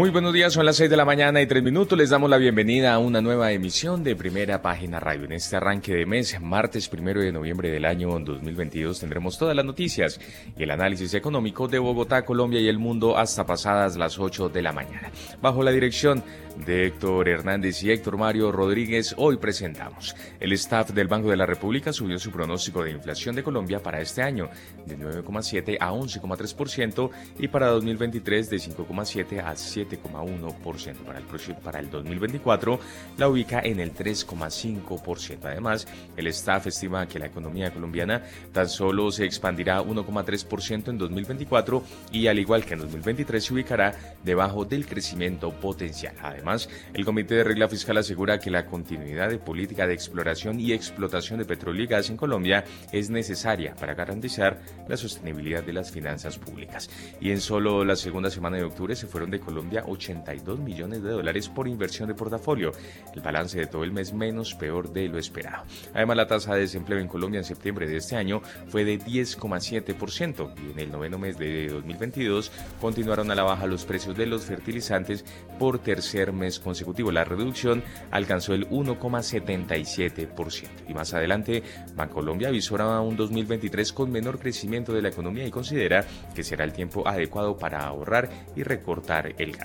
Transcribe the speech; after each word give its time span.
Muy 0.00 0.08
buenos 0.08 0.32
días, 0.32 0.54
son 0.54 0.64
las 0.64 0.76
6 0.76 0.88
de 0.88 0.96
la 0.96 1.04
mañana 1.04 1.42
y 1.42 1.46
3 1.46 1.62
minutos. 1.62 1.98
Les 1.98 2.08
damos 2.08 2.30
la 2.30 2.38
bienvenida 2.38 2.94
a 2.94 2.98
una 2.98 3.20
nueva 3.20 3.52
emisión 3.52 4.02
de 4.02 4.16
Primera 4.16 4.62
Página 4.62 4.98
Radio. 4.98 5.26
En 5.26 5.32
este 5.32 5.56
arranque 5.56 5.92
de 5.92 6.06
mes, 6.06 6.40
martes 6.40 6.88
primero 6.88 7.20
de 7.20 7.30
noviembre 7.30 7.70
del 7.70 7.84
año 7.84 8.08
2022, 8.18 8.98
tendremos 8.98 9.36
todas 9.36 9.54
las 9.54 9.66
noticias 9.66 10.18
y 10.56 10.62
el 10.62 10.70
análisis 10.70 11.12
económico 11.12 11.68
de 11.68 11.78
Bogotá, 11.78 12.24
Colombia 12.24 12.60
y 12.60 12.68
el 12.68 12.78
mundo 12.78 13.18
hasta 13.18 13.44
pasadas 13.44 13.98
las 13.98 14.18
8 14.18 14.48
de 14.48 14.62
la 14.62 14.72
mañana. 14.72 15.10
Bajo 15.42 15.62
la 15.62 15.70
dirección 15.70 16.24
de 16.64 16.86
Héctor 16.86 17.28
Hernández 17.28 17.82
y 17.82 17.90
Héctor 17.90 18.16
Mario 18.16 18.52
Rodríguez, 18.52 19.14
hoy 19.18 19.36
presentamos. 19.36 20.16
El 20.40 20.52
staff 20.54 20.92
del 20.92 21.08
Banco 21.08 21.28
de 21.28 21.36
la 21.36 21.44
República 21.44 21.92
subió 21.92 22.18
su 22.18 22.30
pronóstico 22.30 22.82
de 22.82 22.90
inflación 22.90 23.34
de 23.36 23.42
Colombia 23.42 23.82
para 23.82 24.00
este 24.00 24.22
año 24.22 24.48
de 24.86 24.98
9,7 24.98 25.76
a 25.78 25.92
11,3% 25.92 27.10
y 27.38 27.48
para 27.48 27.68
2023 27.68 28.48
de 28.48 28.56
5,7 28.56 29.44
a 29.44 29.56
7 29.56 29.89
7,1%. 29.90 30.96
Para 31.04 31.18
el, 31.18 31.24
para 31.56 31.80
el 31.80 31.90
2024 31.90 32.80
la 33.18 33.28
ubica 33.28 33.60
en 33.60 33.80
el 33.80 33.94
3,5%. 33.94 35.38
Además, 35.44 35.86
el 36.16 36.26
staff 36.28 36.66
estima 36.66 37.06
que 37.06 37.18
la 37.18 37.26
economía 37.26 37.72
colombiana 37.72 38.22
tan 38.52 38.68
solo 38.68 39.10
se 39.10 39.24
expandirá 39.24 39.82
1,3% 39.82 40.88
en 40.88 40.98
2024 40.98 41.82
y 42.12 42.26
al 42.26 42.38
igual 42.38 42.64
que 42.64 42.74
en 42.74 42.80
2023 42.80 43.44
se 43.44 43.54
ubicará 43.54 43.94
debajo 44.24 44.64
del 44.64 44.86
crecimiento 44.86 45.50
potencial. 45.50 46.14
Además, 46.22 46.68
el 46.94 47.04
Comité 47.04 47.36
de 47.36 47.44
Regla 47.44 47.68
Fiscal 47.68 47.96
asegura 47.96 48.38
que 48.38 48.50
la 48.50 48.66
continuidad 48.66 49.30
de 49.30 49.38
política 49.38 49.86
de 49.86 49.94
exploración 49.94 50.60
y 50.60 50.72
explotación 50.72 51.38
de 51.38 51.44
petróleo 51.44 51.84
y 51.84 51.86
gas 51.86 52.10
en 52.10 52.16
Colombia 52.16 52.64
es 52.92 53.10
necesaria 53.10 53.74
para 53.74 53.94
garantizar 53.94 54.60
la 54.88 54.96
sostenibilidad 54.96 55.62
de 55.62 55.72
las 55.72 55.90
finanzas 55.90 56.38
públicas. 56.38 56.90
Y 57.20 57.30
en 57.30 57.40
solo 57.40 57.84
la 57.84 57.96
segunda 57.96 58.30
semana 58.30 58.56
de 58.56 58.64
octubre 58.64 58.94
se 58.96 59.06
fueron 59.06 59.30
de 59.30 59.40
Colombia 59.40 59.79
82 59.86 60.58
millones 60.58 61.02
de 61.02 61.10
dólares 61.10 61.48
por 61.48 61.68
inversión 61.68 62.08
de 62.08 62.14
portafolio, 62.14 62.72
el 63.14 63.20
balance 63.20 63.58
de 63.58 63.66
todo 63.66 63.84
el 63.84 63.92
mes 63.92 64.12
menos 64.12 64.54
peor 64.54 64.92
de 64.92 65.08
lo 65.08 65.18
esperado. 65.18 65.64
Además, 65.94 66.16
la 66.16 66.26
tasa 66.26 66.54
de 66.54 66.60
desempleo 66.60 66.98
en 66.98 67.08
Colombia 67.08 67.38
en 67.38 67.44
septiembre 67.44 67.88
de 67.88 67.96
este 67.96 68.16
año 68.16 68.42
fue 68.68 68.84
de 68.84 68.98
10,7% 68.98 70.54
y 70.56 70.72
en 70.72 70.78
el 70.78 70.90
noveno 70.90 71.18
mes 71.18 71.38
de 71.38 71.68
2022 71.68 72.52
continuaron 72.80 73.30
a 73.30 73.34
la 73.34 73.42
baja 73.42 73.66
los 73.66 73.84
precios 73.84 74.16
de 74.16 74.26
los 74.26 74.44
fertilizantes 74.44 75.24
por 75.58 75.78
tercer 75.78 76.32
mes 76.32 76.60
consecutivo. 76.60 77.12
La 77.12 77.24
reducción 77.24 77.82
alcanzó 78.10 78.54
el 78.54 78.68
1,77%. 78.68 80.68
Y 80.88 80.94
más 80.94 81.14
adelante, 81.14 81.62
Bancolombia 81.94 82.48
avisora 82.48 83.00
un 83.00 83.16
2023 83.16 83.92
con 83.92 84.10
menor 84.10 84.38
crecimiento 84.38 84.92
de 84.92 85.02
la 85.02 85.08
economía 85.08 85.46
y 85.46 85.50
considera 85.50 86.04
que 86.34 86.42
será 86.42 86.64
el 86.64 86.72
tiempo 86.72 87.06
adecuado 87.06 87.56
para 87.56 87.80
ahorrar 87.80 88.28
y 88.56 88.62
recortar 88.62 89.34
el 89.38 89.56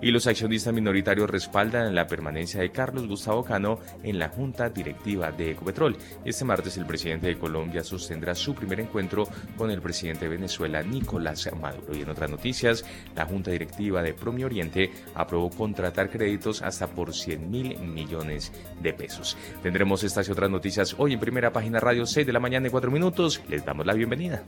Y 0.00 0.10
los 0.10 0.26
accionistas 0.26 0.72
minoritarios 0.72 1.28
respaldan 1.28 1.94
la 1.94 2.06
permanencia 2.06 2.60
de 2.60 2.70
Carlos 2.70 3.06
Gustavo 3.06 3.44
Cano 3.44 3.78
en 4.02 4.18
la 4.18 4.28
Junta 4.28 4.68
Directiva 4.70 5.30
de 5.32 5.52
Ecopetrol. 5.52 5.96
Este 6.24 6.44
martes 6.44 6.76
el 6.76 6.86
presidente 6.86 7.26
de 7.26 7.38
Colombia 7.38 7.82
sostendrá 7.82 8.34
su 8.34 8.54
primer 8.54 8.80
encuentro 8.80 9.28
con 9.56 9.70
el 9.70 9.80
presidente 9.80 10.26
de 10.26 10.36
Venezuela, 10.36 10.82
Nicolás 10.82 11.48
Maduro. 11.60 11.94
Y 11.96 12.02
en 12.02 12.10
otras 12.10 12.30
noticias, 12.30 12.84
la 13.14 13.26
Junta 13.26 13.50
Directiva 13.50 14.02
de 14.02 14.14
Promi 14.14 14.44
Oriente 14.44 14.90
aprobó 15.14 15.50
contratar 15.50 16.10
créditos 16.10 16.62
hasta 16.62 16.86
por 16.86 17.14
100 17.14 17.50
mil 17.50 17.78
millones 17.78 18.52
de 18.82 18.92
pesos. 18.92 19.36
Tendremos 19.62 20.04
estas 20.04 20.28
y 20.28 20.32
otras 20.32 20.50
noticias 20.50 20.94
hoy 20.98 21.14
en 21.14 21.20
primera 21.20 21.52
página 21.52 21.80
radio 21.80 22.06
6 22.06 22.26
de 22.26 22.32
la 22.32 22.40
mañana 22.40 22.68
y 22.68 22.70
4 22.70 22.90
minutos. 22.90 23.42
Les 23.48 23.64
damos 23.64 23.86
la 23.86 23.94
bienvenida. 23.94 24.42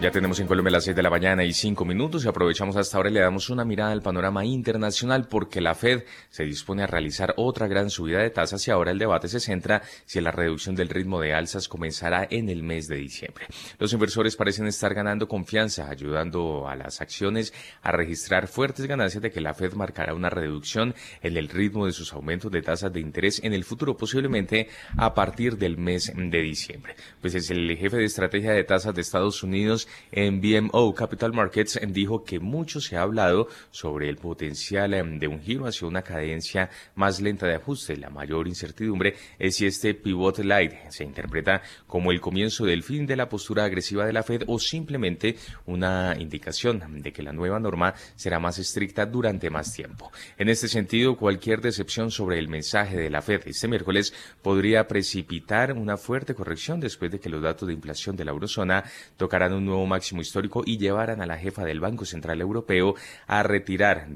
Ya 0.00 0.12
tenemos 0.12 0.38
en 0.38 0.46
Colombia 0.46 0.70
las 0.70 0.84
6 0.84 0.94
de 0.94 1.02
la 1.02 1.10
mañana 1.10 1.42
y 1.42 1.52
5 1.52 1.84
minutos 1.84 2.24
y 2.24 2.28
aprovechamos 2.28 2.76
hasta 2.76 2.96
ahora 2.96 3.10
y 3.10 3.14
le 3.14 3.20
damos 3.20 3.50
una 3.50 3.64
mirada 3.64 3.90
al 3.90 4.00
panorama 4.00 4.44
internacional 4.44 5.26
porque 5.26 5.60
la 5.60 5.74
Fed 5.74 6.04
se 6.30 6.44
dispone 6.44 6.84
a 6.84 6.86
realizar 6.86 7.34
otra 7.36 7.66
gran 7.66 7.90
subida 7.90 8.20
de 8.20 8.30
tasas 8.30 8.68
y 8.68 8.70
ahora 8.70 8.92
el 8.92 9.00
debate 9.00 9.26
se 9.26 9.40
centra 9.40 9.82
si 10.06 10.20
la 10.20 10.30
reducción 10.30 10.76
del 10.76 10.88
ritmo 10.88 11.20
de 11.20 11.34
alzas 11.34 11.66
comenzará 11.66 12.28
en 12.30 12.48
el 12.48 12.62
mes 12.62 12.86
de 12.86 12.94
diciembre. 12.94 13.46
Los 13.80 13.92
inversores 13.92 14.36
parecen 14.36 14.68
estar 14.68 14.94
ganando 14.94 15.26
confianza, 15.26 15.90
ayudando 15.90 16.68
a 16.68 16.76
las 16.76 17.00
acciones 17.00 17.52
a 17.82 17.90
registrar 17.90 18.46
fuertes 18.46 18.86
ganancias 18.86 19.20
de 19.20 19.32
que 19.32 19.40
la 19.40 19.52
Fed 19.52 19.72
marcará 19.72 20.14
una 20.14 20.30
reducción 20.30 20.94
en 21.22 21.36
el 21.36 21.48
ritmo 21.48 21.86
de 21.86 21.92
sus 21.92 22.12
aumentos 22.12 22.52
de 22.52 22.62
tasas 22.62 22.92
de 22.92 23.00
interés 23.00 23.40
en 23.42 23.52
el 23.52 23.64
futuro, 23.64 23.96
posiblemente 23.96 24.68
a 24.96 25.12
partir 25.12 25.58
del 25.58 25.76
mes 25.76 26.12
de 26.14 26.40
diciembre. 26.40 26.94
Pues 27.20 27.34
es 27.34 27.50
el 27.50 27.76
jefe 27.76 27.96
de 27.96 28.04
estrategia 28.04 28.52
de 28.52 28.62
tasas 28.62 28.94
de 28.94 29.00
Estados 29.00 29.42
Unidos 29.42 29.87
en 30.12 30.40
BMO 30.40 30.94
Capital 30.94 31.32
Markets 31.32 31.78
dijo 31.88 32.24
que 32.24 32.40
mucho 32.40 32.80
se 32.80 32.96
ha 32.96 33.02
hablado 33.02 33.48
sobre 33.70 34.08
el 34.08 34.16
potencial 34.16 34.94
em, 34.94 35.18
de 35.18 35.28
un 35.28 35.40
giro 35.40 35.66
hacia 35.66 35.86
una 35.86 36.02
cadencia 36.02 36.70
más 36.94 37.20
lenta 37.20 37.46
de 37.46 37.54
ajuste. 37.54 37.96
La 37.96 38.10
mayor 38.10 38.48
incertidumbre 38.48 39.14
es 39.38 39.56
si 39.56 39.66
este 39.66 39.94
pivot 39.94 40.38
light 40.38 40.72
se 40.90 41.04
interpreta 41.04 41.62
como 41.86 42.12
el 42.12 42.20
comienzo 42.20 42.64
del 42.64 42.82
fin 42.82 43.06
de 43.06 43.16
la 43.16 43.28
postura 43.28 43.64
agresiva 43.64 44.06
de 44.06 44.12
la 44.12 44.22
Fed 44.22 44.42
o 44.46 44.58
simplemente 44.58 45.36
una 45.66 46.14
indicación 46.18 47.02
de 47.02 47.12
que 47.12 47.22
la 47.22 47.32
nueva 47.32 47.60
norma 47.60 47.94
será 48.16 48.38
más 48.38 48.58
estricta 48.58 49.06
durante 49.06 49.50
más 49.50 49.72
tiempo. 49.72 50.10
En 50.36 50.48
este 50.48 50.68
sentido, 50.68 51.16
cualquier 51.16 51.60
decepción 51.60 52.10
sobre 52.10 52.38
el 52.38 52.48
mensaje 52.48 52.96
de 52.96 53.10
la 53.10 53.22
Fed 53.22 53.42
este 53.46 53.68
miércoles 53.68 54.12
podría 54.42 54.86
precipitar 54.86 55.72
una 55.72 55.96
fuerte 55.96 56.34
corrección 56.34 56.80
después 56.80 57.10
de 57.10 57.20
que 57.20 57.28
los 57.28 57.42
datos 57.42 57.66
de 57.68 57.74
inflación 57.74 58.16
de 58.16 58.24
la 58.24 58.32
eurozona 58.32 58.84
tocaran 59.16 59.52
un 59.52 59.64
nuevo 59.64 59.77
máximo 59.86 60.20
histórico 60.20 60.62
y 60.64 60.78
llevaran 60.78 61.20
a 61.20 61.26
la 61.26 61.38
jefa 61.38 61.64
del 61.64 61.80
Banco 61.80 62.04
Central 62.04 62.40
Europeo 62.40 62.94
a 63.26 63.42
retirar, 63.42 64.08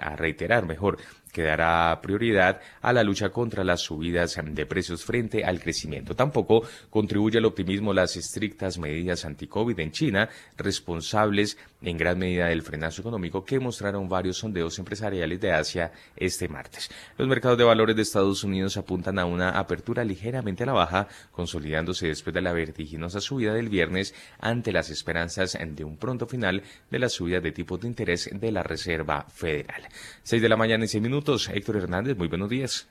a 0.00 0.16
reiterar 0.16 0.66
mejor 0.66 0.98
que 1.32 1.42
dará 1.42 1.98
prioridad 2.02 2.60
a 2.82 2.92
la 2.92 3.02
lucha 3.02 3.30
contra 3.30 3.64
las 3.64 3.80
subidas 3.80 4.38
de 4.44 4.66
precios 4.66 5.04
frente 5.04 5.44
al 5.44 5.60
crecimiento. 5.60 6.14
Tampoco 6.14 6.62
contribuye 6.90 7.38
al 7.38 7.46
optimismo 7.46 7.92
las 7.92 8.16
estrictas 8.16 8.78
medidas 8.78 9.24
anti-COVID 9.24 9.78
en 9.80 9.90
China, 9.90 10.28
responsables 10.56 11.56
en 11.80 11.96
gran 11.96 12.18
medida 12.18 12.46
del 12.46 12.62
frenazo 12.62 13.00
económico 13.00 13.44
que 13.44 13.58
mostraron 13.58 14.08
varios 14.08 14.38
sondeos 14.38 14.78
empresariales 14.78 15.40
de 15.40 15.52
Asia 15.52 15.92
este 16.16 16.48
martes. 16.48 16.90
Los 17.16 17.28
mercados 17.28 17.58
de 17.58 17.64
valores 17.64 17.96
de 17.96 18.02
Estados 18.02 18.44
Unidos 18.44 18.76
apuntan 18.76 19.18
a 19.18 19.24
una 19.24 19.50
apertura 19.50 20.04
ligeramente 20.04 20.62
a 20.62 20.66
la 20.66 20.72
baja, 20.72 21.08
consolidándose 21.32 22.08
después 22.08 22.34
de 22.34 22.42
la 22.42 22.52
vertiginosa 22.52 23.20
subida 23.20 23.54
del 23.54 23.68
viernes 23.68 24.14
ante 24.38 24.72
las 24.72 24.90
esperanzas 24.90 25.58
de 25.60 25.84
un 25.84 25.96
pronto 25.96 26.26
final 26.26 26.62
de 26.90 26.98
la 26.98 27.08
subida 27.08 27.40
de 27.40 27.52
tipos 27.52 27.80
de 27.80 27.88
interés 27.88 28.30
de 28.32 28.52
la 28.52 28.62
Reserva 28.62 29.24
Federal. 29.28 29.82
Seis 30.22 30.42
de 30.42 30.48
la 30.48 30.56
mañana 30.56 30.84
Héctor 31.22 31.76
Hernández, 31.76 32.18
muy 32.18 32.26
buenos 32.26 32.48
días. 32.48 32.88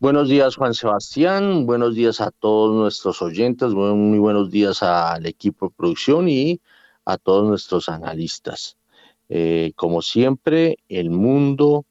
Buenos 0.00 0.28
días, 0.28 0.56
Juan 0.56 0.74
Sebastián. 0.74 1.66
Buenos 1.66 1.94
días 1.94 2.20
a 2.20 2.32
todos 2.32 2.74
nuestros 2.74 3.22
oyentes. 3.22 3.72
Muy 3.72 4.18
buenos 4.18 4.50
días 4.50 4.82
al 4.82 5.24
equipo 5.24 5.68
de 5.68 5.74
producción 5.76 6.28
y 6.28 6.60
a 7.04 7.16
todos 7.16 7.46
nuestros 7.46 7.88
analistas. 7.88 8.76
Eh, 9.28 9.72
como 9.76 10.02
siempre, 10.02 10.78
el 10.88 11.10
mundo 11.10 11.86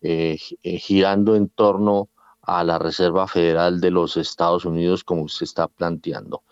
eh, 0.00 0.38
eh, 0.62 0.78
girando 0.78 1.34
en 1.34 1.48
torno 1.48 2.08
a 2.42 2.62
la 2.62 2.78
Reserva 2.78 3.26
Federal 3.26 3.80
de 3.80 3.90
los 3.90 4.16
Estados 4.16 4.64
Unidos, 4.64 5.02
como 5.02 5.28
se 5.28 5.44
está 5.44 5.66
planteando. 5.66 6.44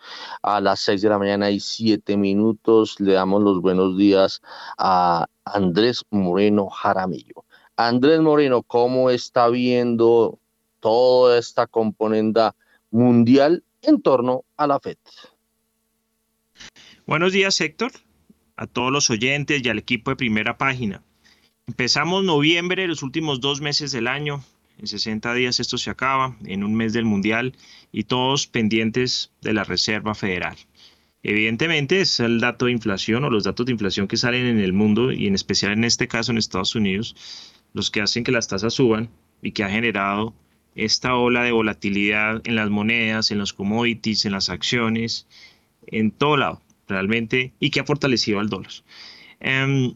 A 0.43 0.61
las 0.61 0.81
seis 0.81 1.01
de 1.01 1.11
la 1.11 1.19
mañana 1.19 1.49
y 1.51 1.61
siete 1.61 2.17
minutos 2.17 2.99
le 2.99 3.13
damos 3.13 3.41
los 3.43 3.61
buenos 3.61 3.97
días 3.97 4.43
a 4.79 5.27
Andrés 5.45 6.05
Moreno 6.11 6.69
Jaramillo. 6.69 7.45
Andrés 7.81 8.21
Moreno, 8.21 8.65
¿cómo 8.65 9.09
está 9.09 9.49
viendo 9.49 10.41
toda 10.81 11.39
esta 11.39 11.69
componenda 11.69 12.57
mundial 12.91 13.63
en 13.83 14.03
torno 14.03 14.45
a 14.57 14.67
la 14.67 14.81
FED? 14.81 14.97
Buenos 17.07 17.33
días, 17.33 17.61
Héctor, 17.61 17.93
a 18.57 18.67
todos 18.67 18.91
los 18.91 19.11
oyentes 19.11 19.63
y 19.65 19.69
al 19.69 19.79
equipo 19.79 20.11
de 20.11 20.17
primera 20.17 20.59
página. 20.59 21.05
Empezamos 21.69 22.25
noviembre, 22.25 22.89
los 22.89 23.05
últimos 23.05 23.41
dos 23.41 23.61
meses 23.61 23.93
del 23.93 24.09
año. 24.09 24.43
En 24.79 24.89
60 24.89 25.33
días 25.35 25.61
esto 25.61 25.79
se 25.79 25.91
acaba, 25.91 26.37
en 26.47 26.65
un 26.65 26.75
mes 26.75 26.93
del 26.93 27.05
Mundial, 27.05 27.55
y 27.93 28.05
todos 28.05 28.49
pendientes 28.49 29.31
de 29.41 29.53
la 29.53 29.63
Reserva 29.63 30.17
Federal. 30.17 30.57
Evidentemente 31.23 32.01
es 32.01 32.19
el 32.19 32.41
dato 32.41 32.67
de 32.67 32.73
inflación 32.73 33.23
o 33.23 33.31
los 33.31 33.45
datos 33.45 33.67
de 33.67 33.73
inflación 33.73 34.09
que 34.09 34.17
salen 34.17 34.47
en 34.47 34.59
el 34.59 34.73
mundo 34.73 35.13
y 35.13 35.29
en 35.29 35.37
especial 35.37 35.73
en 35.73 35.85
este 35.85 36.09
caso 36.09 36.33
en 36.33 36.39
Estados 36.39 36.75
Unidos 36.75 37.15
los 37.73 37.91
que 37.91 38.01
hacen 38.01 38.25
que 38.25 38.33
las 38.33 38.49
tasas 38.49 38.75
suban 38.75 39.11
y 39.43 39.53
que 39.53 39.65
ha 39.65 39.71
generado 39.71 40.35
esta 40.75 41.15
ola 41.17 41.43
de 41.43 41.53
volatilidad 41.53 42.41
en 42.45 42.55
las 42.55 42.71
monedas, 42.71 43.31
en 43.31 43.39
los 43.39 43.53
commodities, 43.53 44.25
en 44.25 44.33
las 44.33 44.49
acciones, 44.49 45.27
en 45.87 46.11
todo 46.11 46.37
lado, 46.37 46.63
realmente, 46.87 47.53
y 47.59 47.71
que 47.71 47.81
ha 47.81 47.85
fortalecido 47.85 48.39
al 48.39 48.49
dólar. 48.49 48.73
Em, 49.41 49.95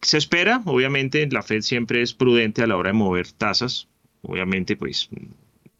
se 0.00 0.18
espera, 0.18 0.62
obviamente, 0.64 1.28
la 1.30 1.42
Fed 1.42 1.62
siempre 1.62 2.02
es 2.02 2.14
prudente 2.14 2.62
a 2.62 2.66
la 2.66 2.76
hora 2.76 2.90
de 2.90 2.94
mover 2.94 3.30
tasas. 3.32 3.88
Obviamente, 4.22 4.76
pues 4.76 5.10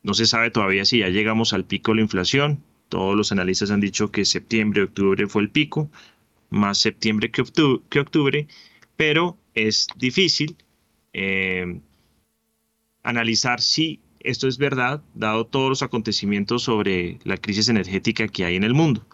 no 0.03 0.14
se 0.14 0.26
sabe 0.26 0.50
todavía 0.50 0.85
si 0.85 0.99
ya 0.99 1.08
llegamos 1.08 1.53
al 1.53 1.64
pico 1.64 1.93
de 1.93 1.96
la 1.96 2.03
inflación. 2.03 2.62
Todos 2.88 3.17
los 3.17 3.32
analistas 3.32 3.70
han 3.70 3.81
dicho 3.81 4.11
que 4.11 4.25
septiembre, 4.25 4.82
octubre 4.82 5.26
fue 5.29 5.43
el 5.43 5.50
pico, 5.50 5.91
más 6.50 6.79
septiembre 6.79 7.31
que 7.31 7.43
octubre, 7.43 8.49
pero 8.96 9.38
es 9.55 9.87
difícil 9.96 10.56
em, 11.12 11.80
analizar 13.02 13.60
si 13.60 14.00
esto 14.20 14.48
es 14.48 14.58
verdad, 14.58 15.02
dado 15.14 15.46
todos 15.46 15.68
los 15.68 15.82
acontecimientos 15.82 16.62
sobre 16.62 17.18
la 17.24 17.36
crisis 17.36 17.68
energética 17.68 18.28
que 18.28 18.44
hay 18.44 18.56
en 18.56 18.64
el 18.64 18.74
mundo. 18.74 19.06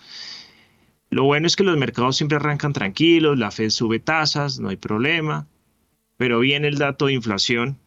Lo 1.11 1.25
bueno 1.25 1.47
es 1.47 1.55
que 1.55 1.63
los 1.63 1.79
mercados 1.79 2.17
siempre 2.17 2.37
arrancan 2.37 2.73
tranquilos, 2.73 3.39
la 3.39 3.53
Fed 3.53 3.71
sube 3.71 4.01
tasas, 4.01 4.59
no 4.59 4.69
hay 4.69 4.77
problema, 4.77 5.47
pero 6.17 6.41
viene 6.41 6.69
el 6.69 6.79
dato 6.79 7.07
de 7.07 7.13
inflación, 7.13 7.79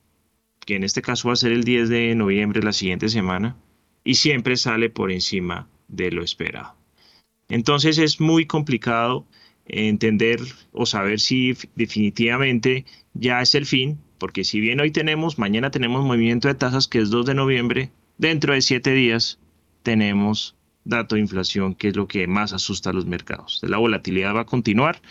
que 0.65 0.75
en 0.75 0.83
este 0.83 1.01
caso 1.01 1.27
va 1.27 1.33
a 1.33 1.37
ser 1.37 1.51
el 1.51 1.63
10 1.63 1.89
de 1.89 2.15
noviembre, 2.15 2.63
la 2.63 2.73
siguiente 2.73 3.09
semana, 3.09 3.57
y 4.03 4.15
siempre 4.15 4.55
sale 4.55 4.89
por 4.89 5.11
encima 5.11 5.67
de 5.89 6.11
lo 6.11 6.23
esperado. 6.23 6.75
Entonces 7.49 7.97
es 7.97 8.21
muy 8.21 8.45
complicado 8.45 9.25
entender 9.69 10.39
o 10.71 10.85
saber 10.85 11.19
si 11.19 11.55
definitivamente 11.75 12.85
ya 13.13 13.41
es 13.41 13.55
el 13.55 13.65
fin 13.65 13.99
porque 14.19 14.43
si 14.43 14.59
bien 14.59 14.79
hoy 14.81 14.91
tenemos, 14.91 15.39
mañana 15.39 15.71
tenemos 15.71 16.05
movimiento 16.05 16.49
de 16.49 16.55
tasas 16.55 16.87
que 16.87 16.99
es 16.99 17.09
2 17.09 17.25
de 17.25 17.33
noviembre, 17.33 17.89
dentro 18.17 18.53
de 18.53 18.61
7 18.61 18.93
días 18.93 19.39
tenemos 19.81 20.55
dato 20.83 21.15
de 21.15 21.21
inflación, 21.21 21.73
que 21.73 21.87
es 21.87 21.95
lo 21.95 22.07
que 22.07 22.27
más 22.27 22.53
asusta 22.53 22.89
a 22.89 22.93
los 22.93 23.05
mercados. 23.05 23.61
La 23.63 23.77
volatilidad 23.77 24.35
va 24.35 24.41
a 24.41 24.45
continuar 24.45 25.01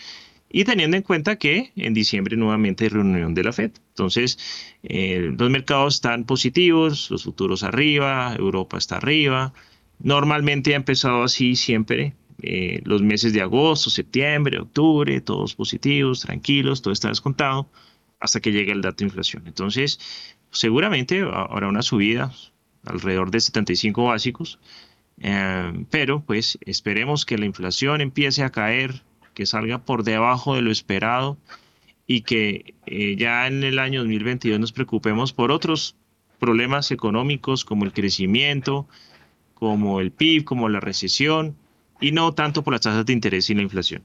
y 0.50 0.64
teniendo 0.64 0.96
en 0.96 1.02
cuenta 1.02 1.36
que 1.36 1.72
en 1.76 1.94
diciembre 1.94 2.36
nuevamente 2.36 2.84
hay 2.84 2.90
reunión 2.90 3.34
de 3.34 3.44
la 3.44 3.52
Fed. 3.52 3.72
Entonces, 3.90 4.38
eh, 4.82 5.32
los 5.38 5.50
mercados 5.50 5.96
están 5.96 6.24
positivos, 6.24 7.10
los 7.10 7.24
futuros 7.24 7.62
arriba, 7.62 8.34
Europa 8.38 8.76
está 8.76 8.96
arriba. 8.96 9.54
Normalmente 10.00 10.74
ha 10.74 10.76
empezado 10.76 11.22
así 11.22 11.56
siempre, 11.56 12.14
eh, 12.42 12.80
los 12.84 13.02
meses 13.02 13.32
de 13.32 13.42
agosto, 13.42 13.90
septiembre, 13.90 14.60
octubre, 14.60 15.20
todos 15.20 15.54
positivos, 15.54 16.20
tranquilos, 16.20 16.82
todo 16.82 16.92
está 16.92 17.08
descontado 17.08 17.68
hasta 18.20 18.40
que 18.40 18.52
llegue 18.52 18.72
el 18.72 18.80
dato 18.80 18.98
de 18.98 19.06
inflación. 19.06 19.44
Entonces, 19.46 19.98
seguramente 20.50 21.20
habrá 21.20 21.68
una 21.68 21.82
subida 21.82 22.32
alrededor 22.84 23.30
de 23.30 23.40
75 23.40 24.04
básicos, 24.04 24.58
eh, 25.20 25.84
pero 25.90 26.20
pues 26.20 26.58
esperemos 26.64 27.26
que 27.26 27.38
la 27.38 27.46
inflación 27.46 28.00
empiece 28.00 28.44
a 28.44 28.50
caer, 28.50 29.02
que 29.34 29.46
salga 29.46 29.78
por 29.78 30.04
debajo 30.04 30.54
de 30.54 30.62
lo 30.62 30.70
esperado 30.70 31.38
y 32.06 32.22
que 32.22 32.74
eh, 32.86 33.16
ya 33.16 33.46
en 33.46 33.62
el 33.64 33.78
año 33.78 34.00
2022 34.00 34.58
nos 34.58 34.72
preocupemos 34.72 35.32
por 35.32 35.52
otros 35.52 35.96
problemas 36.38 36.90
económicos 36.90 37.64
como 37.64 37.84
el 37.84 37.92
crecimiento, 37.92 38.88
como 39.54 40.00
el 40.00 40.12
PIB, 40.12 40.44
como 40.44 40.68
la 40.68 40.80
recesión, 40.80 41.56
y 42.00 42.12
no 42.12 42.32
tanto 42.32 42.62
por 42.62 42.74
las 42.74 42.82
tasas 42.82 43.04
de 43.06 43.12
interés 43.12 43.50
y 43.50 43.54
la 43.54 43.62
inflación. 43.62 44.02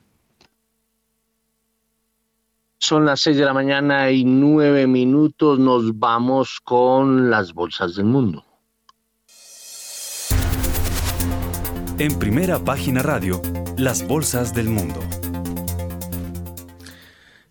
Son 2.80 3.06
las 3.06 3.22
seis 3.22 3.38
de 3.38 3.46
la 3.46 3.54
mañana 3.54 4.12
y 4.12 4.26
nueve 4.26 4.88
minutos. 4.88 5.58
Nos 5.58 5.98
vamos 5.98 6.60
con 6.64 7.30
las 7.30 7.54
bolsas 7.54 7.96
del 7.96 8.06
mundo. 8.06 8.44
En 11.98 12.20
primera 12.20 12.60
página 12.60 13.02
radio, 13.02 13.42
las 13.78 14.06
bolsas 14.06 14.54
del 14.54 14.68
mundo. 14.68 15.00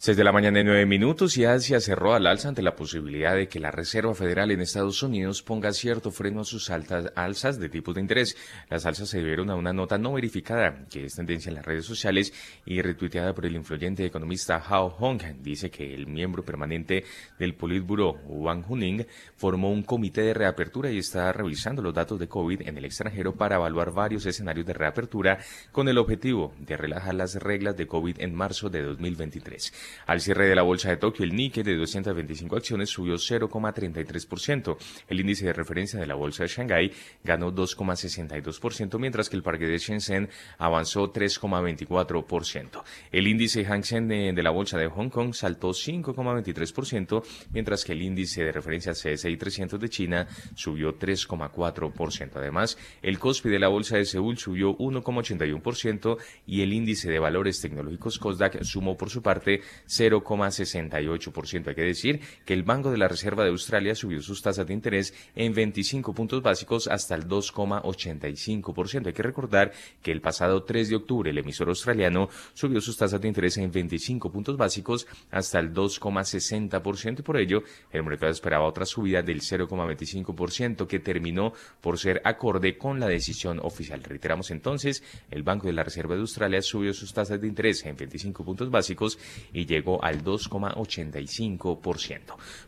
6 0.05 0.17
de 0.17 0.25
la 0.25 0.33
mañana 0.33 0.59
y 0.59 0.65
9 0.65 0.85
minutos 0.85 1.37
y 1.37 1.45
Asia 1.45 1.79
cerró 1.79 2.13
al 2.13 2.27
alza 2.27 2.49
ante 2.49 2.61
la 2.61 2.75
posibilidad 2.75 3.37
de 3.37 3.47
que 3.47 3.61
la 3.61 3.71
Reserva 3.71 4.17
Federal 4.17 4.51
en 4.51 4.61
Estados 4.61 5.01
Unidos 5.05 5.45
ponga 5.45 5.73
cierto 5.73 6.11
freno 6.11 6.41
a 6.41 6.45
sus 6.45 6.71
altas 6.71 7.13
alzas 7.15 7.61
de 7.61 7.69
tipos 7.69 7.95
de 7.95 8.01
interés. 8.01 8.37
Las 8.69 8.85
alzas 8.85 9.11
se 9.11 9.19
debieron 9.19 9.49
a 9.49 9.55
una 9.55 9.73
nota 9.73 9.99
no 9.99 10.13
verificada, 10.15 10.87
que 10.91 11.05
es 11.05 11.15
tendencia 11.15 11.51
en 11.51 11.55
las 11.55 11.65
redes 11.65 11.87
sociales 11.87 12.33
y 12.67 12.83
retuiteada 12.83 13.33
por 13.33 13.47
el 13.47 13.55
influyente 13.55 14.05
economista 14.05 14.57
Hao 14.57 14.91
Hong. 14.91 15.21
Dice 15.41 15.71
que 15.71 15.95
el 15.95 16.09
miembro 16.09 16.45
permanente 16.45 17.05
del 17.39 17.55
Politburo, 17.55 18.15
Wang 18.27 18.65
Huning, 18.69 19.07
formó 19.37 19.71
un 19.71 19.85
comité 19.85 20.23
de 20.23 20.35
reapertura 20.35 20.91
y 20.91 20.99
está 20.99 21.33
revisando 21.33 21.81
los 21.81 21.95
datos 21.95 22.19
de 22.19 22.27
COVID 22.27 22.63
en 22.63 22.77
el 22.77 22.87
extranjero 22.87 23.37
para 23.37 23.55
evaluar 23.55 23.93
varios 23.93 24.27
escenarios 24.27 24.67
de 24.67 24.73
reapertura 24.73 25.39
con 25.71 25.89
el 25.89 25.97
objetivo 25.97 26.53
de 26.59 26.77
relajar 26.77 27.15
las 27.15 27.37
reglas 27.37 27.77
de 27.77 27.87
COVID 27.87 28.17
en 28.19 28.35
marzo 28.35 28.69
de 28.69 28.83
2023. 28.83 29.92
Al 30.07 30.21
cierre 30.21 30.47
de 30.47 30.55
la 30.55 30.63
bolsa 30.63 30.91
de 30.91 30.97
Tokio, 30.97 31.25
el 31.25 31.35
Nikkei 31.35 31.63
de 31.63 31.77
225 31.77 32.57
acciones 32.57 32.91
subió 32.91 33.15
0,33%. 33.15 34.77
El 35.09 35.21
índice 35.21 35.47
de 35.47 35.53
referencia 35.53 35.99
de 35.99 36.07
la 36.07 36.15
bolsa 36.15 36.45
de 36.45 36.49
Shanghái 36.49 36.93
ganó 37.25 37.53
2,62%, 37.53 38.99
mientras 38.99 39.29
que 39.29 39.37
el 39.37 39.43
parque 39.43 39.67
de 39.67 39.79
Shenzhen 39.79 40.29
avanzó 40.59 41.13
3,24%. 41.13 42.83
El 43.11 43.27
índice 43.27 43.65
Hang 43.65 43.85
Seng 43.85 44.09
de, 44.09 44.43
la 44.43 44.51
bolsa 44.51 44.79
de 44.79 44.89
Hong 44.89 45.09
Kong 45.09 45.35
saltó 45.35 45.71
5,23%, 45.71 47.23
mientras 47.53 47.85
que 47.85 47.93
el 47.93 48.03
índice 48.03 48.45
de 48.45 48.53
referencia 48.53 48.93
CSI 48.93 49.37
300 49.37 49.81
de 49.81 49.89
China 49.89 50.29
subió 50.55 50.99
3,4%. 50.99 52.31
Además, 52.35 52.79
el 53.03 53.19
Kospi 53.19 53.49
de 53.49 53.59
la 53.59 53.69
bolsa 53.69 53.97
de 53.97 54.05
Seúl 54.05 54.39
subió 54.39 54.77
1,81% 54.79 56.19
y 56.47 56.63
el 56.63 56.73
índice 56.73 57.11
de 57.11 57.19
valores 57.19 57.61
tecnológicos 57.61 58.19
Kosdaq 58.19 58.63
sumó 58.63 58.97
por 58.97 59.11
su 59.11 59.23
parte 59.23 59.61
0,68%. 59.93 61.69
Hay 61.69 61.75
que 61.75 61.83
decir 61.83 62.21
que 62.45 62.55
el 62.55 62.63
Banco 62.63 62.91
de 62.91 62.99
la 62.99 63.09
Reserva 63.09 63.45
de 63.45 63.51
Australia 63.51 63.95
subió 63.95 64.23
sus 64.23 64.43
tasas 64.43 64.67
de 64.67 64.75
interés 64.75 65.15
en 65.35 65.53
25 65.53 66.15
puntos 66.15 66.43
básicos 66.43 66.89
hasta 66.89 67.15
el 67.15 67.29
2,85%. 67.29 69.07
Hay 69.07 69.13
que 69.13 69.23
recordar 69.23 69.73
que 70.03 70.13
el 70.13 70.21
pasado 70.21 70.65
3 70.65 70.89
de 70.89 70.97
octubre 70.97 71.31
el 71.31 71.39
emisor 71.39 71.69
australiano 71.69 72.29
subió 72.55 72.81
sus 72.81 72.97
tasas 72.97 73.21
de 73.21 73.29
interés 73.29 73.57
en 73.59 73.71
25 73.71 74.31
puntos 74.31 74.57
básicos 74.57 75.07
hasta 75.31 75.59
el 75.59 75.73
2,60% 75.73 77.21
y 77.21 77.23
por 77.23 77.37
ello 77.37 77.63
el 77.91 78.03
mercado 78.03 78.33
esperaba 78.33 78.67
otra 78.67 78.87
subida 78.87 79.23
del 79.23 79.41
0,25% 79.41 80.87
que 80.87 80.99
terminó 81.01 81.53
por 81.81 81.99
ser 81.99 82.21
acorde 82.25 82.79
con 82.79 82.99
la 83.01 83.09
decisión 83.09 83.61
oficial. 83.61 84.03
Reiteramos 84.03 84.51
entonces, 84.51 85.03
el 85.31 85.43
Banco 85.43 85.67
de 85.67 85.75
la 85.75 85.85
Reserva 85.85 86.15
de 86.15 86.21
Australia 86.21 86.63
subió 86.63 86.93
sus 86.95 87.13
tasas 87.13 87.41
de 87.41 87.47
interés 87.47 87.85
en 87.85 87.97
25 87.97 88.45
puntos 88.45 88.71
básicos 88.71 89.19
y 89.53 89.67
llegó 89.67 89.82
al 90.03 90.25
2,85%. 90.25 92.21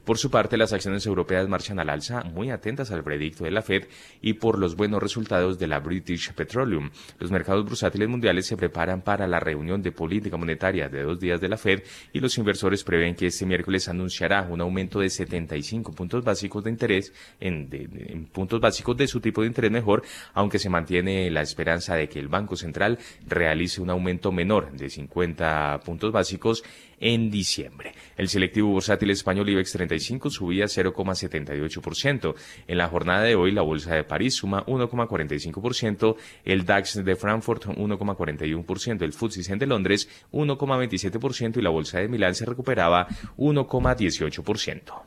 Por 0.04 0.18
su 0.18 0.30
parte, 0.30 0.56
las 0.56 0.72
acciones 0.72 1.06
europeas 1.06 1.48
marchan 1.48 1.78
al 1.78 1.90
alza, 1.90 2.22
muy 2.24 2.50
atentas 2.50 2.90
al 2.90 3.02
veredicto 3.02 3.44
de 3.44 3.50
la 3.50 3.62
Fed 3.62 3.84
y 4.20 4.34
por 4.34 4.58
los 4.58 4.76
buenos 4.76 5.02
resultados 5.02 5.58
de 5.58 5.66
la 5.66 5.80
British 5.80 6.32
Petroleum. 6.32 6.90
Los 7.18 7.30
mercados 7.30 7.64
bursátiles 7.64 8.08
mundiales 8.08 8.46
se 8.46 8.56
preparan 8.56 9.02
para 9.02 9.26
la 9.26 9.40
reunión 9.40 9.82
de 9.82 9.92
política 9.92 10.36
monetaria 10.36 10.88
de 10.88 11.02
dos 11.02 11.20
días 11.20 11.40
de 11.40 11.48
la 11.48 11.56
Fed 11.56 11.82
y 12.12 12.20
los 12.20 12.36
inversores 12.38 12.84
prevén 12.84 13.14
que 13.14 13.26
este 13.26 13.46
miércoles 13.46 13.88
anunciará 13.88 14.42
un 14.42 14.60
aumento 14.60 15.00
de 15.00 15.10
75 15.10 15.92
puntos 15.92 16.24
básicos 16.24 16.64
de 16.64 16.70
interés 16.70 17.12
en, 17.40 17.68
en 17.70 18.26
puntos 18.26 18.60
básicos 18.60 18.96
de 18.96 19.06
su 19.06 19.20
tipo 19.20 19.40
de 19.40 19.48
interés 19.48 19.70
mejor, 19.70 20.02
aunque 20.32 20.58
se 20.58 20.68
mantiene 20.68 21.30
la 21.30 21.42
esperanza 21.42 21.94
de 21.94 22.08
que 22.08 22.18
el 22.18 22.28
Banco 22.28 22.56
Central 22.56 22.98
realice 23.26 23.80
un 23.80 23.90
aumento 23.90 24.32
menor 24.32 24.72
de 24.72 24.90
50 24.90 25.80
puntos 25.84 26.12
básicos 26.12 26.62
en 27.04 27.30
diciembre. 27.30 27.94
El 28.16 28.28
selectivo 28.28 28.70
bursátil 28.70 29.10
español 29.10 29.50
IBEX 29.50 29.72
35 29.72 30.30
subía 30.30 30.64
0,78%. 30.64 32.34
En 32.66 32.78
la 32.78 32.88
jornada 32.88 33.22
de 33.22 33.34
hoy, 33.34 33.52
la 33.52 33.60
bolsa 33.60 33.94
de 33.94 34.04
París 34.04 34.36
suma 34.36 34.64
1,45%, 34.64 36.16
el 36.46 36.64
DAX 36.64 37.04
de 37.04 37.14
Frankfurt 37.14 37.66
1,41%, 37.66 39.02
el 39.02 39.12
FTSE 39.12 39.56
de 39.56 39.66
Londres 39.66 40.08
1,27% 40.32 41.58
y 41.58 41.62
la 41.62 41.68
bolsa 41.68 41.98
de 41.98 42.08
Milán 42.08 42.34
se 42.34 42.46
recuperaba 42.46 43.06
1,18%. 43.36 45.02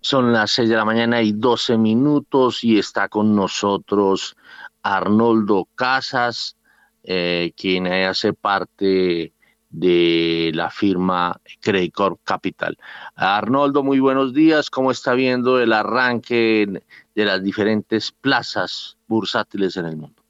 Son 0.00 0.32
las 0.32 0.50
6 0.52 0.68
de 0.70 0.76
la 0.76 0.84
mañana 0.86 1.20
y 1.20 1.32
12 1.32 1.76
minutos 1.76 2.64
y 2.64 2.78
está 2.78 3.08
con 3.08 3.36
nosotros 3.36 4.34
Arnoldo 4.82 5.68
Casas, 5.74 6.56
eh, 7.02 7.52
quien 7.54 7.86
hace 7.86 8.32
parte 8.32 9.34
de 9.74 10.52
la 10.54 10.70
firma 10.70 11.40
Credit 11.60 11.92
Corp 11.92 12.20
Capital. 12.22 12.78
Arnoldo, 13.16 13.82
muy 13.82 13.98
buenos 13.98 14.32
días. 14.32 14.70
¿Cómo 14.70 14.92
está 14.92 15.14
viendo 15.14 15.60
el 15.60 15.72
arranque 15.72 16.80
de 17.14 17.24
las 17.24 17.42
diferentes 17.42 18.12
plazas 18.12 18.96
bursátiles 19.08 19.76
en 19.76 19.86
el 19.86 19.96
mundo? 19.96 20.22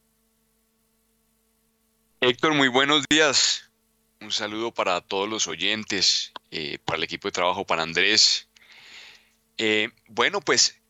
Héctor, 2.21 2.55
muy 2.55 2.69
buenos 2.69 3.05
días. 3.11 3.71
Un 4.23 4.31
saludo 4.31 4.73
para 4.73 5.03
todos 5.03 5.29
los 5.29 5.47
oyentes. 5.47 6.33
eh, 6.51 6.79
para 6.85 6.99
el 6.99 7.05
equipo 7.05 7.29
de 7.29 7.33
trabajo, 7.33 7.67
para 7.67 7.83
Andrés. 7.83 8.49
Eh, 9.59 9.91
bueno, 10.09 10.41
pues 10.41 10.81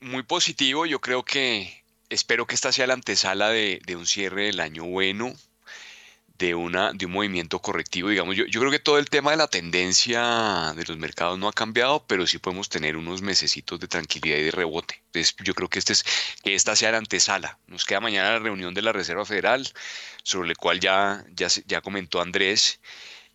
muy 0.00 0.22
positivo. 0.22 0.86
Yo 0.86 1.00
creo 1.00 1.24
que 1.24 1.84
espero 2.08 2.46
que 2.46 2.54
esta 2.54 2.72
sea 2.72 2.86
la 2.86 2.94
antesala 2.94 3.50
de, 3.50 3.80
de 3.84 3.96
un 3.96 4.06
cierre 4.06 4.44
del 4.46 4.60
año 4.60 4.84
bueno 4.84 5.34
de, 6.42 6.56
una, 6.56 6.92
de 6.92 7.06
un 7.06 7.12
movimiento 7.12 7.60
correctivo. 7.60 8.08
Digamos, 8.08 8.34
yo, 8.34 8.44
yo 8.46 8.58
creo 8.58 8.72
que 8.72 8.80
todo 8.80 8.98
el 8.98 9.08
tema 9.08 9.30
de 9.30 9.36
la 9.36 9.46
tendencia 9.46 10.72
de 10.74 10.84
los 10.84 10.96
mercados 10.96 11.38
no 11.38 11.46
ha 11.46 11.52
cambiado, 11.52 12.04
pero 12.08 12.26
sí 12.26 12.38
podemos 12.38 12.68
tener 12.68 12.96
unos 12.96 13.22
mesecitos 13.22 13.78
de 13.78 13.86
tranquilidad 13.86 14.38
y 14.38 14.42
de 14.42 14.50
rebote. 14.50 15.00
Entonces, 15.06 15.36
yo 15.44 15.54
creo 15.54 15.68
que, 15.68 15.78
este 15.78 15.92
es, 15.92 16.04
que 16.42 16.56
esta 16.56 16.74
sea 16.74 16.90
la 16.90 16.98
antesala. 16.98 17.58
Nos 17.68 17.84
queda 17.84 18.00
mañana 18.00 18.32
la 18.32 18.38
reunión 18.40 18.74
de 18.74 18.82
la 18.82 18.92
Reserva 18.92 19.24
Federal, 19.24 19.68
sobre 20.24 20.48
la 20.48 20.54
cual 20.56 20.80
ya, 20.80 21.24
ya, 21.32 21.46
ya 21.66 21.80
comentó 21.80 22.20
Andrés, 22.20 22.80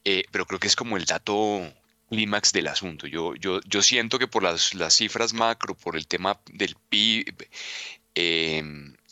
eh, 0.04 0.26
pero 0.32 0.46
creo 0.46 0.60
que 0.60 0.68
es 0.68 0.76
como 0.76 0.98
el 0.98 1.06
dato 1.06 1.62
clímax 2.10 2.52
del 2.52 2.68
asunto. 2.68 3.08
Yo, 3.08 3.36
yo, 3.36 3.62
yo 3.66 3.82
siento 3.82 4.20
que 4.20 4.28
por 4.28 4.44
las, 4.44 4.74
las 4.74 4.94
cifras 4.96 5.34
macro, 5.34 5.76
por 5.76 5.96
el 5.96 6.08
tema 6.08 6.42
del 6.52 6.76
PIB, 6.90 7.48
eh, 8.16 8.64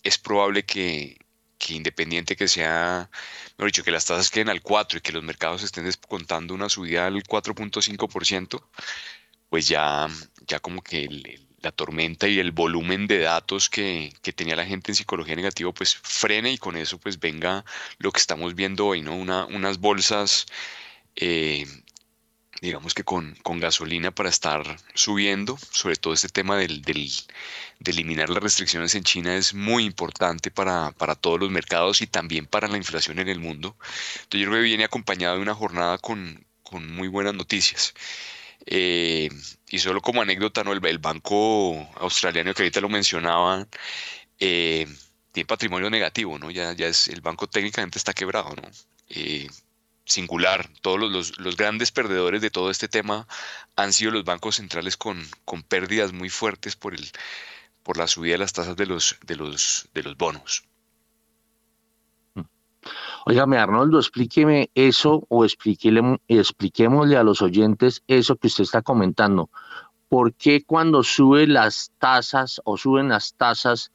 es 0.04 0.18
probable 0.18 0.66
que, 0.66 1.18
que 1.58 1.74
independiente 1.74 2.36
que 2.36 2.48
sea, 2.48 3.10
mejor 3.58 3.68
dicho, 3.68 3.84
que 3.84 3.92
las 3.92 4.06
tasas 4.06 4.30
queden 4.30 4.50
al 4.50 4.62
4 4.62 5.00
y 5.00 5.02
que 5.02 5.12
los 5.12 5.24
mercados 5.24 5.64
estén 5.64 5.86
descontando 5.86 6.54
una 6.54 6.70
subida 6.70 7.08
al 7.08 7.24
4.5%, 7.24 8.64
pues 9.50 9.68
ya, 9.68 10.08
ya 10.48 10.60
como 10.60 10.82
que 10.84 11.40
la 11.62 11.72
tormenta 11.72 12.28
y 12.28 12.40
el 12.40 12.52
volumen 12.52 13.08
de 13.08 13.20
datos 13.20 13.70
que, 13.70 14.14
que, 14.22 14.34
tenía 14.34 14.56
la 14.56 14.66
gente 14.66 14.92
en 14.92 14.96
psicología 14.96 15.36
negativa, 15.36 15.72
pues 15.74 15.96
frene 15.96 16.52
y 16.52 16.58
con 16.58 16.78
eso 16.78 17.00
pues 17.00 17.20
venga 17.20 17.66
lo 17.98 18.12
que 18.12 18.20
estamos 18.20 18.54
viendo 18.56 18.86
hoy, 18.88 19.02
¿no? 19.02 19.16
Una, 19.16 19.46
unas 19.46 19.80
bolsas 19.80 20.46
eh, 21.16 21.66
digamos 22.66 22.94
que 22.94 23.04
con, 23.04 23.36
gasolina 23.46 24.12
para 24.12 24.30
estar 24.30 24.78
subiendo, 24.94 25.58
sobre 25.72 25.96
todo 25.96 26.14
este 26.14 26.30
tema 26.30 26.58
del, 26.58 26.82
de 26.82 27.92
eliminar 27.92 28.30
las 28.30 28.44
restricciones 28.44 28.96
en 28.96 29.04
China 29.04 29.36
es 29.36 29.54
muy 29.54 29.86
importante 29.86 30.52
para, 30.52 30.92
todos 31.22 31.40
los 31.40 31.52
mercados 31.52 32.02
y 32.02 32.08
también 32.08 32.48
para 32.48 32.68
la 32.68 32.78
inflación 32.78 33.20
en 33.20 33.30
el 33.30 33.40
mundo. 33.40 33.78
Entonces 34.24 34.42
yo 34.42 34.48
creo 34.48 34.62
que 34.62 34.64
viene 34.64 34.84
acompañado 34.84 35.36
de 35.36 35.42
una 35.42 35.56
jornada 35.56 35.98
con, 36.00 36.46
muy 36.72 37.08
buenas 37.08 37.36
noticias. 37.36 37.94
Eh, 38.66 39.30
y 39.70 39.80
solo 39.80 40.02
como 40.02 40.22
anécdota, 40.22 40.64
¿no? 40.64 40.74
el, 40.74 41.00
banco 41.00 41.88
australiano 41.98 42.54
que 42.54 42.64
ahorita 42.64 42.82
lo 42.82 42.90
mencionaba, 42.90 43.68
eh, 44.40 44.88
tiene 45.32 45.48
patrimonio 45.48 45.90
negativo, 45.90 46.40
¿no? 46.40 46.50
Ya, 46.52 46.74
ya 46.74 46.88
es, 46.88 47.08
el 47.10 47.22
banco 47.22 47.48
técnicamente 47.48 47.98
está 47.98 48.14
quebrado, 48.14 48.56
¿no? 48.56 48.64
Eh, 49.10 49.48
singular. 50.06 50.70
Todos 50.82 51.00
los, 51.00 51.38
los, 51.40 51.58
grandes 51.58 51.92
perdedores 51.92 52.42
de 52.42 52.52
todo 52.52 52.70
este 52.70 52.88
tema 52.88 53.28
han 53.76 53.92
sido 53.92 54.12
los 54.12 54.24
bancos 54.24 54.56
centrales 54.56 54.98
con, 54.98 55.22
con 55.44 55.64
pérdidas 55.64 56.14
muy 56.14 56.30
fuertes 56.30 56.76
por, 56.76 56.94
el, 56.94 57.10
por 57.84 57.98
la 57.98 58.08
subida 58.08 58.34
de 58.34 58.40
las 58.40 58.54
tasas 58.54 58.76
de 58.76 58.86
los, 58.86 59.18
de 59.26 59.36
los, 59.36 59.90
de 59.94 60.04
los 60.04 60.16
bonos. 60.18 60.64
Óigame, 63.26 63.58
Arnoldo, 63.58 63.98
explíqueme 63.98 64.70
eso 64.76 65.26
o 65.30 65.44
expliquémosle 65.46 67.18
a 67.18 67.24
los 67.24 67.42
oyentes 67.42 68.04
eso 68.08 68.36
que 68.36 68.48
usted 68.48 68.64
está 68.64 68.84
comentando. 68.84 69.50
¿Por 70.10 70.36
qué 70.36 70.64
cuando 70.64 71.02
suben 71.02 71.54
las 71.54 71.92
tasas 71.98 72.62
o 72.64 72.78
suben 72.78 73.10
las 73.10 73.34
tasas 73.34 73.92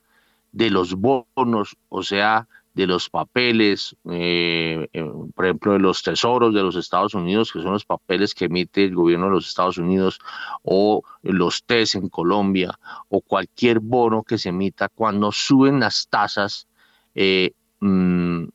de 0.51 0.69
los 0.69 0.95
bonos, 0.95 1.77
o 1.87 2.03
sea, 2.03 2.49
de 2.73 2.87
los 2.87 3.09
papeles, 3.09 3.95
eh, 4.09 4.87
eh, 4.93 5.11
por 5.35 5.45
ejemplo, 5.45 5.73
de 5.73 5.79
los 5.79 6.03
tesoros 6.03 6.53
de 6.53 6.61
los 6.61 6.75
Estados 6.75 7.13
Unidos, 7.13 7.51
que 7.51 7.61
son 7.61 7.73
los 7.73 7.85
papeles 7.85 8.33
que 8.33 8.45
emite 8.45 8.85
el 8.85 8.95
gobierno 8.95 9.25
de 9.25 9.31
los 9.31 9.47
Estados 9.47 9.77
Unidos, 9.77 10.19
o 10.63 11.03
los 11.21 11.63
TES 11.65 11.95
en 11.95 12.09
Colombia, 12.09 12.79
o 13.09 13.21
cualquier 13.21 13.79
bono 13.79 14.23
que 14.23 14.37
se 14.37 14.49
emita, 14.49 14.87
cuando 14.87 15.31
suben 15.31 15.81
las 15.81 16.07
tasas, 16.07 16.67
eh, 17.13 17.53
mm, 17.81 18.45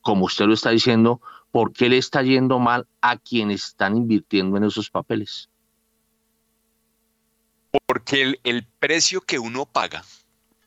como 0.00 0.24
usted 0.24 0.46
lo 0.46 0.54
está 0.54 0.70
diciendo, 0.70 1.20
¿por 1.50 1.72
qué 1.72 1.90
le 1.90 1.98
está 1.98 2.22
yendo 2.22 2.58
mal 2.58 2.88
a 3.02 3.18
quienes 3.18 3.64
están 3.64 3.96
invirtiendo 3.96 4.56
en 4.56 4.64
esos 4.64 4.90
papeles? 4.90 5.50
Porque 7.86 8.22
el, 8.22 8.40
el 8.42 8.66
precio 8.78 9.20
que 9.20 9.38
uno 9.38 9.66
paga 9.66 10.02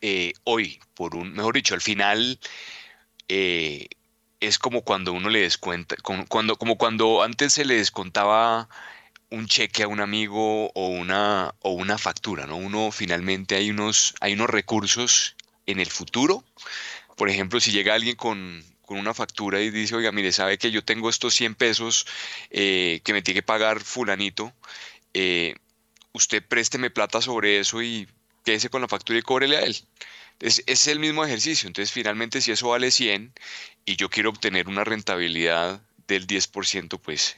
eh, 0.01 0.33
hoy, 0.45 0.79
por 0.93 1.15
un, 1.15 1.33
mejor 1.33 1.55
dicho, 1.55 1.73
al 1.73 1.81
final 1.81 2.39
eh, 3.27 3.87
es 4.39 4.59
como 4.59 4.83
cuando 4.83 5.13
uno 5.13 5.29
le 5.29 5.41
descuenta, 5.41 5.95
como 5.97 6.25
cuando, 6.27 6.57
como 6.57 6.77
cuando 6.77 7.23
antes 7.23 7.53
se 7.53 7.65
le 7.65 7.75
descontaba 7.75 8.69
un 9.29 9.47
cheque 9.47 9.83
a 9.83 9.87
un 9.87 9.99
amigo 9.99 10.71
o 10.73 10.87
una, 10.87 11.53
o 11.59 11.71
una 11.71 11.97
factura, 11.97 12.47
¿no? 12.47 12.57
Uno 12.57 12.91
finalmente 12.91 13.55
hay 13.55 13.69
unos, 13.69 14.15
hay 14.21 14.33
unos 14.33 14.49
recursos 14.49 15.35
en 15.65 15.79
el 15.79 15.87
futuro. 15.87 16.43
Por 17.17 17.29
ejemplo, 17.29 17.59
si 17.59 17.71
llega 17.71 17.93
alguien 17.93 18.15
con, 18.15 18.63
una 18.87 19.13
factura 19.13 19.61
y 19.61 19.69
dice, 19.69 19.95
oiga, 19.95 20.11
mire, 20.11 20.31
sabe 20.31 20.57
que 20.57 20.71
yo 20.71 20.83
tengo 20.83 21.11
estos 21.11 21.35
100 21.35 21.53
pesos 21.53 22.07
eh, 22.49 23.01
que 23.03 23.13
me 23.13 23.21
tiene 23.21 23.41
que 23.41 23.43
pagar 23.45 23.81
fulanito, 23.81 24.51
usted 26.11 26.43
présteme 26.47 26.89
plata 26.89 27.21
sobre 27.21 27.59
eso 27.59 27.83
y 27.83 28.07
quédese 28.43 28.69
con 28.69 28.81
la 28.81 28.87
factura 28.87 29.19
y 29.19 29.21
cóbrele 29.21 29.57
a 29.57 29.61
él. 29.61 29.75
Es, 30.39 30.63
es 30.67 30.87
el 30.87 30.99
mismo 30.99 31.25
ejercicio. 31.25 31.67
Entonces, 31.67 31.91
finalmente, 31.91 32.41
si 32.41 32.51
eso 32.51 32.69
vale 32.69 32.91
100 32.91 33.33
y 33.85 33.95
yo 33.95 34.09
quiero 34.09 34.29
obtener 34.29 34.67
una 34.67 34.83
rentabilidad 34.83 35.81
del 36.07 36.27
10%, 36.27 36.99
pues 36.99 37.35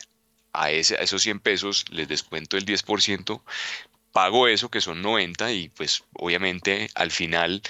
a, 0.54 0.72
ese, 0.72 0.96
a 0.96 1.00
esos 1.00 1.22
100 1.22 1.40
pesos 1.40 1.86
les 1.90 2.08
descuento 2.08 2.58
el 2.58 2.66
10%, 2.66 3.42
pago 4.12 4.48
eso, 4.48 4.70
que 4.70 4.82
son 4.82 5.02
90, 5.02 5.52
y 5.52 5.70
pues 5.70 6.04
obviamente 6.14 6.90
al 6.96 7.12
final 7.12 7.62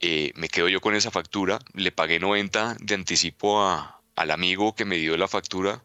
eh, 0.00 0.32
me 0.34 0.48
quedo 0.48 0.68
yo 0.68 0.80
con 0.80 0.94
esa 0.94 1.10
factura, 1.10 1.58
le 1.74 1.92
pagué 1.92 2.18
90 2.18 2.76
de 2.80 2.94
anticipo 2.94 3.62
a, 3.62 4.00
al 4.16 4.30
amigo 4.30 4.74
que 4.74 4.84
me 4.84 4.96
dio 4.96 5.16
la 5.16 5.28
factura, 5.28 5.82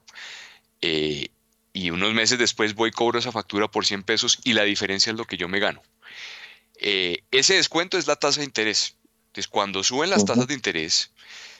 eh, 0.81 1.29
y 1.73 1.89
unos 1.89 2.13
meses 2.13 2.39
después 2.39 2.73
voy 2.75 2.91
cobro 2.91 3.19
esa 3.19 3.31
factura 3.31 3.67
por 3.67 3.85
100 3.85 4.03
pesos 4.03 4.39
y 4.43 4.53
la 4.53 4.63
diferencia 4.63 5.11
es 5.11 5.17
lo 5.17 5.25
que 5.25 5.37
yo 5.37 5.49
me 5.49 5.59
gano. 5.59 5.81
Eh, 6.79 7.23
ese 7.31 7.55
descuento 7.55 7.97
es 7.97 8.07
la 8.07 8.15
tasa 8.15 8.41
de 8.41 8.45
interés. 8.45 8.95
Entonces, 9.27 9.47
cuando 9.47 9.83
suben 9.83 10.09
las 10.09 10.23
tasas 10.23 10.47
de 10.47 10.53
interés, 10.53 11.11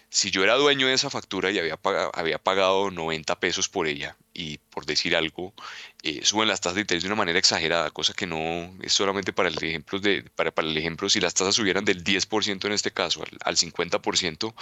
si 0.10 0.32
yo 0.32 0.44
era 0.44 0.56
dueño 0.56 0.88
de 0.88 0.94
esa 0.94 1.10
factura 1.10 1.52
y 1.52 1.60
había 1.60 1.76
pagado, 1.76 2.12
había 2.14 2.38
pagado 2.38 2.90
90 2.90 3.38
pesos 3.40 3.68
por 3.68 3.88
ella, 3.88 4.16
y 4.34 4.60
por 4.70 4.86
decir 4.86 5.16
algo, 5.16 5.54
eh, 6.04 6.22
suben 6.24 6.48
las 6.48 6.62
tasas 6.62 6.76
de 6.76 6.82
interés 6.82 7.04
de 7.04 7.10
una 7.10 7.18
manera 7.18 7.38
exagerada, 7.38 7.92
cosa 7.92 8.14
que 8.14 8.28
no 8.28 8.74
es 8.82 8.94
solamente 8.94 9.34
para 9.34 9.50
el 9.50 9.58
ejemplo, 9.62 10.00
de, 10.00 10.24
para, 10.36 10.52
para 10.52 10.68
el 10.68 10.78
ejemplo 10.78 11.10
si 11.10 11.20
las 11.20 11.34
tasas 11.34 11.56
subieran 11.56 11.84
del 11.84 12.04
10% 12.04 12.66
en 12.66 12.72
este 12.72 12.92
caso 12.92 13.24
al, 13.24 13.38
al 13.44 13.58
50%, 13.58 14.54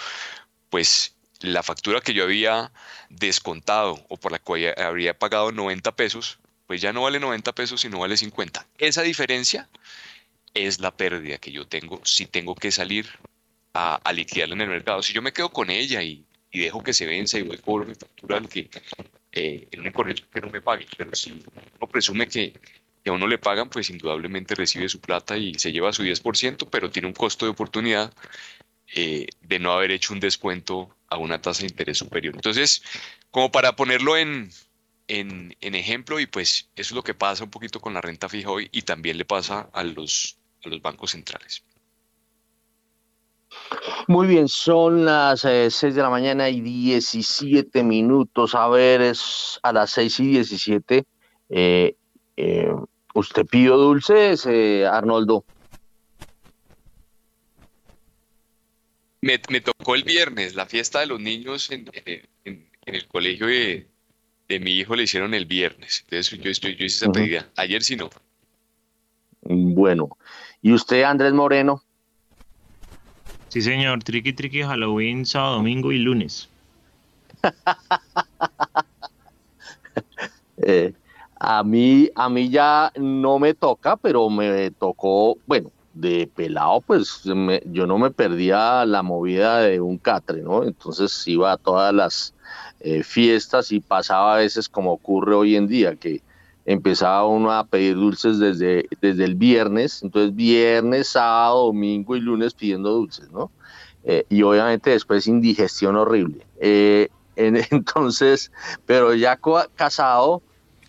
pues 0.70 1.14
la 1.42 1.62
factura 1.62 2.02
que 2.02 2.14
yo 2.14 2.24
había 2.24 2.72
descontado 3.10 4.04
o 4.10 4.18
por 4.18 4.32
la 4.32 4.40
cual 4.40 4.74
habría 4.78 5.18
pagado 5.18 5.52
90 5.52 5.96
pesos, 5.96 6.40
pues 6.66 6.82
ya 6.82 6.94
no 6.94 7.04
vale 7.04 7.20
90 7.20 7.54
pesos, 7.54 7.82
sino 7.82 8.00
vale 8.00 8.18
50. 8.18 8.66
Esa 8.78 9.02
diferencia 9.02 9.70
es 10.54 10.80
la 10.80 10.96
pérdida 10.96 11.38
que 11.38 11.52
yo 11.52 11.68
tengo 11.68 12.02
si 12.04 12.26
tengo 12.26 12.56
que 12.56 12.72
salir 12.72 13.08
a, 13.74 13.96
a 13.96 14.14
liquidarla 14.14 14.56
en 14.56 14.62
el 14.62 14.70
mercado. 14.70 15.02
Si 15.02 15.14
yo 15.14 15.22
me 15.22 15.34
quedo 15.34 15.50
con 15.50 15.70
ella 15.70 16.02
y, 16.02 16.26
dejo 16.52 16.84
que 16.84 16.94
se 16.94 17.08
vence 17.08 17.40
y 17.40 17.42
voy 17.42 17.58
por 17.58 17.88
mi 17.88 17.96
factura 17.96 18.40
que 18.42 18.70
eh, 19.32 19.68
el 19.72 19.80
único 19.80 20.04
que 20.06 20.42
no 20.42 20.50
me 20.52 20.62
pague, 20.62 20.86
pero 20.96 21.16
si 21.16 21.32
uno 21.32 21.88
presume 21.92 22.28
que, 22.28 22.54
a 23.06 23.12
uno 23.12 23.28
le 23.28 23.40
pagan, 23.40 23.70
pues 23.70 23.90
indudablemente 23.90 24.56
recibe 24.56 24.88
su 24.88 25.02
plata 25.02 25.36
y 25.36 25.56
se 25.56 25.72
lleva 25.72 25.92
su 25.92 26.04
10%, 26.04 26.70
pero 26.70 26.92
tiene 26.92 27.08
un 27.08 27.14
costo 27.14 27.46
de 27.46 27.52
oportunidad 27.52 28.14
eh, 28.96 29.28
de 29.42 29.60
no 29.60 29.74
haber 29.74 29.92
hecho 29.92 30.14
un 30.14 30.20
descuento 30.20 30.96
a 31.10 31.18
una 31.18 31.42
tasa 31.42 31.62
de 31.62 31.68
interés 31.68 31.98
superior. 31.98 32.36
Entonces, 32.36 32.84
como 33.32 33.52
para 33.52 33.76
ponerlo 33.76 34.16
en, 34.16 34.52
en, 35.08 35.58
en, 35.60 35.76
ejemplo, 35.76 36.20
y 36.20 36.28
pues 36.28 36.70
eso 36.76 36.92
es 36.92 36.92
lo 36.92 37.04
que 37.04 37.16
pasa 37.16 37.44
un 37.44 37.50
poquito 37.50 37.82
con 37.82 37.94
la 37.94 38.02
renta 38.02 38.30
fija 38.30 38.52
hoy 38.52 38.70
y 38.72 38.84
también 38.84 39.18
le 39.18 39.26
pasa 39.26 39.70
a 39.74 39.84
los 39.84 40.38
los 40.72 40.82
bancos 40.82 41.12
centrales. 41.12 41.64
Muy 44.08 44.28
bien, 44.28 44.48
son 44.48 45.06
las 45.06 45.46
eh, 45.46 45.70
seis 45.70 45.76
6 45.76 45.96
de 45.96 46.02
la 46.02 46.10
mañana 46.10 46.50
y 46.50 46.62
17 46.62 47.84
minutos. 47.84 48.56
A 48.56 48.68
ver, 48.68 49.02
es 49.02 49.60
a 49.64 49.72
las 49.72 49.92
6 49.92 50.20
y 50.20 50.28
17. 50.28 51.06
Eh, 51.50 51.96
eh, 52.38 52.72
¿Usted 53.14 53.46
pidió 53.46 53.78
dulces, 53.78 54.46
Arnoldo? 54.46 55.46
Me, 59.22 59.38
tocó 59.38 59.96
el 59.96 60.04
viernes, 60.04 60.56
la 60.56 60.66
fiesta 60.66 61.00
de 61.00 61.06
los 61.06 61.20
niños 61.20 61.72
en, 61.72 61.90
el 62.44 63.08
colegio 63.08 63.48
de, 63.48 63.88
mi 64.60 64.72
hijo 64.72 64.96
le 64.96 65.04
hicieron 65.04 65.34
el 65.34 65.46
viernes. 65.46 66.02
Entonces 66.04 66.38
yo, 66.40 66.50
estoy, 66.50 66.76
yo 66.76 66.86
hice 66.86 67.06
esa 67.06 67.12
pedida. 67.12 67.50
Ayer 67.56 67.84
sí 67.84 67.96
no. 67.96 68.10
Bueno, 69.44 70.10
¿Y 70.64 70.72
usted, 70.72 71.04
Andrés 71.04 71.34
Moreno? 71.34 71.84
Sí, 73.50 73.62
señor. 73.62 74.02
Triqui, 74.02 74.32
triqui, 74.32 74.64
Halloween, 74.64 75.26
sábado, 75.26 75.56
domingo 75.58 75.92
y 75.92 76.00
lunes. 76.00 76.50
Eh, 80.66 80.94
a 81.38 81.62
mí, 81.62 82.10
a 82.16 82.30
mí 82.30 82.50
ya 82.50 82.90
no 82.96 83.38
me 83.38 83.54
toca, 83.54 83.98
pero 83.98 84.30
me 84.30 84.72
tocó, 84.72 85.36
bueno, 85.46 85.72
de 85.94 86.32
pelado, 86.34 86.80
pues 86.80 87.22
yo 87.66 87.86
no 87.86 87.98
me 87.98 88.12
perdía 88.12 88.86
la 88.86 89.04
movida 89.04 89.60
de 89.60 89.82
un 89.82 89.98
catre, 89.98 90.42
¿no? 90.42 90.64
Entonces 90.64 91.28
iba 91.28 91.52
a 91.52 91.58
todas 91.58 91.94
las 91.94 92.34
eh, 92.80 93.04
fiestas 93.04 93.74
y 93.74 93.82
pasaba 93.82 94.36
a 94.36 94.38
veces 94.38 94.70
como 94.70 94.94
ocurre 94.94 95.36
hoy 95.36 95.58
en 95.58 95.68
día, 95.68 95.98
que 95.98 96.22
empezaba 96.66 97.28
uno 97.28 97.52
a 97.52 97.66
pedir 97.66 97.96
dulces 97.96 98.40
desde, 98.40 98.88
desde 99.02 99.26
el 99.26 99.36
viernes, 99.36 100.02
entonces 100.04 100.36
viernes, 100.36 101.10
sábado, 101.10 101.66
domingo 101.66 102.16
y 102.16 102.22
lunes 102.22 102.54
pidiendo 102.54 102.92
dulces, 102.92 103.30
¿no? 103.32 103.52
Eh, 104.06 104.26
y 104.30 104.44
obviamente 104.44 104.92
después 104.92 105.28
indigestión 105.28 105.96
horrible. 105.96 106.46
Eh, 106.60 107.10
entonces, 107.36 108.52
pero 108.86 109.14
ya 109.14 109.40
casado, 109.76 110.42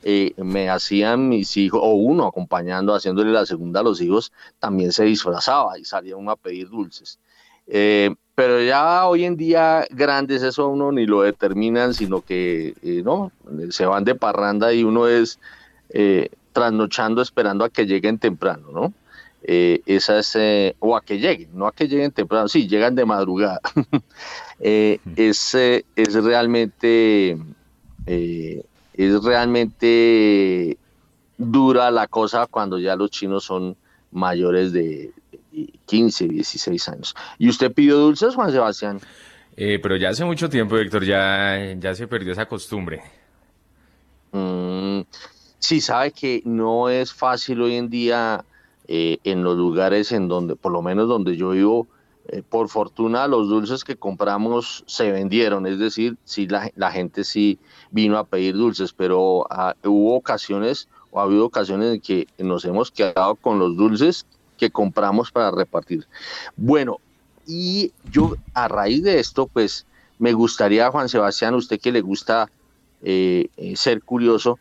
eh, 0.02 0.35
me 0.37 0.69
hacían 0.69 1.28
mis 1.28 1.57
hijos, 1.57 1.81
o 1.83 1.95
uno 1.95 2.26
acompañando, 2.26 2.95
haciéndole 2.95 3.33
la 3.33 3.47
segunda 3.47 3.81
a 3.81 3.83
los 3.83 4.00
hijos, 4.00 4.33
también 4.59 4.93
se 4.93 5.04
disfrazaba 5.04 5.78
y 5.78 5.85
salía 5.85 6.16
uno 6.16 6.31
a 6.31 6.37
pedir 6.37 6.69
dulces. 6.69 7.19
Pero 7.66 8.61
ya 8.62 9.07
hoy 9.07 9.25
en 9.25 9.37
día 9.37 9.87
grandes 9.90 10.43
eso 10.43 10.69
uno 10.69 10.93
ni 10.93 11.07
lo 11.07 11.23
determinan, 11.23 11.95
sino 11.95 12.21
que 12.21 12.75
no 13.04 13.33
se 13.71 13.87
van 13.87 14.04
de 14.04 14.14
parranda 14.16 14.75
y 14.75 14.85
uno 14.85 15.09
es 15.09 15.38
trasnochando 16.53 17.23
esperando 17.23 17.65
a 17.65 17.71
que 17.71 17.87
lleguen 17.87 18.19
temprano, 18.19 18.69
¿no? 18.73 18.93
esa 19.47 20.19
es, 20.19 20.39
o 20.79 20.97
a 20.97 21.03
que 21.03 21.19
lleguen, 21.19 21.51
no 21.53 21.67
a 21.67 21.73
que 21.73 21.87
lleguen 21.87 22.13
temprano, 22.13 22.49
sí, 22.49 22.67
llegan 22.67 22.95
de 22.95 23.05
madrugada. 23.05 23.61
es, 24.59 25.55
es 25.55 26.15
realmente 26.15 27.37
es 28.97 29.23
realmente 29.23 30.79
dura 31.37 31.91
la 31.91 32.07
cosa 32.07 32.47
cuando 32.47 32.79
ya 32.79 32.97
los 32.97 33.11
chinos 33.11 33.45
son 33.45 33.77
mayores 34.13 34.73
de 34.73 35.11
15, 35.87 36.29
16 36.29 36.89
años. 36.89 37.15
¿Y 37.39 37.49
usted 37.49 37.73
pidió 37.73 37.97
dulces, 37.99 38.35
Juan 38.35 38.53
Sebastián? 38.53 39.01
Eh, 39.57 39.79
pero 39.83 39.97
ya 39.97 40.11
hace 40.11 40.25
mucho 40.25 40.49
tiempo, 40.49 40.77
Héctor, 40.77 41.05
ya, 41.05 41.75
ya 41.79 41.95
se 41.95 42.07
perdió 42.07 42.33
esa 42.33 42.47
costumbre. 42.47 43.03
Mm, 44.33 45.01
sí, 45.64 45.80
sabe 45.80 46.12
que 46.12 46.42
no 46.44 46.90
es 46.90 47.12
fácil 47.14 47.62
hoy 47.62 47.76
en 47.76 47.88
día 47.88 48.44
eh, 48.87 49.16
en 49.25 49.42
los 49.42 49.56
lugares 49.56 50.12
en 50.12 50.28
donde, 50.28 50.56
por 50.56 50.73
lo 50.73 50.83
menos 50.83 51.09
donde 51.09 51.38
yo 51.38 51.50
vivo, 51.50 51.87
eh, 52.28 52.42
por 52.47 52.68
fortuna 52.68 53.26
los 53.28 53.49
dulces 53.49 53.83
que 53.83 53.97
compramos 53.97 54.85
se 54.87 55.11
vendieron, 55.11 55.66
es 55.66 55.78
decir, 55.78 56.18
sí 56.25 56.47
la, 56.47 56.90
gente 56.92 57.25
sí 57.25 57.59
vino 57.90 58.18
a 58.18 58.25
pedir 58.25 58.54
dulces, 58.54 58.92
pero 58.92 59.47
ah, 59.49 59.75
hubo 59.85 60.16
ocasiones 60.16 60.87
o 61.11 61.21
ha 61.21 61.23
habido 61.23 61.47
ocasiones 61.47 61.94
en 61.94 62.00
que 62.02 62.26
nos 62.38 62.66
hemos 62.66 62.90
quedado 62.90 63.35
con 63.35 63.59
los 63.59 63.75
dulces 63.75 64.26
que 64.59 64.71
compramos 64.71 65.33
para 65.33 65.50
repartir. 65.50 66.06
Bueno, 66.56 66.99
y 67.47 67.90
yo 68.11 68.37
a 68.52 68.68
raíz 68.68 69.02
de 69.02 69.18
esto, 69.18 69.47
pues 69.47 69.87
me 70.18 70.35
gustaría, 70.35 70.90
Juan 70.90 71.09
Sebastián, 71.09 71.54
usted 71.54 71.80
que 71.80 71.90
le 71.90 72.02
gusta 72.02 72.50
eh, 73.02 73.49
eh, 73.56 73.76
ser 73.76 74.02
curioso, 74.02 74.59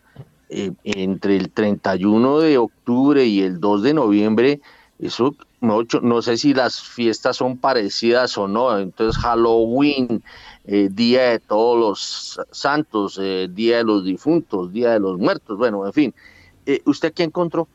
entre 0.84 1.38
el 1.38 1.50
31 1.50 2.40
de 2.40 2.58
octubre 2.58 3.26
y 3.26 3.42
el 3.42 3.60
2 3.60 3.84
de 3.84 3.94
noviembre, 3.94 4.62
eso 5.00 5.36
no, 5.64 6.22
sé 6.22 6.38
si 6.38 6.54
las 6.54 6.82
fiestas 6.82 7.38
son 7.38 7.58
parecidas 7.58 8.38
o 8.38 8.48
no, 8.48 8.78
entonces 8.78 9.22
Halloween, 9.22 10.24
eh, 10.66 10.90
Día 10.92 11.30
de 11.30 11.40
todos 11.40 11.80
los 11.80 12.48
santos, 12.52 13.18
eh, 13.22 13.48
Día 13.50 13.78
de 13.78 13.84
los 13.86 14.04
difuntos, 14.04 14.74
Día 14.74 14.92
de 14.92 15.00
los 15.00 15.18
muertos, 15.18 15.58
bueno, 15.58 15.86
en 15.86 15.94
fin, 15.94 16.14
eh, 16.66 16.82
¿usted 16.86 17.14
qué 17.14 17.24
encontró? 17.24 17.68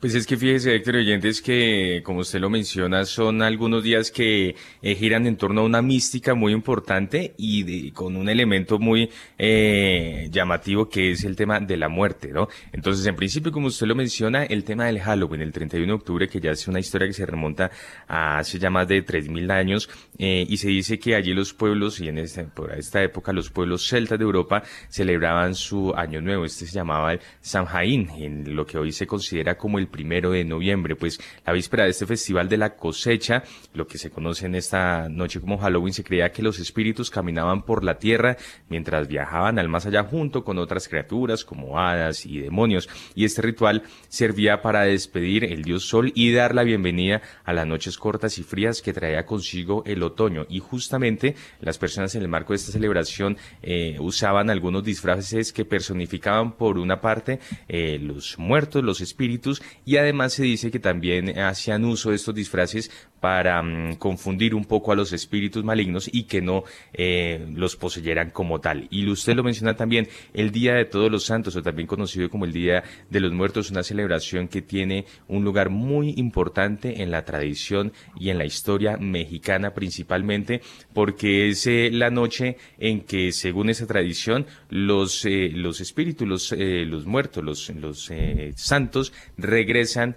Pues 0.00 0.14
es 0.14 0.26
que 0.26 0.36
fíjese, 0.36 0.74
Héctor 0.74 0.96
Oyentes, 0.96 1.40
que 1.40 2.02
como 2.04 2.20
usted 2.20 2.40
lo 2.40 2.50
menciona, 2.50 3.04
son 3.04 3.42
algunos 3.42 3.82
días 3.82 4.10
que 4.10 4.54
eh, 4.82 4.94
giran 4.94 5.26
en 5.26 5.36
torno 5.36 5.62
a 5.62 5.64
una 5.64 5.82
mística 5.82 6.34
muy 6.34 6.52
importante 6.52 7.34
y 7.36 7.90
con 7.92 8.16
un 8.16 8.28
elemento 8.28 8.78
muy 8.78 9.10
eh, 9.38 10.28
llamativo 10.30 10.88
que 10.88 11.12
es 11.12 11.24
el 11.24 11.36
tema 11.36 11.60
de 11.60 11.76
la 11.76 11.88
muerte, 11.88 12.28
¿no? 12.28 12.48
Entonces, 12.72 13.06
en 13.06 13.16
principio, 13.16 13.52
como 13.52 13.68
usted 13.68 13.86
lo 13.86 13.94
menciona, 13.94 14.44
el 14.44 14.64
tema 14.64 14.86
del 14.86 15.00
Halloween, 15.00 15.40
el 15.40 15.52
31 15.52 15.86
de 15.86 15.92
octubre, 15.92 16.28
que 16.28 16.40
ya 16.40 16.50
es 16.50 16.68
una 16.68 16.80
historia 16.80 17.06
que 17.06 17.14
se 17.14 17.26
remonta 17.26 17.70
a 18.06 18.38
hace 18.38 18.58
ya 18.58 18.70
más 18.70 18.86
de 18.88 19.04
3.000 19.04 19.50
años, 19.50 19.88
eh, 20.18 20.46
y 20.48 20.56
se 20.56 20.68
dice 20.68 20.98
que 20.98 21.14
allí 21.14 21.34
los 21.34 21.52
pueblos, 21.54 22.00
y 22.00 22.08
en 22.08 22.18
esta, 22.18 22.44
por 22.44 22.72
esta 22.72 23.02
época 23.02 23.32
los 23.32 23.50
pueblos 23.50 23.86
celtas 23.88 24.18
de 24.18 24.24
Europa 24.24 24.62
celebraban 24.88 25.54
su 25.54 25.92
año 25.94 26.20
nuevo, 26.20 26.44
este 26.44 26.66
se 26.66 26.72
llamaba 26.72 27.14
el 27.14 27.20
Samhain, 27.40 28.10
en 28.10 28.54
lo 28.54 28.66
que 28.66 28.78
hoy 28.78 28.92
se 28.92 29.06
considera 29.06 29.56
como 29.64 29.78
el 29.78 29.88
primero 29.88 30.32
de 30.32 30.44
noviembre, 30.44 30.94
pues 30.94 31.18
la 31.46 31.54
víspera 31.54 31.84
de 31.84 31.90
este 31.92 32.04
festival 32.04 32.50
de 32.50 32.58
la 32.58 32.76
cosecha, 32.76 33.44
lo 33.72 33.86
que 33.86 33.96
se 33.96 34.10
conoce 34.10 34.44
en 34.44 34.56
esta 34.56 35.08
noche 35.08 35.40
como 35.40 35.56
Halloween, 35.56 35.94
se 35.94 36.04
creía 36.04 36.32
que 36.32 36.42
los 36.42 36.58
espíritus 36.58 37.10
caminaban 37.10 37.62
por 37.62 37.82
la 37.82 37.96
tierra 37.96 38.36
mientras 38.68 39.08
viajaban 39.08 39.58
al 39.58 39.70
más 39.70 39.86
allá 39.86 40.04
junto 40.04 40.44
con 40.44 40.58
otras 40.58 40.86
criaturas 40.86 41.46
como 41.46 41.78
hadas 41.78 42.26
y 42.26 42.40
demonios, 42.40 42.90
y 43.14 43.24
este 43.24 43.40
ritual 43.40 43.84
servía 44.08 44.60
para 44.60 44.82
despedir 44.82 45.44
el 45.44 45.62
dios 45.62 45.88
sol 45.88 46.12
y 46.14 46.30
dar 46.30 46.54
la 46.54 46.62
bienvenida 46.62 47.22
a 47.46 47.54
las 47.54 47.66
noches 47.66 47.96
cortas 47.96 48.36
y 48.36 48.42
frías 48.42 48.82
que 48.82 48.92
traía 48.92 49.24
consigo 49.24 49.82
el 49.86 50.02
otoño, 50.02 50.44
y 50.50 50.58
justamente 50.58 51.36
las 51.60 51.78
personas 51.78 52.14
en 52.14 52.20
el 52.20 52.28
marco 52.28 52.52
de 52.52 52.58
esta 52.58 52.72
celebración 52.72 53.38
eh, 53.62 53.96
usaban 53.98 54.50
algunos 54.50 54.84
disfraces 54.84 55.54
que 55.54 55.64
personificaban 55.64 56.52
por 56.52 56.76
una 56.76 57.00
parte 57.00 57.40
eh, 57.66 57.98
los 57.98 58.38
muertos, 58.38 58.84
los 58.84 59.00
espíritus, 59.00 59.53
y 59.84 59.96
además 59.96 60.32
se 60.32 60.44
dice 60.44 60.70
que 60.70 60.78
también 60.78 61.38
hacían 61.38 61.84
uso 61.84 62.10
de 62.10 62.16
estos 62.16 62.34
disfraces 62.34 62.90
para 63.24 63.62
mm, 63.62 63.94
confundir 63.94 64.54
un 64.54 64.66
poco 64.66 64.92
a 64.92 64.94
los 64.94 65.14
espíritus 65.14 65.64
malignos 65.64 66.10
y 66.12 66.24
que 66.24 66.42
no 66.42 66.64
eh, 66.92 67.46
los 67.54 67.74
poseyeran 67.74 68.28
como 68.30 68.60
tal. 68.60 68.86
Y 68.90 69.08
usted 69.08 69.34
lo 69.34 69.42
menciona 69.42 69.76
también, 69.76 70.08
el 70.34 70.50
Día 70.50 70.74
de 70.74 70.84
Todos 70.84 71.10
los 71.10 71.24
Santos, 71.24 71.56
o 71.56 71.62
también 71.62 71.86
conocido 71.86 72.28
como 72.28 72.44
el 72.44 72.52
Día 72.52 72.84
de 73.08 73.20
los 73.20 73.32
Muertos, 73.32 73.70
una 73.70 73.82
celebración 73.82 74.46
que 74.46 74.60
tiene 74.60 75.06
un 75.26 75.42
lugar 75.42 75.70
muy 75.70 76.12
importante 76.18 77.02
en 77.02 77.10
la 77.10 77.24
tradición 77.24 77.94
y 78.20 78.28
en 78.28 78.36
la 78.36 78.44
historia 78.44 78.98
mexicana 78.98 79.72
principalmente, 79.72 80.60
porque 80.92 81.48
es 81.48 81.66
eh, 81.66 81.88
la 81.90 82.10
noche 82.10 82.58
en 82.78 83.00
que, 83.00 83.32
según 83.32 83.70
esa 83.70 83.86
tradición, 83.86 84.44
los, 84.68 85.24
eh, 85.24 85.50
los 85.50 85.80
espíritus, 85.80 86.28
los, 86.28 86.52
los 86.52 87.06
muertos, 87.06 87.42
los, 87.42 87.70
los 87.70 88.12
santos, 88.56 89.14
regresan 89.44 90.16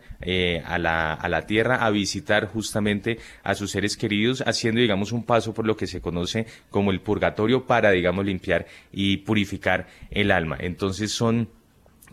a, 0.66 0.78
la, 0.78 1.14
a 1.14 1.30
la 1.30 1.46
tierra 1.46 1.86
a 1.86 1.90
visitar 1.92 2.48
justamente 2.48 3.20
a 3.44 3.56
sus 3.56 3.72
seres 3.72 3.98
queridos, 3.98 4.44
haciendo, 4.46 4.82
digamos, 4.82 5.12
un 5.12 5.24
paso 5.24 5.54
por 5.54 5.66
lo 5.66 5.78
que 5.78 5.88
se 5.88 6.02
conoce 6.02 6.48
como 6.70 6.92
el 6.92 7.02
purgatorio 7.02 7.66
para, 7.66 7.92
digamos, 7.92 8.26
limpiar 8.26 8.66
y 8.92 9.18
purificar 9.18 9.88
el 10.10 10.32
alma. 10.32 10.58
Entonces 10.60 11.12
son 11.12 11.50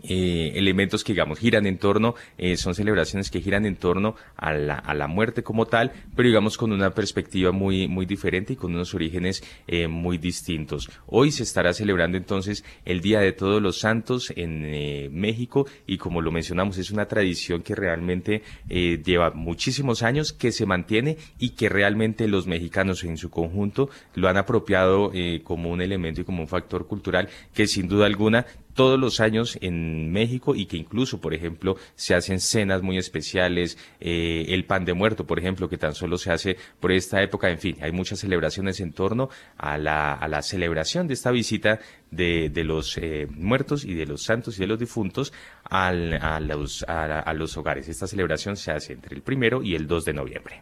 eh, 0.07 0.53
elementos 0.55 1.03
que 1.03 1.13
digamos 1.13 1.39
giran 1.39 1.65
en 1.65 1.77
torno, 1.77 2.15
eh, 2.37 2.57
son 2.57 2.75
celebraciones 2.75 3.31
que 3.31 3.41
giran 3.41 3.65
en 3.65 3.75
torno 3.75 4.15
a 4.35 4.53
la, 4.53 4.75
a 4.75 4.93
la, 4.93 5.07
muerte 5.07 5.43
como 5.43 5.65
tal, 5.65 5.91
pero 6.15 6.27
digamos 6.27 6.57
con 6.57 6.71
una 6.71 6.91
perspectiva 6.91 7.51
muy, 7.51 7.87
muy 7.87 8.05
diferente 8.05 8.53
y 8.53 8.55
con 8.55 8.73
unos 8.73 8.93
orígenes 8.93 9.43
eh, 9.67 9.87
muy 9.87 10.17
distintos. 10.17 10.89
Hoy 11.07 11.31
se 11.31 11.43
estará 11.43 11.73
celebrando 11.73 12.17
entonces 12.17 12.63
el 12.85 13.01
Día 13.01 13.19
de 13.19 13.31
Todos 13.31 13.61
los 13.61 13.79
Santos 13.79 14.33
en 14.35 14.65
México 15.13 15.67
y 15.87 15.97
como 15.97 16.21
lo 16.21 16.31
mencionamos 16.31 16.77
es 16.77 16.91
una 16.91 17.07
tradición 17.07 17.61
que 17.61 17.75
realmente 17.75 18.41
lleva 18.67 19.31
muchísimos 19.31 20.03
años, 20.03 20.33
que 20.33 20.51
se 20.51 20.65
mantiene 20.65 21.17
y 21.39 21.51
que 21.51 21.69
realmente 21.69 22.27
los 22.27 22.47
mexicanos 22.47 23.03
en 23.03 23.17
su 23.17 23.29
conjunto 23.29 23.89
lo 24.15 24.27
han 24.27 24.37
apropiado 24.37 25.11
como 25.43 25.69
un 25.69 25.81
elemento 25.81 26.21
y 26.21 26.23
como 26.25 26.41
un 26.41 26.47
factor 26.47 26.87
cultural 26.87 27.29
que 27.53 27.67
sin 27.67 27.87
duda 27.87 28.05
alguna 28.05 28.45
todos 28.75 28.99
los 28.99 29.19
años 29.21 29.57
en 29.61 30.11
México 30.11 30.53
y 30.53 30.65
que 30.65 30.77
incluso, 30.77 31.19
por 31.19 31.33
ejemplo, 31.33 31.77
se 31.95 32.13
hacen 32.13 32.39
cenas 32.39 32.83
muy 32.83 32.97
especiales, 32.97 33.77
eh, 33.99 34.45
el 34.49 34.65
pan 34.65 34.85
de 34.85 34.93
muerto, 34.93 35.25
por 35.25 35.39
ejemplo, 35.39 35.69
que 35.69 35.77
tan 35.77 35.95
solo 35.95 36.17
se 36.17 36.31
hace 36.31 36.57
por 36.79 36.91
esta 36.91 37.23
época, 37.23 37.49
en 37.49 37.57
fin, 37.57 37.77
hay 37.81 37.91
muchas 37.91 38.19
celebraciones 38.19 38.79
en 38.81 38.91
torno 38.91 39.29
a 39.57 39.77
la, 39.77 40.13
a 40.13 40.27
la 40.27 40.41
celebración 40.41 41.07
de 41.07 41.13
esta 41.13 41.31
visita 41.31 41.79
de, 42.11 42.51
los 42.63 42.97
eh, 42.97 43.27
muertos 43.31 43.85
y 43.85 43.93
de 43.93 44.05
los 44.05 44.23
santos 44.23 44.57
y 44.57 44.61
de 44.61 44.67
los 44.67 44.79
difuntos 44.79 45.33
al, 45.63 46.13
a, 46.13 46.39
los, 46.39 46.83
a, 46.83 47.33
los 47.33 47.57
hogares. 47.57 47.87
Esta 47.87 48.07
celebración 48.07 48.57
se 48.57 48.71
hace 48.71 48.93
entre 48.93 49.15
el 49.15 49.21
primero 49.21 49.63
y 49.63 49.75
el 49.75 49.87
2 49.87 50.05
de 50.05 50.13
noviembre. 50.13 50.61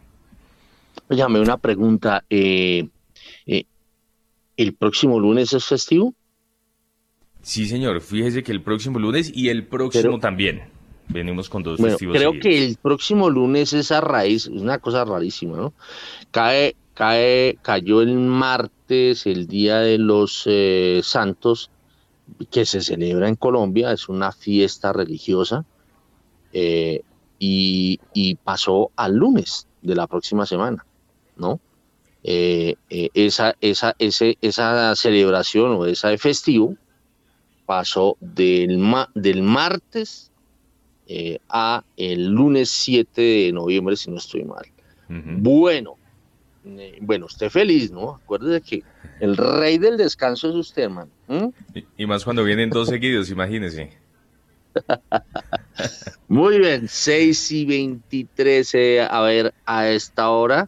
Óyame, 1.08 1.40
una 1.40 1.56
pregunta. 1.56 2.24
Eh, 2.30 2.88
¿El 4.56 4.74
próximo 4.74 5.18
lunes 5.18 5.52
es 5.52 5.64
festivo? 5.64 6.14
Sí, 7.44 7.66
señor. 7.66 8.00
Fíjese 8.00 8.42
que 8.42 8.52
el 8.52 8.62
próximo 8.62 8.98
lunes 8.98 9.30
y 9.32 9.50
el 9.50 9.66
próximo 9.66 10.18
también. 10.18 10.62
Venimos 11.08 11.50
con 11.50 11.62
dos 11.62 11.78
festivos. 11.78 12.16
Creo 12.16 12.32
que 12.40 12.64
el 12.64 12.78
próximo 12.80 13.28
lunes 13.28 13.74
esa 13.74 14.00
raíz 14.00 14.46
es 14.46 14.62
una 14.62 14.78
cosa 14.78 15.04
rarísima, 15.04 15.58
¿no? 15.58 15.74
Cae, 16.30 16.74
cae, 16.94 17.58
cayó 17.60 18.00
el 18.00 18.14
martes, 18.16 19.26
el 19.26 19.46
día 19.46 19.80
de 19.80 19.98
los 19.98 20.44
eh, 20.46 21.02
santos, 21.04 21.70
que 22.50 22.64
se 22.64 22.80
celebra 22.80 23.28
en 23.28 23.36
Colombia, 23.36 23.92
es 23.92 24.08
una 24.08 24.32
fiesta 24.32 24.94
religiosa 24.94 25.66
eh, 26.54 27.02
y, 27.38 27.98
pasó 28.42 28.90
al 28.96 29.16
lunes 29.16 29.66
de 29.82 29.94
la 29.94 30.06
próxima 30.06 30.46
semana, 30.46 30.86
¿no? 31.36 31.60
Eh, 32.22 32.76
esa, 32.88 33.54
esa, 33.60 33.94
ese, 33.98 34.38
esa 34.40 34.96
celebración 34.96 35.72
o 35.72 35.84
esa 35.84 36.16
festivo 36.16 36.78
pasó 37.66 38.16
del, 38.20 38.80
del 39.14 39.42
martes 39.42 40.30
a 41.48 41.84
el 41.96 42.28
lunes 42.28 42.70
7 42.70 43.20
de 43.20 43.52
noviembre, 43.52 43.96
si 43.96 44.10
no 44.10 44.16
estoy 44.16 44.44
mal. 44.44 44.64
Bueno, 45.08 45.96
bueno, 47.00 47.26
esté 47.26 47.50
feliz, 47.50 47.90
¿no? 47.90 48.14
Acuérdese 48.14 48.60
que 48.62 48.82
el 49.20 49.36
rey 49.36 49.78
del 49.78 49.96
descanso 49.96 50.48
es 50.48 50.54
usted, 50.54 50.84
hermano. 50.84 51.10
Y, 51.96 52.06
más 52.06 52.24
cuando 52.24 52.42
vienen 52.42 52.70
dos 52.70 52.88
seguidos, 52.88 53.30
imagínese. 53.30 53.92
Muy 56.28 56.58
bien, 56.58 56.88
6 56.88 57.52
y 57.52 57.64
23, 57.66 58.74
eh, 58.74 59.00
a 59.02 59.20
ver, 59.20 59.54
a 59.66 59.88
esta 59.88 60.30
hora 60.30 60.66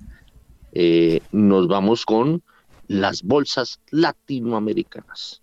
eh, 0.73 1.21
nos 1.33 1.67
vamos 1.67 2.05
con 2.05 2.43
las 2.87 3.23
bolsas 3.23 3.81
latinoamericanas. 3.91 5.43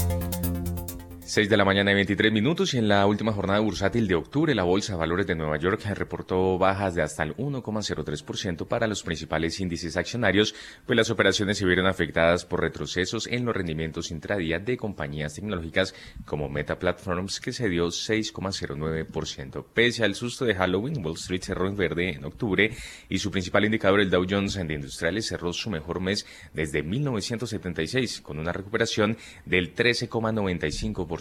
6 1.31 1.47
de 1.47 1.55
la 1.55 1.63
mañana 1.63 1.91
y 1.91 1.95
23 1.95 2.29
minutos 2.29 2.73
y 2.73 2.77
en 2.77 2.89
la 2.89 3.05
última 3.05 3.31
jornada 3.31 3.61
bursátil 3.61 4.05
de 4.05 4.15
octubre 4.15 4.53
la 4.53 4.65
Bolsa 4.65 4.91
de 4.91 4.99
Valores 4.99 5.25
de 5.25 5.33
Nueva 5.33 5.57
York 5.57 5.81
reportó 5.95 6.57
bajas 6.57 6.93
de 6.93 7.03
hasta 7.03 7.23
el 7.23 7.37
1,03% 7.37 8.67
para 8.67 8.85
los 8.85 9.01
principales 9.01 9.57
índices 9.61 9.95
accionarios, 9.95 10.53
pues 10.85 10.97
las 10.97 11.09
operaciones 11.09 11.57
se 11.57 11.65
vieron 11.65 11.87
afectadas 11.87 12.43
por 12.43 12.59
retrocesos 12.59 13.27
en 13.27 13.45
los 13.45 13.55
rendimientos 13.55 14.11
intradía 14.11 14.59
de 14.59 14.75
compañías 14.75 15.35
tecnológicas 15.35 15.95
como 16.25 16.49
Meta 16.49 16.77
Platforms 16.77 17.39
que 17.39 17.53
se 17.53 17.69
dio 17.69 17.87
6,09%. 17.87 19.65
Pese 19.73 20.03
al 20.03 20.15
susto 20.15 20.43
de 20.43 20.55
Halloween, 20.55 21.01
Wall 21.01 21.15
Street 21.15 21.43
cerró 21.43 21.69
en 21.69 21.77
verde 21.77 22.09
en 22.09 22.25
octubre 22.25 22.75
y 23.07 23.19
su 23.19 23.31
principal 23.31 23.63
indicador, 23.63 24.01
el 24.01 24.09
Dow 24.09 24.25
Jones 24.29 24.55
de 24.55 24.73
Industriales, 24.73 25.27
cerró 25.27 25.53
su 25.53 25.69
mejor 25.69 26.01
mes 26.01 26.25
desde 26.53 26.83
1976 26.83 28.19
con 28.19 28.37
una 28.37 28.51
recuperación 28.51 29.15
del 29.45 29.73
13,95%. 29.73 31.20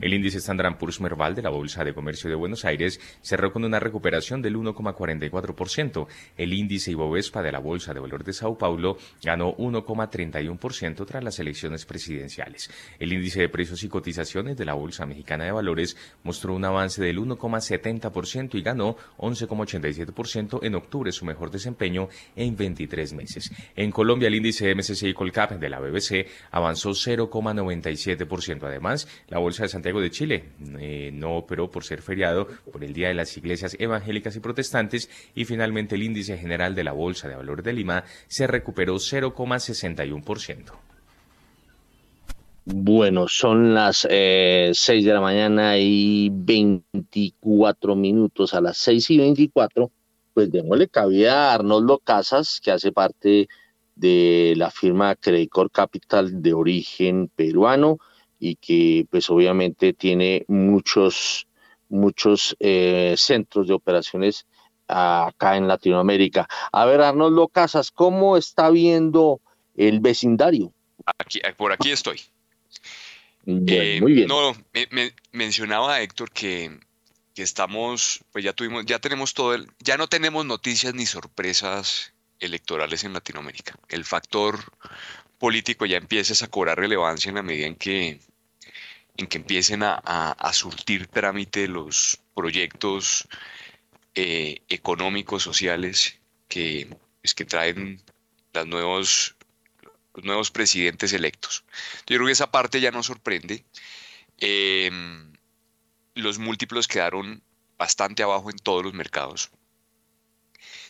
El 0.00 0.14
índice 0.14 0.38
Standard 0.38 0.78
Poor's 0.78 1.00
Merval 1.00 1.34
de 1.34 1.42
la 1.42 1.50
Bolsa 1.50 1.84
de 1.84 1.94
Comercio 1.94 2.30
de 2.30 2.36
Buenos 2.36 2.64
Aires 2.64 3.00
cerró 3.20 3.52
con 3.52 3.64
una 3.64 3.80
recuperación 3.80 4.42
del 4.42 4.56
1,44%. 4.56 6.06
El 6.36 6.52
índice 6.52 6.92
Ibovespa 6.92 7.42
de 7.42 7.52
la 7.52 7.58
Bolsa 7.58 7.92
de 7.92 8.00
Valores 8.00 8.26
de 8.26 8.32
Sao 8.32 8.56
Paulo 8.56 8.98
ganó 9.22 9.56
1,31% 9.56 11.06
tras 11.06 11.24
las 11.24 11.38
elecciones 11.38 11.84
presidenciales. 11.84 12.70
El 12.98 13.12
índice 13.12 13.40
de 13.40 13.48
precios 13.48 13.82
y 13.82 13.88
cotizaciones 13.88 14.56
de 14.56 14.64
la 14.64 14.74
Bolsa 14.74 15.06
Mexicana 15.06 15.44
de 15.44 15.52
Valores 15.52 15.96
mostró 16.22 16.54
un 16.54 16.64
avance 16.64 17.02
del 17.02 17.18
1,70% 17.18 18.54
y 18.54 18.62
ganó 18.62 18.96
11,87% 19.18 20.60
en 20.62 20.74
octubre, 20.74 21.12
su 21.12 21.24
mejor 21.24 21.50
desempeño 21.50 22.08
en 22.36 22.56
23 22.56 23.12
meses. 23.14 23.50
En 23.76 23.90
Colombia, 23.90 24.28
el 24.28 24.34
índice 24.34 24.74
MSCI 24.74 25.14
Colcap 25.14 25.52
de 25.52 25.68
la 25.68 25.80
BBC 25.80 26.26
avanzó 26.50 26.90
0,97%. 26.90 28.64
Además, 28.64 29.08
la 29.28 29.38
Bolsa 29.38 29.62
de 29.62 29.68
Santiago 29.68 30.00
de 30.00 30.10
Chile 30.10 30.44
eh, 30.78 31.10
no 31.12 31.36
operó 31.36 31.70
por 31.70 31.84
ser 31.84 32.02
feriado 32.02 32.46
por 32.70 32.84
el 32.84 32.92
Día 32.92 33.08
de 33.08 33.14
las 33.14 33.36
Iglesias 33.36 33.76
Evangélicas 33.78 34.36
y 34.36 34.40
Protestantes 34.40 35.08
y 35.34 35.44
finalmente 35.44 35.94
el 35.94 36.02
índice 36.02 36.36
general 36.36 36.74
de 36.74 36.84
la 36.84 36.92
Bolsa 36.92 37.28
de 37.28 37.36
Valores 37.36 37.64
de 37.64 37.72
Lima 37.72 38.04
se 38.26 38.46
recuperó 38.46 38.96
0,61%. 38.96 40.72
Bueno, 42.66 43.28
son 43.28 43.74
las 43.74 43.98
6 43.98 44.08
eh, 44.10 44.72
de 45.02 45.12
la 45.12 45.20
mañana 45.20 45.76
y 45.78 46.30
24 46.32 47.94
minutos. 47.94 48.54
A 48.54 48.62
las 48.62 48.78
6 48.78 49.10
y 49.10 49.18
24, 49.18 49.90
pues 50.32 50.50
démosle 50.50 50.88
cabida 50.88 51.50
a 51.50 51.54
Arnoldo 51.54 51.98
Casas, 51.98 52.60
que 52.62 52.70
hace 52.70 52.90
parte 52.90 53.48
de 53.96 54.54
la 54.56 54.70
firma 54.70 55.14
Credicor 55.14 55.70
Capital 55.70 56.40
de 56.40 56.54
origen 56.54 57.28
peruano 57.28 57.98
y 58.44 58.56
que 58.56 59.06
pues 59.10 59.30
obviamente 59.30 59.94
tiene 59.94 60.44
muchos, 60.48 61.46
muchos 61.88 62.54
eh, 62.60 63.14
centros 63.16 63.66
de 63.66 63.72
operaciones 63.72 64.46
acá 64.86 65.56
en 65.56 65.66
Latinoamérica. 65.66 66.46
A 66.70 66.84
ver, 66.84 67.00
Arnoldo 67.00 67.48
Casas, 67.48 67.90
¿cómo 67.90 68.36
está 68.36 68.68
viendo 68.68 69.40
el 69.74 70.00
vecindario? 70.00 70.74
Aquí, 71.18 71.40
por 71.56 71.72
aquí 71.72 71.90
estoy. 71.90 72.20
Eh, 73.46 73.98
muy 74.02 74.12
bien. 74.12 74.28
No, 74.28 74.52
me, 74.90 75.14
mencionaba 75.32 76.02
Héctor 76.02 76.30
que, 76.30 76.78
que, 77.34 77.42
estamos, 77.42 78.20
pues 78.30 78.44
ya 78.44 78.52
tuvimos, 78.52 78.84
ya 78.84 78.98
tenemos 78.98 79.32
todo 79.32 79.54
el, 79.54 79.70
ya 79.78 79.96
no 79.96 80.06
tenemos 80.06 80.44
noticias 80.44 80.92
ni 80.92 81.06
sorpresas 81.06 82.12
electorales 82.40 83.04
en 83.04 83.14
Latinoamérica. 83.14 83.78
El 83.88 84.04
factor 84.04 84.58
político 85.38 85.86
ya 85.86 85.96
empieza 85.96 86.44
a 86.44 86.48
cobrar 86.48 86.78
relevancia 86.78 87.30
en 87.30 87.36
la 87.36 87.42
medida 87.42 87.66
en 87.66 87.76
que 87.76 88.20
en 89.16 89.26
que 89.26 89.38
empiecen 89.38 89.82
a, 89.82 90.50
surtir 90.52 91.06
trámite 91.06 91.68
los 91.68 92.20
proyectos 92.34 93.28
eh, 94.14 94.62
económicos, 94.68 95.42
sociales 95.42 96.18
que, 96.48 96.82
es 96.82 96.88
pues, 97.20 97.34
que 97.34 97.44
traen 97.44 98.02
las 98.52 98.66
nuevos, 98.66 99.36
los 100.14 100.24
nuevos 100.24 100.50
presidentes 100.50 101.12
electos. 101.12 101.64
Yo 102.06 102.16
creo 102.16 102.26
que 102.26 102.32
esa 102.32 102.50
parte 102.50 102.80
ya 102.80 102.90
no 102.90 103.02
sorprende. 103.02 103.64
Em, 104.38 105.32
los 106.14 106.38
múltiplos 106.38 106.88
quedaron 106.88 107.42
bastante 107.78 108.22
abajo 108.22 108.50
en 108.50 108.56
todos 108.58 108.84
los 108.84 108.94
mercados. 108.94 109.50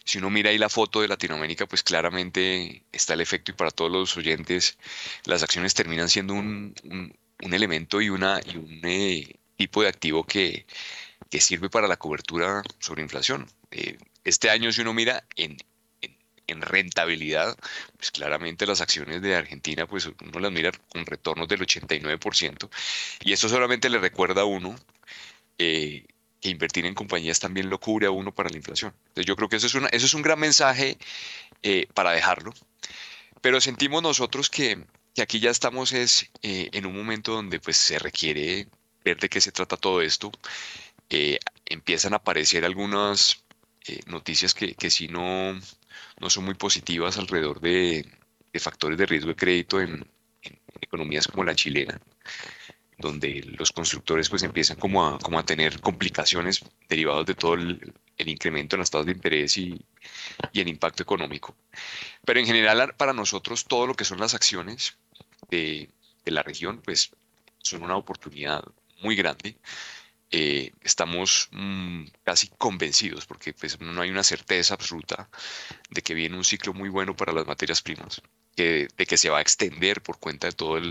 Si 0.04 0.18
uno 0.18 0.28
mira 0.28 0.50
ahí 0.50 0.58
la 0.58 0.68
foto 0.68 1.00
de 1.00 1.08
Latinoamérica, 1.08 1.66
pues 1.66 1.82
claramente 1.82 2.84
está 2.92 3.14
el 3.14 3.22
efecto 3.22 3.52
y 3.52 3.54
para 3.54 3.70
todos 3.70 3.90
los 3.90 4.16
oyentes 4.18 4.78
las 5.24 5.42
acciones 5.42 5.72
terminan 5.72 6.10
siendo 6.10 6.34
un, 6.34 6.74
un 6.84 7.16
elemento 7.52 8.00
y, 8.00 8.08
una, 8.08 8.40
y 8.44 8.56
un 8.56 8.80
eh, 8.84 9.36
tipo 9.56 9.82
de 9.82 9.88
activo 9.88 10.24
que, 10.24 10.66
sirve 11.30 11.68
para 11.68 11.88
la 11.88 11.96
cobertura 11.96 12.62
sobre 12.78 13.02
inflación. 13.02 13.50
Eh, 13.72 13.98
este 14.22 14.50
año, 14.50 14.70
si 14.70 14.82
uno 14.82 14.94
mira 14.94 15.24
en, 15.34 15.56
en, 16.46 16.62
rentabilidad, 16.62 17.58
pues 17.96 18.12
claramente 18.12 18.66
las 18.66 18.80
acciones 18.80 19.20
de 19.20 19.34
Argentina, 19.34 19.84
pues 19.84 20.06
uno 20.06 20.38
las 20.38 20.52
mira 20.52 20.70
con 20.90 21.04
retornos 21.04 21.48
del 21.48 21.62
89%, 21.62 22.70
y 23.24 23.32
eso 23.32 23.48
solamente 23.48 23.90
le 23.90 23.98
recuerda 23.98 24.42
a 24.42 24.44
uno 24.44 24.76
eh, 25.58 26.06
que 26.40 26.50
invertir 26.50 26.86
en 26.86 26.94
compañías 26.94 27.40
también 27.40 27.68
lo 27.68 27.80
cubre 27.80 28.06
a 28.06 28.12
uno 28.12 28.32
para 28.32 28.48
la 28.48 28.56
inflación. 28.56 28.94
Entonces 29.08 29.26
yo 29.26 29.34
creo 29.34 29.48
que 29.48 29.56
eso 29.56 29.66
es, 29.66 29.74
una, 29.74 29.88
eso 29.88 30.06
es 30.06 30.14
un 30.14 30.22
gran 30.22 30.38
mensaje 30.38 30.98
para 31.94 32.12
dejarlo, 32.12 32.54
pero 33.40 33.60
sentimos 33.60 34.02
nosotros 34.02 34.48
que, 34.48 34.78
que 35.14 35.22
aquí 35.22 35.40
ya 35.40 35.50
estamos 35.50 35.92
es 35.92 36.30
eh, 36.42 36.70
en 36.72 36.86
un 36.86 36.96
momento 36.96 37.32
donde 37.32 37.60
pues 37.60 37.76
se 37.76 37.98
requiere 37.98 38.66
ver 39.04 39.18
de 39.18 39.28
qué 39.28 39.40
se 39.40 39.52
trata 39.52 39.76
todo 39.76 40.02
esto. 40.02 40.32
Eh, 41.08 41.38
empiezan 41.66 42.14
a 42.14 42.16
aparecer 42.16 42.64
algunas 42.64 43.44
eh, 43.86 44.00
noticias 44.06 44.54
que, 44.54 44.74
que 44.74 44.90
sí 44.90 45.08
no, 45.08 45.54
no 46.20 46.30
son 46.30 46.44
muy 46.44 46.54
positivas 46.54 47.18
alrededor 47.18 47.60
de, 47.60 48.06
factores 48.58 48.98
de 48.98 49.06
riesgo 49.06 49.28
de 49.28 49.36
crédito 49.36 49.80
en, 49.80 50.04
economías 50.80 51.26
como 51.26 51.44
la 51.44 51.54
chilena, 51.54 52.00
donde 52.98 53.42
los 53.58 53.72
constructores 53.72 54.28
pues 54.28 54.42
empiezan 54.42 54.76
como 54.76 55.06
a, 55.06 55.18
como 55.18 55.38
a 55.38 55.44
tener 55.44 55.80
complicaciones 55.80 56.64
derivadas 56.88 57.26
de 57.26 57.34
todo 57.34 57.54
el, 57.54 57.92
el 58.16 58.28
incremento 58.28 58.76
en 58.76 58.80
las 58.80 58.90
tasas 58.90 59.06
de 59.06 59.12
interés 59.12 59.56
y, 59.56 59.80
y, 60.52 60.60
el 60.60 60.68
impacto 60.68 61.02
económico. 61.02 61.56
Pero 62.24 62.40
en 62.40 62.46
general 62.46 62.94
para 62.96 63.12
nosotros 63.12 63.64
todo 63.64 63.86
lo 63.86 63.94
que 63.94 64.04
son 64.04 64.20
las 64.20 64.34
acciones 64.34 64.98
de, 65.50 65.90
la 66.24 66.42
región, 66.42 66.80
pues 66.82 67.10
son 67.58 67.82
una 67.82 67.96
oportunidad 67.96 68.64
muy 69.02 69.16
grande. 69.16 69.56
Eh, 70.30 70.72
estamos 70.80 71.48
mm, 71.52 72.06
casi 72.24 72.48
convencidos, 72.58 73.26
porque 73.26 73.52
pues, 73.52 73.80
no 73.80 74.00
hay 74.00 74.10
una 74.10 74.22
certeza 74.22 74.74
absoluta 74.74 75.28
de 75.90 76.02
que 76.02 76.14
viene 76.14 76.36
un 76.36 76.44
ciclo 76.44 76.72
muy 76.74 76.88
bueno 76.88 77.14
para 77.14 77.32
las 77.32 77.46
materias 77.46 77.82
primas, 77.82 78.22
de 78.56 78.88
que 78.96 79.16
se 79.18 79.30
va 79.30 79.38
a 79.38 79.42
extender 79.42 80.02
por 80.02 80.18
cuenta 80.18 80.46
de 80.48 80.52
todos 80.54 80.82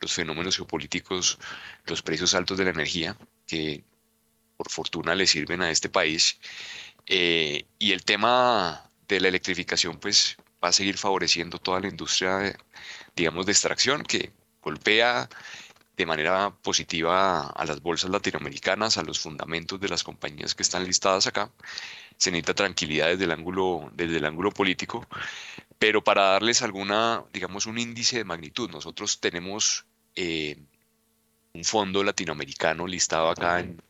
los 0.00 0.12
fenómenos 0.12 0.56
geopolíticos, 0.56 1.38
los 1.86 2.02
precios 2.02 2.34
altos 2.34 2.58
de 2.58 2.64
la 2.64 2.70
energía, 2.70 3.16
que 3.46 3.82
por 4.58 4.70
fortuna 4.70 5.14
le 5.14 5.26
sirven 5.26 5.62
a 5.62 5.70
este 5.70 5.88
país. 5.88 6.38
Eh, 7.06 7.64
y 7.78 7.92
el 7.92 8.04
tema 8.04 8.90
de 9.08 9.20
la 9.20 9.28
electrificación, 9.28 9.98
pues 9.98 10.36
va 10.62 10.68
a 10.68 10.72
seguir 10.72 10.98
favoreciendo 10.98 11.58
toda 11.58 11.80
la 11.80 11.88
industria 11.88 12.54
digamos, 13.18 13.46
de 13.46 13.52
extracción 13.52 14.02
que 14.04 14.32
golpea 14.62 15.28
de 15.96 16.06
manera 16.06 16.50
positiva 16.62 17.50
a 17.50 17.64
las 17.66 17.82
bolsas 17.82 18.10
latinoamericanas, 18.10 18.96
a 18.96 19.02
los 19.02 19.18
fundamentos 19.18 19.80
de 19.80 19.88
las 19.88 20.04
compañías 20.04 20.54
que 20.54 20.62
están 20.62 20.84
listadas 20.84 21.26
acá. 21.26 21.50
se 22.16 22.30
necesita 22.30 22.54
tranquilidad 22.54 23.08
desde 23.08 23.24
el 23.24 23.32
ángulo, 23.32 23.90
desde 23.94 24.16
el 24.16 24.24
ángulo 24.24 24.50
político, 24.50 25.06
pero 25.78 26.02
para 26.02 26.22
darles 26.30 26.62
alguna, 26.62 27.24
digamos, 27.32 27.66
un 27.66 27.78
índice 27.78 28.18
de 28.18 28.24
magnitud, 28.24 28.70
nosotros 28.70 29.20
tenemos 29.20 29.86
eh, 30.16 30.56
un 31.52 31.64
fondo 31.64 32.02
latinoamericano 32.02 32.86
listado 32.86 33.30
acá 33.30 33.60
en, 33.60 33.80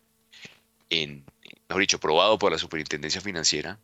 en, 0.90 1.24
mejor 1.68 1.80
dicho, 1.80 1.96
aprobado 1.98 2.38
por 2.38 2.52
la 2.52 2.58
Superintendencia 2.58 3.20
Financiera, 3.20 3.78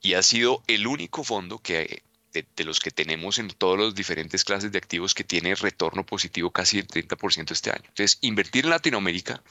y 0.00 0.14
ha 0.14 0.22
sido 0.22 0.62
el 0.66 0.86
único 0.86 1.24
fondo 1.24 1.58
que 1.58 2.02
de, 2.44 2.64
los 2.64 2.80
que 2.80 2.90
tenemos 2.90 3.38
en 3.38 3.48
todas 3.48 3.80
las 3.80 3.94
diferentes 3.94 4.44
clases 4.44 4.72
de 4.72 4.78
activos 4.78 5.14
que 5.14 5.24
tiene 5.24 5.54
retorno 5.54 6.04
positivo 6.04 6.50
casi 6.50 6.78
el 6.78 6.86
30% 6.86 7.52
este 7.52 7.70
año. 7.70 7.84
Entonces, 7.88 8.18
invertir 8.20 8.64
en 8.64 8.70
Latinoamérica 8.70 9.42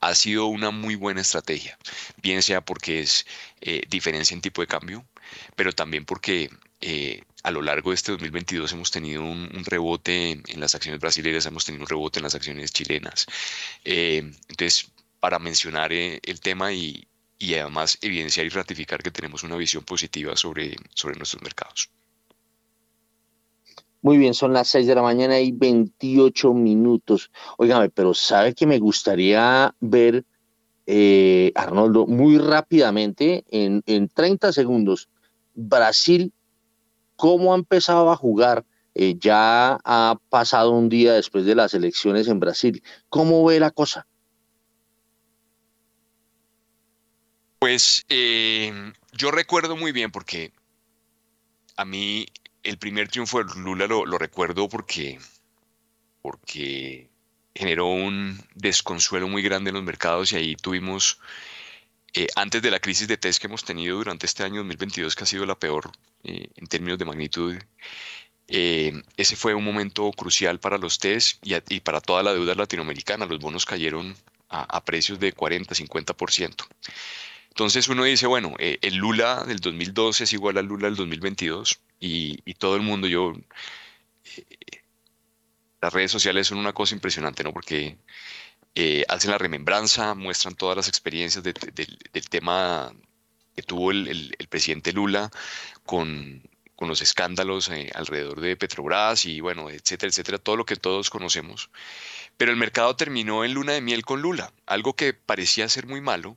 ha 0.00 0.14
sido 0.14 0.46
una 0.46 0.70
muy 0.70 0.94
buena 0.94 1.20
estrategia, 1.20 1.78
bien 2.22 2.42
sea 2.42 2.60
porque 2.60 3.00
es 3.00 3.26
eh, 3.60 3.82
diferencia 3.88 4.34
en 4.34 4.40
tipo 4.40 4.60
de 4.60 4.66
cambio, 4.66 5.04
pero 5.56 5.72
también 5.72 6.04
porque 6.04 6.50
eh, 6.80 7.22
a 7.42 7.50
lo 7.50 7.62
largo 7.62 7.90
de 7.90 7.96
este 7.96 8.12
2022 8.12 8.72
hemos 8.72 8.90
tenido 8.90 9.22
un, 9.22 9.64
rebote 9.64 10.30
en, 10.30 10.60
las 10.60 10.74
acciones 10.74 11.00
brasileñas, 11.00 11.46
hemos 11.46 11.64
tenido 11.64 11.84
un 11.84 11.88
rebote 11.88 12.18
en 12.18 12.24
las 12.24 12.34
acciones 12.34 12.72
chilenas. 12.72 13.26
Eh, 13.84 14.18
entonces, 14.48 14.90
para 15.20 15.38
mencionar 15.38 15.92
el 15.92 16.40
tema 16.40 16.72
y, 16.72 17.06
y 17.42 17.54
además 17.54 17.98
evidenciar 18.00 18.46
y 18.46 18.50
ratificar 18.50 19.02
que 19.02 19.10
tenemos 19.10 19.42
una 19.42 19.56
visión 19.56 19.84
positiva 19.84 20.36
sobre, 20.36 20.76
sobre 20.94 21.16
nuestros 21.16 21.42
mercados. 21.42 21.90
Muy 24.02 24.18
bien, 24.18 24.34
son 24.34 24.52
las 24.52 24.68
6 24.68 24.88
de 24.88 24.96
la 24.96 25.02
mañana 25.02 25.38
y 25.38 25.52
28 25.52 26.52
minutos. 26.52 27.30
Óigame, 27.56 27.88
pero 27.88 28.14
¿sabe 28.14 28.52
que 28.52 28.66
me 28.66 28.80
gustaría 28.80 29.74
ver, 29.78 30.24
eh, 30.86 31.52
Arnoldo, 31.54 32.06
muy 32.08 32.36
rápidamente, 32.36 33.44
en, 33.48 33.82
en 33.86 34.08
30 34.08 34.52
segundos, 34.52 35.08
Brasil, 35.54 36.32
cómo 37.14 37.52
ha 37.54 37.56
empezado 37.56 38.10
a 38.10 38.16
jugar? 38.16 38.64
Eh, 38.94 39.14
ya 39.18 39.78
ha 39.84 40.18
pasado 40.28 40.72
un 40.72 40.88
día 40.88 41.14
después 41.14 41.44
de 41.44 41.54
las 41.54 41.72
elecciones 41.72 42.26
en 42.26 42.40
Brasil. 42.40 42.82
¿Cómo 43.08 43.44
ve 43.44 43.60
la 43.60 43.70
cosa? 43.70 44.06
Pues 47.60 48.04
eh, 48.08 48.72
yo 49.12 49.30
recuerdo 49.30 49.76
muy 49.76 49.92
bien 49.92 50.10
porque 50.10 50.52
a 51.76 51.84
mí 51.84 52.26
el 52.62 52.78
primer 52.78 53.08
triunfo 53.08 53.42
de 53.42 53.60
Lula 53.60 53.86
lo, 53.86 54.18
recuerdo 54.18 54.68
porque, 54.68 55.18
generó 57.54 57.86
un 57.86 58.40
desconsuelo 58.54 59.28
muy 59.28 59.42
grande 59.42 59.70
en 59.70 59.74
los 59.74 59.84
mercados 59.84 60.32
y 60.32 60.36
ahí 60.36 60.56
tuvimos, 60.56 61.18
eh, 62.14 62.28
antes 62.36 62.62
de 62.62 62.70
la 62.70 62.80
crisis 62.80 63.08
de 63.08 63.16
test 63.16 63.40
que 63.40 63.48
hemos 63.48 63.64
tenido 63.64 63.96
durante 63.96 64.26
este 64.26 64.44
año 64.44 64.58
2022, 64.58 65.14
que 65.14 65.24
ha 65.24 65.26
sido 65.26 65.44
la 65.44 65.58
peor 65.58 65.90
eh, 66.24 66.48
en 66.56 66.66
términos 66.66 66.98
de 66.98 67.04
magnitud, 67.04 67.56
eh, 68.48 69.02
ese 69.16 69.36
fue 69.36 69.54
un 69.54 69.64
momento 69.64 70.10
crucial 70.12 70.60
para 70.60 70.78
los 70.78 70.98
test 70.98 71.38
y, 71.42 71.80
para 71.80 72.00
toda 72.00 72.22
la 72.22 72.32
deuda 72.32 72.54
latinoamericana. 72.54 73.26
Los 73.26 73.38
bonos 73.38 73.64
cayeron 73.64 74.14
a, 74.48 74.62
a 74.62 74.84
precios 74.84 75.18
de 75.18 75.32
40, 75.32 75.74
50%. 75.74 76.66
Entonces 77.48 77.88
uno 77.88 78.04
dice, 78.04 78.26
bueno, 78.26 78.54
el 78.58 78.94
Lula 78.96 79.44
del 79.44 79.60
2012 79.60 80.24
es 80.24 80.32
igual 80.32 80.58
al 80.58 80.66
Lula 80.66 80.86
del 80.86 80.96
2022 80.96 81.80
y, 82.02 82.54
todo 82.54 82.76
el 82.76 82.82
mundo, 82.82 83.06
yo, 83.06 83.32
eh, 84.36 84.44
las 85.80 85.92
redes 85.92 86.10
sociales 86.10 86.48
son 86.48 86.58
una 86.58 86.72
cosa 86.72 86.94
impresionante, 86.94 87.44
¿no? 87.44 87.52
Porque 87.52 87.98
eh, 88.74 89.04
hacen 89.08 89.30
la 89.30 89.38
remembranza, 89.38 90.14
muestran 90.14 90.56
todas 90.56 90.76
las 90.76 90.88
experiencias 90.88 91.44
del 91.44 92.28
tema 92.28 92.92
que 93.54 93.62
tuvo 93.62 93.92
el, 93.92 94.36
presidente 94.48 94.92
Lula 94.92 95.30
con, 95.84 96.42
los 96.80 97.00
escándalos 97.00 97.68
eh, 97.68 97.92
alrededor 97.94 98.40
de 98.40 98.56
Petrobras 98.56 99.24
y 99.24 99.40
bueno, 99.40 99.70
etcétera, 99.70 100.10
etcétera, 100.10 100.38
todo 100.38 100.56
lo 100.56 100.66
que 100.66 100.74
todos 100.74 101.10
conocemos. 101.10 101.70
Pero 102.36 102.50
el 102.50 102.56
mercado 102.56 102.96
terminó 102.96 103.44
en 103.44 103.54
luna 103.54 103.74
de 103.74 103.80
miel 103.80 104.04
con 104.04 104.20
Lula, 104.20 104.52
algo 104.66 104.96
que 104.96 105.14
parecía 105.14 105.68
ser 105.68 105.86
muy 105.86 106.00
malo, 106.00 106.36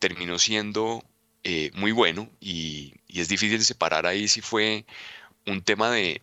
terminó 0.00 0.40
siendo 0.40 1.04
eh, 1.48 1.70
muy 1.74 1.92
bueno 1.92 2.28
y, 2.40 2.92
es 3.06 3.28
difícil 3.28 3.64
separar 3.64 4.04
ahí 4.04 4.26
si 4.26 4.40
fue 4.40 4.84
un 5.46 5.62
tema 5.62 5.90
de, 5.92 6.20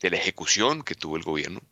la 0.00 0.16
ejecución 0.16 0.82
que 0.82 0.96
tuvo 0.96 1.16
el 1.16 1.22
gobierno 1.22 1.62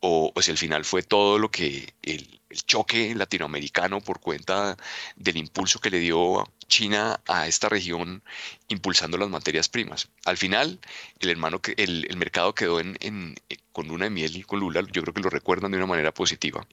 o, 0.00 0.32
si 0.40 0.52
al 0.52 0.56
final 0.56 0.84
fue 0.84 1.02
todo 1.02 1.38
lo 1.38 1.50
que 1.50 1.94
el, 2.02 2.40
choque 2.66 3.12
latinoamericano 3.14 4.00
por 4.00 4.20
cuenta 4.20 4.76
del 5.16 5.36
impulso 5.36 5.80
que 5.80 5.90
le 5.90 5.98
dio 5.98 6.48
China 6.68 7.20
a 7.26 7.48
esta 7.48 7.68
región 7.68 8.22
impulsando 8.68 9.18
las 9.18 9.28
materias 9.28 9.68
primas. 9.68 10.08
Al 10.24 10.36
final, 10.36 10.78
el, 11.18 11.30
hermano, 11.30 11.60
el, 11.76 12.06
el 12.08 12.16
mercado 12.16 12.54
quedó 12.54 12.80
en, 12.80 13.34
con 13.72 13.88
luna 13.88 14.04
de 14.04 14.10
miel 14.10 14.36
y 14.36 14.42
con 14.44 14.60
Lula, 14.60 14.80
yo 14.92 15.02
creo 15.02 15.12
que 15.12 15.20
lo 15.20 15.28
recuerdan 15.28 15.72
de 15.72 15.76
una 15.76 15.86
manera 15.86 16.14
positiva. 16.14 16.66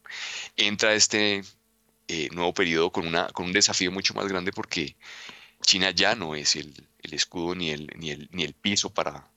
Entra 0.56 0.94
este 0.94 1.44
eh, 2.08 2.30
nuevo 2.32 2.54
periodo 2.54 2.92
con, 2.92 3.08
una, 3.08 3.28
con 3.28 3.46
un 3.48 3.54
desafío 3.54 3.92
mucho 3.92 4.14
más 4.14 4.28
grande 4.28 4.52
porque 4.52 4.96
China 5.62 5.92
ya 5.92 6.16
no 6.16 6.36
es 6.36 6.56
el, 6.56 6.74
escudo 7.02 7.56
ni 7.56 7.70
el, 7.70 7.88
ni 7.98 8.12
el, 8.12 8.30
ni 8.32 8.44
el 8.44 8.54
piso 8.54 8.90
para, 8.94 9.28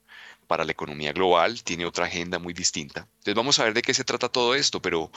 para 0.46 0.64
la 0.64 0.72
economía 0.72 1.12
global, 1.12 1.62
tiene 1.62 1.87
otra 1.87 2.07
agenda 2.07 2.38
muy 2.38 2.55
distinta. 2.55 3.09
Entonces 3.18 3.35
vamos 3.35 3.59
a 3.59 3.64
ver 3.64 3.74
de 3.74 3.83
qué 3.83 3.94
se 3.94 4.05
trata 4.05 4.29
todo 4.29 4.55
esto, 4.55 4.81
pero, 4.81 5.11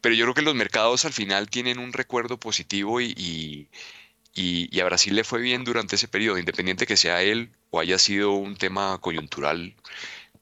pero 0.00 0.14
yo 0.14 0.24
creo 0.24 0.34
que 0.34 0.42
los 0.42 0.54
mercados 0.54 1.04
al 1.04 1.12
final 1.12 1.48
tienen 1.50 1.78
un 1.78 1.92
recuerdo 1.92 2.38
positivo 2.38 3.00
y, 3.00 3.14
y, 3.16 4.68
y, 4.70 4.80
a 4.80 4.84
Brasil 4.84 5.14
le 5.14 5.24
fue 5.24 5.40
bien 5.40 5.64
durante 5.64 5.96
ese 5.96 6.08
periodo, 6.08 6.38
independiente 6.38 6.86
que 6.86 6.96
sea 6.96 7.22
él 7.22 7.52
o 7.70 7.80
haya 7.80 7.98
sido 7.98 8.32
un 8.32 8.56
tema 8.56 8.98
coyuntural 9.00 9.74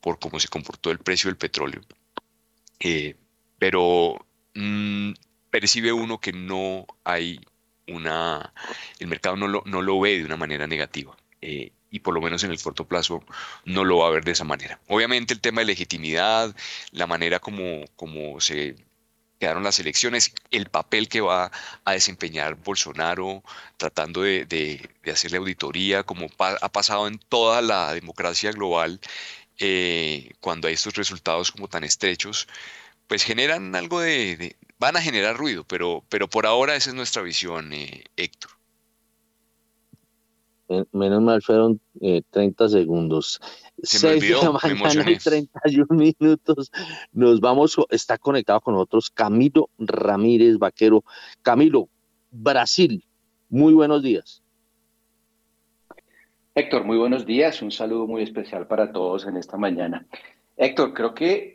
por 0.01 0.19
cómo 0.19 0.41
se 0.41 0.49
comportó 0.49 0.91
el 0.91 0.99
precio 0.99 1.29
del 1.29 1.37
petróleo. 1.37 1.81
Eh, 2.81 3.17
pero 3.59 4.27
mm, 4.55 5.13
percibe 5.55 5.93
uno 5.93 6.19
que 6.19 6.33
no 6.33 6.85
hay 7.05 7.39
una, 7.87 8.53
el 8.99 9.07
mercado 9.07 9.37
no 9.37 9.47
lo, 9.47 9.63
no 9.67 9.83
lo 9.83 10.01
ve 10.01 10.19
de 10.19 10.25
una 10.25 10.37
manera 10.37 10.67
negativa. 10.67 11.17
Eh, 11.41 11.71
y 11.93 12.01
por 12.01 12.13
lo 12.13 12.21
menos 12.21 12.43
en 12.43 12.51
el 12.51 12.61
corto 12.61 12.89
plazo 12.89 13.23
no 13.65 13.85
lo 13.85 13.99
va 13.99 14.09
a 14.09 14.11
ver 14.11 14.25
de 14.25 14.33
esa 14.33 14.43
manera. 14.43 14.81
Obviamente 14.89 15.33
el 15.33 15.41
tema 15.41 15.61
de 15.61 15.67
legitimidad, 15.67 16.57
la 16.91 17.07
manera 17.07 17.39
como, 17.39 17.85
como 17.95 18.41
se 18.41 18.75
quedaron 19.39 19.63
las 19.63 19.79
elecciones, 19.79 20.35
el 20.51 20.71
papel 20.71 21.09
que 21.09 21.21
va 21.21 21.53
a 21.85 21.93
desempeñar 21.93 22.57
Bolsonaro 22.57 23.45
tratando 23.77 24.23
de, 24.23 24.47
de, 24.47 24.91
hacerle 25.13 25.39
auditoría, 25.39 26.03
como 26.03 26.27
ha 26.37 26.69
pasado 26.73 27.07
en 27.07 27.21
toda 27.29 27.63
la 27.63 27.95
democracia 27.95 28.51
global, 28.51 28.99
eh, 29.61 30.33
cuando 30.41 30.67
hay 30.67 30.75
estos 30.75 30.95
resultados 30.95 31.53
como 31.53 31.69
tan 31.69 31.85
estrechos, 31.85 32.49
pues 33.07 33.23
generan 33.23 33.77
algo 33.77 34.01
de, 34.01 34.57
van 34.79 34.97
a 34.97 35.01
generar 35.01 35.37
ruido, 35.37 35.65
pero, 35.65 36.05
pero 36.09 36.29
por 36.29 36.47
ahora 36.47 36.77
esa 36.77 36.91
es 36.91 36.97
nuestra 36.97 37.23
visión, 37.23 37.73
eh, 37.73 38.05
Héctor. 38.17 38.51
Menos 40.93 41.21
mal 41.21 41.43
fueron 41.43 41.81
30 42.31 42.65
eh, 42.65 42.69
segundos. 42.69 43.41
Se 43.83 44.07
me 44.07 44.15
olvidó, 44.15 44.41
de 44.41 44.47
la 44.47 44.75
mañana 44.75 45.11
y 45.11 45.19
31 45.19 45.87
minutos. 45.91 46.73
Nos 47.13 47.41
vamos, 47.41 47.77
está 47.91 48.17
conectado 48.17 48.61
con 48.63 48.75
nosotros 48.75 49.11
Camilo 49.11 49.69
Ramírez 49.79 50.57
Vaquero. 50.59 51.05
Camilo, 51.43 51.89
Brasil, 52.31 53.05
muy 53.51 53.75
buenos 53.75 54.03
días. 54.03 54.43
Héctor, 56.55 56.85
muy 56.85 56.97
buenos 56.97 57.27
días. 57.27 57.61
Un 57.63 57.71
saludo 57.71 58.07
muy 58.07 58.23
especial 58.23 58.67
para 58.67 58.91
todos 58.93 59.27
en 59.27 59.37
esta 59.37 59.57
mañana. 59.57 60.07
Héctor, 60.57 60.95
creo 60.95 61.15
que 61.15 61.54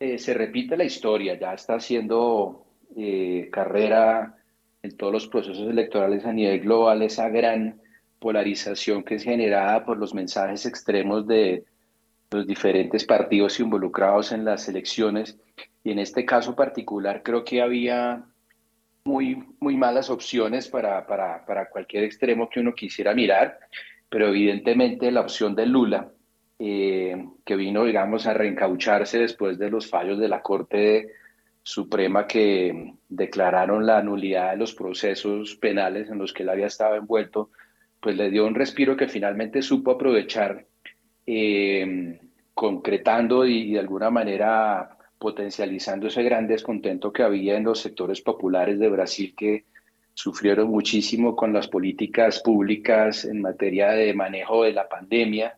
eh, 0.00 0.18
se 0.18 0.34
repite 0.34 0.76
la 0.76 0.84
historia, 0.84 1.38
ya 1.38 1.54
está 1.54 1.74
haciendo 1.74 2.66
eh, 2.96 3.48
carrera 3.50 4.36
en 4.82 4.96
todos 4.96 5.12
los 5.12 5.26
procesos 5.26 5.68
electorales 5.68 6.24
a 6.24 6.32
nivel 6.32 6.60
global 6.60 7.02
esa 7.02 7.28
gran 7.28 7.80
polarización 8.20 9.02
que 9.02 9.16
es 9.16 9.24
generada 9.24 9.84
por 9.84 9.98
los 9.98 10.14
mensajes 10.14 10.66
extremos 10.66 11.26
de 11.26 11.64
los 12.30 12.46
diferentes 12.46 13.04
partidos 13.04 13.58
involucrados 13.58 14.32
en 14.32 14.44
las 14.44 14.68
elecciones. 14.68 15.38
Y 15.82 15.90
en 15.92 15.98
este 15.98 16.24
caso 16.24 16.54
particular 16.54 17.22
creo 17.24 17.44
que 17.44 17.60
había 17.60 18.24
muy, 19.04 19.42
muy 19.58 19.76
malas 19.76 20.10
opciones 20.10 20.68
para, 20.68 21.06
para, 21.06 21.44
para 21.44 21.70
cualquier 21.70 22.04
extremo 22.04 22.48
que 22.48 22.60
uno 22.60 22.74
quisiera 22.74 23.14
mirar, 23.14 23.58
pero 24.08 24.28
evidentemente 24.28 25.10
la 25.10 25.22
opción 25.22 25.54
de 25.54 25.66
Lula, 25.66 26.12
eh, 26.58 27.24
que 27.44 27.56
vino, 27.56 27.84
digamos, 27.84 28.26
a 28.26 28.34
reencaucharse 28.34 29.18
después 29.18 29.58
de 29.58 29.70
los 29.70 29.88
fallos 29.88 30.18
de 30.18 30.28
la 30.28 30.42
Corte 30.42 31.12
Suprema 31.62 32.26
que 32.26 32.94
declararon 33.08 33.86
la 33.86 34.02
nulidad 34.02 34.52
de 34.52 34.56
los 34.56 34.74
procesos 34.74 35.56
penales 35.56 36.10
en 36.10 36.18
los 36.18 36.32
que 36.32 36.42
él 36.42 36.48
había 36.48 36.66
estado 36.66 36.96
envuelto, 36.96 37.50
pues 38.00 38.16
le 38.16 38.30
dio 38.30 38.46
un 38.46 38.54
respiro 38.54 38.96
que 38.96 39.08
finalmente 39.08 39.62
supo 39.62 39.92
aprovechar, 39.92 40.66
eh, 41.26 42.18
concretando 42.54 43.46
y, 43.46 43.72
de 43.72 43.78
alguna 43.78 44.10
manera 44.10 44.96
potencializando 45.18 46.06
ese 46.06 46.22
gran 46.22 46.46
descontento 46.46 47.12
que 47.12 47.22
había 47.22 47.56
en 47.56 47.64
los 47.64 47.80
sectores 47.80 48.20
populares 48.20 48.78
de 48.78 48.88
Brasil 48.88 49.34
que 49.36 49.64
sufrieron 50.14 50.68
muchísimo 50.68 51.36
con 51.36 51.52
las 51.52 51.68
políticas 51.68 52.40
públicas 52.40 53.24
en 53.24 53.42
materia 53.42 53.90
de 53.90 54.14
manejo 54.14 54.64
de 54.64 54.72
la 54.72 54.88
pandemia, 54.88 55.56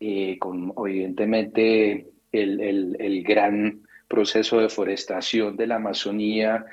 eh, 0.00 0.38
con 0.38 0.72
evidentemente 0.86 2.06
el, 2.32 2.60
el, 2.98 3.22
gran 3.22 3.82
proceso 4.06 4.56
de 4.56 4.64
deforestación 4.64 5.56
de 5.56 5.66
la 5.66 5.76
Amazonía 5.76 6.64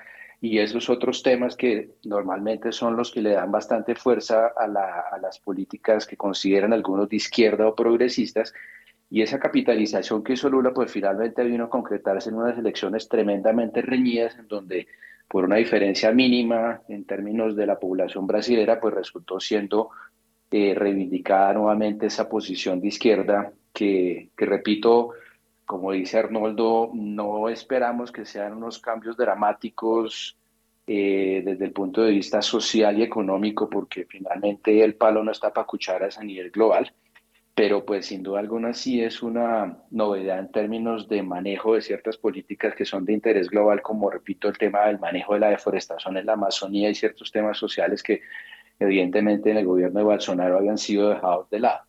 y 0.42 0.60
esos 0.60 0.90
otros 0.90 1.24
temas 1.24 1.56
que 1.56 1.90
normalmente 2.04 2.72
son 2.72 2.96
los 2.96 3.12
que 3.12 3.22
le 3.22 3.32
dan 3.32 3.52
bastante 3.52 3.96
fuerza 3.96 4.52
a, 4.56 4.68
la, 4.68 5.06
a 5.12 5.18
las 5.18 5.40
políticas 5.40 6.06
que 6.06 6.18
consideran 6.18 6.74
algunos 6.74 7.10
de 7.10 7.16
izquierda 7.16 7.68
o 7.68 7.76
progresistas. 7.76 8.54
Y 9.10 9.22
esa 9.22 9.40
capitalización 9.40 10.24
que 10.24 10.34
hizo 10.34 10.50
Lula, 10.50 10.74
pues 10.74 10.92
finalmente 10.92 11.44
vino 11.44 11.66
a 11.66 11.70
concretarse 11.70 12.30
en 12.30 12.36
unas 12.36 12.58
elecciones 12.58 13.08
tremendamente 13.08 13.82
reñidas, 13.82 14.38
en 14.38 14.48
donde 14.48 14.88
por 15.28 15.46
una 15.46 15.56
diferencia 15.56 16.12
mínima 16.12 16.82
en 16.88 17.06
términos 17.06 17.56
de 17.56 17.66
la 17.66 17.80
población 17.80 18.28
brasilera, 18.28 18.80
pues 18.80 18.94
resultó 18.94 19.40
siendo 19.40 19.90
eh, 20.52 20.74
reivindicada 20.76 21.54
nuevamente 21.54 22.08
esa 22.08 22.30
posición 22.30 22.80
de 22.82 22.88
izquierda 22.88 23.52
que, 23.74 24.30
repito, 24.38 25.12
como 25.66 25.92
dice 25.92 26.20
Arnoldo, 26.20 26.92
no 26.94 27.50
esperamos 27.50 28.12
que 28.12 28.26
sean 28.26 28.54
unos 28.54 28.80
cambios 28.80 29.18
dramáticos 29.18 30.38
eh, 30.88 31.42
desde 31.44 31.66
el 31.66 31.72
punto 31.72 32.04
de 32.04 32.12
vista 32.12 32.42
social 32.42 32.98
y 33.00 33.04
económico, 33.04 33.70
porque 33.70 34.06
finalmente 34.06 34.84
el 34.84 34.96
palo 34.96 35.24
no 35.24 35.32
está 35.32 35.52
para 35.52 35.68
cucharas 35.68 36.18
a 36.18 36.24
nivel 36.24 36.52
global 36.52 36.94
pero 37.56 37.86
pues 37.86 38.08
sin 38.08 38.22
duda 38.22 38.42
alguna 38.42 38.74
sí 38.74 39.02
es 39.02 39.24
una 39.24 39.78
novedad 39.90 40.40
en 40.40 40.52
términos 40.52 41.08
de 41.08 41.24
manejo 41.24 41.76
de 41.76 41.82
ciertas 41.82 42.18
políticas 42.18 42.76
que 42.76 42.84
son 42.84 43.06
de 43.06 43.14
interés 43.14 43.50
global, 43.50 43.82
como 43.82 44.10
repito, 44.10 44.50
el 44.50 44.58
tema 44.58 44.88
del 44.88 45.00
manejo 45.00 45.34
de 45.34 45.40
la 45.40 45.50
deforestación 45.50 46.18
en 46.18 46.26
la 46.26 46.34
Amazonía 46.34 46.90
y 46.90 46.96
ciertos 46.96 47.32
temas 47.32 47.58
sociales 47.58 48.04
que 48.04 48.22
evidentemente 48.80 49.52
en 49.52 49.58
el 49.58 49.66
gobierno 49.66 50.00
de 50.00 50.06
Bolsonaro 50.06 50.58
habían 50.58 50.78
sido 50.78 51.10
dejados 51.10 51.50
de 51.50 51.60
lado. 51.60 51.82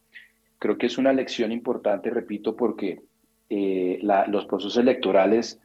Creo 0.59 0.79
que 0.79 0.87
es 0.87 0.99
una 0.99 1.13
lección 1.13 1.53
importante, 1.53 2.11
repito, 2.11 2.57
porque 2.57 3.03
eh, 3.51 3.99
los 4.03 4.47
procesos 4.47 4.77
electorales 4.77 5.61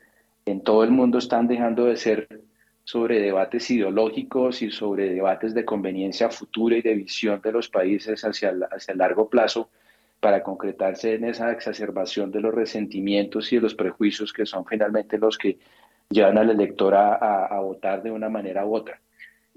en 0.45 0.61
todo 0.61 0.83
el 0.83 0.91
mundo 0.91 1.17
están 1.17 1.47
dejando 1.47 1.85
de 1.85 1.97
ser 1.97 2.27
sobre 2.83 3.19
debates 3.19 3.69
ideológicos 3.69 4.61
y 4.61 4.71
sobre 4.71 5.13
debates 5.13 5.53
de 5.53 5.65
conveniencia 5.65 6.29
futura 6.29 6.77
y 6.77 6.81
de 6.81 6.95
visión 6.95 7.39
de 7.41 7.51
los 7.51 7.69
países 7.69 8.23
hacia, 8.25 8.53
hacia 8.71 8.91
el 8.91 8.97
largo 8.97 9.29
plazo 9.29 9.69
para 10.19 10.43
concretarse 10.43 11.15
en 11.15 11.25
esa 11.25 11.51
exacerbación 11.51 12.31
de 12.31 12.41
los 12.41 12.53
resentimientos 12.53 13.51
y 13.51 13.55
de 13.55 13.63
los 13.63 13.75
prejuicios 13.75 14.31
que 14.31 14.45
son 14.45 14.65
finalmente 14.65 15.17
los 15.17 15.37
que 15.37 15.57
llevan 16.09 16.37
al 16.37 16.51
elector 16.51 16.93
a, 16.93 17.59
votar 17.59 18.03
de 18.03 18.11
una 18.11 18.29
manera 18.29 18.65
u 18.65 18.75
otra. 18.75 19.01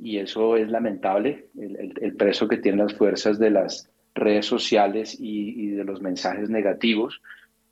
Y 0.05 0.19
eso 0.19 0.59
es 0.59 0.69
lamentable, 0.69 1.47
el, 1.59 2.15
preso 2.15 2.47
que 2.47 2.59
tienen 2.59 2.85
las 2.85 2.93
fuerzas 2.93 3.39
de 3.39 3.49
las 3.49 3.89
redes 4.15 4.45
sociales 4.45 5.17
y, 5.19 5.69
de 5.71 5.83
los 5.83 6.03
mensajes 6.03 6.51
negativos 6.51 7.23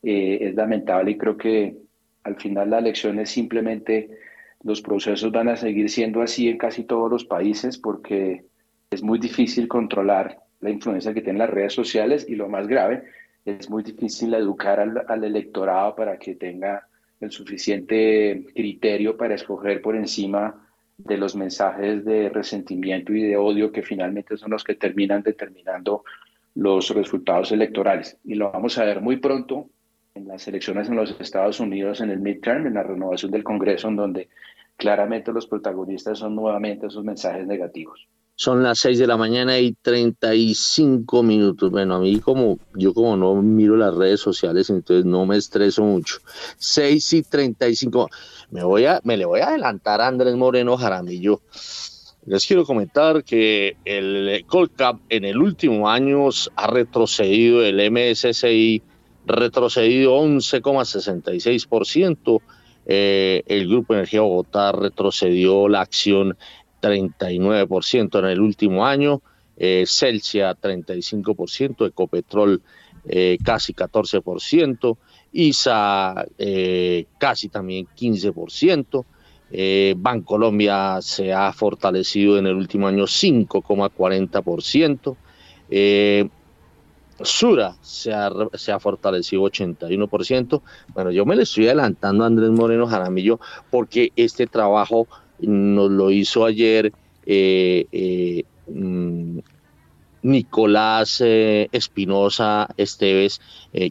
eh, 0.02 0.38
es 0.40 0.54
lamentable 0.54 1.10
y 1.10 1.18
creo 1.18 1.36
que 1.36 1.76
al 2.24 2.36
final 2.36 2.70
la 2.70 2.78
elección 2.78 3.18
es 3.18 3.28
simplemente 3.28 4.08
los 4.62 4.80
procesos 4.80 5.30
van 5.30 5.50
a 5.50 5.56
seguir 5.56 5.90
siendo 5.90 6.22
así 6.22 6.48
en 6.48 6.56
casi 6.56 6.84
todos 6.84 7.10
los 7.10 7.26
países 7.26 7.76
porque 7.76 8.46
es 8.90 9.02
muy 9.02 9.18
difícil 9.18 9.68
controlar 9.68 10.38
la 10.62 10.70
influencia 10.70 11.12
que 11.12 11.20
tienen 11.20 11.40
las 11.40 11.50
redes 11.50 11.74
sociales 11.74 12.24
y 12.26 12.34
lo 12.34 12.48
más 12.48 12.66
grave, 12.66 13.02
es 13.44 13.68
muy 13.68 13.82
difícil 13.82 14.32
educar 14.32 14.80
al, 14.80 15.22
electorado 15.22 15.94
para 15.94 16.18
que 16.18 16.34
tenga 16.36 16.88
el 17.20 17.30
suficiente 17.30 18.46
criterio 18.54 19.18
para 19.18 19.34
escoger 19.34 19.82
por 19.82 19.96
encima 19.96 20.71
de 21.04 21.16
los 21.16 21.34
mensajes 21.36 22.04
de 22.04 22.28
resentimiento 22.28 23.12
y 23.12 23.22
de 23.22 23.36
odio 23.36 23.72
que 23.72 23.82
finalmente 23.82 24.36
son 24.36 24.50
los 24.50 24.64
que 24.64 24.74
terminan 24.74 25.22
determinando 25.22 26.04
los 26.54 26.90
resultados 26.90 27.52
electorales. 27.52 28.18
Y 28.24 28.34
lo 28.34 28.52
vamos 28.52 28.78
a 28.78 28.84
ver 28.84 29.00
muy 29.00 29.16
pronto 29.16 29.68
en 30.14 30.28
las 30.28 30.46
elecciones 30.48 30.88
en 30.88 30.96
los 30.96 31.18
Estados 31.20 31.60
Unidos, 31.60 32.00
en 32.00 32.10
el 32.10 32.20
midterm, 32.20 32.66
en 32.66 32.74
la 32.74 32.82
renovación 32.82 33.30
del 33.30 33.44
Congreso, 33.44 33.88
en 33.88 33.96
donde 33.96 34.28
claramente 34.76 35.32
los 35.32 35.46
protagonistas 35.46 36.18
son 36.18 36.34
nuevamente 36.34 36.86
esos 36.86 37.04
mensajes 37.04 37.46
negativos. 37.46 38.08
Son 38.42 38.64
las 38.64 38.80
6 38.80 38.98
de 38.98 39.06
la 39.06 39.16
mañana 39.16 39.60
y 39.60 39.70
35 39.70 41.22
minutos. 41.22 41.70
Bueno, 41.70 41.94
a 41.94 42.00
mí 42.00 42.18
como 42.18 42.58
yo 42.74 42.92
como 42.92 43.16
no 43.16 43.40
miro 43.40 43.76
las 43.76 43.94
redes 43.94 44.18
sociales, 44.18 44.68
entonces 44.68 45.04
no 45.04 45.24
me 45.26 45.36
estreso 45.36 45.84
mucho. 45.84 46.16
6 46.58 47.12
y 47.12 47.22
35. 47.22 48.10
Me 48.50 48.64
voy 48.64 48.86
a 48.86 49.00
me 49.04 49.16
le 49.16 49.26
voy 49.26 49.42
a 49.42 49.50
adelantar 49.50 50.00
a 50.00 50.08
Andrés 50.08 50.34
Moreno 50.34 50.76
Jaramillo. 50.76 51.40
Les 52.26 52.44
quiero 52.44 52.64
comentar 52.64 53.22
que 53.22 53.76
el 53.84 54.44
Colcap 54.48 54.98
en 55.08 55.24
el 55.24 55.38
último 55.38 55.88
año 55.88 56.28
ha 56.56 56.66
retrocedido, 56.66 57.64
el 57.64 57.92
MSCI 57.92 58.82
retrocedido 59.24 60.20
11,66%. 60.20 62.40
Eh, 62.84 63.44
el 63.46 63.68
Grupo 63.68 63.94
Energía 63.94 64.22
Bogotá 64.22 64.72
retrocedió 64.72 65.68
la 65.68 65.82
acción 65.82 66.36
39% 66.82 68.18
en 68.18 68.24
el 68.26 68.40
último 68.40 68.84
año, 68.84 69.22
eh, 69.56 69.84
Celsia 69.86 70.54
35%, 70.54 71.86
Ecopetrol 71.86 72.60
eh, 73.04 73.36
casi 73.44 73.74
14%, 73.74 74.96
ISA 75.32 76.24
eh, 76.38 77.06
casi 77.18 77.48
también 77.48 77.88
15%, 77.98 79.04
eh, 79.50 79.94
Bancolombia 79.96 81.02
se 81.02 81.32
ha 81.32 81.52
fortalecido 81.52 82.38
en 82.38 82.46
el 82.46 82.54
último 82.54 82.86
año 82.86 83.02
5,40%, 83.04 85.16
Sura 87.20 87.76
se 87.82 88.12
ha, 88.12 88.30
se 88.54 88.72
ha, 88.72 88.80
fortalecido 88.80 89.42
81%. 89.42 90.62
Bueno, 90.94 91.10
yo 91.10 91.26
me 91.26 91.36
le 91.36 91.42
estoy 91.42 91.66
adelantando 91.66 92.24
a 92.24 92.26
Andrés 92.26 92.48
Moreno 92.50 92.86
Jaramillo 92.86 93.38
porque 93.70 94.12
este 94.16 94.46
trabajo 94.46 95.06
nos 95.42 95.90
lo 95.90 96.10
hizo 96.10 96.44
ayer 96.44 96.92
eh, 97.26 97.86
eh, 97.92 98.44
mm, 98.68 99.38
Nicolás 100.22 101.20
eh, 101.20 101.68
Espinosa 101.72 102.68
Esteves, 102.76 103.40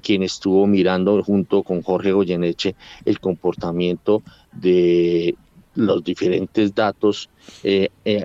quien 0.01 0.23
estuvo 0.23 0.65
mirando 0.65 1.21
junto 1.23 1.63
con 1.63 1.81
Jorge 1.81 2.13
Goyeneche 2.13 2.75
el 3.03 3.19
comportamiento 3.19 4.23
de 4.53 5.35
los 5.75 6.03
diferentes 6.03 6.73
datos 6.73 7.29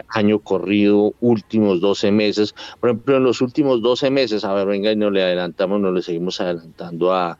año 0.09 0.39
corrido, 0.39 1.15
últimos 1.21 1.81
12 1.81 2.13
meses. 2.13 2.55
Por 2.79 2.91
ejemplo, 2.91 3.17
en 3.17 3.25
los 3.25 3.41
últimos 3.41 3.83
12 3.83 4.11
meses, 4.11 4.45
a 4.45 4.55
ver, 4.55 4.69
venga 4.69 4.93
y 4.93 4.97
no 4.97 5.11
le 5.11 5.25
adelantamos, 5.25 5.81
no 5.81 5.91
le 5.91 6.03
seguimos 6.03 6.41
adelantando 6.41 7.13
a, 7.13 7.39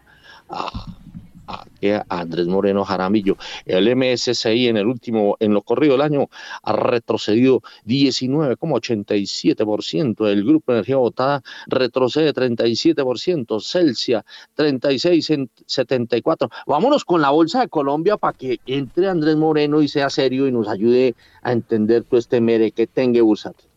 Andrés 2.09 2.47
Moreno 2.47 2.85
Jaramillo. 2.85 3.37
El 3.65 3.95
MSCI 3.95 4.69
en 4.69 4.77
el 4.77 4.87
último, 4.87 5.37
en 5.41 5.55
lo 5.55 5.63
corrido 5.63 5.93
del 5.93 6.03
año, 6.03 6.29
ha 6.63 6.73
retrocedido 6.73 7.63
19,87%. 7.87 10.29
El 10.29 10.45
Grupo 10.45 10.73
Energía 10.73 10.97
Votada 10.97 11.43
retrocede 11.67 12.35
37%. 12.35 13.61
Celsia 13.61 14.25
36,74%. 14.57 16.51
Vámonos 16.67 17.05
con 17.05 17.21
la 17.21 17.31
Bolsa 17.31 17.61
de 17.61 17.69
Colombia 17.69 18.17
para 18.17 18.37
que 18.37 18.59
entre 18.67 19.09
Andrés 19.09 19.37
Moreno 19.37 19.83
y 19.83 19.89
sea 19.89 20.11
serio 20.11 20.49
y 20.49 20.53
nos 20.53 20.69
ayude 20.69 21.15
a 21.43 21.53
entender 21.53 22.05
todo 22.05 22.19
este 22.19 22.41
mere 22.41 22.73
que 22.73 22.87
tenga 22.87 23.23
bursátil. 23.23 23.69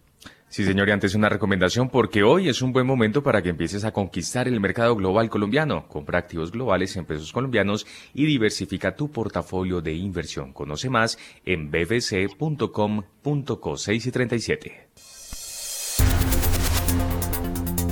Sí, 0.49 0.65
señor, 0.65 0.89
antes 0.89 1.13
una 1.13 1.29
recomendación 1.29 1.89
porque 1.89 2.23
hoy 2.23 2.49
es 2.49 2.63
un 2.63 2.73
buen 2.73 2.87
momento 2.87 3.21
para 3.21 3.43
que 3.43 3.49
empieces 3.49 3.85
a 3.85 3.91
conquistar 3.91 4.47
el 4.47 4.59
mercado 4.59 4.95
global 4.95 5.29
colombiano. 5.29 5.87
Compra 5.87 6.17
activos 6.17 6.51
globales 6.51 6.97
en 6.97 7.05
pesos 7.05 7.31
colombianos 7.31 7.85
y 8.15 8.25
diversifica 8.25 8.95
tu 8.95 9.11
portafolio 9.11 9.79
de 9.81 9.93
inversión. 9.93 10.51
Conoce 10.51 10.89
más 10.89 11.19
en 11.45 11.69
bbc.com.co 11.69 12.97
6 13.77 14.05
y 14.07 14.11
37. 14.11 14.87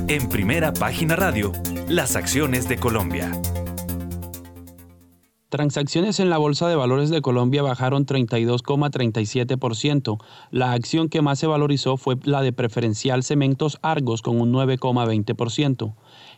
En 0.08 0.28
primera 0.30 0.74
página 0.74 1.16
radio, 1.16 1.52
las 1.88 2.16
acciones 2.16 2.68
de 2.68 2.78
Colombia. 2.78 3.32
Transacciones 5.50 6.20
en 6.20 6.30
la 6.30 6.38
Bolsa 6.38 6.68
de 6.68 6.76
Valores 6.76 7.10
de 7.10 7.22
Colombia 7.22 7.62
bajaron 7.62 8.06
32,37%. 8.06 10.22
La 10.52 10.74
acción 10.74 11.08
que 11.08 11.22
más 11.22 11.40
se 11.40 11.48
valorizó 11.48 11.96
fue 11.96 12.18
la 12.24 12.42
de 12.42 12.52
preferencial 12.52 13.24
Cementos 13.24 13.80
Argos 13.82 14.22
con 14.22 14.42
un 14.42 14.52
9,20%. 14.52 15.96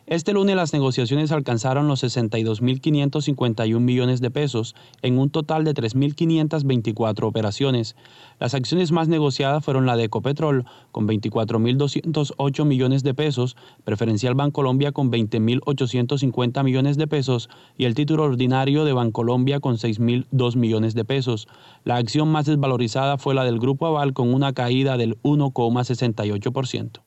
Este 0.09 0.33
lunes 0.33 0.55
las 0.55 0.73
negociaciones 0.73 1.31
alcanzaron 1.31 1.87
los 1.87 2.03
62.551 2.03 3.79
millones 3.79 4.21
de 4.21 4.31
pesos 4.31 4.73
en 5.03 5.19
un 5.19 5.29
total 5.29 5.63
de 5.63 5.75
3.524 5.75 7.27
operaciones. 7.27 7.95
Las 8.39 8.55
acciones 8.55 8.91
más 8.91 9.07
negociadas 9.07 9.63
fueron 9.63 9.85
la 9.85 9.95
de 9.95 10.05
Ecopetrol 10.05 10.65
con 10.91 11.07
24.208 11.07 12.65
millones 12.65 13.03
de 13.03 13.13
pesos, 13.13 13.55
Preferencial 13.83 14.33
Bancolombia 14.33 14.93
con 14.93 15.11
20.850 15.11 16.63
millones 16.63 16.97
de 16.97 17.05
pesos 17.05 17.47
y 17.77 17.85
el 17.85 17.93
título 17.93 18.23
ordinario 18.23 18.85
de 18.85 18.93
Bancolombia 18.93 19.59
con 19.59 19.75
6.002 19.75 20.55
millones 20.55 20.95
de 20.95 21.05
pesos. 21.05 21.47
La 21.83 21.97
acción 21.97 22.31
más 22.31 22.47
desvalorizada 22.47 23.19
fue 23.19 23.35
la 23.35 23.43
del 23.43 23.59
Grupo 23.59 23.85
Aval 23.85 24.13
con 24.13 24.33
una 24.33 24.53
caída 24.53 24.97
del 24.97 25.21
1,68%. 25.21 27.01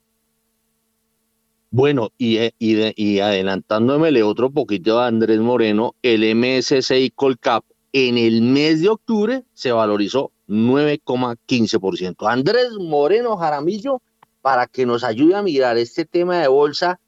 Bueno, 1.75 2.11
y, 2.19 2.37
eh, 2.37 2.53
y, 2.59 3.19
adelantándomele 3.19 4.21
otro 4.21 4.51
poquito 4.51 4.99
a 4.99 5.07
Andrés 5.07 5.39
Moreno, 5.39 5.95
el 6.03 6.23
MSCI 6.35 7.09
Colcap 7.15 7.65
en 7.93 8.19
el 8.19 8.43
mes 8.43 8.81
de 8.81 8.89
octubre 8.89 9.43
se 9.55 9.71
valorizó 9.71 10.31
9,15%. 10.47 12.29
Andrés 12.29 12.73
Moreno 12.79 13.37
Jaramillo, 13.37 14.03
para 14.43 14.67
que 14.67 14.85
nos 14.85 15.03
ayude 15.03 15.33
a 15.33 15.41
mirar 15.41 15.79
este 15.79 16.05
tema 16.05 16.37
de 16.37 16.47
bolsa, 16.47 16.99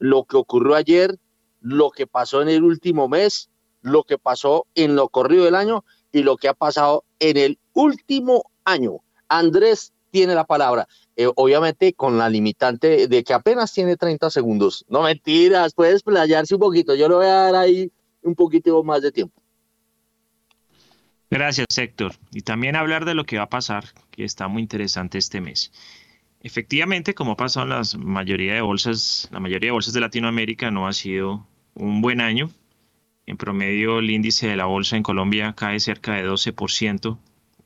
lo 0.00 0.24
que 0.24 0.36
ocurrió 0.36 0.74
ayer, 0.74 1.16
lo 1.60 1.92
que 1.92 2.08
pasó 2.08 2.42
en 2.42 2.48
el 2.48 2.64
último 2.64 3.08
mes, 3.08 3.48
lo 3.82 4.02
que 4.02 4.18
pasó 4.18 4.66
en 4.74 4.96
lo 4.96 5.08
corrido 5.08 5.44
del 5.44 5.54
año 5.54 5.84
y 6.10 6.24
lo 6.24 6.36
que 6.36 6.48
ha 6.48 6.54
pasado 6.54 7.04
en 7.20 7.36
el 7.36 7.60
último 7.74 8.50
año. 8.64 8.96
Andrés 9.28 9.92
tiene 10.10 10.34
la 10.34 10.44
palabra. 10.44 10.88
Eh, 11.20 11.28
obviamente 11.34 11.94
con 11.94 12.16
la 12.16 12.30
limitante 12.30 13.08
de 13.08 13.24
que 13.24 13.34
apenas 13.34 13.72
tiene 13.72 13.96
30 13.96 14.30
segundos. 14.30 14.86
No 14.88 15.02
mentiras, 15.02 15.74
puedes 15.74 16.04
playarse 16.04 16.54
un 16.54 16.60
poquito. 16.60 16.94
Yo 16.94 17.08
le 17.08 17.16
voy 17.16 17.26
a 17.26 17.34
dar 17.34 17.56
ahí 17.56 17.90
un 18.22 18.36
poquito 18.36 18.84
más 18.84 19.02
de 19.02 19.10
tiempo. 19.10 19.42
Gracias, 21.28 21.76
Héctor. 21.76 22.12
Y 22.30 22.42
también 22.42 22.76
hablar 22.76 23.04
de 23.04 23.14
lo 23.14 23.24
que 23.24 23.36
va 23.36 23.42
a 23.42 23.48
pasar, 23.48 23.86
que 24.12 24.22
está 24.22 24.46
muy 24.46 24.62
interesante 24.62 25.18
este 25.18 25.40
mes. 25.40 25.72
Efectivamente, 26.40 27.14
como 27.14 27.32
ha 27.32 27.36
pasado 27.36 27.66
en 27.66 27.70
la 27.70 27.82
mayoría 27.96 28.54
de 28.54 28.60
bolsas, 28.60 29.28
la 29.32 29.40
mayoría 29.40 29.70
de 29.70 29.72
bolsas 29.72 29.94
de 29.94 30.00
Latinoamérica 30.00 30.70
no 30.70 30.86
ha 30.86 30.92
sido 30.92 31.48
un 31.74 32.00
buen 32.00 32.20
año. 32.20 32.48
En 33.26 33.36
promedio, 33.36 33.98
el 33.98 34.08
índice 34.08 34.46
de 34.46 34.56
la 34.56 34.66
bolsa 34.66 34.96
en 34.96 35.02
Colombia 35.02 35.52
cae 35.56 35.80
cerca 35.80 36.14
de 36.14 36.24
12% 36.30 37.18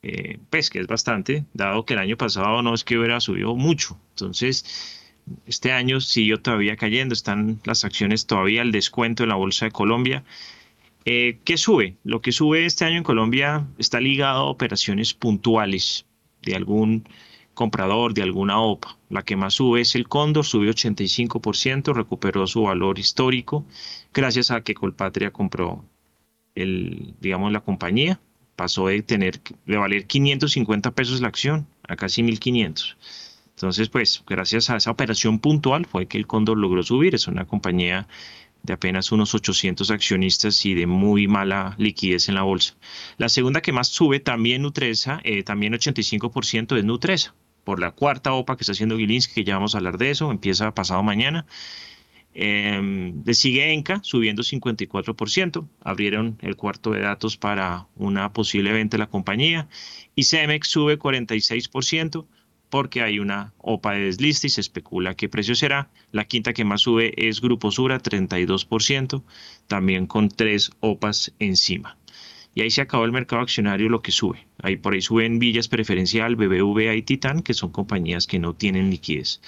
eh, 0.03 0.39
pues 0.51 0.69
que 0.69 0.81
es 0.81 0.87
bastante, 0.89 1.45
dado 1.55 1.85
que 1.85 1.95
el 1.95 2.01
año 2.01 2.17
pasado 2.17 2.63
no 2.63 2.75
es 2.75 2.85
que 2.85 2.99
hubiera 2.99 3.21
subido 3.21 3.55
mucho. 3.55 3.99
Entonces, 4.11 5.01
este 5.47 5.73
año 5.73 6.01
siguió 6.01 6.41
todavía 6.41 6.77
cayendo, 6.77 7.13
están 7.13 7.61
las 7.65 7.85
acciones 7.85 8.27
todavía 8.27 8.63
al 8.63 8.73
descuento 8.73 9.23
en 9.23 9.29
la 9.29 9.37
Bolsa 9.37 9.67
de 9.67 9.71
Colombia. 9.71 10.25
Eh, 11.05 11.39
¿Qué 11.45 11.57
sube? 11.57 11.97
Lo 12.05 12.21
que 12.21 12.33
sube 12.33 12.67
este 12.67 12.85
año 12.85 12.99
en 12.99 13.05
Colombia 13.05 13.67
está 13.79 14.01
ligado 14.01 14.41
a 14.41 14.51
operaciones 14.51 15.15
puntuales 15.15 16.07
de 16.43 16.57
algún 16.57 17.09
comprador, 17.55 18.15
de 18.15 18.23
alguna 18.23 18.61
OPA. 18.61 18.99
La 19.09 19.23
que 19.23 19.37
más 19.37 19.55
sube 19.55 19.83
es 19.83 19.95
el 19.95 20.09
Cóndor, 20.09 20.45
subió 20.45 20.73
85%, 20.73 21.95
recuperó 21.95 22.47
su 22.47 22.63
valor 22.63 22.99
histórico 22.99 23.65
gracias 24.13 24.51
a 24.51 24.63
que 24.63 24.75
Colpatria 24.75 25.33
compró 25.33 25.85
el, 26.55 27.15
digamos, 27.21 27.53
la 27.53 27.61
compañía 27.61 28.21
pasó 28.63 28.87
de 28.87 29.03
tener 29.03 29.41
de 29.67 29.77
valer 29.77 30.07
550 30.07 30.93
pesos 30.93 31.21
la 31.21 31.27
acción 31.27 31.67
a 31.89 31.97
casi 31.97 32.23
1500. 32.23 32.97
Entonces, 33.57 33.89
pues, 33.89 34.23
gracias 34.25 34.71
a 34.71 34.77
esa 34.77 34.93
operación 34.93 35.41
puntual 35.41 35.85
fue 35.85 36.07
que 36.07 36.17
el 36.17 36.29
Cóndor 36.29 36.59
logró 36.59 36.85
subir. 36.85 37.17
Es 37.17 37.27
una 37.27 37.45
compañía 37.45 38.07
de 38.63 38.73
apenas 38.73 39.11
unos 39.11 39.35
800 39.35 39.91
accionistas 39.91 40.65
y 40.65 40.75
de 40.75 40.87
muy 40.87 41.27
mala 41.27 41.75
liquidez 41.77 42.29
en 42.29 42.37
la 42.37 42.43
bolsa. 42.43 42.77
La 43.19 43.29
segunda 43.29 43.63
que 43.63 43.73
más 43.73 43.89
sube, 43.89 44.21
también 44.21 44.63
Nutresa, 44.63 45.21
eh, 45.25 45.43
también 45.43 45.73
85% 45.73 46.77
es 46.79 46.85
Nutresa, 46.85 47.35
por 47.65 47.81
la 47.81 47.91
cuarta 47.91 48.33
OPA 48.33 48.57
que 48.57 48.63
está 48.63 48.75
haciendo 48.75 48.97
Gilinski, 48.97 49.35
que 49.35 49.45
ya 49.45 49.55
vamos 49.57 49.75
a 49.75 49.79
hablar 49.79 49.99
de 49.99 50.11
eso, 50.11 50.31
empieza 50.31 50.73
pasado 50.73 51.03
mañana. 51.03 51.47
Eh, 52.35 53.13
le 53.25 53.35
sigue 53.35 53.73
Enca 53.73 54.01
subiendo 54.03 54.43
54%. 54.43 55.69
Abrieron 55.81 56.39
el 56.41 56.57
cuarto 56.57 56.91
de 56.91 57.01
datos 57.01 57.37
para 57.37 57.87
una 57.97 58.33
posible 58.33 58.73
venta 58.73 58.97
de 58.97 59.01
la 59.01 59.11
compañía. 59.11 59.69
Y 60.15 60.25
Cemex 60.25 60.69
sube 60.69 60.99
46% 60.99 62.27
porque 62.73 63.03
hay 63.03 63.19
una 63.19 63.53
OPA 63.59 63.93
de 63.93 64.05
desliste 64.07 64.47
y 64.47 64.51
se 64.51 64.63
especula 64.63 65.15
qué 65.15 65.29
precio 65.29 65.55
será. 65.55 65.91
La 66.11 66.25
quinta 66.25 66.55
que 66.55 66.65
más 66.65 66.81
sube 66.81 67.13
es 67.19 67.43
Grupo 67.43 67.71
Sura, 67.71 68.01
32%, 68.01 69.23
también 69.67 70.07
con 70.07 70.29
tres 70.29 70.71
OPAs 70.81 71.35
encima. 71.39 71.99
Y 72.55 72.63
ahí 72.63 72.71
se 72.71 72.81
acabó 72.81 73.05
el 73.05 73.13
mercado 73.13 73.43
accionario 73.43 73.91
lo 73.91 74.01
que 74.01 74.11
sube. 74.11 74.47
Ahí 74.63 74.77
por 74.77 74.95
ahí 74.95 75.03
suben 75.03 75.39
Villas 75.39 75.69
Preferencial, 75.69 76.35
BBVA 76.37 76.95
y 76.95 77.03
Titan, 77.03 77.43
que 77.43 77.53
son 77.53 77.73
compañías 77.73 78.27
que 78.27 78.39
no 78.39 78.55
tienen 78.55 78.89
liquidez. 78.89 79.43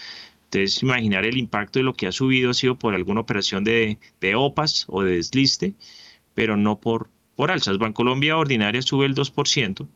Entonces, 0.55 0.82
imaginar 0.84 1.26
el 1.26 1.36
impacto 1.36 1.80
de 1.80 1.84
lo 1.84 1.94
que 1.94 2.07
ha 2.07 2.12
subido 2.12 2.50
ha 2.50 2.55
sido 2.55 2.78
por 2.78 2.94
alguna 2.94 3.20
operación 3.20 3.64
de, 3.64 3.98
OPAS 4.36 4.86
o 4.88 5.02
de 5.02 5.16
desliste, 5.16 5.74
pero 6.32 6.57
no 6.57 6.78
por, 6.78 7.11
por 7.34 7.50
alzas. 7.50 7.78
Bancolombia 7.78 8.36
ordinaria 8.36 8.80
sube 8.80 9.07
el 9.07 9.16
2%. 9.16 9.88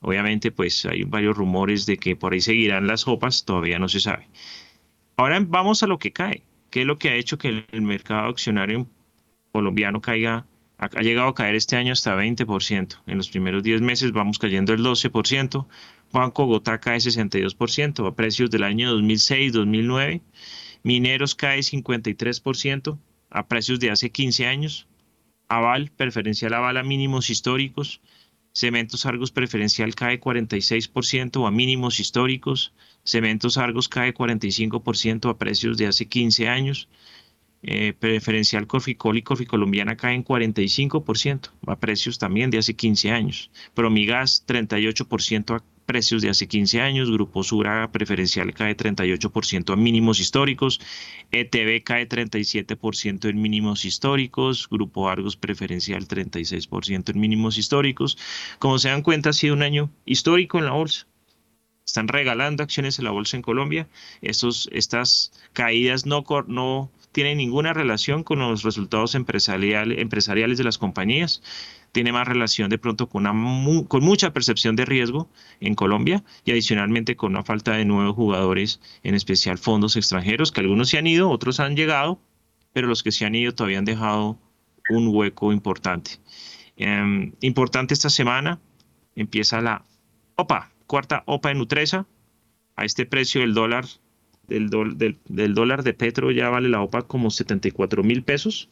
Obviamente, 0.00 0.50
pues 0.50 0.86
hay 0.86 1.04
varios 1.04 1.36
rumores 1.36 1.84
de 1.84 1.98
que 1.98 2.16
por 2.16 2.32
ahí 2.32 2.40
seguirán 2.40 2.86
las 2.86 3.06
OPAS, 3.06 3.44
todavía 3.44 3.78
no 3.78 3.88
se 3.88 4.00
sabe. 4.00 4.28
Ahora 5.16 5.44
vamos 5.46 5.82
a 5.82 5.86
lo 5.86 5.98
que 5.98 6.12
cae. 6.12 6.42
¿Qué 6.70 6.82
es 6.82 6.86
lo 6.86 6.98
que 6.98 7.10
ha 7.10 7.14
hecho 7.14 7.36
que 7.36 7.66
el 7.70 7.82
mercado 7.82 8.28
accionario 8.28 8.86
colombiano 9.52 10.00
caiga 10.00 10.46
ha 10.78 11.02
llegado 11.02 11.28
a 11.28 11.34
caer 11.34 11.56
este 11.56 11.76
año 11.76 11.92
hasta 11.92 12.16
20%. 12.16 13.00
En 13.06 13.16
los 13.16 13.28
primeros 13.28 13.64
10 13.64 13.80
meses 13.80 14.12
vamos 14.12 14.38
cayendo 14.38 14.72
el 14.72 14.84
12%. 14.84 15.66
Banco 16.12 16.46
Gotá 16.46 16.80
cae 16.80 16.98
62% 16.98 18.06
a 18.06 18.14
precios 18.14 18.50
del 18.50 18.62
año 18.62 18.96
2006-2009. 18.96 20.22
Mineros 20.82 21.34
cae 21.34 21.60
53% 21.60 22.98
a 23.30 23.46
precios 23.46 23.80
de 23.80 23.90
hace 23.90 24.10
15 24.10 24.46
años. 24.46 24.86
Aval, 25.48 25.90
preferencial 25.96 26.54
aval 26.54 26.76
a 26.76 26.82
mínimos 26.82 27.30
históricos. 27.30 28.00
Cementos 28.52 29.06
Argos 29.06 29.30
preferencial 29.30 29.94
cae 29.94 30.20
46% 30.20 31.46
a 31.46 31.50
mínimos 31.50 32.00
históricos. 32.00 32.72
Cementos 33.04 33.58
Argos 33.58 33.88
cae 33.88 34.14
45% 34.14 35.30
a 35.30 35.38
precios 35.38 35.76
de 35.76 35.86
hace 35.86 36.08
15 36.08 36.48
años. 36.48 36.88
Eh, 37.62 37.92
preferencial 37.98 38.66
Corficol 38.66 39.18
y 39.18 39.22
Corficolombiana 39.22 39.96
caen 39.96 40.24
45% 40.24 41.50
a 41.66 41.76
precios 41.76 42.18
también 42.18 42.50
de 42.50 42.58
hace 42.58 42.74
15 42.74 43.10
años. 43.10 43.50
Promigas 43.74 44.44
38% 44.46 45.56
a 45.56 45.64
precios 45.88 46.20
de 46.20 46.28
hace 46.28 46.46
15 46.46 46.82
años. 46.82 47.10
Grupo 47.10 47.42
Sura 47.42 47.90
preferencial 47.90 48.52
cae 48.52 48.76
38% 48.76 49.72
a 49.72 49.76
mínimos 49.76 50.20
históricos. 50.20 50.80
ETB 51.32 51.82
cae 51.82 52.06
37% 52.06 53.30
en 53.30 53.40
mínimos 53.40 53.86
históricos. 53.86 54.68
Grupo 54.70 55.08
Argos 55.08 55.36
preferencial 55.36 56.06
36% 56.06 57.10
en 57.10 57.20
mínimos 57.20 57.56
históricos. 57.56 58.18
Como 58.58 58.78
se 58.78 58.90
dan 58.90 59.02
cuenta, 59.02 59.30
ha 59.30 59.32
sido 59.32 59.54
un 59.54 59.62
año 59.62 59.90
histórico 60.04 60.58
en 60.58 60.66
la 60.66 60.72
bolsa 60.72 61.06
están 61.86 62.06
regalando 62.06 62.62
acciones 62.62 62.98
en 62.98 63.06
la 63.06 63.12
bolsa 63.12 63.38
en 63.38 63.42
Colombia. 63.42 63.88
Estos, 64.20 64.68
estas 64.72 65.32
caídas 65.54 66.04
no, 66.04 66.22
no 66.46 66.90
tiene 67.12 67.34
ninguna 67.34 67.72
relación 67.72 68.22
con 68.22 68.40
los 68.40 68.62
resultados 68.62 69.14
empresariales 69.14 70.58
de 70.58 70.64
las 70.64 70.76
compañías. 70.76 71.42
Tiene 71.92 72.12
más 72.12 72.28
relación 72.28 72.70
de 72.70 72.78
pronto 72.78 73.08
con, 73.08 73.26
una, 73.26 73.84
con 73.88 74.04
mucha 74.04 74.32
percepción 74.32 74.76
de 74.76 74.84
riesgo 74.84 75.30
en 75.60 75.74
Colombia 75.74 76.22
y 76.44 76.52
adicionalmente 76.52 77.16
con 77.16 77.32
una 77.32 77.42
falta 77.44 77.72
de 77.72 77.84
nuevos 77.84 78.14
jugadores, 78.14 78.80
en 79.02 79.14
especial 79.14 79.58
fondos 79.58 79.96
extranjeros, 79.96 80.52
que 80.52 80.60
algunos 80.60 80.88
se 80.90 80.98
han 80.98 81.06
ido, 81.06 81.30
otros 81.30 81.60
han 81.60 81.76
llegado, 81.76 82.20
pero 82.72 82.88
los 82.88 83.02
que 83.02 83.12
se 83.12 83.24
han 83.24 83.34
ido 83.34 83.54
todavía 83.54 83.78
han 83.78 83.84
dejado 83.84 84.38
un 84.90 85.08
hueco 85.08 85.52
importante. 85.52 86.12
Em, 86.76 87.32
importante 87.40 87.94
esta 87.94 88.10
semana, 88.10 88.60
empieza 89.16 89.60
la 89.60 89.84
OPA, 90.36 90.70
cuarta 90.86 91.24
OPA 91.26 91.50
en 91.50 91.58
Nutresa. 91.58 92.06
A 92.76 92.84
este 92.84 93.06
precio 93.06 93.42
el 93.42 93.54
dólar 93.54 93.86
del, 94.46 94.70
dólar 95.54 95.82
de 95.82 95.94
Petro 95.94 96.30
ya 96.30 96.48
vale 96.48 96.68
la 96.68 96.80
OPA 96.80 97.02
como 97.02 97.30
74 97.30 98.02
mil 98.02 98.22
pesos. 98.22 98.68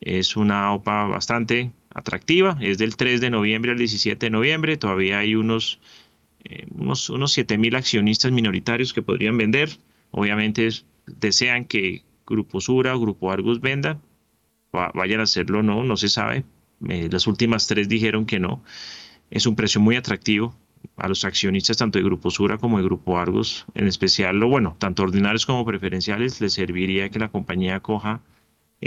Es 0.00 0.36
una 0.36 0.72
OPA 0.72 1.04
bastante 1.04 1.72
atractiva. 1.94 2.58
Es 2.60 2.78
del 2.78 2.96
3 2.96 3.20
de 3.20 3.30
noviembre 3.30 3.72
al 3.72 3.78
17 3.78 4.26
de 4.26 4.30
noviembre. 4.30 4.76
Todavía 4.76 5.20
hay 5.20 5.36
unos, 5.36 5.80
eh, 6.44 6.66
unos, 6.74 7.08
unos 7.08 7.32
7 7.32 7.56
mil 7.56 7.74
accionistas 7.76 8.32
minoritarios 8.32 8.92
que 8.92 9.02
podrían 9.02 9.38
vender. 9.38 9.70
Obviamente 10.10 10.68
desean 11.06 11.64
que 11.64 12.02
Grupo 12.26 12.60
Sura 12.60 12.94
o 12.94 13.00
Grupo 13.00 13.30
Argus 13.30 13.60
vendan. 13.60 14.00
vayan 14.72 15.20
a 15.20 15.22
hacerlo 15.22 15.62
no, 15.62 15.84
no 15.84 15.96
se 15.96 16.08
sabe. 16.08 16.44
Eh, 16.88 17.08
las 17.10 17.26
últimas 17.26 17.66
tres 17.66 17.88
dijeron 17.88 18.26
que 18.26 18.40
no. 18.40 18.62
Es 19.30 19.46
un 19.46 19.56
precio 19.56 19.80
muy 19.80 19.96
atractivo 19.96 20.54
a 20.96 21.08
los 21.08 21.24
accionistas 21.24 21.76
tanto 21.76 21.98
de 21.98 22.04
Grupo 22.04 22.30
Sura 22.30 22.58
como 22.58 22.78
de 22.78 22.84
Grupo 22.84 23.18
Argos, 23.18 23.64
en 23.74 23.86
especial, 23.86 24.36
lo 24.36 24.48
bueno, 24.48 24.76
tanto 24.78 25.02
ordinarios 25.02 25.46
como 25.46 25.64
preferenciales, 25.64 26.40
les 26.40 26.52
serviría 26.52 27.08
que 27.08 27.18
la 27.18 27.28
compañía 27.28 27.80
coja 27.80 28.20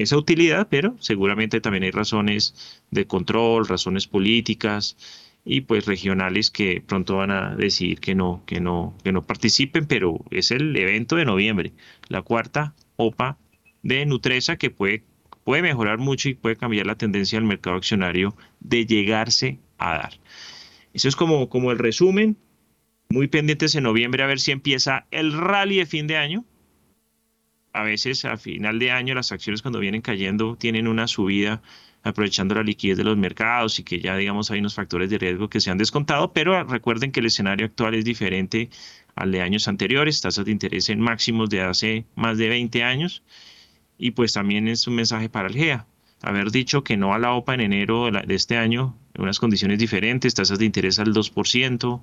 esa 0.04 0.18
utilidad, 0.18 0.68
pero 0.70 0.96
seguramente 1.00 1.62
también 1.62 1.84
hay 1.84 1.92
razones 1.92 2.82
de 2.92 3.06
control, 3.06 3.68
razones 3.68 4.08
políticas 4.08 4.98
y 5.44 5.62
pues 5.62 5.86
regionales 5.86 6.52
que 6.52 6.82
pronto 6.86 7.18
van 7.18 7.32
a 7.32 7.56
decidir 7.56 8.00
que 8.00 8.16
no, 8.16 8.44
que 8.46 8.60
no, 8.60 8.96
que 9.04 9.12
no 9.12 9.24
participen, 9.24 9.88
pero 9.88 10.24
es 10.32 10.52
el 10.52 10.76
evento 10.76 11.16
de 11.16 11.26
noviembre, 11.26 11.74
la 12.10 12.22
cuarta 12.22 12.76
OPA 12.98 13.38
de 13.84 14.06
Nutresa 14.06 14.58
que 14.58 14.70
puede 14.70 15.04
puede 15.48 15.62
mejorar 15.62 15.98
mucho 15.98 16.28
y 16.28 16.34
puede 16.34 16.58
cambiar 16.58 16.88
la 16.88 16.98
tendencia 16.98 17.40
del 17.40 17.48
mercado 17.48 17.78
accionario 17.78 18.36
de 18.60 18.86
llegarse 18.86 19.60
a 19.78 19.94
dar. 19.94 20.20
Eso 20.94 21.08
es 21.08 21.16
como, 21.16 21.48
como 21.48 21.72
el 21.72 21.80
resumen. 21.80 22.36
Muy 23.08 23.30
pendientes 23.30 23.74
en 23.76 23.84
noviembre 23.84 24.24
a 24.24 24.28
ver 24.28 24.42
si 24.42 24.52
empieza 24.52 25.08
el 25.10 25.32
rally 25.32 25.78
de 25.78 25.86
fin 25.86 26.06
de 26.06 26.18
año. 26.18 26.44
A 27.78 27.84
veces 27.84 28.26
a 28.26 28.38
final 28.38 28.80
de 28.80 28.90
año 28.90 29.14
las 29.14 29.32
acciones 29.32 29.62
cuando 29.62 29.78
vienen 29.78 30.02
cayendo 30.02 30.56
tienen 30.56 30.88
una 30.88 31.06
subida 31.08 31.62
aprovechando 32.02 32.56
la 32.56 32.64
liquidez 32.64 32.98
de 32.98 33.04
los 33.04 33.16
mercados 33.18 33.78
y 33.78 33.84
que 33.84 34.00
ya 34.00 34.18
digamos 34.18 34.50
hay 34.50 34.60
unos 34.62 34.74
factores 34.74 35.12
de 35.12 35.20
riesgo 35.20 35.48
que 35.48 35.60
se 35.60 35.70
han 35.70 35.78
descontado, 35.78 36.34
pero 36.34 36.64
recuerden 36.64 37.12
que 37.12 37.20
el 37.20 37.28
escenario 37.28 37.68
actual 37.68 37.94
es 37.94 38.04
diferente 38.04 38.72
al 39.14 39.32
de 39.32 39.44
años 39.44 39.68
anteriores, 39.68 40.22
tasas 40.22 40.46
de 40.46 40.52
interés 40.54 40.90
en 40.90 41.00
máximos 41.00 41.52
de 41.52 41.62
hace 41.62 42.06
más 42.16 42.40
de 42.40 42.50
20 42.50 42.84
años 42.84 43.22
y 44.00 44.10
pues 44.10 44.34
también 44.34 44.68
es 44.68 44.88
un 44.88 44.96
mensaje 44.96 45.30
para 45.30 45.48
el 45.48 45.54
GEA. 45.54 45.86
Haber 46.24 46.50
dicho 46.50 46.84
que 46.84 46.98
no 46.98 47.14
a 47.14 47.20
la 47.20 47.34
OPA 47.34 47.54
en 47.54 47.62
enero 47.62 48.10
de 48.10 48.34
este 48.34 48.58
año, 48.58 48.98
en 49.14 49.22
unas 49.22 49.38
condiciones 49.38 49.78
diferentes, 49.78 50.34
tasas 50.34 50.58
de 50.58 50.66
interés 50.66 50.98
al 50.98 51.14
2%, 51.14 52.02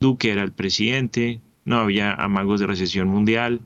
Duque 0.00 0.32
era 0.32 0.42
el 0.42 0.50
presidente, 0.50 1.40
no 1.64 1.78
había 1.78 2.14
amagos 2.14 2.58
de 2.58 2.66
recesión 2.66 3.06
mundial, 3.06 3.60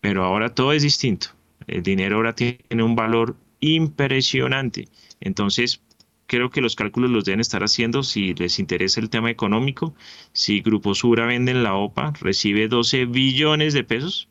pero 0.00 0.24
ahora 0.24 0.54
todo 0.54 0.72
es 0.72 0.82
distinto. 0.82 1.28
El 1.66 1.82
dinero 1.82 2.16
ahora 2.16 2.34
tiene 2.34 2.82
un 2.82 2.96
valor 2.96 3.36
impresionante. 3.60 4.88
Entonces, 5.20 5.82
creo 6.26 6.50
que 6.50 6.60
los 6.60 6.76
cálculos 6.76 7.10
los 7.10 7.24
deben 7.24 7.40
estar 7.40 7.62
haciendo 7.62 8.02
si 8.02 8.34
les 8.34 8.58
interesa 8.58 9.00
el 9.00 9.10
tema 9.10 9.30
económico. 9.30 9.94
Si 10.32 10.60
Grupo 10.60 10.94
Sura 10.94 11.26
vende 11.26 11.52
en 11.52 11.62
la 11.62 11.74
OPA, 11.74 12.12
recibe 12.20 12.68
12 12.68 13.06
billones 13.06 13.74
de 13.74 13.84
pesos. 13.84 14.28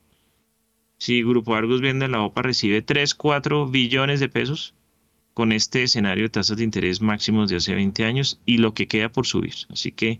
Si 0.97 1.21
Grupo 1.23 1.55
Argos 1.55 1.81
vende 1.81 2.05
en 2.05 2.11
la 2.13 2.21
OPA, 2.21 2.41
recibe 2.41 2.81
3, 2.81 3.15
4 3.15 3.67
billones 3.67 4.19
de 4.19 4.29
pesos 4.29 4.73
con 5.33 5.51
este 5.51 5.83
escenario 5.83 6.23
de 6.23 6.29
tasas 6.29 6.57
de 6.57 6.63
interés 6.63 7.01
máximos 7.01 7.49
de 7.49 7.57
hace 7.57 7.73
20 7.73 8.03
años 8.03 8.41
y 8.45 8.57
lo 8.57 8.73
que 8.73 8.87
queda 8.87 9.09
por 9.09 9.25
subir. 9.25 9.53
Así 9.69 9.91
que 9.91 10.19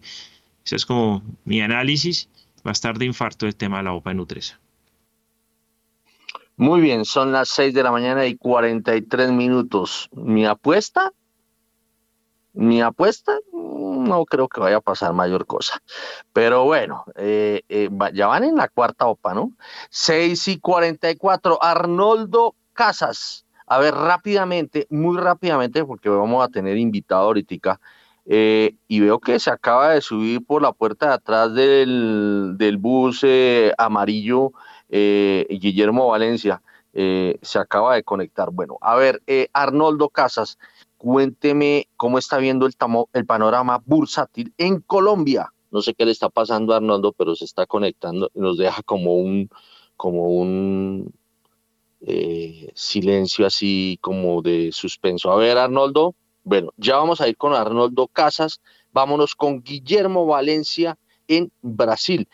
ese 0.66 0.76
es 0.76 0.86
como 0.86 1.24
mi 1.43 1.62
análisis. 1.62 2.30
Va 2.66 2.72
a 2.72 2.74
estar 2.74 2.97
de 2.97 3.06
infarto 3.06 3.47
el 3.47 3.56
tema 3.56 3.78
de 3.78 3.84
la 3.84 3.93
OPA 3.93 4.12
en 4.12 4.18
Nutresa. 4.18 4.60
Muy 6.60 6.82
bien, 6.82 7.05
son 7.05 7.32
las 7.32 7.47
6 7.47 7.74
de 7.74 7.84
la 7.84 7.89
mañana 7.89 8.26
y 8.26 8.36
43 8.36 9.32
minutos. 9.32 10.10
Mi 10.12 10.45
apuesta, 10.45 11.14
mi 12.51 12.82
apuesta, 12.82 13.38
no 13.53 14.26
creo 14.26 14.49
que 14.49 14.60
vaya 14.60 14.76
a 14.76 14.82
pasar 14.82 15.14
mayor 15.14 15.45
cosa. 15.45 15.82
Pero 16.34 16.66
bueno, 16.66 17.05
eh, 17.16 17.62
eh, 17.70 17.88
ya 18.14 18.28
van 18.28 18.43
en 18.43 18.57
la 18.57 18.68
cuarta 18.68 19.05
OPA, 19.05 19.34
¿no? 19.36 19.53
6 19.89 20.49
y 20.49 20.60
44, 20.60 21.64
Arnoldo 21.64 22.55
Casas. 22.74 23.45
A 23.66 23.80
ver, 23.80 23.93
rápidamente, 23.93 24.86
muy 24.89 25.18
rápidamente, 25.18 25.86
porque 25.86 26.10
vamos 26.10 26.43
a 26.43 26.49
tener 26.49 26.76
invitado 26.78 27.22
ahorita. 27.22 27.80
Eh, 28.26 28.76
y 28.89 28.99
veo 28.99 29.20
que 29.20 29.39
se 29.39 29.49
acaba 29.49 29.91
de 29.91 30.01
subir 30.01 30.45
por 30.45 30.62
la 30.62 30.74
puerta 30.74 31.07
de 31.07 31.14
atrás 31.14 31.53
del, 31.53 32.55
del 32.57 32.76
bus 32.76 33.26
amarillo 33.78 34.51
eh, 34.90 35.46
Guillermo 35.50 36.08
Valencia 36.08 36.62
eh, 36.94 37.38
se 37.42 37.60
acaba 37.60 37.96
de 37.96 38.04
conectar. 38.04 38.50
Bueno, 38.52 38.78
a 38.82 38.96
ver, 38.96 39.22
eh, 39.28 39.48
Arnoldo 39.54 40.10
Casas, 40.10 40.58
cuénteme 40.98 41.88
cómo 41.96 42.18
está 42.18 42.38
viendo 42.38 42.68
el, 42.68 43.26
panorama 43.26 43.82
bursátil 43.86 44.54
en 44.58 44.82
Colombia. 44.82 45.54
No 45.72 45.82
sé 45.82 45.94
qué 45.94 46.06
le 46.06 46.12
está 46.12 46.30
pasando 46.30 46.74
a 46.74 46.78
Arnoldo, 46.78 47.14
pero 47.14 47.36
se 47.36 47.46
está 47.46 47.68
conectando 47.68 48.32
y 48.34 48.40
nos 48.40 48.58
deja 48.58 48.82
como 48.82 49.16
un, 49.18 49.50
como 49.96 50.24
un 50.24 51.14
silencio 52.74 53.46
así 53.46 54.00
como 54.02 54.42
de 54.42 54.72
suspenso. 54.72 55.32
A 55.32 55.36
ver, 55.36 55.58
Arnoldo, 55.58 56.16
bueno, 56.44 56.72
ya 56.78 56.96
vamos 56.96 57.22
a 57.22 57.28
ir 57.28 57.38
con 57.38 57.54
Arnoldo 57.54 58.08
Casas. 58.08 58.62
Vámonos 58.92 59.36
con 59.36 59.62
Guillermo 59.62 60.26
Valencia 60.26 60.98
en 61.28 61.52
Brasil. 61.62 62.28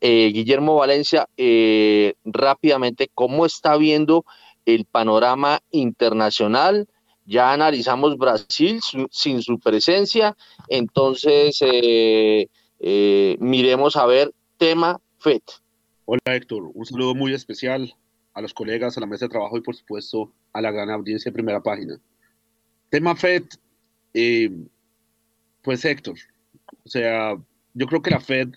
Eh, 0.00 0.30
Guillermo 0.32 0.76
Valencia, 0.76 1.28
eh, 1.36 2.14
rápidamente, 2.24 3.10
¿cómo 3.12 3.44
está 3.44 3.76
viendo 3.76 4.24
el 4.64 4.84
panorama 4.84 5.60
internacional? 5.72 6.88
Ya 7.24 7.52
analizamos 7.52 8.16
Brasil 8.16 8.80
sin 9.10 9.42
su 9.42 9.58
presencia, 9.58 10.36
entonces 10.68 11.58
eh, 11.60 12.46
miremos 13.40 13.96
a 13.96 14.06
ver 14.06 14.32
tema 14.56 15.00
FED. 15.18 15.42
Hola 16.04 16.20
Héctor, 16.26 16.70
un 16.72 16.86
saludo 16.86 17.16
muy 17.16 17.34
especial 17.34 17.92
a 18.34 18.40
los 18.40 18.54
colegas, 18.54 18.96
a 18.96 19.00
la 19.00 19.06
mesa 19.06 19.24
de 19.24 19.30
trabajo 19.30 19.56
y 19.56 19.62
por 19.62 19.74
supuesto 19.74 20.32
a 20.52 20.60
la 20.60 20.70
gran 20.70 20.90
audiencia 20.90 21.30
de 21.30 21.34
primera 21.34 21.60
página. 21.60 21.98
Tema 22.88 23.16
FED, 23.16 23.42
pues 25.62 25.84
Héctor, 25.84 26.16
o 26.84 26.88
sea, 26.88 27.36
yo 27.74 27.86
creo 27.88 28.00
que 28.00 28.10
la 28.12 28.20
Fed 28.20 28.50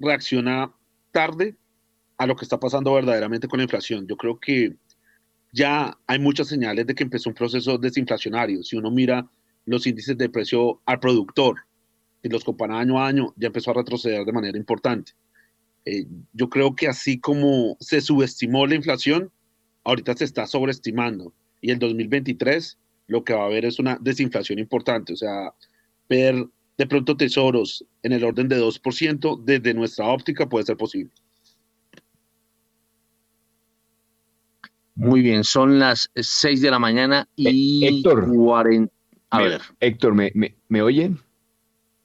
reacciona 0.00 0.72
tarde 1.12 1.56
a 2.18 2.26
lo 2.26 2.34
que 2.34 2.44
está 2.44 2.58
pasando 2.58 2.92
verdaderamente 2.92 3.46
con 3.46 3.58
la 3.58 3.64
inflación. 3.64 4.06
Yo 4.06 4.16
creo 4.16 4.40
que 4.40 4.76
ya 5.52 5.96
hay 6.06 6.18
muchas 6.18 6.48
señales 6.48 6.86
de 6.86 6.94
que 6.94 7.04
empezó 7.04 7.30
un 7.30 7.34
proceso 7.34 7.78
desinflacionario. 7.78 8.62
Si 8.62 8.76
uno 8.76 8.90
mira 8.90 9.28
los 9.66 9.86
índices 9.86 10.16
de 10.18 10.28
precio 10.28 10.80
al 10.86 11.00
productor, 11.00 11.56
y 12.22 12.28
los 12.28 12.44
compara 12.44 12.78
año 12.78 13.00
a 13.00 13.06
año, 13.06 13.32
ya 13.36 13.46
empezó 13.46 13.70
a 13.70 13.74
retroceder 13.74 14.24
de 14.24 14.32
manera 14.32 14.58
importante. 14.58 15.12
Eh, 15.84 16.06
yo 16.32 16.48
creo 16.48 16.74
que 16.74 16.88
así 16.88 17.18
como 17.18 17.76
se 17.80 18.00
subestimó 18.00 18.66
la 18.66 18.74
inflación, 18.74 19.30
ahorita 19.84 20.16
se 20.16 20.24
está 20.24 20.46
sobreestimando. 20.46 21.32
Y 21.60 21.70
el 21.70 21.78
2023 21.78 22.78
lo 23.06 23.24
que 23.24 23.32
va 23.32 23.42
a 23.42 23.46
haber 23.46 23.64
es 23.64 23.78
una 23.78 23.98
desinflación 24.00 24.58
importante. 24.58 25.14
O 25.14 25.16
sea, 25.16 25.54
ver 26.08 26.46
de 26.80 26.86
pronto 26.86 27.14
tesoros 27.14 27.84
en 28.02 28.12
el 28.12 28.24
orden 28.24 28.48
de 28.48 28.58
2%, 28.58 29.44
desde 29.44 29.74
nuestra 29.74 30.06
óptica 30.06 30.48
puede 30.48 30.64
ser 30.64 30.78
posible. 30.78 31.12
Muy 34.94 35.20
bien, 35.20 35.44
son 35.44 35.78
las 35.78 36.10
6 36.14 36.62
de 36.62 36.70
la 36.70 36.78
mañana 36.78 37.28
y 37.36 37.84
eh, 37.84 37.88
Héctor, 37.88 38.26
40. 38.34 38.90
A 39.28 39.42
ver. 39.42 39.60
Héctor, 39.78 40.14
¿me, 40.14 40.32
me, 40.68 40.80
oyen? 40.80 41.18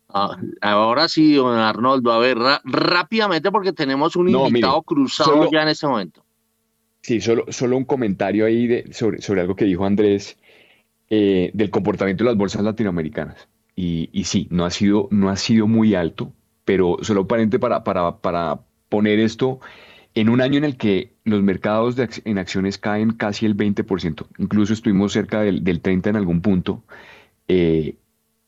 Ah, 0.10 0.38
ahora 0.60 1.08
sí, 1.08 1.36
don 1.36 1.58
Arnoldo, 1.58 2.12
a 2.12 2.20
ver, 2.20 2.38
rápidamente 2.66 3.50
porque 3.52 3.72
tenemos 3.72 4.18
un 4.18 4.28
invitado 4.28 4.82
cruzado 4.82 5.50
ya 5.50 5.62
en 5.62 5.70
este 5.70 5.88
momento. 5.88 6.26
Sí, 7.02 7.22
solo, 7.22 7.46
solo 7.48 7.78
un 7.78 7.86
comentario 7.86 8.46
ahí 8.46 8.68
de, 8.68 8.92
sobre, 8.92 9.22
sobre 9.22 9.40
algo 9.40 9.56
que 9.56 9.64
dijo 9.64 9.86
Andrés 9.86 10.38
eh, 11.10 11.50
del 11.54 11.70
comportamiento 11.70 12.26
de 12.26 12.32
las 12.32 12.38
bolsas 12.38 12.62
latinoamericanas. 12.62 13.48
Y, 13.76 14.24
sí, 14.24 14.48
no 14.52 14.64
ha, 14.66 14.72
sido, 14.72 15.10
no 15.12 15.30
ha 15.30 15.36
sido 15.36 15.68
muy 15.68 15.96
alto, 15.96 16.32
pero 16.64 16.98
solo 17.02 17.28
para, 17.28 17.84
para, 17.84 18.62
poner 18.88 19.20
esto 19.20 19.60
en 20.14 20.30
un 20.30 20.40
año 20.40 20.58
en 20.58 20.64
el 20.64 20.78
que 20.78 21.14
los 21.26 21.44
mercados 21.44 21.98
de, 21.98 22.08
en 22.24 22.38
acciones 22.38 22.78
caen 22.78 23.12
casi 23.12 23.46
el 23.46 23.58
20%, 23.58 24.28
incluso 24.38 24.72
estuvimos 24.72 25.12
cerca 25.12 25.42
del, 25.42 25.64
del 25.64 25.82
30% 25.82 26.08
en 26.08 26.16
algún 26.16 26.42
punto, 26.42 26.84
eh, 27.50 27.96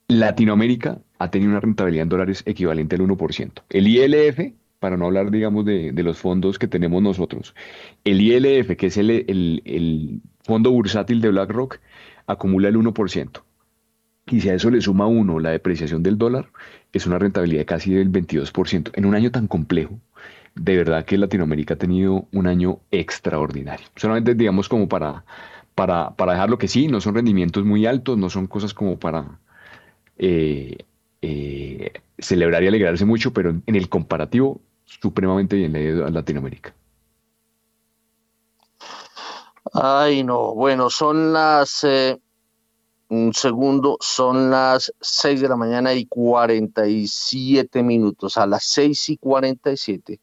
Latinoamérica 0.07 1.01
ha 1.19 1.29
tenido 1.29 1.51
una 1.51 1.59
rentabilidad 1.59 2.03
en 2.03 2.09
dólares 2.09 2.43
equivalente 2.45 2.95
al 2.95 3.01
1%. 3.01 3.63
El 3.69 3.87
ILF, 3.87 4.53
para 4.79 4.95
no 4.95 5.07
hablar, 5.07 5.31
digamos, 5.31 5.65
de, 5.65 5.91
de 5.91 6.03
los 6.03 6.17
fondos 6.17 6.57
que 6.57 6.67
tenemos 6.67 7.01
nosotros, 7.01 7.53
el 8.05 8.21
ILF, 8.21 8.77
que 8.77 8.87
es 8.87 8.97
el, 8.97 9.09
el, 9.09 9.61
el 9.65 10.21
fondo 10.39 10.71
bursátil 10.71 11.19
de 11.19 11.31
BlackRock, 11.31 11.79
acumula 12.27 12.69
el 12.69 12.77
1%. 12.77 13.41
Y 14.29 14.41
si 14.41 14.49
a 14.49 14.55
eso 14.55 14.69
le 14.69 14.81
suma 14.81 15.07
uno 15.07 15.39
la 15.39 15.51
depreciación 15.51 16.03
del 16.03 16.17
dólar, 16.17 16.49
es 16.91 17.07
una 17.07 17.17
rentabilidad 17.17 17.65
casi 17.65 17.93
del 17.93 18.11
22%. 18.11 18.91
En 18.93 19.05
un 19.05 19.15
año 19.15 19.31
tan 19.31 19.47
complejo, 19.47 19.99
de 20.55 20.77
verdad 20.77 21.05
que 21.05 21.17
Latinoamérica 21.17 21.75
ha 21.75 21.77
tenido 21.77 22.27
un 22.33 22.47
año 22.47 22.79
extraordinario. 22.91 23.87
Solamente 23.95 24.35
digamos 24.35 24.67
como 24.67 24.89
para, 24.89 25.23
para, 25.75 26.11
para 26.11 26.33
dejarlo 26.33 26.57
que 26.57 26.67
sí, 26.67 26.87
no 26.87 26.99
son 26.99 27.15
rendimientos 27.15 27.63
muy 27.63 27.85
altos, 27.85 28.17
no 28.17 28.29
son 28.29 28.47
cosas 28.47 28.73
como 28.73 28.99
para 28.99 29.39
eh, 30.17 30.77
eh, 31.21 31.91
celebrar 32.19 32.63
y 32.63 32.67
alegrarse 32.67 33.05
mucho, 33.05 33.31
pero 33.31 33.49
en 33.65 33.75
el 33.75 33.87
comparativo, 33.87 34.59
supremamente 34.85 35.55
bien 35.55 35.73
leído 35.73 36.05
a 36.05 36.09
Latinoamérica. 36.09 36.73
Ay, 39.73 40.23
no, 40.23 40.55
bueno, 40.55 40.89
son 40.89 41.33
las 41.33 41.83
eh, 41.83 42.19
un 43.09 43.33
segundo, 43.33 43.97
son 44.01 44.49
las 44.49 44.93
6 44.99 45.41
de 45.41 45.49
la 45.49 45.55
mañana 45.55 45.93
y 45.93 46.05
47 46.05 47.83
minutos. 47.83 48.37
A 48.37 48.45
las 48.45 48.63
6 48.65 49.09
y 49.09 49.17
47 49.17 50.19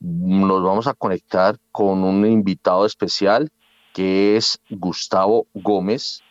nos 0.00 0.62
vamos 0.62 0.86
a 0.86 0.94
conectar 0.94 1.58
con 1.72 2.04
un 2.04 2.24
invitado 2.26 2.86
especial 2.86 3.50
que 3.92 4.36
es 4.36 4.60
Gustavo 4.70 5.46
Gómez. 5.54 6.22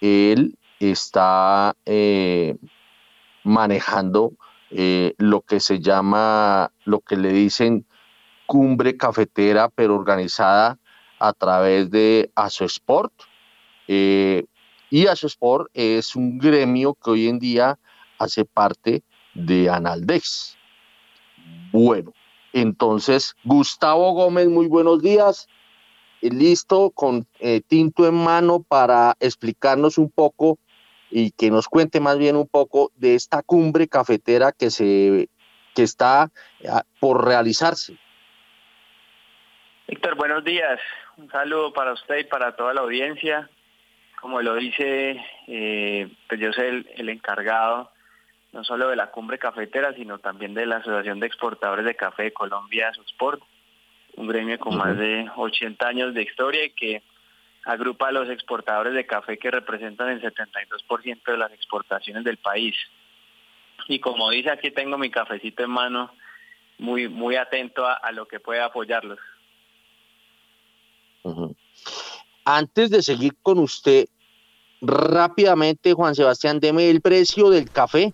Él 0.00 0.56
está 0.78 1.76
eh, 1.84 2.56
manejando 3.44 4.32
eh, 4.70 5.14
lo 5.18 5.42
que 5.42 5.60
se 5.60 5.80
llama, 5.80 6.72
lo 6.84 7.00
que 7.00 7.16
le 7.16 7.32
dicen 7.32 7.86
cumbre 8.46 8.96
cafetera, 8.96 9.68
pero 9.68 9.94
organizada 9.94 10.78
a 11.18 11.32
través 11.32 11.90
de 11.90 12.30
Asosport. 12.34 13.12
Eh, 13.86 14.46
y 14.90 15.06
Asosport 15.06 15.70
es 15.72 16.16
un 16.16 16.38
gremio 16.38 16.94
que 16.94 17.10
hoy 17.10 17.28
en 17.28 17.38
día 17.38 17.78
hace 18.18 18.44
parte 18.44 19.02
de 19.34 19.70
Analdex. 19.70 20.58
Bueno, 21.72 22.12
entonces, 22.52 23.36
Gustavo 23.44 24.12
Gómez, 24.12 24.48
muy 24.48 24.66
buenos 24.66 25.00
días. 25.00 25.48
Listo, 26.20 26.90
con 26.90 27.26
eh, 27.38 27.62
tinto 27.66 28.06
en 28.06 28.14
mano 28.14 28.62
para 28.62 29.14
explicarnos 29.20 29.96
un 29.96 30.10
poco 30.10 30.58
y 31.10 31.30
que 31.30 31.50
nos 31.50 31.68
cuente 31.68 32.00
más 32.00 32.18
bien 32.18 32.36
un 32.36 32.46
poco 32.46 32.92
de 32.96 33.14
esta 33.14 33.42
cumbre 33.42 33.88
cafetera 33.88 34.52
que, 34.52 34.70
se, 34.70 35.28
que 35.74 35.82
está 35.82 36.30
ah, 36.68 36.82
por 36.98 37.24
realizarse. 37.24 37.96
Víctor, 39.88 40.16
buenos 40.16 40.44
días. 40.44 40.78
Un 41.16 41.30
saludo 41.30 41.72
para 41.72 41.92
usted 41.92 42.18
y 42.18 42.24
para 42.24 42.54
toda 42.54 42.74
la 42.74 42.82
audiencia. 42.82 43.48
Como 44.20 44.42
lo 44.42 44.54
dice, 44.54 45.24
eh, 45.46 46.08
pues 46.28 46.40
yo 46.40 46.52
soy 46.52 46.86
el, 46.96 47.08
encargado 47.08 47.90
no 48.52 48.64
solo 48.64 48.88
de 48.88 48.96
la 48.96 49.10
cumbre 49.10 49.38
cafetera, 49.38 49.94
sino 49.94 50.18
también 50.18 50.54
de 50.54 50.66
la 50.66 50.78
Asociación 50.78 51.20
de 51.20 51.26
Exportadores 51.26 51.84
de 51.84 51.94
Café 51.94 52.24
de 52.24 52.32
Colombia, 52.32 52.92
Susport, 52.92 53.40
un 54.16 54.26
gremio 54.26 54.58
con 54.58 54.76
más 54.76 54.98
de 54.98 55.30
80 55.36 55.86
años 55.86 56.14
de 56.14 56.22
historia 56.22 56.64
y 56.64 56.70
que 56.70 57.02
agrupa 57.64 58.08
a 58.08 58.12
los 58.12 58.28
exportadores 58.28 58.94
de 58.94 59.06
café 59.06 59.38
que 59.38 59.50
representan 59.50 60.08
el 60.08 60.20
72% 60.20 61.22
de 61.24 61.36
las 61.36 61.52
exportaciones 61.52 62.24
del 62.24 62.38
país. 62.38 62.74
Y 63.88 64.00
como 64.00 64.30
dice, 64.30 64.50
aquí 64.50 64.70
tengo 64.70 64.98
mi 64.98 65.10
cafecito 65.10 65.62
en 65.64 65.70
mano, 65.70 66.12
muy, 66.78 67.08
muy 67.08 67.36
atento 67.36 67.86
a, 67.86 68.10
lo 68.12 68.26
que 68.26 68.40
pueda 68.40 68.66
apoyarlos. 68.66 69.18
Antes 72.52 72.90
de 72.90 73.00
seguir 73.00 73.36
con 73.40 73.60
usted, 73.60 74.06
rápidamente, 74.80 75.92
Juan 75.92 76.16
Sebastián, 76.16 76.58
deme 76.58 76.90
el 76.90 77.00
precio 77.00 77.48
del 77.48 77.70
café. 77.70 78.12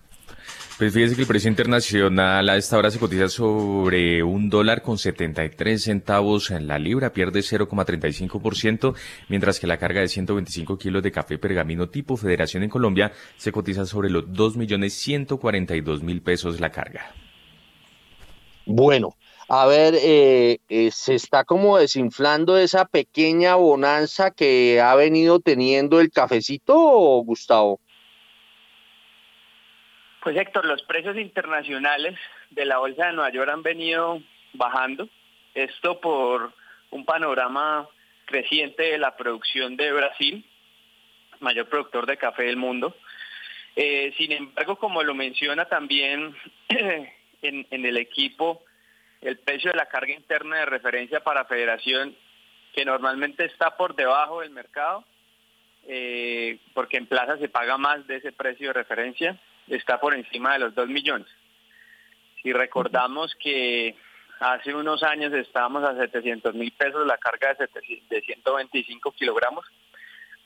Pues 0.77 0.93
fíjese 0.93 1.15
que 1.15 1.21
el 1.21 1.27
precio 1.27 1.49
internacional 1.49 2.47
a 2.47 2.55
esta 2.55 2.77
hora 2.77 2.91
se 2.91 2.99
cotiza 2.99 3.29
sobre 3.29 4.21
un 4.21 4.47
dólar 4.51 4.83
con 4.83 4.99
73 4.99 5.81
centavos 5.81 6.51
en 6.51 6.67
la 6.67 6.77
libra, 6.77 7.13
pierde 7.13 7.39
0,35%, 7.39 8.95
mientras 9.27 9.59
que 9.59 9.65
la 9.65 9.79
carga 9.79 10.01
de 10.01 10.07
125 10.07 10.77
kilos 10.77 11.01
de 11.01 11.11
café 11.11 11.39
pergamino 11.39 11.89
tipo 11.89 12.15
Federación 12.15 12.61
en 12.61 12.69
Colombia 12.69 13.11
se 13.37 13.51
cotiza 13.51 13.87
sobre 13.87 14.11
los 14.11 14.25
2.142.000 14.25 16.21
pesos 16.21 16.59
la 16.59 16.69
carga. 16.69 17.11
Bueno, 18.67 19.15
a 19.49 19.65
ver, 19.65 19.95
eh, 19.95 20.59
eh, 20.69 20.91
se 20.91 21.15
está 21.15 21.43
como 21.43 21.77
desinflando 21.77 22.57
esa 22.57 22.85
pequeña 22.85 23.55
bonanza 23.55 24.31
que 24.31 24.81
ha 24.81 24.95
venido 24.95 25.39
teniendo 25.39 25.99
el 25.99 26.11
cafecito, 26.11 26.75
Gustavo. 27.23 27.79
Pues 30.21 30.35
Héctor, 30.35 30.65
los 30.65 30.83
precios 30.83 31.15
internacionales 31.17 32.17
de 32.49 32.65
la 32.65 32.79
bolsa 32.79 33.07
de 33.07 33.13
Nueva 33.13 33.31
York 33.31 33.49
han 33.49 33.63
venido 33.63 34.21
bajando. 34.53 35.07
Esto 35.53 36.01
por 36.01 36.53
un 36.91 37.05
panorama 37.05 37.87
creciente 38.25 38.83
de 38.83 38.97
la 38.97 39.15
producción 39.15 39.77
de 39.77 39.91
Brasil, 39.91 40.45
mayor 41.39 41.67
productor 41.69 42.05
de 42.05 42.17
café 42.17 42.43
del 42.43 42.57
mundo. 42.57 42.95
Eh, 43.75 44.13
sin 44.17 44.31
embargo, 44.31 44.75
como 44.77 45.03
lo 45.03 45.13
menciona 45.13 45.65
también 45.65 46.35
en, 47.41 47.65
el 47.71 47.97
equipo, 47.97 48.63
el 49.21 49.37
precio 49.39 49.71
de 49.71 49.77
la 49.77 49.87
carga 49.87 50.13
interna 50.13 50.57
de 50.57 50.65
referencia 50.65 51.21
para 51.21 51.45
federación, 51.45 52.15
que 52.73 52.85
normalmente 52.85 53.45
está 53.45 53.75
por 53.75 53.95
debajo 53.95 54.41
del 54.41 54.51
mercado, 54.51 55.03
eh, 55.87 56.59
porque 56.73 56.97
en 56.97 57.07
plaza 57.07 57.37
se 57.37 57.49
paga 57.49 57.77
más 57.77 58.05
de 58.07 58.17
ese 58.17 58.31
precio 58.31 58.67
de 58.67 58.73
referencia, 58.73 59.39
está 59.67 59.99
por 59.99 60.13
encima 60.13 60.53
de 60.53 60.59
los 60.59 60.75
2 60.75 60.87
millones. 60.89 61.27
Si 62.41 62.53
recordamos 62.53 63.33
que 63.35 63.95
hace 64.39 64.73
unos 64.73 65.01
años 65.03 65.33
estábamos 65.33 65.83
a 65.83 65.95
700 65.95 66.53
mil 66.53 66.71
pesos 66.71 67.05
la 67.07 67.17
carga 67.17 67.55
de, 67.55 67.67
de 68.09 68.21
125 68.21 69.11
kilogramos, 69.13 69.65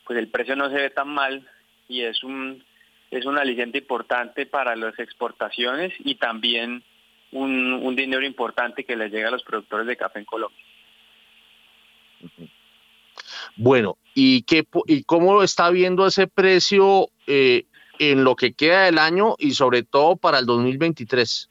pues 0.05 0.17
el 0.17 0.29
precio 0.29 0.55
no 0.55 0.69
se 0.69 0.75
ve 0.75 0.89
tan 0.89 1.09
mal 1.09 1.47
y 1.87 2.03
es 2.03 2.23
un, 2.23 2.63
es 3.11 3.25
un 3.25 3.37
aliciente 3.37 3.79
importante 3.79 4.45
para 4.45 4.75
las 4.75 4.97
exportaciones 4.99 5.93
y 5.99 6.15
también 6.15 6.83
un, 7.31 7.73
un 7.73 7.95
dinero 7.95 8.25
importante 8.25 8.83
que 8.83 8.95
les 8.95 9.11
llega 9.11 9.29
a 9.29 9.31
los 9.31 9.43
productores 9.43 9.87
de 9.87 9.97
café 9.97 10.19
en 10.19 10.25
Colombia. 10.25 10.65
Bueno, 13.55 13.97
¿y, 14.13 14.43
qué, 14.43 14.63
y 14.87 15.03
cómo 15.03 15.43
está 15.43 15.69
viendo 15.69 16.05
ese 16.05 16.27
precio 16.27 17.09
eh, 17.27 17.65
en 17.99 18.23
lo 18.23 18.35
que 18.35 18.53
queda 18.53 18.85
del 18.85 18.97
año 18.97 19.35
y 19.37 19.51
sobre 19.51 19.83
todo 19.83 20.15
para 20.15 20.39
el 20.39 20.45
2023? 20.45 21.49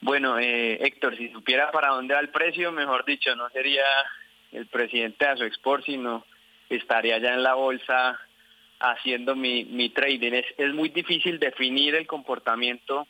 Bueno, 0.00 0.38
eh, 0.38 0.74
Héctor, 0.84 1.16
si 1.16 1.30
supiera 1.30 1.70
para 1.70 1.88
dónde 1.88 2.14
va 2.14 2.20
el 2.20 2.28
precio, 2.28 2.72
mejor 2.72 3.04
dicho, 3.04 3.34
no 3.36 3.48
sería 3.50 3.84
el 4.52 4.66
presidente 4.66 5.26
de 5.26 5.36
su 5.38 5.44
export, 5.44 5.84
sino 5.84 6.24
estaría 6.68 7.18
ya 7.18 7.34
en 7.34 7.42
la 7.42 7.54
bolsa 7.54 8.20
haciendo 8.80 9.34
mi, 9.34 9.64
mi 9.64 9.88
trading. 9.90 10.32
Es, 10.32 10.46
es 10.58 10.74
muy 10.74 10.90
difícil 10.90 11.38
definir 11.38 11.94
el 11.94 12.06
comportamiento 12.06 13.06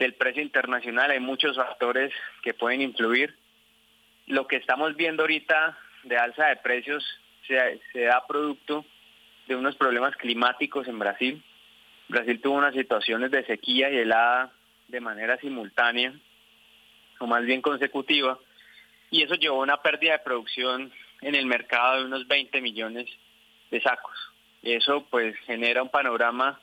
del 0.00 0.14
precio 0.14 0.42
internacional, 0.42 1.10
hay 1.10 1.20
muchos 1.20 1.56
factores 1.56 2.10
que 2.42 2.54
pueden 2.54 2.80
influir. 2.80 3.36
Lo 4.26 4.46
que 4.46 4.56
estamos 4.56 4.96
viendo 4.96 5.22
ahorita 5.22 5.78
de 6.04 6.16
alza 6.16 6.46
de 6.46 6.56
precios 6.56 7.04
se, 7.46 8.00
da 8.00 8.26
producto 8.26 8.86
de 9.46 9.56
unos 9.56 9.76
problemas 9.76 10.16
climáticos 10.16 10.88
en 10.88 10.98
Brasil. 10.98 11.42
Brasil 12.08 12.40
tuvo 12.40 12.54
unas 12.54 12.74
situaciones 12.74 13.30
de 13.30 13.44
sequía 13.44 13.90
y 13.90 13.98
helada 13.98 14.50
de 14.88 15.00
manera 15.00 15.36
simultánea, 15.36 16.14
o 17.18 17.26
más 17.26 17.44
bien 17.44 17.60
consecutiva, 17.60 18.38
y 19.10 19.22
eso 19.22 19.34
llevó 19.34 19.60
a 19.60 19.64
una 19.64 19.82
pérdida 19.82 20.12
de 20.12 20.24
producción 20.24 20.90
en 21.20 21.34
el 21.34 21.44
mercado 21.44 21.98
de 21.98 22.04
unos 22.06 22.26
20 22.26 22.58
millones 22.62 23.06
de 23.70 23.82
sacos. 23.82 24.16
Eso 24.62 25.06
pues 25.10 25.36
genera 25.40 25.82
un 25.82 25.90
panorama 25.90 26.58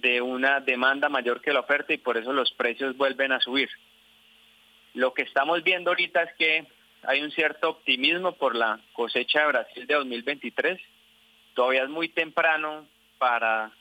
de 0.00 0.20
una 0.20 0.60
demanda 0.60 1.08
mayor 1.08 1.40
que 1.40 1.52
la 1.52 1.60
oferta 1.60 1.92
y 1.92 1.98
por 1.98 2.16
eso 2.16 2.32
los 2.32 2.52
precios 2.52 2.96
vuelven 2.96 3.32
a 3.32 3.40
subir. 3.40 3.68
Lo 4.94 5.12
que 5.14 5.22
estamos 5.22 5.62
viendo 5.62 5.90
ahorita 5.90 6.22
es 6.22 6.34
que 6.36 6.66
hay 7.02 7.22
un 7.22 7.30
cierto 7.30 7.70
optimismo 7.70 8.32
por 8.32 8.54
la 8.54 8.80
cosecha 8.92 9.40
de 9.40 9.46
Brasil 9.48 9.86
de 9.86 9.94
2023 9.94 10.80
Todavía 11.56 11.84
es 11.84 11.88
muy 11.88 12.10
temprano 12.10 12.86
para 13.16 13.72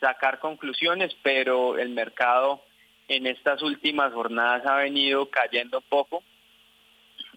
sacar 0.00 0.38
conclusiones, 0.38 1.12
pero 1.24 1.76
el 1.76 1.88
mercado 1.88 2.62
en 3.08 3.26
estas 3.26 3.62
últimas 3.62 4.12
jornadas 4.12 4.64
ha 4.64 4.76
venido 4.76 5.28
cayendo 5.28 5.80
poco. 5.80 6.22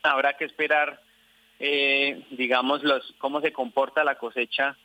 Habrá 0.03 0.37
que 0.37 0.45
esperar, 0.45 1.01
eh, 1.59 2.21
digamos, 2.29 2.83
los, 2.83 3.15
cómo 3.17 3.41
se 3.41 3.51
comporta 3.51 4.03
la 4.03 4.19
cosecha 4.19 4.77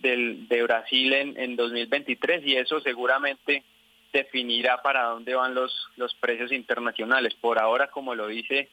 del, 0.00 0.48
de 0.48 0.62
Brasil 0.62 1.12
en, 1.12 1.38
en 1.38 1.56
2023 1.56 2.46
y 2.46 2.56
eso 2.56 2.80
seguramente 2.80 3.64
definirá 4.12 4.80
para 4.82 5.04
dónde 5.04 5.34
van 5.34 5.54
los, 5.54 5.88
los 5.96 6.14
precios 6.14 6.52
internacionales. 6.52 7.34
Por 7.34 7.58
ahora, 7.58 7.90
como 7.90 8.14
lo 8.14 8.26
dice, 8.26 8.68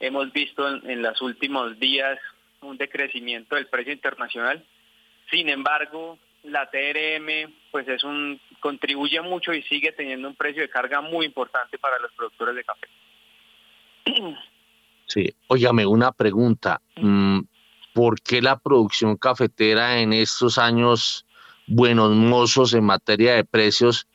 hemos 0.00 0.32
visto 0.32 0.68
en, 0.68 0.88
en 0.88 1.02
los 1.02 1.20
últimos 1.20 1.78
días 1.78 2.18
un 2.60 2.76
decrecimiento 2.76 3.56
del 3.56 3.66
precio 3.66 3.92
internacional 3.92 4.64
sin 5.30 5.48
embargo, 5.48 6.18
la 6.44 6.70
TRM 6.70 7.52
pues 7.70 7.86
es 7.88 8.02
un 8.04 8.40
contribuye 8.60 9.20
mucho 9.20 9.52
y 9.52 9.62
sigue 9.62 9.92
teniendo 9.92 10.28
un 10.28 10.34
precio 10.34 10.62
de 10.62 10.70
carga 10.70 11.00
muy 11.00 11.26
importante 11.26 11.78
para 11.78 11.98
los 11.98 12.12
productores 12.12 12.56
de 12.56 12.64
café. 12.64 12.88
Sí, 15.06 15.26
óigame 15.48 15.86
una 15.86 16.12
pregunta. 16.12 16.80
¿Por 17.98 18.20
qué 18.20 18.40
la 18.40 18.56
producción 18.56 19.16
cafetera 19.16 19.98
en 19.98 20.12
estos 20.12 20.56
años 20.56 21.26
buenos 21.66 22.14
mozos 22.14 22.72
en 22.72 22.84
materia 22.84 23.34
de 23.34 23.42
precios 23.42 24.06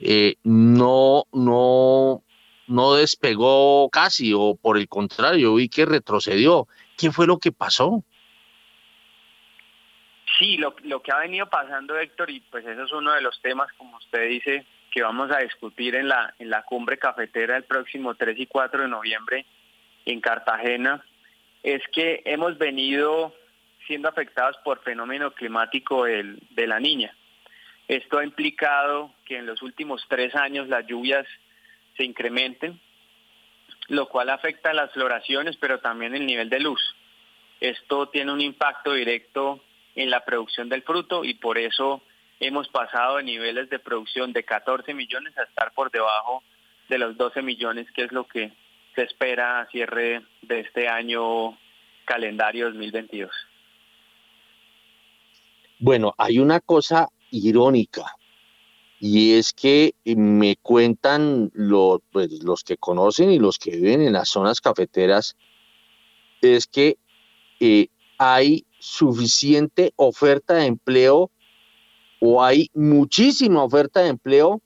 eh, 0.00 0.34
no, 0.42 1.22
no, 1.32 2.24
no 2.66 2.94
despegó 2.94 3.88
casi 3.88 4.32
o 4.34 4.58
por 4.60 4.78
el 4.78 4.88
contrario, 4.88 5.54
vi 5.54 5.68
que 5.68 5.86
retrocedió? 5.86 6.66
¿Qué 6.98 7.12
fue 7.12 7.28
lo 7.28 7.38
que 7.38 7.52
pasó? 7.52 8.02
Sí, 10.36 10.56
lo, 10.56 10.74
lo 10.82 11.00
que 11.00 11.12
ha 11.12 11.20
venido 11.20 11.48
pasando, 11.48 11.96
Héctor, 11.96 12.30
y 12.30 12.40
pues 12.40 12.66
eso 12.66 12.82
es 12.82 12.90
uno 12.90 13.12
de 13.12 13.22
los 13.22 13.40
temas, 13.40 13.68
como 13.78 13.96
usted 13.98 14.28
dice, 14.28 14.66
que 14.90 15.04
vamos 15.04 15.30
a 15.30 15.38
discutir 15.38 15.94
en 15.94 16.08
la, 16.08 16.34
en 16.40 16.50
la 16.50 16.64
cumbre 16.64 16.98
cafetera 16.98 17.56
el 17.56 17.62
próximo 17.62 18.16
3 18.16 18.36
y 18.40 18.46
4 18.46 18.82
de 18.82 18.88
noviembre 18.88 19.46
en 20.04 20.20
Cartagena, 20.20 21.04
es 21.64 21.82
que 21.92 22.22
hemos 22.26 22.58
venido 22.58 23.34
siendo 23.86 24.08
afectados 24.08 24.56
por 24.58 24.82
fenómeno 24.82 25.32
climático 25.32 26.04
de 26.04 26.66
la 26.66 26.78
niña. 26.78 27.16
Esto 27.88 28.18
ha 28.18 28.24
implicado 28.24 29.12
que 29.24 29.38
en 29.38 29.46
los 29.46 29.62
últimos 29.62 30.04
tres 30.08 30.34
años 30.34 30.68
las 30.68 30.86
lluvias 30.86 31.26
se 31.96 32.04
incrementen. 32.04 32.80
lo 33.88 34.08
cual 34.08 34.30
afecta 34.30 34.72
las 34.72 34.90
floraciones, 34.92 35.58
pero 35.58 35.78
también 35.78 36.14
el 36.14 36.24
nivel 36.24 36.48
de 36.48 36.58
luz. 36.58 36.80
Esto 37.60 38.08
tiene 38.08 38.32
un 38.32 38.40
impacto 38.40 38.94
directo 38.94 39.62
en 39.94 40.08
la 40.08 40.24
producción 40.24 40.70
del 40.70 40.82
fruto 40.82 41.22
y 41.22 41.34
por 41.34 41.58
eso 41.58 42.00
hemos 42.40 42.66
pasado 42.68 43.18
de 43.18 43.24
niveles 43.24 43.68
de 43.68 43.78
producción 43.78 44.32
de 44.32 44.42
14 44.42 44.94
millones 44.94 45.36
a 45.36 45.42
estar 45.42 45.72
por 45.72 45.90
debajo 45.90 46.42
de 46.88 46.96
los 46.96 47.18
12 47.18 47.42
millones, 47.42 47.86
que 47.92 48.04
es 48.04 48.12
lo 48.12 48.24
que 48.24 48.52
se 48.94 49.02
espera 49.02 49.66
cierre 49.70 50.22
de 50.42 50.60
este 50.60 50.88
año 50.88 51.58
calendario 52.04 52.66
2022. 52.66 53.30
Bueno, 55.78 56.14
hay 56.16 56.38
una 56.38 56.60
cosa 56.60 57.08
irónica 57.30 58.04
y 59.00 59.34
es 59.34 59.52
que 59.52 59.94
me 60.04 60.56
cuentan 60.56 61.50
pues, 62.10 62.42
los 62.42 62.64
que 62.64 62.76
conocen 62.76 63.30
y 63.30 63.38
los 63.38 63.58
que 63.58 63.72
viven 63.72 64.00
en 64.00 64.12
las 64.12 64.30
zonas 64.30 64.60
cafeteras, 64.60 65.36
es 66.40 66.66
que 66.66 66.96
eh, 67.60 67.88
hay 68.18 68.64
suficiente 68.78 69.92
oferta 69.96 70.54
de 70.54 70.66
empleo 70.66 71.30
o 72.20 72.42
hay 72.42 72.70
muchísima 72.74 73.62
oferta 73.62 74.00
de 74.00 74.08
empleo 74.08 74.62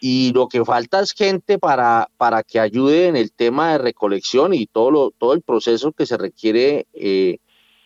y 0.00 0.32
lo 0.32 0.48
que 0.48 0.64
falta 0.64 1.00
es 1.00 1.12
gente 1.12 1.58
para, 1.58 2.08
para 2.16 2.42
que 2.42 2.60
ayude 2.60 3.08
en 3.08 3.16
el 3.16 3.32
tema 3.32 3.72
de 3.72 3.78
recolección 3.78 4.54
y 4.54 4.66
todo, 4.66 4.90
lo, 4.90 5.10
todo 5.10 5.34
el 5.34 5.42
proceso 5.42 5.92
que 5.92 6.06
se 6.06 6.16
requiere 6.16 6.86
eh, 6.94 7.38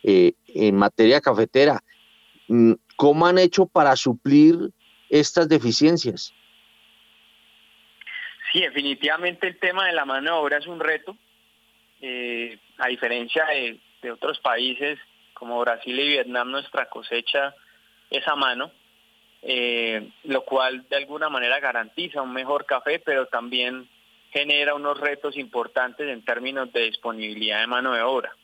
eh, 0.03 0.35
en 0.49 0.77
materia 0.77 1.21
cafetera. 1.21 1.83
Mm, 2.49 2.73
¿Cómo 2.97 3.27
han 3.27 3.39
hecho 3.39 3.67
para 3.67 3.97
suplir 3.97 4.57
estas 5.09 5.49
deficiencias? 5.49 6.35
Sí, 8.53 8.61
definitivamente 8.61 9.47
el 9.49 9.59
tema 9.59 9.87
de 9.87 9.95
la 9.95 10.05
mano 10.05 10.31
de 10.31 10.37
obra 10.37 10.59
es 10.59 10.67
un 10.67 10.81
reto. 10.81 11.17
Eh, 12.03 12.59
a 12.79 12.89
diferencia 12.89 13.47
de, 13.47 13.81
de 14.03 14.11
otros 14.11 14.39
países 14.41 14.99
como 15.33 15.61
Brasil 15.61 15.99
y 15.99 16.09
Vietnam, 16.09 16.51
nuestra 16.51 16.89
cosecha 16.91 17.55
es 18.11 18.27
a 18.29 18.37
mano 18.37 18.71
eh, 19.43 20.09
lo 20.25 20.45
cual 20.45 20.87
de 20.89 20.97
alguna 20.97 21.29
manera 21.29 21.59
garantiza 21.59 22.23
un 22.23 22.33
mejor 22.33 22.65
café, 22.65 23.01
pero 23.05 23.27
también 23.27 23.89
genera 24.31 24.75
unos 24.75 24.99
retos 24.99 25.37
importantes 25.37 26.09
en 26.09 26.25
términos 26.25 26.73
de 26.73 26.85
disponibilidad 26.85 27.61
de 27.61 27.67
mano 27.67 27.93
de 27.93 28.03
obra. 28.03 28.35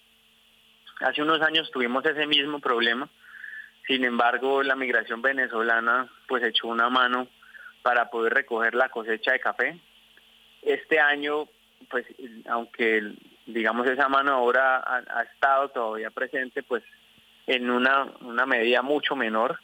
Hace 1.01 1.22
unos 1.22 1.40
años 1.40 1.70
tuvimos 1.70 2.05
ese 2.05 2.26
mismo 2.26 2.59
problema, 2.59 3.09
sin 3.86 4.05
embargo 4.05 4.62
la 4.62 4.74
migración 4.74 5.22
venezolana 5.22 6.09
pues 6.26 6.42
echó 6.42 6.66
una 6.66 6.90
mano 6.90 7.28
para 7.82 8.11
poder 8.11 8.34
recoger 8.34 8.74
la 8.74 8.88
cosecha 8.88 9.32
de 9.32 9.40
café. 9.40 9.78
Este 10.62 10.99
año, 10.99 11.46
pues 11.88 12.05
aunque 12.49 13.12
digamos 13.46 13.86
esa 13.86 14.09
mano 14.09 14.32
de 14.32 14.42
obra 14.42 14.82
ha, 14.84 15.22
estado 15.22 15.68
todavía 15.68 16.11
presente, 16.11 16.64
pues 16.64 16.82
en 17.46 17.70
una, 17.70 18.05
una 18.20 18.44
medida 18.44 18.82
mucho 18.82 19.14
menor, 19.14 19.61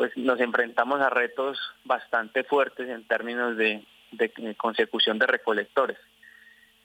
pues 0.00 0.16
nos 0.16 0.40
enfrentamos 0.40 0.98
a 1.02 1.10
retos 1.10 1.58
bastante 1.84 2.42
fuertes 2.42 2.88
en 2.88 3.06
términos 3.06 3.58
de, 3.58 3.84
consecución 4.56 5.18
de 5.18 5.26
recolectores. 5.26 5.98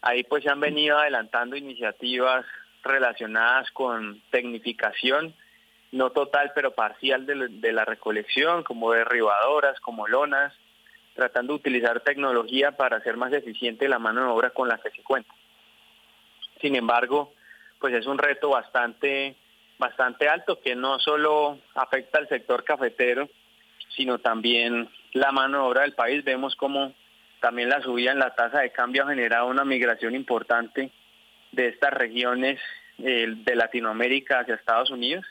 Ahí 0.01 0.25
pues 0.25 0.43
se 0.43 0.49
han 0.49 0.59
venido 0.59 0.97
adelantando 0.97 1.55
iniciativas 1.55 2.45
relacionadas 2.83 3.71
con 3.71 4.21
tecnificación, 4.31 5.33
no 5.93 6.09
total 6.09 6.51
pero 6.53 6.71
parcial 6.71 7.25
de, 7.25 7.71
la 7.71 7.85
recolección, 7.85 8.63
como 8.63 8.91
derribadoras, 8.91 9.79
como 9.79 10.09
lonas, 10.09 10.53
tratando 11.13 11.53
de 11.53 11.59
utilizar 11.59 12.01
tecnología 12.01 12.73
para 12.73 12.97
hacer 12.97 13.15
más 13.15 13.31
eficiente 13.31 13.87
la 13.87 13.97
mano 13.97 14.25
de 14.25 14.27
obra 14.27 14.49
con 14.49 14.67
la 14.67 14.77
que 14.77 14.91
se 14.91 15.03
cuenta. 15.03 15.33
Sin 16.59 16.75
embargo, 16.75 17.31
pues 17.79 17.93
es 17.93 18.07
un 18.07 18.17
reto 18.17 18.49
bastante 18.49 19.37
bastante 19.77 20.27
alto 20.27 20.59
que 20.61 20.75
no 20.75 20.99
solo 20.99 21.59
afecta 21.75 22.19
al 22.19 22.29
sector 22.29 22.63
cafetero, 22.63 23.29
sino 23.95 24.19
también 24.19 24.89
la 25.13 25.31
mano 25.31 25.59
de 25.59 25.63
obra 25.63 25.81
del 25.81 25.93
país. 25.93 26.23
Vemos 26.23 26.55
como 26.55 26.93
también 27.39 27.69
la 27.69 27.81
subida 27.81 28.11
en 28.11 28.19
la 28.19 28.35
tasa 28.35 28.61
de 28.61 28.71
cambio 28.71 29.03
ha 29.03 29.09
generado 29.09 29.47
una 29.47 29.65
migración 29.65 30.15
importante 30.15 30.91
de 31.51 31.67
estas 31.67 31.93
regiones 31.93 32.59
eh, 32.97 33.27
de 33.35 33.55
Latinoamérica 33.55 34.39
hacia 34.39 34.55
Estados 34.55 34.89
Unidos 34.89 35.25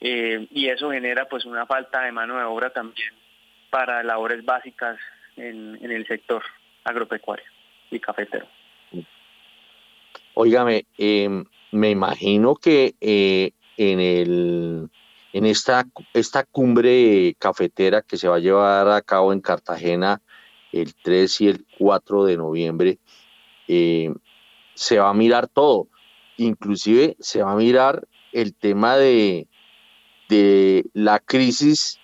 eh, 0.00 0.46
y 0.50 0.68
eso 0.68 0.90
genera 0.90 1.28
pues 1.28 1.44
una 1.44 1.66
falta 1.66 2.02
de 2.02 2.12
mano 2.12 2.36
de 2.36 2.44
obra 2.44 2.70
también 2.70 3.12
para 3.70 4.02
labores 4.02 4.44
básicas 4.44 4.98
en, 5.36 5.78
el 5.80 6.06
sector 6.06 6.42
agropecuario 6.84 7.46
y 7.90 7.98
cafetero. 8.00 8.46
Óigame, 10.34 10.86
em, 10.98 11.44
me 11.70 11.90
imagino 11.90 12.54
que 12.54 12.94
eh, 13.00 13.52
en, 13.90 14.00
el, 14.00 14.90
en 15.32 15.46
esta, 15.46 15.86
esta 16.12 16.44
cumbre 16.44 17.34
cafetera 17.38 18.02
que 18.02 18.16
se 18.16 18.28
va 18.28 18.36
a 18.36 18.40
llevar 18.40 18.88
a 18.88 19.02
cabo 19.02 19.32
en 19.32 19.40
Cartagena 19.40 20.20
el 20.72 20.94
3 20.94 21.40
y 21.40 21.48
el 21.48 21.66
4 21.78 22.24
de 22.24 22.36
noviembre, 22.36 22.98
eh, 23.68 24.12
se 24.74 24.98
va 24.98 25.10
a 25.10 25.14
mirar 25.14 25.48
todo, 25.48 25.88
inclusive 26.36 27.16
se 27.20 27.42
va 27.42 27.52
a 27.52 27.56
mirar 27.56 28.06
el 28.32 28.54
tema 28.54 28.96
de, 28.96 29.48
de 30.28 30.86
la 30.94 31.18
crisis 31.18 31.98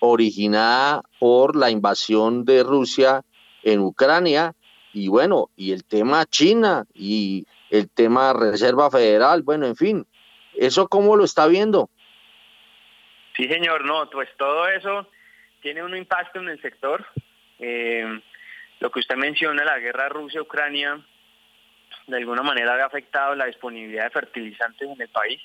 originada 0.00 1.02
por 1.18 1.56
la 1.56 1.70
invasión 1.70 2.44
de 2.44 2.62
Rusia 2.62 3.24
en 3.62 3.80
Ucrania 3.80 4.54
y 4.92 5.08
bueno, 5.08 5.48
y 5.56 5.72
el 5.72 5.84
tema 5.84 6.26
China 6.26 6.84
y 6.92 7.46
el 7.70 7.88
tema 7.88 8.34
Reserva 8.34 8.90
Federal, 8.90 9.42
bueno, 9.42 9.66
en 9.66 9.76
fin, 9.76 10.06
¿Eso 10.54 10.88
cómo 10.88 11.16
lo 11.16 11.24
está 11.24 11.46
viendo? 11.46 11.88
Sí, 13.36 13.48
señor, 13.48 13.84
no, 13.84 14.08
pues 14.10 14.28
todo 14.36 14.68
eso 14.68 15.08
tiene 15.60 15.82
un 15.82 15.96
impacto 15.96 16.40
en 16.40 16.48
el 16.48 16.60
sector. 16.60 17.06
Eh, 17.58 18.20
lo 18.80 18.90
que 18.90 19.00
usted 19.00 19.16
menciona, 19.16 19.64
la 19.64 19.78
guerra 19.78 20.08
Rusia-Ucrania, 20.08 21.00
de 22.06 22.16
alguna 22.16 22.42
manera 22.42 22.74
ha 22.74 22.86
afectado 22.86 23.34
la 23.34 23.46
disponibilidad 23.46 24.04
de 24.04 24.10
fertilizantes 24.10 24.88
en 24.88 25.00
el 25.00 25.08
país, 25.08 25.40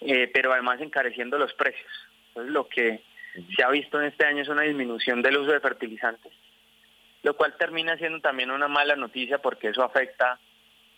eh, 0.00 0.30
pero 0.32 0.52
además 0.52 0.80
encareciendo 0.80 1.38
los 1.38 1.52
precios. 1.54 1.90
Entonces, 2.28 2.52
lo 2.52 2.68
que 2.68 3.02
se 3.56 3.62
ha 3.62 3.70
visto 3.70 4.00
en 4.00 4.06
este 4.06 4.26
año 4.26 4.42
es 4.42 4.48
una 4.48 4.62
disminución 4.62 5.22
del 5.22 5.38
uso 5.38 5.52
de 5.52 5.60
fertilizantes, 5.60 6.32
lo 7.22 7.34
cual 7.36 7.56
termina 7.58 7.96
siendo 7.96 8.20
también 8.20 8.50
una 8.50 8.68
mala 8.68 8.96
noticia 8.96 9.38
porque 9.38 9.68
eso 9.68 9.82
afecta 9.82 10.38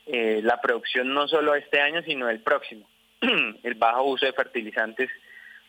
eh, 0.06 0.40
la 0.42 0.60
producción 0.60 1.12
no 1.12 1.28
solo 1.28 1.54
este 1.54 1.80
año, 1.80 2.02
sino 2.02 2.28
el 2.28 2.40
próximo. 2.40 2.86
el 3.62 3.74
bajo 3.74 4.04
uso 4.04 4.26
de 4.26 4.32
fertilizantes 4.32 5.10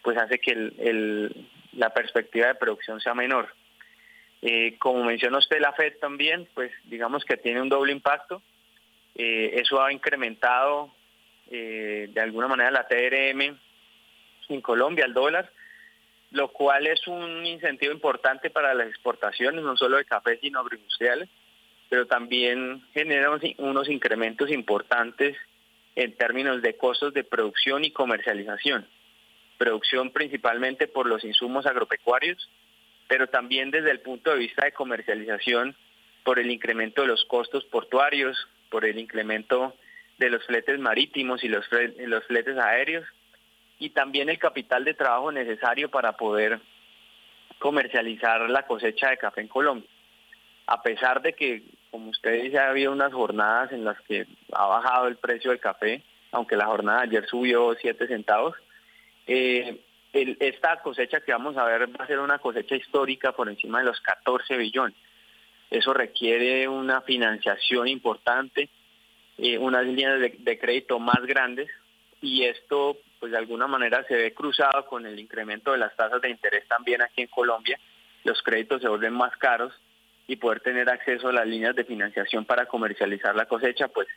pues 0.01 0.17
hace 0.17 0.39
que 0.39 0.51
el, 0.51 1.47
la 1.73 1.91
perspectiva 1.91 2.47
de 2.47 2.55
producción 2.55 2.99
sea 2.99 3.13
menor. 3.13 3.53
Eh, 4.41 4.75
como 4.77 5.05
mencionó 5.05 5.37
usted, 5.37 5.61
la 5.61 5.71
FED 5.71 5.99
también, 5.99 6.47
pues 6.53 6.71
digamos 6.85 7.23
que 7.23 7.37
tiene 7.37 7.61
un 7.61 7.69
doble 7.69 7.93
impacto. 7.93 8.41
Eh, 9.15 9.51
eso 9.55 9.81
ha 9.81 9.93
incrementado 9.93 10.93
de 11.49 12.19
alguna 12.19 12.47
manera 12.47 12.71
la 12.71 12.87
TRM 12.87 13.59
en 14.49 14.61
Colombia, 14.61 15.05
el 15.05 15.13
dólar, 15.13 15.51
lo 16.31 16.47
cual 16.47 16.87
es 16.87 17.07
un 17.07 17.45
incentivo 17.45 17.93
importante 17.93 18.49
para 18.49 18.73
las 18.73 18.87
exportaciones, 18.87 19.63
no 19.63 19.77
solo 19.77 19.97
de 19.97 20.05
café, 20.05 20.39
sino 20.39 20.59
agroindustriales 20.59 21.29
pero 21.93 22.07
también 22.07 22.81
genera 22.91 23.29
unos 23.59 23.87
incrementos 23.87 24.49
importantes 24.49 25.37
en 25.95 26.15
términos 26.15 26.61
de 26.61 26.75
costos 26.77 27.13
de 27.13 27.23
producción 27.23 27.83
y 27.85 27.91
comercialización. 27.91 28.87
Producción 29.57 30.11
principalmente 30.11 30.87
por 30.87 31.07
los 31.07 31.23
insumos 31.23 31.65
agropecuarios, 31.65 32.49
pero 33.07 33.27
también 33.27 33.71
desde 33.71 33.91
el 33.91 33.99
punto 33.99 34.31
de 34.31 34.39
vista 34.39 34.65
de 34.65 34.71
comercialización 34.71 35.75
por 36.23 36.39
el 36.39 36.49
incremento 36.49 37.01
de 37.01 37.09
los 37.09 37.25
costos 37.25 37.63
portuarios, 37.65 38.47
por 38.69 38.85
el 38.85 38.97
incremento 38.97 39.75
de 40.17 40.29
los 40.29 40.45
fletes 40.45 40.79
marítimos 40.79 41.43
y 41.43 41.47
los, 41.47 41.65
los 41.97 42.23
fletes 42.25 42.57
aéreos, 42.57 43.05
y 43.79 43.89
también 43.89 44.29
el 44.29 44.39
capital 44.39 44.85
de 44.85 44.93
trabajo 44.93 45.31
necesario 45.31 45.89
para 45.89 46.13
poder 46.13 46.59
comercializar 47.59 48.49
la 48.49 48.65
cosecha 48.65 49.09
de 49.09 49.17
café 49.17 49.41
en 49.41 49.47
Colombia. 49.47 49.89
A 50.67 50.81
pesar 50.81 51.21
de 51.21 51.33
que 51.33 51.63
como 51.93 52.09
usted 52.09 52.41
dice, 52.41 52.57
ha 52.57 52.71
habido 52.71 52.91
unas 52.91 53.13
jornadas 53.13 53.71
en 53.71 53.85
las 53.85 54.01
que 54.01 54.25
ha 54.51 54.65
bajado 54.65 55.07
el 55.07 55.17
precio 55.17 55.51
del 55.51 55.59
café, 55.59 56.01
aunque 56.31 56.55
la 56.55 56.65
jornada 56.65 57.01
de 57.01 57.09
ayer 57.09 57.29
subió 57.29 57.75
7 57.79 58.07
centavos. 58.07 58.55
Eh, 59.27 59.79
esta 60.11 60.81
cosecha 60.81 61.21
que 61.21 61.33
vamos 61.33 61.55
a 61.55 61.65
ver 61.65 61.87
va 61.87 62.03
a 62.03 62.07
ser 62.07 62.17
una 62.17 62.39
cosecha 62.39 62.75
histórica 62.75 63.33
por 63.33 63.47
encima 63.47 63.77
de 63.77 63.85
los 63.85 64.01
14 64.01 64.57
billones. 64.57 64.97
Eso 65.69 65.93
requiere 65.93 66.67
una 66.67 67.01
financiación 67.01 67.87
importante, 67.87 68.69
eh, 69.37 69.59
unas 69.59 69.85
líneas 69.85 70.19
de, 70.19 70.35
de 70.39 70.57
crédito 70.57 70.97
más 70.97 71.23
grandes 71.27 71.69
y 72.21 72.45
esto 72.45 72.97
pues 73.19 73.33
de 73.33 73.37
alguna 73.37 73.67
manera 73.67 74.03
se 74.07 74.15
ve 74.15 74.33
cruzado 74.33 74.83
con 74.87 75.05
el 75.05 75.19
incremento 75.19 75.73
de 75.73 75.77
las 75.77 75.95
tasas 75.95 76.23
de 76.23 76.31
interés 76.31 76.67
también 76.67 77.03
aquí 77.03 77.21
en 77.21 77.27
Colombia. 77.27 77.79
Los 78.23 78.41
créditos 78.41 78.81
se 78.81 78.87
vuelven 78.87 79.13
más 79.13 79.37
caros 79.37 79.73
y 80.27 80.37
poder 80.37 80.61
tener 80.61 80.89
acceso 80.89 81.27
a 81.27 81.33
las 81.33 81.47
líneas 81.47 81.75
de 81.75 81.83
financiación 81.83 82.45
para 82.45 82.65
comercializar 82.65 83.35
la 83.35 83.45
cosecha, 83.45 83.87
pues 83.87 84.07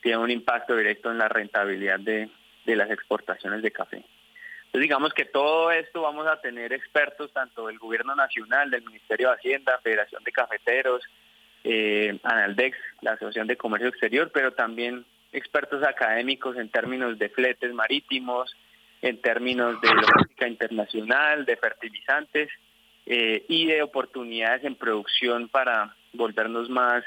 tiene 0.00 0.18
un 0.18 0.30
impacto 0.30 0.76
directo 0.76 1.10
en 1.10 1.18
la 1.18 1.28
rentabilidad 1.28 2.00
de, 2.00 2.28
las 2.66 2.90
exportaciones 2.90 3.62
de 3.62 3.70
café. 3.70 3.96
Entonces 3.96 4.82
digamos 4.82 5.12
que 5.12 5.26
todo 5.26 5.70
esto 5.70 6.02
vamos 6.02 6.26
a 6.26 6.40
tener 6.40 6.72
expertos 6.72 7.32
tanto 7.32 7.66
del 7.66 7.78
gobierno 7.78 8.14
nacional, 8.14 8.70
del 8.70 8.82
Ministerio 8.82 9.28
de 9.28 9.34
Hacienda, 9.34 9.78
Federación 9.82 10.24
de 10.24 10.32
Cafeteros, 10.32 11.02
eh, 11.64 12.18
Analdex, 12.22 12.76
la 13.02 13.12
Asociación 13.12 13.46
de 13.46 13.56
Comercio 13.56 13.88
Exterior, 13.88 14.30
pero 14.32 14.52
también 14.52 15.04
expertos 15.32 15.82
académicos 15.84 16.56
en 16.56 16.70
términos 16.70 17.18
de 17.18 17.28
fletes 17.28 17.72
marítimos, 17.72 18.56
en 19.02 19.20
términos 19.20 19.80
de 19.80 19.88
logística 19.88 20.48
internacional, 20.48 21.44
de 21.44 21.56
fertilizantes 21.56 22.48
eh, 23.06 23.44
y 23.48 23.66
de 23.66 23.82
oportunidades 23.82 24.64
en 24.64 24.74
producción 24.74 25.48
para 25.48 25.96
volvernos 26.12 26.68
más 26.68 27.04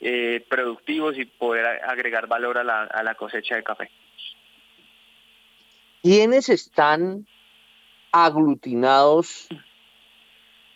eh, 0.00 0.44
productivos 0.48 1.18
y 1.18 1.24
poder 1.24 1.66
agregar 1.84 2.26
valor 2.26 2.58
a 2.58 2.64
la, 2.64 2.84
a 2.84 3.02
la 3.02 3.14
cosecha 3.14 3.56
de 3.56 3.62
café. 3.62 3.90
¿Quiénes 6.02 6.48
están 6.48 7.26
aglutinados 8.12 9.48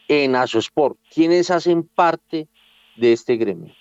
en 0.09 0.35
Asosport? 0.35 0.99
¿Quiénes 1.14 1.51
hacen 1.51 1.87
parte 1.87 2.49
de 2.97 3.12
este 3.12 3.37
gremio? 3.37 3.75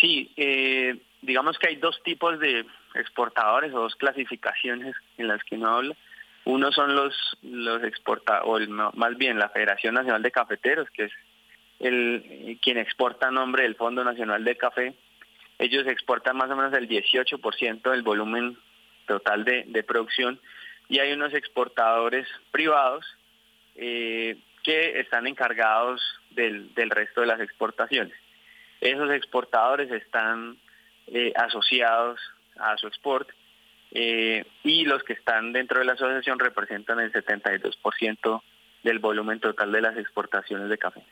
Sí, 0.00 0.32
eh, 0.36 1.00
digamos 1.22 1.58
que 1.58 1.68
hay 1.68 1.76
dos 1.76 2.02
tipos 2.02 2.38
de 2.40 2.66
exportadores 2.94 3.72
o 3.72 3.80
dos 3.80 3.94
clasificaciones 3.94 4.94
en 5.16 5.28
las 5.28 5.42
que 5.44 5.54
uno 5.54 5.76
habla. 5.76 5.96
Uno 6.44 6.72
son 6.72 6.96
los, 6.96 7.14
los 7.42 7.84
exportadores, 7.84 8.68
más 8.68 9.16
bien 9.16 9.38
la 9.38 9.48
Federación 9.50 9.94
Nacional 9.94 10.22
de 10.22 10.32
Cafeteros, 10.32 10.88
que 10.90 11.04
es 11.04 11.12
el 11.78 12.58
quien 12.62 12.78
exporta 12.78 13.28
a 13.28 13.30
nombre 13.30 13.62
del 13.64 13.76
Fondo 13.76 14.04
Nacional 14.04 14.44
de 14.44 14.56
Café. 14.56 14.94
Ellos 15.58 15.86
exportan 15.86 16.36
más 16.36 16.50
o 16.50 16.56
menos 16.56 16.72
el 16.74 16.88
18% 16.88 17.90
del 17.90 18.02
volumen 18.02 18.56
total 19.06 19.44
de, 19.44 19.84
producción 19.84 20.40
y 20.88 20.98
hay 20.98 21.12
unos 21.12 21.34
exportadores 21.34 22.26
privados 22.50 23.04
eh, 23.76 24.36
que 24.62 25.00
están 25.00 25.26
encargados 25.26 26.00
del, 26.30 26.72
del 26.74 26.90
resto 26.90 27.20
de 27.20 27.26
las 27.28 27.40
exportaciones. 27.40 28.14
Esos 28.80 29.10
exportadores 29.10 29.90
están 29.90 30.58
eh, 31.06 31.32
asociados 31.36 32.20
a 32.56 32.76
su 32.78 32.86
export 32.86 33.28
eh, 33.94 34.44
y 34.64 34.84
los 34.84 35.02
que 35.02 35.12
están 35.12 35.52
dentro 35.52 35.78
de 35.78 35.84
la 35.84 35.92
asociación 35.92 36.38
representan 36.38 37.00
el 37.00 37.12
72% 37.12 38.42
del 38.82 38.98
volumen 38.98 39.40
total 39.40 39.70
de 39.72 39.80
las 39.80 39.96
exportaciones 39.96 40.68
de 40.68 40.78
café. 40.78 41.02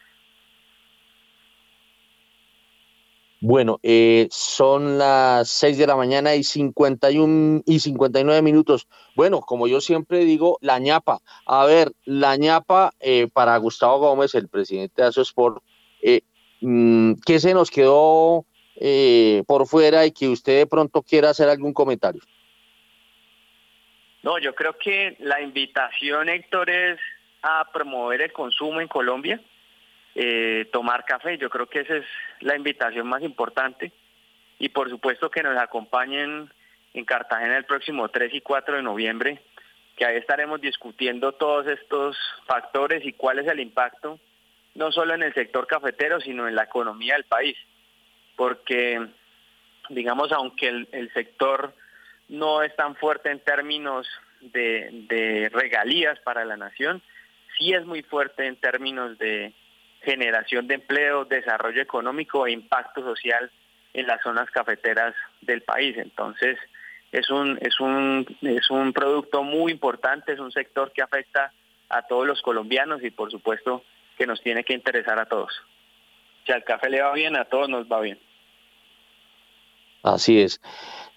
Bueno, 3.43 3.81
eh, 3.83 4.29
son 4.31 4.99
las 4.99 5.49
6 5.49 5.79
de 5.79 5.87
la 5.87 5.97
mañana 5.97 6.35
y 6.35 6.45
51 6.45 7.63
y 7.65 7.81
59 7.81 8.43
minutos. 8.43 8.87
Bueno, 9.15 9.41
como 9.41 9.67
yo 9.67 9.81
siempre 9.81 10.27
digo, 10.27 10.59
la 10.61 10.79
ñapa. 10.79 11.21
A 11.47 11.65
ver, 11.65 11.93
la 12.05 12.37
ñapa 12.37 12.93
para 13.33 13.57
Gustavo 13.57 13.99
Gómez, 13.99 14.35
el 14.35 14.49
presidente 14.49 15.01
de 15.01 15.09
Asosport, 15.09 15.63
eh, 16.03 16.21
Mm, 16.61 17.15
¿qué 17.25 17.41
se 17.41 17.55
nos 17.55 17.71
quedó 17.71 18.45
eh, 18.77 19.43
por 19.47 19.67
fuera 19.67 20.05
y 20.07 20.13
que 20.13 20.29
usted 20.29 20.59
de 20.59 20.67
pronto 20.67 21.03
quiera 21.03 21.31
hacer 21.31 21.49
algún 21.49 21.73
comentario? 21.73 22.21
No, 24.23 24.39
yo 24.39 24.55
creo 24.55 24.77
que 24.77 25.17
la 25.21 25.41
invitación, 25.41 26.29
Héctor, 26.29 26.71
es 26.71 27.01
a 27.43 27.71
promover 27.73 28.23
el 28.23 28.33
consumo 28.33 28.81
en 28.81 28.89
Colombia, 28.89 29.41
eh, 30.15 30.69
tomar 30.73 31.05
café. 31.05 31.39
Yo 31.39 31.49
creo 31.49 31.67
que 31.67 31.81
esa 31.81 31.97
es 31.97 32.05
la 32.41 32.57
invitación 32.57 33.07
más 33.07 33.23
importante. 33.23 33.93
Y 34.59 34.69
por 34.69 34.91
supuesto 34.91 35.31
que 35.31 35.43
nos 35.43 35.57
acompañen 35.57 36.51
en 36.93 37.05
Cartagena 37.05 37.57
el 37.57 37.65
próximo 37.65 38.09
3 38.09 38.35
y 38.35 38.41
4 38.41 38.77
de 38.77 38.83
noviembre, 38.83 39.41
que 39.97 40.05
ahí 40.05 40.17
estaremos 40.17 40.61
discutiendo 40.61 41.33
todos 41.33 41.67
estos 41.67 42.19
factores 42.47 43.05
y 43.07 43.15
cuál 43.15 43.39
es 43.39 43.47
el 43.47 43.61
impacto 43.61 44.19
no 44.75 44.93
solo 44.93 45.15
en 45.15 45.23
el 45.23 45.35
sector 45.35 45.67
cafetero, 45.67 46.21
sino 46.21 46.49
en 46.49 46.55
la 46.55 46.65
economía 46.65 47.15
del 47.15 47.25
país. 47.25 47.57
Porque, 48.37 49.07
digamos, 49.89 50.33
aunque 50.33 50.69
el, 50.69 51.11
sector 51.13 51.75
no 52.31 52.63
es 52.63 52.75
tan 52.77 52.95
fuerte 52.95 53.31
en 53.31 53.41
términos 53.41 54.07
de, 54.41 55.51
regalías 55.53 56.19
para 56.21 56.45
la 56.45 56.57
nación, 56.57 57.03
sí 57.59 57.75
es 57.75 57.85
muy 57.85 58.03
fuerte 58.03 58.47
en 58.47 58.57
términos 58.57 59.19
de 59.19 59.53
generación 60.03 60.67
de 60.67 60.77
empleo, 60.77 61.25
desarrollo 61.25 61.83
económico 61.83 62.47
e 62.47 62.53
impacto 62.53 63.03
social 63.03 63.51
en 63.93 64.07
las 64.07 64.23
zonas 64.23 64.49
cafeteras 64.51 65.15
del 65.43 65.63
país. 65.63 65.99
Entonces, 65.99 66.57
es 67.13 67.29
un, 67.31 67.59
es 67.61 67.81
un, 67.81 68.25
es 68.43 68.71
un 68.71 68.93
producto 68.93 69.43
muy 69.43 69.73
importante, 69.73 70.33
es 70.33 70.39
un 70.39 70.53
sector 70.53 70.93
que 70.93 71.03
afecta 71.03 71.53
a 71.89 72.03
todos 72.03 72.27
los 72.27 72.41
colombianos 72.41 73.03
y 73.03 73.11
por 73.11 73.31
supuesto 73.31 73.83
que 74.17 74.27
nos 74.27 74.41
tiene 74.41 74.63
que 74.63 74.75
interesar 74.75 75.19
a 75.19 75.27
todos. 75.27 75.53
Si 76.47 76.53
al 76.53 76.63
café 76.63 76.89
le 76.89 77.03
va 77.03 77.13
bien, 77.13 77.37
a 77.37 77.45
todos 77.45 77.69
nos 77.69 77.91
va 77.91 78.01
bien. 78.01 78.19
Así 80.03 80.41
es. 80.41 80.61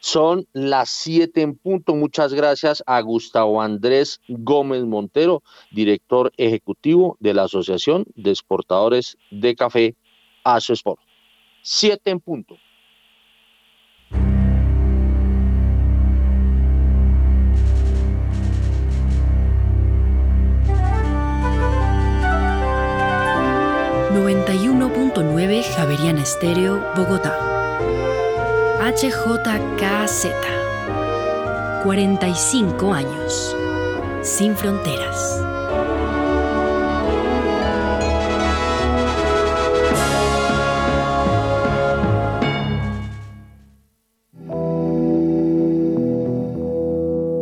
Son 0.04 0.46
las 0.52 0.90
siete 0.90 1.44
en 1.44 1.56
punto. 1.56 1.96
Muchas 1.96 2.34
gracias 2.34 2.84
a 2.86 3.00
Gustavo 3.00 3.62
Andrés 3.62 4.20
Gómez 4.28 4.84
Montero, 4.84 5.44
director 5.72 6.34
ejecutivo 6.36 7.16
de 7.22 7.34
la 7.34 7.44
Asociación 7.44 8.04
de 8.14 8.32
Exportadores 8.32 9.18
de 9.32 9.56
Café 9.56 9.96
Asosport. 10.44 11.00
Siete 11.62 12.12
en 12.12 12.20
punto. 12.20 12.58
91.9 24.12 25.64
Javeriana 25.64 26.24
Estéreo, 26.24 26.84
Bogotá. 26.94 27.53
HJKZ. 28.84 30.28
45 31.86 32.94
años. 32.94 33.56
Sin 34.22 34.58
fronteras. 34.58 35.40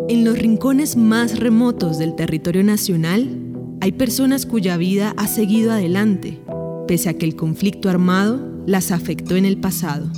En 0.09 0.23
los 0.23 0.37
rincones 0.37 0.95
más 0.95 1.39
remotos 1.39 1.97
del 1.97 2.15
territorio 2.15 2.63
nacional, 2.63 3.27
hay 3.81 3.93
personas 3.93 4.45
cuya 4.45 4.77
vida 4.77 5.15
ha 5.17 5.25
seguido 5.25 5.71
adelante 5.71 6.39
pese 6.87 7.09
a 7.09 7.17
que 7.17 7.25
el 7.25 7.35
conflicto 7.35 7.89
armado 7.89 8.39
las 8.67 8.91
afectó 8.91 9.37
en 9.37 9.45
el 9.45 9.57
pasado. 9.57 10.11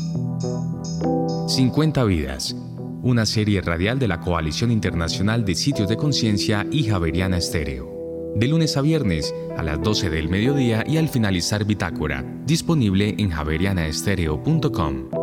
50 1.54 2.04
vidas, 2.06 2.56
una 3.04 3.28
serie 3.28 3.62
radial 3.62 4.00
de 4.00 4.08
la 4.08 4.20
Coalición 4.20 4.72
Internacional 4.72 5.46
de 5.46 5.54
Sitios 5.54 5.88
de 5.88 5.98
Conciencia 5.98 6.66
y 6.72 6.86
Javeriana 6.86 7.38
Estéreo. 7.38 8.34
De 8.36 8.48
lunes 8.48 8.76
a 8.76 8.82
viernes 8.82 9.32
a 9.56 9.62
las 9.62 9.80
12 9.80 10.10
del 10.10 10.30
mediodía 10.30 10.84
y 10.88 10.98
al 10.98 11.10
finalizar 11.10 11.64
Bitácora, 11.64 12.26
disponible 12.48 13.14
en 13.20 13.30
javerianaestereo.com. 13.30 15.23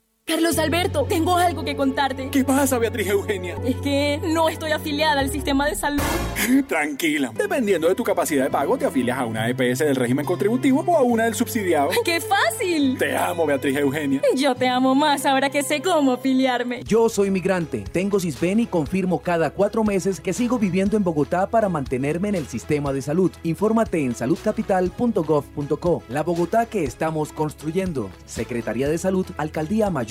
Carlos 0.25 0.59
Alberto, 0.59 1.05
tengo 1.09 1.35
algo 1.35 1.65
que 1.65 1.75
contarte. 1.75 2.29
¿Qué 2.29 2.43
pasa, 2.43 2.77
Beatriz 2.77 3.07
Eugenia? 3.07 3.57
Es 3.65 3.75
que 3.77 4.21
no 4.23 4.49
estoy 4.49 4.71
afiliada 4.71 5.19
al 5.19 5.31
sistema 5.31 5.65
de 5.65 5.73
salud. 5.75 6.03
Tranquila. 6.67 7.31
Dependiendo 7.35 7.89
de 7.89 7.95
tu 7.95 8.03
capacidad 8.03 8.43
de 8.43 8.51
pago, 8.51 8.77
te 8.77 8.85
afilias 8.85 9.17
a 9.17 9.25
una 9.25 9.49
EPS 9.49 9.79
del 9.79 9.95
régimen 9.95 10.23
contributivo 10.23 10.85
o 10.87 10.95
a 10.95 11.01
una 11.01 11.25
del 11.25 11.33
subsidiado. 11.33 11.89
¡Qué 12.05 12.21
fácil! 12.21 12.97
Te 12.99 13.17
amo, 13.17 13.47
Beatriz 13.47 13.75
Eugenia. 13.77 14.21
Yo 14.35 14.53
te 14.53 14.67
amo 14.67 14.93
más 14.93 15.25
ahora 15.25 15.49
que 15.49 15.63
sé 15.63 15.81
cómo 15.81 16.13
afiliarme. 16.13 16.83
Yo 16.83 17.09
soy 17.09 17.31
migrante, 17.31 17.83
tengo 17.91 18.19
CISBEN 18.19 18.59
y 18.61 18.67
confirmo 18.67 19.21
cada 19.21 19.49
cuatro 19.49 19.83
meses 19.83 20.21
que 20.21 20.33
sigo 20.33 20.59
viviendo 20.59 20.97
en 20.97 21.03
Bogotá 21.03 21.49
para 21.49 21.67
mantenerme 21.67 22.29
en 22.29 22.35
el 22.35 22.47
sistema 22.47 22.93
de 22.93 23.01
salud. 23.01 23.31
Infórmate 23.43 24.05
en 24.05 24.13
saludcapital.gov.co. 24.13 26.03
La 26.09 26.21
Bogotá 26.21 26.67
que 26.67 26.83
estamos 26.83 27.33
construyendo. 27.33 28.11
Secretaría 28.25 28.87
de 28.87 28.99
Salud, 28.99 29.25
Alcaldía 29.37 29.89
Mayor 29.89 30.10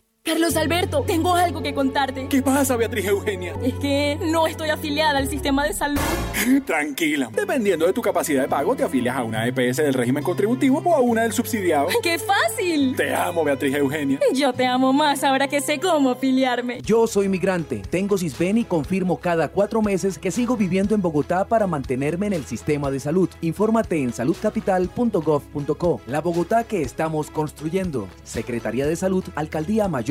Carlos 0.23 0.55
Alberto, 0.55 1.03
tengo 1.07 1.33
algo 1.33 1.63
que 1.63 1.73
contarte. 1.73 2.27
¿Qué 2.29 2.43
pasa, 2.43 2.75
Beatriz 2.75 3.05
Eugenia? 3.05 3.55
Es 3.63 3.73
que 3.79 4.19
no 4.21 4.45
estoy 4.45 4.69
afiliada 4.69 5.17
al 5.17 5.27
sistema 5.27 5.65
de 5.65 5.73
salud. 5.73 5.99
Tranquila. 6.67 7.31
Dependiendo 7.33 7.87
de 7.87 7.93
tu 7.93 8.03
capacidad 8.03 8.43
de 8.43 8.47
pago, 8.47 8.75
te 8.75 8.83
afilias 8.83 9.15
a 9.17 9.23
una 9.23 9.47
EPS 9.47 9.77
del 9.77 9.95
régimen 9.95 10.23
contributivo 10.23 10.77
o 10.85 10.93
a 10.95 10.99
una 10.99 11.23
del 11.23 11.33
subsidiado. 11.33 11.87
¡Qué 12.03 12.19
fácil! 12.19 12.95
Te 12.95 13.15
amo, 13.15 13.43
Beatriz 13.43 13.73
Eugenia. 13.73 14.19
Yo 14.31 14.53
te 14.53 14.67
amo 14.67 14.93
más 14.93 15.23
ahora 15.23 15.47
que 15.47 15.59
sé 15.59 15.79
cómo 15.79 16.11
afiliarme. 16.11 16.83
Yo 16.83 17.07
soy 17.07 17.27
migrante, 17.27 17.81
tengo 17.89 18.15
CISBEN 18.15 18.59
y 18.59 18.63
confirmo 18.63 19.17
cada 19.17 19.47
cuatro 19.47 19.81
meses 19.81 20.19
que 20.19 20.29
sigo 20.29 20.55
viviendo 20.55 20.93
en 20.93 21.01
Bogotá 21.01 21.45
para 21.45 21.65
mantenerme 21.65 22.27
en 22.27 22.33
el 22.33 22.45
sistema 22.45 22.91
de 22.91 22.99
salud. 22.99 23.27
Infórmate 23.41 23.99
en 23.99 24.13
saludcapital.gov.co. 24.13 26.01
La 26.05 26.21
Bogotá 26.21 26.63
que 26.63 26.83
estamos 26.83 27.31
construyendo. 27.31 28.07
Secretaría 28.23 28.85
de 28.85 28.95
Salud, 28.95 29.23
Alcaldía 29.33 29.87
Mayor 29.87 30.10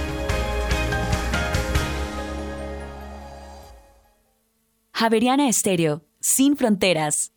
Javeriana 5.01 5.49
Estéreo, 5.49 6.03
sin 6.19 6.55
fronteras. 6.55 7.33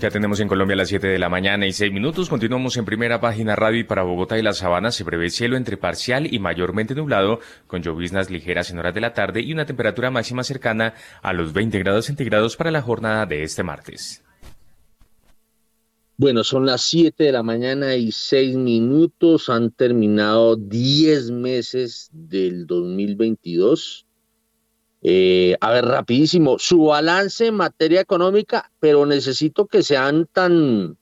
Ya 0.00 0.10
tenemos 0.10 0.40
en 0.40 0.48
Colombia 0.48 0.74
las 0.74 0.88
7 0.88 1.06
de 1.06 1.20
la 1.20 1.28
mañana 1.28 1.64
y 1.68 1.72
6 1.72 1.92
minutos. 1.92 2.28
Continuamos 2.28 2.76
en 2.76 2.86
primera 2.86 3.20
página 3.20 3.54
radio 3.54 3.78
y 3.78 3.84
para 3.84 4.02
Bogotá 4.02 4.36
y 4.36 4.42
la 4.42 4.52
Sabana 4.52 4.90
se 4.90 5.04
prevé 5.04 5.30
cielo 5.30 5.56
entre 5.56 5.76
parcial 5.76 6.26
y 6.28 6.40
mayormente 6.40 6.96
nublado, 6.96 7.38
con 7.68 7.82
lloviznas 7.82 8.28
ligeras 8.28 8.72
en 8.72 8.80
horas 8.80 8.92
de 8.92 9.00
la 9.00 9.14
tarde 9.14 9.42
y 9.42 9.52
una 9.52 9.66
temperatura 9.66 10.10
máxima 10.10 10.42
cercana 10.42 10.94
a 11.22 11.32
los 11.32 11.52
20 11.52 11.78
grados 11.78 12.06
centígrados 12.06 12.56
para 12.56 12.72
la 12.72 12.82
jornada 12.82 13.26
de 13.26 13.44
este 13.44 13.62
martes. 13.62 14.24
Bueno, 16.20 16.44
son 16.44 16.66
las 16.66 16.82
7 16.82 17.24
de 17.24 17.32
la 17.32 17.42
mañana 17.42 17.96
y 17.96 18.12
6 18.12 18.54
minutos. 18.56 19.48
Han 19.48 19.70
terminado 19.70 20.54
10 20.54 21.30
meses 21.30 22.10
del 22.12 22.66
2022. 22.66 24.04
Eh, 25.00 25.56
a 25.62 25.70
ver, 25.70 25.86
rapidísimo, 25.86 26.58
su 26.58 26.84
balance 26.84 27.46
en 27.46 27.54
materia 27.54 28.02
económica, 28.02 28.70
pero 28.80 29.06
necesito 29.06 29.66
que 29.66 29.82
sean 29.82 30.28
tan, 30.30 30.98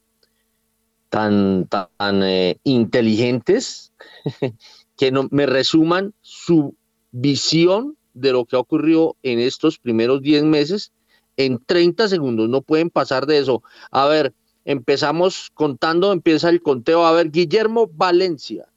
tan, 1.08 1.66
tan 1.66 2.22
eh, 2.22 2.60
inteligentes 2.62 3.92
que 4.96 5.10
no, 5.10 5.26
me 5.32 5.46
resuman 5.46 6.14
su 6.20 6.76
visión 7.10 7.96
de 8.14 8.30
lo 8.30 8.44
que 8.44 8.54
ha 8.54 8.60
ocurrido 8.60 9.16
en 9.24 9.40
estos 9.40 9.80
primeros 9.80 10.22
10 10.22 10.44
meses 10.44 10.92
en 11.36 11.58
30 11.58 12.06
segundos. 12.06 12.48
No 12.48 12.62
pueden 12.62 12.88
pasar 12.88 13.26
de 13.26 13.38
eso. 13.38 13.64
A 13.90 14.06
ver, 14.06 14.32
Empezamos 14.68 15.50
contando, 15.54 16.12
empieza 16.12 16.50
el 16.50 16.60
conteo. 16.60 17.06
A 17.06 17.12
ver, 17.12 17.30
Guillermo 17.30 17.86
Valencia. 17.86 18.68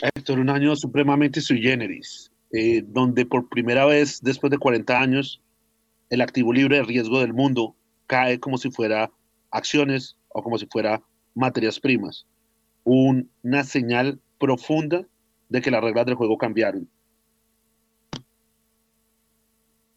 Héctor, 0.00 0.38
un 0.38 0.48
año 0.48 0.76
supremamente 0.76 1.40
sui 1.40 1.60
generis, 1.60 2.30
eh, 2.52 2.84
donde 2.86 3.26
por 3.26 3.48
primera 3.48 3.84
vez 3.84 4.20
después 4.22 4.52
de 4.52 4.58
40 4.58 4.96
años 4.96 5.42
el 6.08 6.20
activo 6.20 6.52
libre 6.52 6.76
de 6.76 6.84
riesgo 6.84 7.18
del 7.18 7.32
mundo 7.32 7.74
cae 8.06 8.38
como 8.38 8.56
si 8.58 8.70
fuera 8.70 9.10
acciones 9.50 10.16
o 10.28 10.40
como 10.40 10.56
si 10.56 10.66
fuera 10.66 11.02
materias 11.34 11.80
primas. 11.80 12.28
una 12.84 13.64
señal 13.64 14.20
profunda 14.38 15.04
de 15.48 15.60
que 15.60 15.72
las 15.72 15.82
reglas 15.82 16.06
del 16.06 16.14
juego 16.14 16.38
cambiaron. 16.38 16.88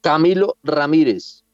Camilo 0.00 0.56
Ramírez. 0.64 1.45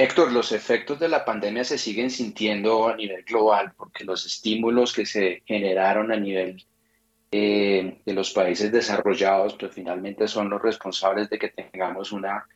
Héctor, 0.00 0.30
los 0.30 0.52
efectos 0.52 1.00
de 1.00 1.08
la 1.08 1.24
pandemia 1.24 1.64
se 1.64 1.76
siguen 1.76 2.08
sintiendo 2.08 2.86
a 2.86 2.94
nivel 2.94 3.24
global 3.24 3.72
porque 3.76 4.04
los 4.04 4.24
estímulos 4.24 4.92
que 4.92 5.04
se 5.04 5.42
generaron 5.44 6.12
a 6.12 6.16
nivel 6.16 6.64
eh, 7.32 8.00
de 8.06 8.12
los 8.12 8.30
países 8.30 8.70
desarrollados, 8.70 9.56
pues 9.58 9.72
finalmente 9.72 10.28
son 10.28 10.50
los 10.50 10.62
responsables 10.62 11.28
de 11.28 11.40
que 11.40 11.48
tengamos 11.48 12.12
una 12.12 12.46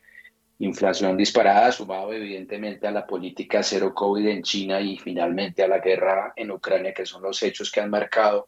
inflación 0.59 1.17
disparada, 1.17 1.69
sumado 1.73 2.13
evidentemente 2.13 2.87
a 2.87 2.91
la 2.91 3.05
política 3.05 3.61
cero 3.61 3.93
COVID 3.93 4.25
en 4.25 4.41
China 4.41 4.79
y 4.79 4.97
finalmente 4.97 5.63
a 5.63 5.67
la 5.67 5.79
guerra 5.79 6.31
en 6.37 6.49
Ucrania, 6.49 6.93
que 6.93 7.05
son 7.05 7.23
los 7.23 7.43
hechos 7.43 7.69
que 7.69 7.81
han 7.81 7.89
marcado 7.89 8.47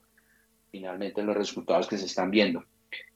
finalmente 0.72 1.22
los 1.22 1.36
resultados 1.36 1.90
que 1.90 1.98
se 1.98 2.06
están 2.06 2.32
viendo. 2.32 2.64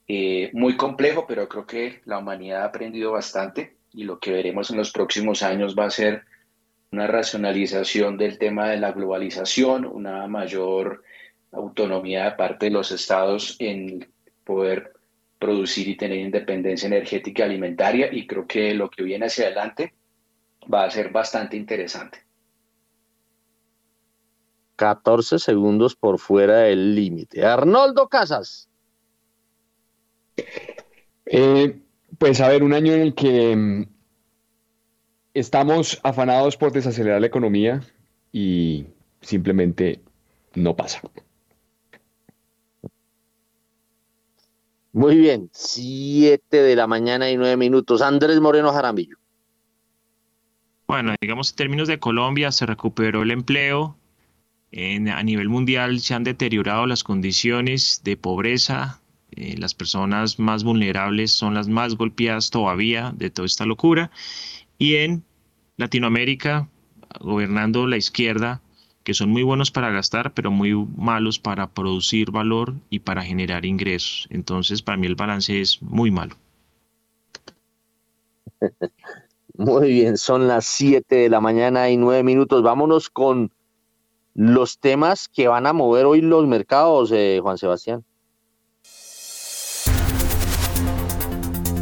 Eh, 0.09 0.49
muy 0.51 0.75
complejo, 0.75 1.25
pero 1.25 1.47
creo 1.47 1.65
que 1.65 2.01
la 2.03 2.17
humanidad 2.17 2.63
ha 2.63 2.65
aprendido 2.65 3.13
bastante 3.13 3.78
y 3.93 4.03
lo 4.03 4.19
que 4.19 4.31
veremos 4.31 4.69
en 4.69 4.77
los 4.77 4.91
próximos 4.91 5.43
años 5.43 5.75
va 5.77 5.85
a 5.85 5.91
ser 5.91 6.23
una 6.91 7.07
racionalización 7.07 8.17
del 8.17 8.37
tema 8.37 8.69
de 8.69 8.77
la 8.77 8.91
globalización, 8.91 9.85
una 9.85 10.27
mayor 10.27 11.03
autonomía 11.51 12.25
de 12.25 12.31
parte 12.31 12.65
de 12.67 12.71
los 12.71 12.91
estados 12.91 13.55
en 13.59 14.07
poder 14.43 14.93
producir 15.39 15.87
y 15.87 15.95
tener 15.95 16.19
independencia 16.19 16.87
energética 16.87 17.43
y 17.43 17.45
alimentaria 17.45 18.09
y 18.11 18.27
creo 18.27 18.45
que 18.45 18.73
lo 18.73 18.89
que 18.89 19.03
viene 19.03 19.27
hacia 19.27 19.45
adelante 19.45 19.93
va 20.71 20.83
a 20.83 20.91
ser 20.91 21.11
bastante 21.11 21.55
interesante. 21.55 22.19
14 24.75 25.39
segundos 25.39 25.95
por 25.95 26.19
fuera 26.19 26.59
del 26.59 26.95
límite. 26.95 27.45
Arnoldo 27.45 28.07
Casas. 28.07 28.69
Eh, 31.25 31.79
pues 32.19 32.41
a 32.41 32.49
ver, 32.49 32.63
un 32.63 32.73
año 32.73 32.93
en 32.93 33.01
el 33.01 33.15
que 33.15 33.55
mm, 33.55 33.85
estamos 35.33 35.99
afanados 36.03 36.57
por 36.57 36.71
desacelerar 36.71 37.21
la 37.21 37.27
economía 37.27 37.81
y 38.31 38.85
simplemente 39.21 40.01
no 40.53 40.75
pasa. 40.75 41.01
Muy 44.91 45.17
bien, 45.17 45.49
siete 45.53 46.61
de 46.61 46.75
la 46.75 46.87
mañana 46.87 47.29
y 47.29 47.37
nueve 47.37 47.55
minutos. 47.55 48.01
Andrés 48.01 48.39
Moreno 48.41 48.73
Jaramillo. 48.73 49.17
Bueno, 50.87 51.13
digamos 51.21 51.51
en 51.51 51.55
términos 51.55 51.87
de 51.87 51.99
Colombia 51.99 52.51
se 52.51 52.65
recuperó 52.65 53.21
el 53.21 53.31
empleo. 53.31 53.95
a 54.73 55.23
nivel 55.23 55.47
mundial 55.47 55.99
se 55.99 56.15
han 56.15 56.23
deteriorado 56.23 56.85
las 56.85 57.03
condiciones 57.03 58.01
de 58.03 58.17
pobreza. 58.17 58.98
Eh, 59.39 59.55
las 59.57 59.73
personas 59.73 60.37
más 60.37 60.65
vulnerables 60.65 61.31
son 61.31 61.53
las 61.53 61.69
más 61.69 61.95
golpeadas 61.95 62.49
todavía 62.49 63.13
de 63.15 63.29
toda 63.29 63.45
esta 63.45 63.65
locura. 63.65 64.11
Y 64.77 64.95
en 64.95 65.23
Latinoamérica, 65.77 66.67
gobernando 67.21 67.87
la 67.87 67.95
izquierda, 67.95 68.61
que 69.03 69.13
son 69.13 69.29
muy 69.29 69.43
buenos 69.43 69.71
para 69.71 69.91
gastar, 69.91 70.33
pero 70.33 70.51
muy 70.51 70.73
malos 70.97 71.39
para 71.39 71.69
producir 71.69 72.31
valor 72.31 72.73
y 72.89 72.99
para 72.99 73.23
generar 73.23 73.65
ingresos. 73.65 74.27
Entonces, 74.29 74.81
para 74.81 74.97
mí 74.97 75.07
el 75.07 75.15
balance 75.15 75.61
es 75.61 75.81
muy 75.81 76.11
malo. 76.11 76.35
Muy 79.55 79.89
bien, 79.89 80.17
son 80.17 80.47
las 80.47 80.65
7 80.65 81.15
de 81.15 81.29
la 81.29 81.41
mañana 81.41 81.89
y 81.89 81.97
9 81.97 82.23
minutos. 82.23 82.63
Vámonos 82.63 83.09
con 83.09 83.51
los 84.33 84.79
temas 84.79 85.27
que 85.27 85.49
van 85.49 85.67
a 85.67 85.73
mover 85.73 86.05
hoy 86.05 86.21
los 86.21 86.47
mercados, 86.47 87.11
eh, 87.11 87.39
Juan 87.41 87.57
Sebastián. 87.57 88.05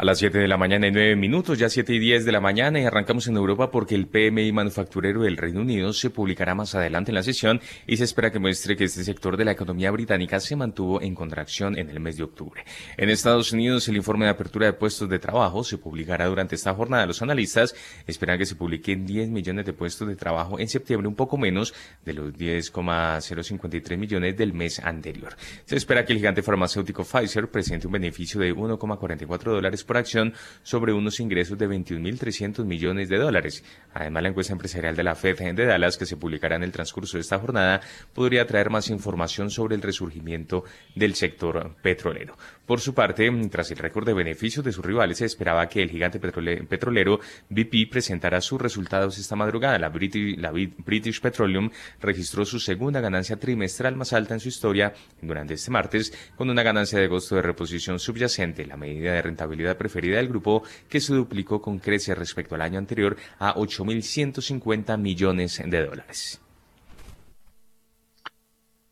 A 0.00 0.04
las 0.06 0.16
7 0.16 0.38
de 0.38 0.48
la 0.48 0.56
mañana 0.56 0.86
y 0.86 0.92
9 0.92 1.14
minutos, 1.14 1.58
ya 1.58 1.68
7 1.68 1.92
y 1.92 1.98
10 1.98 2.24
de 2.24 2.32
la 2.32 2.40
mañana 2.40 2.80
y 2.80 2.86
arrancamos 2.86 3.26
en 3.26 3.36
Europa 3.36 3.70
porque 3.70 3.94
el 3.94 4.06
PMI 4.06 4.50
manufacturero 4.50 5.20
del 5.20 5.36
Reino 5.36 5.60
Unido 5.60 5.92
se 5.92 6.08
publicará 6.08 6.54
más 6.54 6.74
adelante 6.74 7.10
en 7.10 7.16
la 7.16 7.22
sesión 7.22 7.60
y 7.86 7.98
se 7.98 8.04
espera 8.04 8.32
que 8.32 8.38
muestre 8.38 8.78
que 8.78 8.84
este 8.84 9.04
sector 9.04 9.36
de 9.36 9.44
la 9.44 9.52
economía 9.52 9.90
británica 9.90 10.40
se 10.40 10.56
mantuvo 10.56 11.02
en 11.02 11.14
contracción 11.14 11.78
en 11.78 11.90
el 11.90 12.00
mes 12.00 12.16
de 12.16 12.22
octubre. 12.22 12.64
En 12.96 13.10
Estados 13.10 13.52
Unidos, 13.52 13.88
el 13.88 13.96
informe 13.98 14.24
de 14.24 14.30
apertura 14.30 14.64
de 14.64 14.72
puestos 14.72 15.06
de 15.06 15.18
trabajo 15.18 15.64
se 15.64 15.76
publicará 15.76 16.24
durante 16.28 16.54
esta 16.54 16.72
jornada. 16.72 17.04
Los 17.04 17.20
analistas 17.20 17.74
esperan 18.06 18.38
que 18.38 18.46
se 18.46 18.54
publiquen 18.54 19.04
10 19.04 19.28
millones 19.28 19.66
de 19.66 19.74
puestos 19.74 20.08
de 20.08 20.16
trabajo 20.16 20.58
en 20.58 20.70
septiembre, 20.70 21.08
un 21.08 21.14
poco 21.14 21.36
menos 21.36 21.74
de 22.06 22.14
los 22.14 22.32
10,053 22.38 23.98
millones 23.98 24.34
del 24.34 24.54
mes 24.54 24.78
anterior. 24.78 25.36
Se 25.66 25.76
espera 25.76 26.06
que 26.06 26.14
el 26.14 26.20
gigante 26.20 26.42
farmacéutico 26.42 27.04
Pfizer 27.04 27.50
presente 27.50 27.86
un 27.86 27.92
beneficio 27.92 28.40
de 28.40 28.54
1,44 28.54 29.42
dólares 29.42 29.84
por 29.90 29.96
acción 29.96 30.34
sobre 30.62 30.92
unos 30.92 31.18
ingresos 31.18 31.58
de 31.58 31.68
21.300 31.68 32.64
millones 32.64 33.08
de 33.08 33.18
dólares. 33.18 33.64
Además, 33.92 34.22
la 34.22 34.28
encuesta 34.28 34.52
empresarial 34.52 34.94
de 34.94 35.02
la 35.02 35.16
Fed 35.16 35.36
de 35.52 35.66
Dallas, 35.66 35.98
que 35.98 36.06
se 36.06 36.16
publicará 36.16 36.54
en 36.54 36.62
el 36.62 36.70
transcurso 36.70 37.16
de 37.16 37.22
esta 37.22 37.40
jornada, 37.40 37.80
podría 38.14 38.46
traer 38.46 38.70
más 38.70 38.88
información 38.88 39.50
sobre 39.50 39.74
el 39.74 39.82
resurgimiento 39.82 40.62
del 40.94 41.16
sector 41.16 41.74
petrolero. 41.82 42.36
Por 42.70 42.80
su 42.80 42.94
parte, 42.94 43.28
tras 43.50 43.68
el 43.72 43.78
récord 43.78 44.06
de 44.06 44.14
beneficios 44.14 44.64
de 44.64 44.70
sus 44.70 44.84
rivales, 44.84 45.18
se 45.18 45.24
esperaba 45.24 45.68
que 45.68 45.82
el 45.82 45.90
gigante 45.90 46.20
petrolero 46.20 47.18
BP 47.48 47.90
presentara 47.90 48.40
sus 48.40 48.60
resultados 48.60 49.18
esta 49.18 49.34
madrugada. 49.34 49.76
La 49.76 49.88
British, 49.88 50.38
la 50.38 50.52
British 50.52 51.20
Petroleum 51.20 51.68
registró 52.00 52.44
su 52.44 52.60
segunda 52.60 53.00
ganancia 53.00 53.40
trimestral 53.40 53.96
más 53.96 54.12
alta 54.12 54.34
en 54.34 54.40
su 54.40 54.50
historia 54.50 54.94
durante 55.20 55.54
este 55.54 55.72
martes, 55.72 56.12
con 56.36 56.48
una 56.48 56.62
ganancia 56.62 57.00
de 57.00 57.06
agosto 57.06 57.34
de 57.34 57.42
reposición 57.42 57.98
subyacente, 57.98 58.64
la 58.64 58.76
medida 58.76 59.14
de 59.14 59.22
rentabilidad 59.22 59.76
preferida 59.76 60.18
del 60.18 60.28
grupo, 60.28 60.62
que 60.88 61.00
se 61.00 61.12
duplicó 61.12 61.60
con 61.60 61.80
creces 61.80 62.16
respecto 62.16 62.54
al 62.54 62.62
año 62.62 62.78
anterior 62.78 63.16
a 63.40 63.52
8.150 63.56 64.96
millones 64.96 65.60
de 65.66 65.84
dólares. 65.84 66.40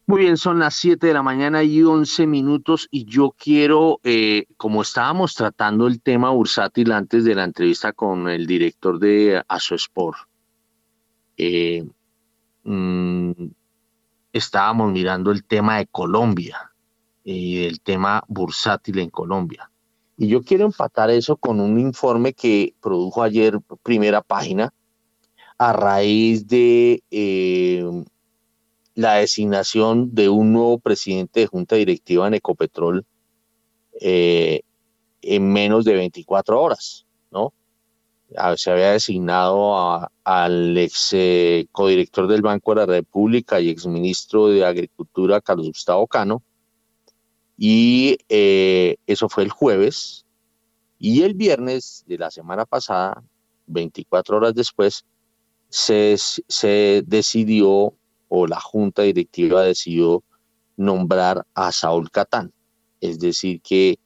Muy 0.08 0.22
bien, 0.22 0.38
son 0.38 0.58
las 0.58 0.74
7 0.76 1.06
de 1.06 1.12
la 1.12 1.22
mañana 1.22 1.62
y 1.62 1.82
11 1.82 2.26
minutos 2.26 2.88
y 2.90 3.04
yo 3.04 3.34
quiero, 3.36 4.00
eh, 4.04 4.46
como 4.56 4.80
estábamos 4.80 5.34
tratando 5.34 5.86
el 5.86 6.00
tema 6.00 6.30
bursátil 6.30 6.92
antes 6.92 7.24
de 7.24 7.34
la 7.34 7.44
entrevista 7.44 7.92
con 7.92 8.26
el 8.26 8.46
director 8.46 8.98
de 8.98 9.42
Asosport, 9.46 10.16
eh, 11.36 11.86
mm, 12.64 13.32
estábamos 14.32 14.92
mirando 14.92 15.30
el 15.30 15.44
tema 15.44 15.76
de 15.76 15.88
Colombia 15.88 16.72
y 17.22 17.66
el 17.66 17.82
tema 17.82 18.24
bursátil 18.28 19.00
en 19.00 19.10
Colombia. 19.10 19.70
Y 20.16 20.28
yo 20.28 20.42
quiero 20.42 20.64
empatar 20.64 21.10
eso 21.10 21.36
con 21.36 21.60
un 21.60 21.78
informe 21.78 22.32
que 22.32 22.74
produjo 22.80 23.22
ayer 23.22 23.58
primera 23.82 24.22
página 24.22 24.72
a 25.58 25.74
raíz 25.74 26.46
de 26.46 27.02
eh, 27.10 27.84
la 28.98 29.14
designación 29.14 30.12
de 30.12 30.28
un 30.28 30.52
nuevo 30.52 30.80
presidente 30.80 31.38
de 31.38 31.46
junta 31.46 31.76
directiva 31.76 32.26
en 32.26 32.34
Ecopetrol 32.34 33.06
eh, 34.00 34.62
en 35.22 35.52
menos 35.52 35.84
de 35.84 35.94
24 35.94 36.60
horas, 36.60 37.06
¿no? 37.30 37.52
Se 38.56 38.72
había 38.72 38.90
designado 38.90 40.08
al 40.24 40.76
ex 40.76 41.10
eh, 41.12 41.68
codirector 41.70 42.26
del 42.26 42.42
Banco 42.42 42.74
de 42.74 42.80
la 42.80 42.86
República 42.86 43.60
y 43.60 43.68
ex 43.68 43.86
ministro 43.86 44.48
de 44.48 44.66
Agricultura, 44.66 45.40
Carlos 45.40 45.68
Gustavo 45.68 46.08
Cano, 46.08 46.42
y 47.56 48.18
eh, 48.28 48.96
eso 49.06 49.28
fue 49.28 49.44
el 49.44 49.50
jueves. 49.50 50.26
Y 50.98 51.22
el 51.22 51.34
viernes 51.34 52.02
de 52.08 52.18
la 52.18 52.32
semana 52.32 52.66
pasada, 52.66 53.22
24 53.66 54.38
horas 54.38 54.54
después, 54.56 55.04
se, 55.68 56.16
se 56.18 57.04
decidió 57.06 57.94
o 58.28 58.46
la 58.46 58.60
junta 58.60 59.02
directiva 59.02 59.62
decidió 59.62 60.22
nombrar 60.76 61.46
a 61.54 61.72
Saúl 61.72 62.10
Catán. 62.10 62.52
Es 63.00 63.18
decir, 63.18 63.60
que 63.60 63.98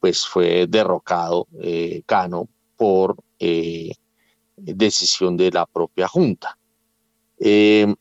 pues 0.00 0.26
fue 0.26 0.66
derrocado 0.68 1.46
eh, 1.60 2.02
Cano 2.06 2.48
por 2.76 3.16
eh, 3.38 3.92
decisión 4.56 5.36
de 5.36 5.50
la 5.50 5.66
propia 5.66 6.08
junta. 6.08 6.58
Eh, 7.38 7.94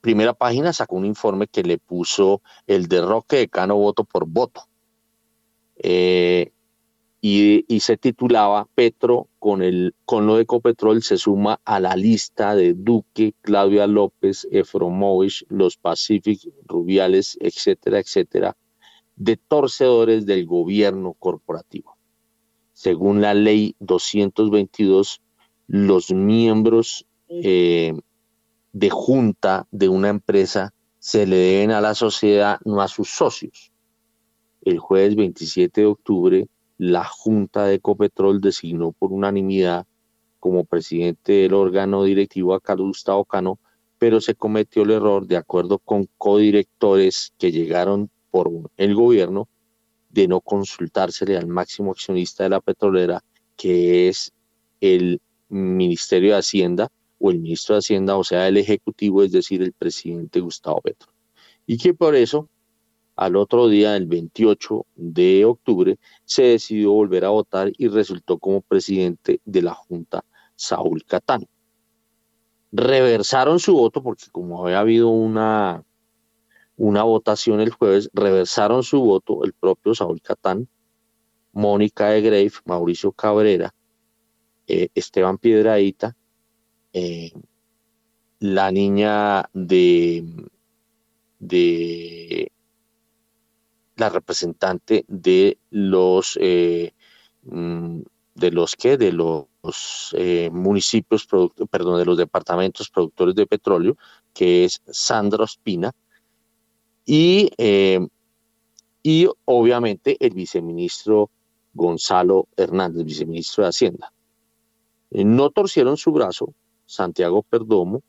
primera 0.00 0.32
página 0.32 0.72
sacó 0.72 0.96
un 0.96 1.04
informe 1.04 1.46
que 1.46 1.62
le 1.62 1.78
puso 1.78 2.42
el 2.66 2.86
derroque 2.88 3.36
de 3.36 3.48
Cano 3.48 3.76
voto 3.76 4.04
por 4.04 4.26
voto. 4.26 4.62
Eh, 5.76 6.52
y, 7.20 7.80
se 7.80 7.96
titulaba 7.96 8.68
Petro 8.74 9.28
con, 9.38 9.62
el, 9.62 9.94
con 10.04 10.26
lo 10.26 10.36
de 10.36 10.42
Ecopetrol 10.42 11.02
se 11.02 11.16
suma 11.16 11.60
a 11.64 11.80
la 11.80 11.96
lista 11.96 12.54
de 12.54 12.74
Duque, 12.74 13.34
Claudia 13.40 13.86
López, 13.86 14.46
Efromovich, 14.50 15.44
los 15.48 15.76
Pacific, 15.76 16.40
Rubiales, 16.66 17.36
etcétera, 17.40 17.98
etcétera, 17.98 18.56
de 19.16 19.36
torcedores 19.36 20.26
del 20.26 20.46
gobierno 20.46 21.14
corporativo. 21.14 21.96
Según 22.72 23.20
la 23.20 23.34
ley 23.34 23.74
222, 23.80 25.20
los 25.66 26.12
miembros 26.12 27.04
eh, 27.28 27.94
de 28.72 28.90
junta 28.90 29.66
de 29.72 29.88
una 29.88 30.08
empresa 30.08 30.72
se 31.00 31.26
le 31.26 31.36
deben 31.36 31.72
a 31.72 31.80
la 31.80 31.94
sociedad, 31.94 32.60
no 32.64 32.80
a 32.80 32.86
sus 32.86 33.10
socios. 33.10 33.72
El 34.62 34.78
jueves 34.78 35.16
27 35.16 35.80
de 35.80 35.86
octubre, 35.86 36.48
la 36.78 37.04
Junta 37.04 37.64
de 37.64 37.74
Ecopetrol 37.74 38.40
designó 38.40 38.92
por 38.92 39.12
unanimidad 39.12 39.86
como 40.38 40.64
presidente 40.64 41.32
del 41.32 41.54
órgano 41.54 42.04
directivo 42.04 42.54
a 42.54 42.60
Carlos 42.60 42.88
Gustavo 42.88 43.24
Cano, 43.24 43.58
pero 43.98 44.20
se 44.20 44.36
cometió 44.36 44.82
el 44.82 44.92
error, 44.92 45.26
de 45.26 45.36
acuerdo 45.36 45.78
con 45.78 46.08
codirectores 46.16 47.34
que 47.36 47.50
llegaron 47.50 48.10
por 48.30 48.50
el 48.76 48.94
gobierno, 48.94 49.48
de 50.10 50.28
no 50.28 50.40
consultársele 50.40 51.36
al 51.36 51.48
máximo 51.48 51.90
accionista 51.90 52.44
de 52.44 52.50
la 52.50 52.60
petrolera, 52.60 53.24
que 53.56 54.08
es 54.08 54.32
el 54.80 55.20
Ministerio 55.48 56.32
de 56.32 56.38
Hacienda 56.38 56.88
o 57.18 57.32
el 57.32 57.40
ministro 57.40 57.74
de 57.74 57.80
Hacienda, 57.80 58.16
o 58.16 58.22
sea, 58.22 58.46
el 58.46 58.56
Ejecutivo, 58.56 59.24
es 59.24 59.32
decir, 59.32 59.62
el 59.62 59.72
presidente 59.72 60.38
Gustavo 60.38 60.80
Petro. 60.80 61.12
Y 61.66 61.76
que 61.76 61.92
por 61.92 62.14
eso 62.14 62.48
al 63.18 63.34
otro 63.34 63.66
día, 63.66 63.96
el 63.96 64.06
28 64.06 64.86
de 64.94 65.44
octubre, 65.44 65.98
se 66.24 66.44
decidió 66.44 66.92
volver 66.92 67.24
a 67.24 67.30
votar 67.30 67.72
y 67.76 67.88
resultó 67.88 68.38
como 68.38 68.60
presidente 68.60 69.40
de 69.44 69.60
la 69.60 69.74
Junta 69.74 70.24
Saúl 70.54 71.04
Catán. 71.04 71.44
Reversaron 72.70 73.58
su 73.58 73.74
voto 73.74 74.04
porque 74.04 74.26
como 74.30 74.64
había 74.64 74.78
habido 74.78 75.08
una, 75.08 75.82
una 76.76 77.02
votación 77.02 77.60
el 77.60 77.70
jueves, 77.70 78.08
reversaron 78.12 78.84
su 78.84 79.00
voto 79.00 79.42
el 79.42 79.52
propio 79.52 79.96
Saúl 79.96 80.22
Catán, 80.22 80.68
Mónica 81.52 82.10
de 82.10 82.20
Grave, 82.22 82.52
Mauricio 82.66 83.10
Cabrera, 83.10 83.74
eh, 84.68 84.90
Esteban 84.94 85.38
Piedraíta, 85.38 86.16
eh, 86.92 87.32
la 88.38 88.70
niña 88.70 89.50
de, 89.52 90.24
de 91.40 92.52
la 93.98 94.08
representante 94.08 95.04
de 95.08 95.58
los 95.70 96.38
eh, 96.40 96.92
mm, 97.42 98.00
de 98.34 98.50
los 98.52 98.76
de 98.78 99.12
los 99.12 100.14
eh, 100.16 100.48
municipios 100.52 101.26
perdón 101.68 101.98
de 101.98 102.04
los 102.04 102.16
departamentos 102.16 102.88
productores 102.88 103.34
de 103.34 103.46
petróleo 103.46 103.96
que 104.32 104.64
es 104.64 104.80
Sandra 104.86 105.44
Ospina. 105.44 105.92
Y 107.04 107.50
eh, 107.58 108.06
y 109.02 109.28
obviamente 109.44 110.16
el 110.20 110.34
viceministro 110.34 111.30
Gonzalo 111.74 112.48
Hernández 112.56 113.04
viceministro 113.04 113.64
de 113.64 113.70
Hacienda. 113.70 114.12
No 115.10 115.50
torcieron 115.50 115.96
su 115.96 116.12
brazo 116.12 116.54
Santiago 116.84 117.42
Perdomo 117.42 118.02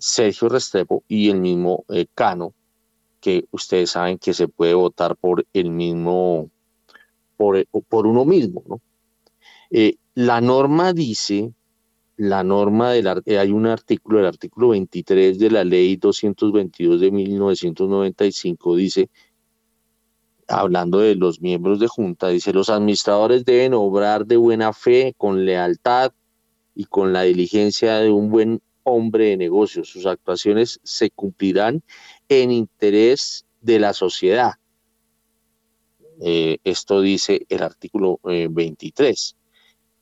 Sergio 0.00 0.48
Restrepo 0.48 1.04
y 1.06 1.28
el 1.28 1.40
mismo 1.40 1.84
Cano 2.14 2.54
que 3.22 3.46
ustedes 3.52 3.90
saben 3.90 4.18
que 4.18 4.34
se 4.34 4.48
puede 4.48 4.74
votar 4.74 5.16
por 5.16 5.46
el 5.52 5.70
mismo, 5.70 6.50
por, 7.36 7.64
por 7.88 8.06
uno 8.06 8.24
mismo, 8.24 8.64
¿no? 8.66 8.80
Eh, 9.70 9.94
la 10.14 10.40
norma 10.40 10.92
dice, 10.92 11.54
la 12.16 12.42
norma 12.42 12.90
del 12.90 13.22
eh, 13.24 13.38
hay 13.38 13.52
un 13.52 13.66
artículo, 13.66 14.18
el 14.18 14.26
artículo 14.26 14.70
23 14.70 15.38
de 15.38 15.50
la 15.50 15.64
ley 15.64 15.96
222 15.96 17.00
de 17.00 17.10
1995 17.10 18.76
dice, 18.76 19.08
hablando 20.48 20.98
de 20.98 21.14
los 21.14 21.40
miembros 21.40 21.78
de 21.78 21.86
junta, 21.86 22.28
dice, 22.28 22.52
los 22.52 22.68
administradores 22.68 23.44
deben 23.44 23.72
obrar 23.72 24.26
de 24.26 24.36
buena 24.36 24.72
fe, 24.72 25.14
con 25.16 25.44
lealtad 25.44 26.12
y 26.74 26.84
con 26.84 27.12
la 27.12 27.22
diligencia 27.22 27.98
de 27.98 28.10
un 28.10 28.30
buen 28.30 28.60
hombre 28.84 29.26
de 29.28 29.36
negocios. 29.36 29.88
Sus 29.88 30.06
actuaciones 30.06 30.80
se 30.82 31.10
cumplirán 31.10 31.82
en 32.40 32.50
interés 32.50 33.44
de 33.60 33.78
la 33.78 33.92
sociedad. 33.92 34.52
Eh, 36.20 36.58
esto 36.64 37.00
dice 37.00 37.46
el 37.48 37.62
artículo 37.62 38.20
23. 38.22 39.36
Eh, 39.36 39.38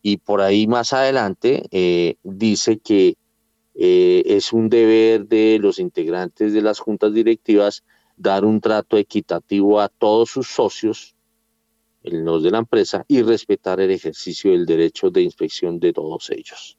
y 0.03 0.17
por 0.19 0.41
ahí 0.41 0.67
más 0.67 0.93
adelante 0.93 1.63
eh, 1.71 2.17
dice 2.23 2.79
que 2.79 3.17
es 3.75 4.53
un 4.53 4.69
deber 4.69 5.27
de 5.27 5.59
los 5.59 5.79
integrantes 5.79 6.53
de 6.53 6.61
las 6.61 6.79
juntas 6.79 7.15
directivas 7.15 7.83
dar 8.17 8.45
un 8.45 8.61
trato 8.61 8.99
equitativo 8.99 9.81
a 9.81 9.89
todos 9.89 10.29
sus 10.31 10.49
socios, 10.49 11.17
los 12.03 12.43
de 12.43 12.51
la 12.51 12.59
empresa, 12.59 13.05
y 13.09 13.23
respetar 13.23 13.81
el 13.81 13.91
ejercicio 13.91 14.51
del 14.51 14.67
derecho 14.67 15.11
de 15.11 15.23
inspección 15.23 15.81
de 15.81 15.95
todos 15.95 16.29
ellos 16.31 16.77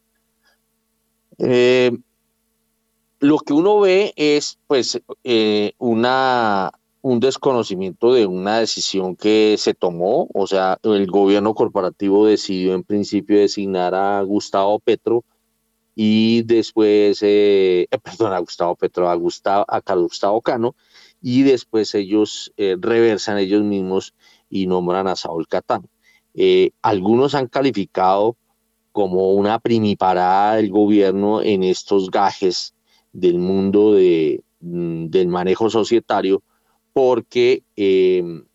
lo 3.22 3.38
que 3.38 3.54
uno 3.54 3.80
ve 3.80 4.14
es 4.16 4.58
pues 4.66 5.00
eh, 5.24 5.74
una, 5.78 6.72
un 7.04 7.20
desconocimiento 7.20 8.14
de 8.14 8.26
una 8.26 8.60
decisión 8.60 9.16
que 9.16 9.56
se 9.60 9.76
tomó, 9.76 10.28
o 10.34 10.48
sea, 10.48 10.80
el 10.82 11.06
gobierno 11.06 11.54
corporativo 11.54 12.26
decidió 12.26 12.74
en 12.74 12.84
principio 12.84 13.38
designar 13.40 13.94
a 13.94 14.24
Gustavo 14.24 14.80
Petro 14.80 15.24
y 15.94 16.42
después, 16.44 17.22
eh, 17.22 17.88
eh, 17.92 17.98
perdón, 18.04 18.34
a 18.34 18.40
Gustavo 18.40 18.76
Petro, 18.76 19.08
a, 19.08 19.14
Gustavo, 19.14 19.66
a 19.68 19.82
Gustavo 19.94 20.42
Cano, 20.42 20.76
y 21.22 21.44
después 21.44 21.94
ellos 21.94 22.52
reversan 22.58 23.38
ellos 23.38 23.62
mismos 23.62 24.16
y 24.50 24.66
nombran 24.66 25.08
a 25.08 25.16
Saúl 25.16 25.48
Catán. 25.48 25.88
algunos 26.82 27.36
han 27.36 27.48
calificado 27.48 28.36
como 28.92 29.34
una 29.34 29.60
primiparada 29.60 30.56
del 30.56 30.72
gobierno 30.72 31.44
en 31.44 31.62
estos 31.64 32.10
gajes 32.10 32.74
del 33.14 33.40
mundo 33.40 33.94
de, 33.94 34.44
mm, 34.62 35.08
del 35.08 35.28
manejo 35.28 35.70
societario, 35.70 36.44
porque 36.94 37.64
em, 37.76 38.46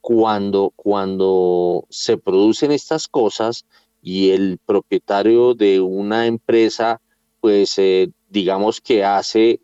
cuando, 0.00 0.72
cuando 0.76 1.86
se 1.90 2.16
producen 2.16 2.72
estas 2.72 3.08
cosas 3.08 3.66
y 4.02 4.30
el 4.30 4.58
propietario 4.64 5.54
de 5.54 5.80
una 5.80 6.26
empresa, 6.26 7.00
pues 7.40 7.78
eh, 7.78 8.10
digamos 8.28 8.80
que 8.80 9.04
hace 9.04 9.60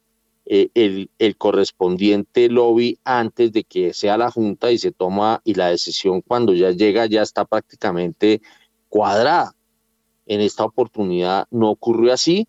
eh, 0.46 0.68
el, 0.74 1.10
el, 1.18 1.36
correspondiente 1.36 2.50
lobby 2.50 2.98
antes 3.04 3.52
de 3.52 3.64
que 3.64 3.94
sea 3.94 4.18
la 4.18 4.30
junta 4.30 4.70
y 4.70 4.78
se 4.78 4.92
toma 4.92 5.40
y 5.44 5.54
la 5.54 5.68
decisión 5.70 6.20
cuando 6.20 6.52
ya 6.52 6.70
llega 6.72 7.06
ya 7.06 7.22
está 7.22 7.46
prácticamente 7.46 8.42
cuadrada. 8.90 9.54
En 10.26 10.40
esta 10.40 10.64
oportunidad 10.64 11.46
no 11.50 11.70
ocurrió 11.70 12.12
así 12.12 12.46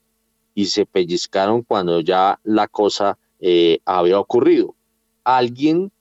y 0.56 0.66
se 0.68 0.86
pellizcaron 0.86 1.62
cuando 1.62 2.00
ya 2.00 2.40
la 2.44 2.68
cosa 2.68 3.20
eh, 3.40 3.80
había 3.86 4.20
ocurrido. 4.20 4.74
Alguien 5.26 5.92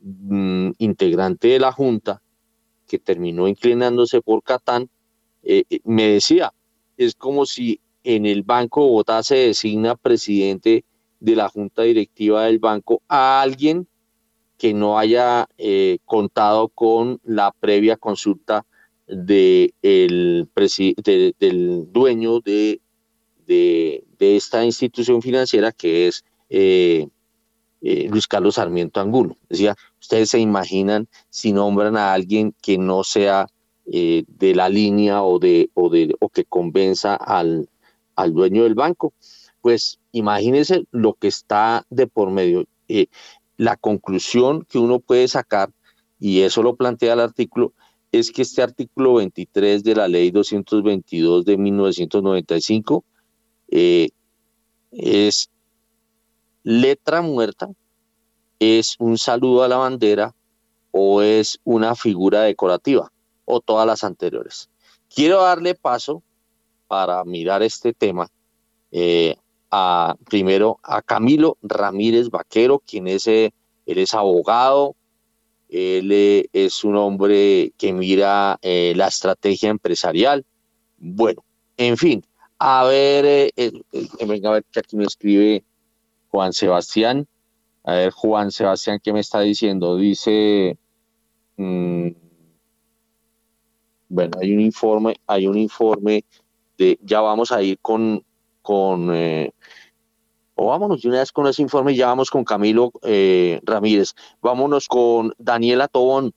mm, 0.00 0.70
integrante 0.78 1.48
de 1.48 1.58
la 1.58 1.72
Junta 1.72 2.22
que 2.86 3.00
terminó 3.00 3.48
inclinándose 3.48 4.22
por 4.22 4.44
Catán, 4.44 4.88
eh, 5.42 5.64
eh, 5.68 5.80
me 5.84 6.06
decía, 6.08 6.54
es 6.96 7.16
como 7.16 7.44
si 7.44 7.80
en 8.04 8.24
el 8.26 8.44
Banco 8.44 8.80
de 8.82 8.86
Bogotá 8.86 9.24
se 9.24 9.34
designa 9.34 9.96
presidente 9.96 10.84
de 11.18 11.36
la 11.36 11.48
Junta 11.48 11.82
Directiva 11.82 12.44
del 12.44 12.60
banco 12.60 13.02
a 13.08 13.42
alguien 13.42 13.88
que 14.56 14.72
no 14.72 14.98
haya 14.98 15.48
contado 16.04 16.68
con 16.68 17.20
la 17.24 17.52
previa 17.52 17.96
consulta 17.96 18.64
de 19.08 19.74
el 19.82 20.48
del 21.02 21.92
dueño 21.92 22.40
de 22.40 22.80
de, 23.46 24.04
esta 24.18 24.64
institución 24.64 25.22
financiera 25.22 25.72
que 25.72 26.08
es 26.08 26.24
eh, 26.48 27.08
eh, 27.82 28.08
Luis 28.10 28.26
Carlos 28.26 28.56
Sarmiento 28.56 29.00
Angulo. 29.00 29.36
Decía, 29.48 29.76
ustedes 30.00 30.30
se 30.30 30.38
imaginan 30.38 31.08
si 31.30 31.52
nombran 31.52 31.96
a 31.96 32.12
alguien 32.12 32.54
que 32.62 32.78
no 32.78 33.04
sea 33.04 33.46
eh, 33.86 34.24
de 34.26 34.54
la 34.54 34.68
línea 34.68 35.22
o, 35.22 35.38
de, 35.38 35.70
o, 35.74 35.88
de, 35.88 36.14
o 36.20 36.28
que 36.28 36.44
convenza 36.44 37.14
al, 37.14 37.68
al 38.16 38.32
dueño 38.32 38.64
del 38.64 38.74
banco. 38.74 39.12
Pues 39.60 39.98
imagínense 40.12 40.84
lo 40.90 41.14
que 41.14 41.28
está 41.28 41.84
de 41.90 42.06
por 42.06 42.30
medio. 42.30 42.66
la 43.56 43.76
conclusión 43.76 44.64
que 44.68 44.78
uno 44.78 45.00
puede 45.00 45.28
sacar, 45.28 45.70
y 46.18 46.42
eso 46.42 46.62
lo 46.62 46.76
plantea 46.76 47.14
el 47.14 47.20
artículo, 47.20 47.72
es 48.12 48.30
que 48.30 48.42
este 48.42 48.62
artículo 48.62 49.14
23 49.14 49.82
de 49.82 49.94
la 49.94 50.08
ley 50.08 50.30
222 50.30 51.44
de 51.44 51.56
1995 51.56 53.04
eh, 53.78 54.08
es 54.90 55.50
letra 56.62 57.20
muerta, 57.20 57.68
es 58.58 58.96
un 58.98 59.18
saludo 59.18 59.64
a 59.64 59.68
la 59.68 59.76
bandera 59.76 60.34
o 60.92 61.20
es 61.20 61.60
una 61.62 61.94
figura 61.94 62.40
decorativa 62.40 63.12
o 63.44 63.60
todas 63.60 63.86
las 63.86 64.02
anteriores. 64.02 64.70
Quiero 65.14 65.42
darle 65.42 65.74
paso 65.74 66.22
para 66.88 67.22
mirar 67.24 67.62
este 67.62 67.92
tema 67.92 68.30
eh, 68.92 69.36
a, 69.70 70.16
primero 70.24 70.78
a 70.82 71.02
Camilo 71.02 71.58
Ramírez 71.60 72.30
Vaquero, 72.30 72.78
quien 72.78 73.08
es, 73.08 73.26
eh, 73.26 73.52
él 73.84 73.98
es 73.98 74.14
abogado, 74.14 74.96
él 75.68 76.48
es 76.50 76.82
un 76.82 76.96
hombre 76.96 77.74
que 77.76 77.92
mira 77.92 78.58
la 78.62 79.06
estrategia 79.08 79.68
empresarial. 79.68 80.46
Bueno, 80.96 81.44
en 81.76 81.98
fin, 81.98 82.24
a 82.58 82.84
ver, 82.84 83.52
venga 84.26 84.50
a 84.50 84.52
ver 84.54 84.64
que 84.70 84.80
aquí 84.80 84.96
me 84.96 85.04
escribe 85.04 85.64
Juan 86.28 86.52
Sebastián. 86.52 87.26
A 87.84 87.94
ver, 87.94 88.10
Juan 88.10 88.50
Sebastián, 88.50 89.00
¿qué 89.02 89.12
me 89.12 89.20
está 89.20 89.40
diciendo? 89.40 89.96
Dice, 89.96 90.78
mm, 91.56 92.08
bueno, 94.08 94.38
hay 94.40 94.52
un 94.52 94.60
informe, 94.60 95.16
hay 95.26 95.46
un 95.46 95.56
informe 95.56 96.24
de, 96.78 96.98
ya 97.02 97.20
vamos 97.20 97.52
a 97.52 97.62
ir 97.62 97.78
con, 97.80 98.24
con 98.62 99.14
eh, 99.14 99.52
o 100.54 100.66
vámonos 100.66 101.02
de 101.02 101.08
una 101.08 101.18
vez 101.18 101.32
con 101.32 101.46
ese 101.46 101.62
informe, 101.62 101.94
ya 101.94 102.06
vamos 102.06 102.30
con 102.30 102.42
Camilo 102.44 102.90
eh, 103.02 103.60
Ramírez, 103.62 104.14
vámonos 104.40 104.88
con 104.88 105.32
Daniela 105.38 105.86
Tobón. 105.86 106.32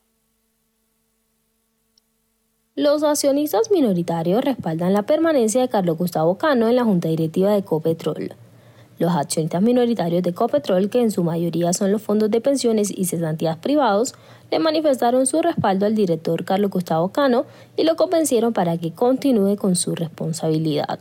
Los 2.80 3.04
accionistas 3.04 3.72
minoritarios 3.72 4.42
respaldan 4.42 4.94
la 4.94 5.02
permanencia 5.02 5.60
de 5.60 5.68
Carlos 5.68 5.98
Gustavo 5.98 6.38
Cano 6.38 6.70
en 6.70 6.78
la 6.78 6.86
Junta 6.86 7.10
Directiva 7.10 7.54
de 7.54 7.62
Copetrol. 7.62 8.32
Los 9.00 9.12
accionistas 9.12 9.62
minoritarios 9.62 10.24
de 10.24 10.34
Copetrol, 10.34 10.90
que 10.90 11.02
en 11.02 11.12
su 11.12 11.26
mayoría 11.26 11.74
son 11.74 11.92
los 11.92 12.02
fondos 12.02 12.32
de 12.32 12.40
pensiones 12.40 12.90
y 12.90 13.04
cesantías 13.04 13.58
privados, 13.58 14.16
le 14.50 14.60
manifestaron 14.60 15.26
su 15.26 15.42
respaldo 15.42 15.86
al 15.86 15.94
director 15.94 16.46
Carlos 16.46 16.72
Gustavo 16.72 17.10
Cano 17.10 17.44
y 17.76 17.84
lo 17.84 17.98
convencieron 17.98 18.54
para 18.54 18.78
que 18.78 18.94
continúe 18.94 19.58
con 19.58 19.76
su 19.76 19.94
responsabilidad. 19.94 21.00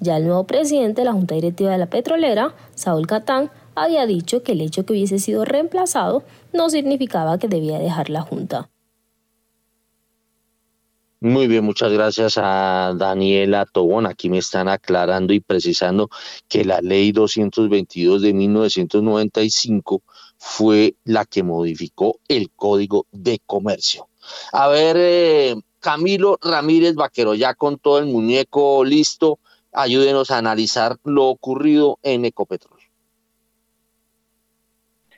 Ya 0.00 0.18
el 0.18 0.26
nuevo 0.26 0.44
presidente 0.44 1.00
de 1.00 1.06
la 1.06 1.14
Junta 1.14 1.36
Directiva 1.36 1.70
de 1.70 1.78
la 1.78 1.86
Petrolera, 1.86 2.52
Saúl 2.74 3.06
Catán, 3.06 3.50
había 3.74 4.04
dicho 4.04 4.42
que 4.42 4.52
el 4.52 4.60
hecho 4.60 4.84
que 4.84 4.92
hubiese 4.92 5.18
sido 5.18 5.46
reemplazado 5.46 6.22
no 6.52 6.68
significaba 6.68 7.38
que 7.38 7.48
debía 7.48 7.78
dejar 7.78 8.10
la 8.10 8.20
Junta. 8.20 8.68
Muy 11.24 11.46
bien, 11.46 11.64
muchas 11.64 11.90
gracias 11.90 12.34
a 12.36 12.92
Daniela 12.98 13.64
Tobón. 13.64 14.04
Aquí 14.04 14.28
me 14.28 14.36
están 14.36 14.68
aclarando 14.68 15.32
y 15.32 15.40
precisando 15.40 16.10
que 16.48 16.66
la 16.66 16.82
ley 16.82 17.12
222 17.12 18.20
de 18.20 18.34
1995 18.34 20.02
fue 20.36 20.96
la 21.04 21.24
que 21.24 21.42
modificó 21.42 22.20
el 22.28 22.50
Código 22.50 23.06
de 23.10 23.40
Comercio. 23.46 24.06
A 24.52 24.68
ver, 24.68 24.96
eh, 24.98 25.54
Camilo 25.80 26.38
Ramírez 26.42 26.94
Vaquero, 26.94 27.34
ya 27.34 27.54
con 27.54 27.78
todo 27.78 28.00
el 28.00 28.04
muñeco 28.04 28.84
listo, 28.84 29.38
ayúdenos 29.72 30.30
a 30.30 30.36
analizar 30.36 30.98
lo 31.04 31.24
ocurrido 31.24 31.98
en 32.02 32.26
Ecopetrol. 32.26 32.80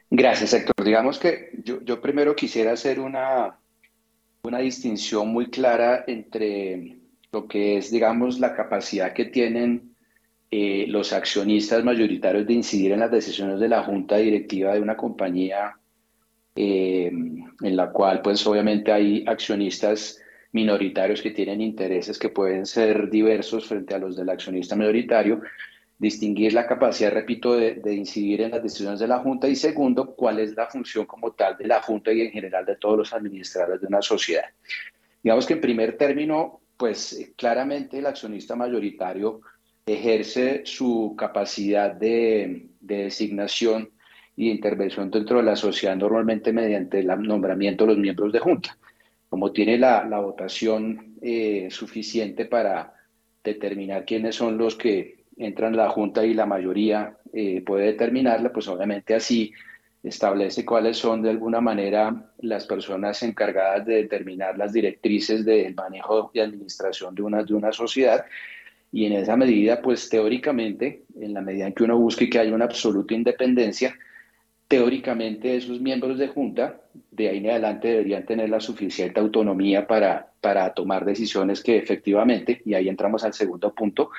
Gracias, 0.08 0.52
Héctor. 0.52 0.84
Digamos 0.84 1.18
que 1.18 1.50
yo 1.64 2.00
primero 2.00 2.36
quisiera 2.36 2.74
hacer 2.74 3.00
una, 3.00 3.58
una 4.46 4.58
distinción 4.58 5.28
muy 5.28 5.50
clara 5.50 6.04
entre 6.06 6.98
lo 7.32 7.48
que 7.48 7.78
es, 7.78 7.90
digamos, 7.90 8.38
la 8.38 8.54
capacidad 8.54 9.12
que 9.12 9.24
tienen 9.24 9.96
eh, 10.52 10.86
los 10.88 11.12
accionistas 11.12 11.82
mayoritarios 11.82 12.46
de 12.46 12.52
incidir 12.52 12.92
en 12.92 13.00
las 13.00 13.10
decisiones 13.10 13.58
de 13.58 13.68
la 13.68 13.82
junta 13.82 14.18
directiva 14.18 14.72
de 14.72 14.80
una 14.80 14.96
compañía 14.96 15.76
eh, 16.54 17.08
en 17.08 17.76
la 17.76 17.90
cual, 17.90 18.22
pues, 18.22 18.46
obviamente 18.46 18.92
hay 18.92 19.24
accionistas 19.26 20.20
minoritarios 20.52 21.20
que 21.22 21.32
tienen 21.32 21.60
intereses 21.60 22.16
que 22.16 22.28
pueden 22.28 22.66
ser 22.66 23.10
diversos 23.10 23.66
frente 23.66 23.96
a 23.96 23.98
los 23.98 24.16
del 24.16 24.30
accionista 24.30 24.76
mayoritario 24.76 25.40
distinguir 25.98 26.52
la 26.52 26.66
capacidad, 26.66 27.12
repito, 27.12 27.56
de, 27.56 27.94
incidir 27.94 28.42
en 28.42 28.50
las 28.50 28.62
decisiones 28.62 29.00
de 29.00 29.08
la 29.08 29.18
Junta 29.18 29.48
y 29.48 29.56
segundo, 29.56 30.14
cuál 30.14 30.38
es 30.38 30.54
la 30.54 30.66
función 30.66 31.06
como 31.06 31.32
tal 31.32 31.56
de 31.56 31.66
la 31.66 31.80
Junta 31.80 32.12
y 32.12 32.20
en 32.20 32.30
general 32.30 32.66
de 32.66 32.76
todos 32.76 32.98
los 32.98 33.12
administradores 33.12 33.80
de 33.80 33.86
una 33.86 34.02
sociedad. 34.02 34.44
Digamos 35.22 35.46
que 35.46 35.54
en 35.54 35.60
primer 35.60 35.96
término, 35.96 36.60
pues 36.76 37.32
claramente 37.36 37.98
el 37.98 38.06
accionista 38.06 38.54
mayoritario 38.54 39.40
ejerce 39.86 40.62
su 40.64 41.14
capacidad 41.16 41.92
de, 41.92 42.68
designación 42.80 43.90
y 44.36 44.50
intervención 44.50 45.10
dentro 45.10 45.38
de 45.38 45.42
la 45.44 45.56
sociedad 45.56 45.96
normalmente 45.96 46.52
mediante 46.52 47.00
el 47.00 47.06
nombramiento 47.06 47.84
de 47.84 47.92
los 47.92 47.98
miembros 47.98 48.32
de 48.32 48.38
Junta. 48.38 48.76
Como 49.28 49.50
tiene 49.50 49.78
la, 49.78 50.04
votación 50.20 51.16
eh, 51.22 51.68
suficiente 51.70 52.44
para 52.44 52.92
determinar 53.42 54.04
quiénes 54.04 54.36
son 54.36 54.58
los 54.58 54.76
que 54.76 55.15
entran 55.36 55.76
la 55.76 55.88
Junta 55.90 56.24
y 56.24 56.34
la 56.34 56.46
mayoría 56.46 57.16
eh, 57.32 57.62
puede 57.64 57.86
determinarla, 57.86 58.52
pues 58.52 58.68
obviamente 58.68 59.14
así 59.14 59.52
establece 60.02 60.64
cuáles 60.64 60.96
son 60.96 61.22
de 61.22 61.30
alguna 61.30 61.60
manera 61.60 62.30
las 62.38 62.66
personas 62.66 63.22
encargadas 63.22 63.84
de 63.86 63.96
determinar 63.96 64.56
las 64.56 64.72
directrices 64.72 65.44
del 65.44 65.74
manejo 65.74 66.30
y 66.32 66.38
administración 66.40 67.14
de 67.14 67.22
una, 67.22 67.42
de 67.42 67.54
una 67.54 67.72
sociedad. 67.72 68.24
Y 68.92 69.06
en 69.06 69.14
esa 69.14 69.36
medida, 69.36 69.82
pues 69.82 70.08
teóricamente, 70.08 71.02
en 71.20 71.34
la 71.34 71.40
medida 71.40 71.66
en 71.66 71.72
que 71.72 71.82
uno 71.82 71.98
busque 71.98 72.30
que 72.30 72.38
haya 72.38 72.54
una 72.54 72.66
absoluta 72.66 73.14
independencia, 73.14 73.94
teóricamente 74.68 75.56
esos 75.56 75.80
miembros 75.80 76.18
de 76.18 76.28
junta 76.28 76.80
de 77.10 77.28
ahí 77.28 77.38
en 77.38 77.50
adelante 77.50 77.88
deberían 77.88 78.24
tener 78.24 78.48
la 78.48 78.60
suficiente 78.60 79.20
autonomía 79.20 79.86
para, 79.86 80.32
para 80.40 80.72
tomar 80.72 81.04
decisiones 81.04 81.62
que 81.62 81.76
efectivamente, 81.76 82.62
y 82.64 82.74
ahí 82.74 82.88
entramos 82.88 83.24
al 83.24 83.32
segundo 83.32 83.74
punto, 83.74 84.10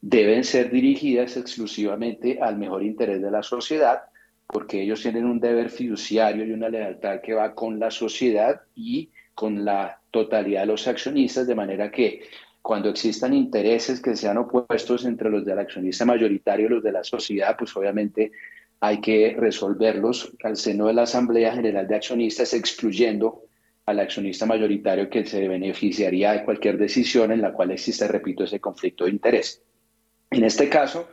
deben 0.00 0.44
ser 0.44 0.70
dirigidas 0.70 1.36
exclusivamente 1.36 2.38
al 2.40 2.56
mejor 2.56 2.82
interés 2.82 3.20
de 3.20 3.30
la 3.30 3.42
sociedad, 3.42 4.02
porque 4.46 4.82
ellos 4.82 5.02
tienen 5.02 5.24
un 5.24 5.40
deber 5.40 5.70
fiduciario 5.70 6.44
y 6.44 6.52
una 6.52 6.68
lealtad 6.68 7.20
que 7.20 7.34
va 7.34 7.54
con 7.54 7.78
la 7.78 7.90
sociedad 7.90 8.62
y 8.74 9.10
con 9.34 9.64
la 9.64 10.00
totalidad 10.10 10.62
de 10.62 10.66
los 10.66 10.88
accionistas, 10.88 11.46
de 11.46 11.54
manera 11.54 11.90
que 11.90 12.22
cuando 12.62 12.88
existan 12.90 13.34
intereses 13.34 14.00
que 14.00 14.16
sean 14.16 14.38
opuestos 14.38 15.04
entre 15.04 15.30
los 15.30 15.44
del 15.44 15.58
accionista 15.58 16.04
mayoritario 16.04 16.66
y 16.66 16.70
los 16.70 16.82
de 16.82 16.92
la 16.92 17.04
sociedad, 17.04 17.56
pues 17.56 17.76
obviamente 17.76 18.32
hay 18.80 19.00
que 19.00 19.34
resolverlos 19.38 20.32
al 20.42 20.56
seno 20.56 20.86
de 20.86 20.94
la 20.94 21.02
Asamblea 21.02 21.54
General 21.54 21.86
de 21.86 21.96
Accionistas, 21.96 22.54
excluyendo 22.54 23.42
al 23.86 24.00
accionista 24.00 24.44
mayoritario 24.44 25.08
que 25.08 25.24
se 25.24 25.48
beneficiaría 25.48 26.32
de 26.32 26.44
cualquier 26.44 26.76
decisión 26.76 27.32
en 27.32 27.40
la 27.40 27.52
cual 27.52 27.70
existe, 27.70 28.06
repito, 28.06 28.44
ese 28.44 28.60
conflicto 28.60 29.04
de 29.04 29.10
interés. 29.12 29.62
En 30.30 30.44
este 30.44 30.68
caso, 30.68 31.08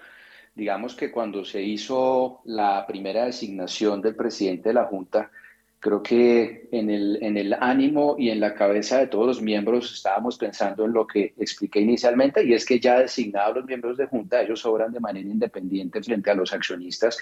digamos 0.56 0.96
que 0.96 1.12
cuando 1.12 1.46
se 1.46 1.62
hizo 1.62 2.42
la 2.46 2.86
primera 2.88 3.26
designación 3.26 4.02
del 4.02 4.16
presidente 4.16 4.70
de 4.70 4.76
la 4.76 4.86
Junta, 4.86 5.32
creo 5.80 6.02
que 6.02 6.68
en 6.72 6.90
el, 6.90 7.20
en 7.22 7.38
el 7.38 7.54
ánimo 7.54 8.16
y 8.18 8.30
en 8.30 8.40
la 8.40 8.56
cabeza 8.56 8.98
de 8.98 9.08
todos 9.08 9.28
los 9.28 9.42
miembros 9.42 9.94
estábamos 9.94 10.38
pensando 10.38 10.86
en 10.86 10.94
lo 10.94 11.06
que 11.06 11.34
expliqué 11.38 11.80
inicialmente, 11.80 12.44
y 12.44 12.54
es 12.54 12.66
que 12.66 12.80
ya 12.80 13.00
designados 13.00 13.58
los 13.58 13.66
miembros 13.66 13.96
de 13.98 14.08
Junta, 14.08 14.42
ellos 14.42 14.66
obran 14.66 14.92
de 14.92 15.00
manera 15.00 15.30
independiente 15.30 16.02
frente 16.02 16.32
a 16.32 16.36
los 16.36 16.52
accionistas 16.54 17.18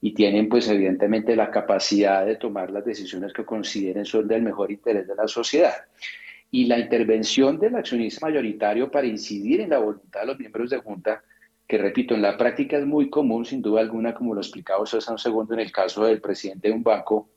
y 0.00 0.12
tienen 0.12 0.48
pues 0.48 0.66
evidentemente 0.68 1.36
la 1.36 1.50
capacidad 1.50 2.24
de 2.24 2.36
tomar 2.36 2.70
las 2.70 2.84
decisiones 2.84 3.32
que 3.32 3.44
consideren 3.44 4.04
son 4.06 4.26
del 4.26 4.42
mejor 4.42 4.70
interés 4.72 5.06
de 5.06 5.14
la 5.14 5.28
sociedad 5.28 5.74
y 6.50 6.64
la 6.64 6.78
intervención 6.78 7.58
del 7.58 7.76
accionista 7.76 8.26
mayoritario 8.26 8.90
para 8.90 9.06
incidir 9.06 9.60
en 9.60 9.70
la 9.70 9.78
voluntad 9.78 10.20
de 10.20 10.26
los 10.26 10.38
miembros 10.38 10.70
de 10.70 10.78
junta, 10.78 11.22
que 11.66 11.78
repito, 11.78 12.14
en 12.14 12.22
la 12.22 12.36
práctica 12.36 12.78
es 12.78 12.84
muy 12.84 13.08
común, 13.08 13.44
sin 13.44 13.62
duda 13.62 13.80
alguna, 13.80 14.12
como 14.12 14.34
lo 14.34 14.40
explicaba 14.40 14.82
usted 14.82 14.98
hace 14.98 15.12
un 15.12 15.18
segundo 15.18 15.54
en 15.54 15.60
el 15.60 15.70
caso 15.70 16.04
del 16.04 16.20
presidente 16.20 16.68
de 16.68 16.74
un 16.74 16.82
banco. 16.82 17.30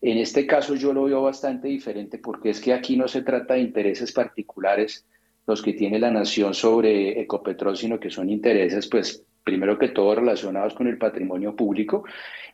En 0.00 0.16
este 0.16 0.46
caso 0.46 0.74
yo 0.74 0.94
lo 0.94 1.04
veo 1.04 1.22
bastante 1.22 1.68
diferente 1.68 2.18
porque 2.18 2.50
es 2.50 2.60
que 2.60 2.72
aquí 2.72 2.96
no 2.96 3.08
se 3.08 3.22
trata 3.22 3.54
de 3.54 3.60
intereses 3.60 4.12
particulares 4.12 5.06
los 5.46 5.60
que 5.60 5.74
tiene 5.74 5.98
la 5.98 6.10
nación 6.10 6.54
sobre 6.54 7.20
Ecopetrol, 7.20 7.76
sino 7.76 8.00
que 8.00 8.10
son 8.10 8.30
intereses, 8.30 8.88
pues, 8.88 9.22
primero 9.44 9.78
que 9.78 9.88
todo 9.88 10.14
relacionados 10.14 10.72
con 10.72 10.86
el 10.86 10.96
patrimonio 10.96 11.54
público 11.54 12.04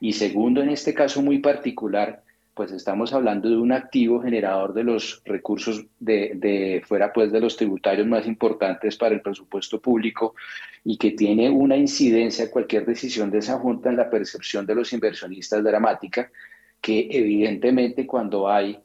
y 0.00 0.12
segundo, 0.12 0.60
en 0.60 0.70
este 0.70 0.92
caso 0.92 1.22
muy 1.22 1.38
particular, 1.38 2.24
pues 2.60 2.72
estamos 2.72 3.14
hablando 3.14 3.48
de 3.48 3.56
un 3.56 3.72
activo 3.72 4.20
generador 4.20 4.74
de 4.74 4.84
los 4.84 5.22
recursos 5.24 5.86
de, 5.98 6.82
fuera 6.86 7.10
pues 7.10 7.32
de 7.32 7.40
los 7.40 7.56
tributarios 7.56 8.06
más 8.06 8.26
importantes 8.26 8.98
para 8.98 9.14
el 9.14 9.22
presupuesto 9.22 9.80
público 9.80 10.34
y 10.84 10.98
que 10.98 11.12
tiene 11.12 11.48
una 11.48 11.78
incidencia 11.78 12.50
cualquier 12.50 12.84
decisión 12.84 13.30
de 13.30 13.38
esa 13.38 13.58
junta 13.58 13.88
en 13.88 13.96
la 13.96 14.10
percepción 14.10 14.66
de 14.66 14.74
los 14.74 14.92
inversionistas 14.92 15.64
dramática 15.64 16.30
que 16.82 17.08
evidentemente 17.10 18.06
cuando 18.06 18.46
hay 18.46 18.78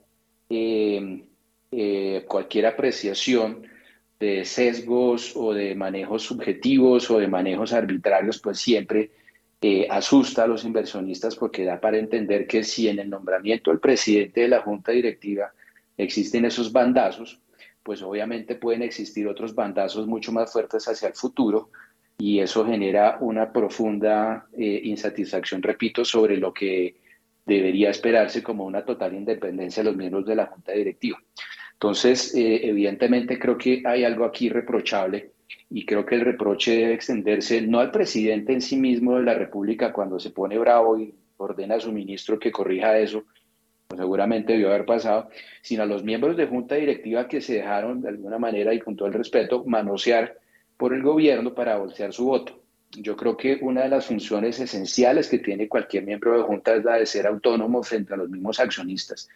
eh, 0.50 1.26
eh, 1.70 2.24
cualquier 2.30 2.68
apreciación 2.68 3.64
de 4.18 4.46
sesgos 4.46 5.36
o 5.36 5.54
de 5.54 5.76
manejos 5.76 6.24
subjetivos 6.24 7.12
o 7.12 7.20
de 7.20 7.28
manejos 7.28 7.74
arbitrarios 7.74 8.40
pues 8.40 8.58
siempre 8.58 9.12
eh, 9.68 9.88
asusta 9.90 10.44
a 10.44 10.48
los 10.48 10.64
inversionistas 10.64 11.36
porque 11.36 11.66
da 11.66 11.82
para 11.82 11.98
entender 11.98 12.46
que 12.46 12.64
si 12.64 12.88
en 12.88 13.00
el 13.00 13.10
nombramiento 13.10 13.72
del 13.72 13.80
presidente 13.80 14.42
de 14.42 14.48
la 14.48 14.62
junta 14.62 14.92
directiva 14.92 15.54
existen 15.98 16.46
esos 16.46 16.72
bandazos, 16.72 17.42
pues 17.82 18.04
obviamente 18.04 18.54
pueden 18.54 18.84
existir 18.84 19.28
otros 19.28 19.56
bandazos 19.56 20.06
mucho 20.06 20.32
más 20.32 20.54
fuertes 20.54 20.88
hacia 20.88 21.08
el 21.08 21.16
futuro 21.16 21.72
y 22.16 22.42
eso 22.42 22.64
genera 22.64 23.18
una 23.22 23.52
profunda 23.52 24.46
eh, 24.56 24.82
insatisfacción, 24.84 25.64
repito, 25.64 26.06
sobre 26.06 26.38
lo 26.38 26.54
que 26.54 26.98
debería 27.44 27.90
esperarse 27.90 28.44
como 28.44 28.66
una 28.66 28.86
total 28.86 29.16
independencia 29.16 29.82
de 29.82 29.90
los 29.90 29.98
miembros 29.98 30.28
de 30.28 30.36
la 30.36 30.46
Junta 30.46 30.74
Directiva. 30.74 31.18
Entonces, 31.74 32.36
eh, 32.36 32.68
evidentemente 32.70 33.40
creo 33.40 33.58
que 33.58 33.82
hay 33.84 34.04
algo 34.04 34.26
aquí 34.26 34.48
reprochable 34.48 35.32
y 35.70 35.86
creo 35.86 36.06
que 36.06 36.16
el 36.16 36.22
reproche 36.22 36.78
debe 36.78 36.94
extenderse 36.94 37.62
no 37.62 37.80
al 37.80 37.92
presidente 37.92 38.54
en 38.54 38.62
sí 38.62 38.78
mismo 38.78 39.18
de 39.18 39.24
la 39.24 39.34
República 39.34 39.94
cuando 39.94 40.20
se 40.20 40.32
pone 40.32 40.58
bravo 40.58 40.98
y 41.00 41.14
ordena 41.38 41.76
a 41.76 41.80
su 41.80 41.92
ministro 41.92 42.40
que 42.40 42.52
corrija 42.52 42.98
eso, 42.98 43.24
seguramente 43.96 44.54
debió 44.54 44.70
haber 44.70 44.86
pasado, 44.86 45.30
sino 45.62 45.84
a 45.84 45.86
los 45.86 46.04
miembros 46.04 46.38
de 46.38 46.48
junta 46.48 46.76
directiva 46.76 47.28
que 47.28 47.42
se 47.42 47.56
dejaron 47.56 48.02
de 48.02 48.10
alguna 48.10 48.40
manera 48.40 48.74
y 48.74 48.80
con 48.80 48.96
todo 48.96 49.08
el 49.08 49.14
respeto 49.14 49.64
manosear 49.66 50.38
por 50.78 50.94
el 50.94 51.02
gobierno 51.02 51.54
para 51.54 51.78
bolsear 51.78 52.14
su 52.14 52.26
voto. 52.26 52.62
Yo 52.92 53.16
creo 53.16 53.36
que 53.36 53.60
una 53.62 53.84
de 53.84 53.90
las 53.90 54.06
funciones 54.06 54.60
esenciales 54.60 55.28
que 55.28 55.40
tiene 55.40 55.68
cualquier 55.68 56.04
miembro 56.04 56.38
de 56.38 56.44
junta 56.44 56.76
es 56.76 56.84
la 56.84 56.96
de 56.96 57.06
ser 57.06 57.28
autónomo 57.28 57.84
frente 57.84 58.14
a 58.14 58.18
los 58.18 58.30
mismos 58.30 58.60
accionistas. 58.60 59.28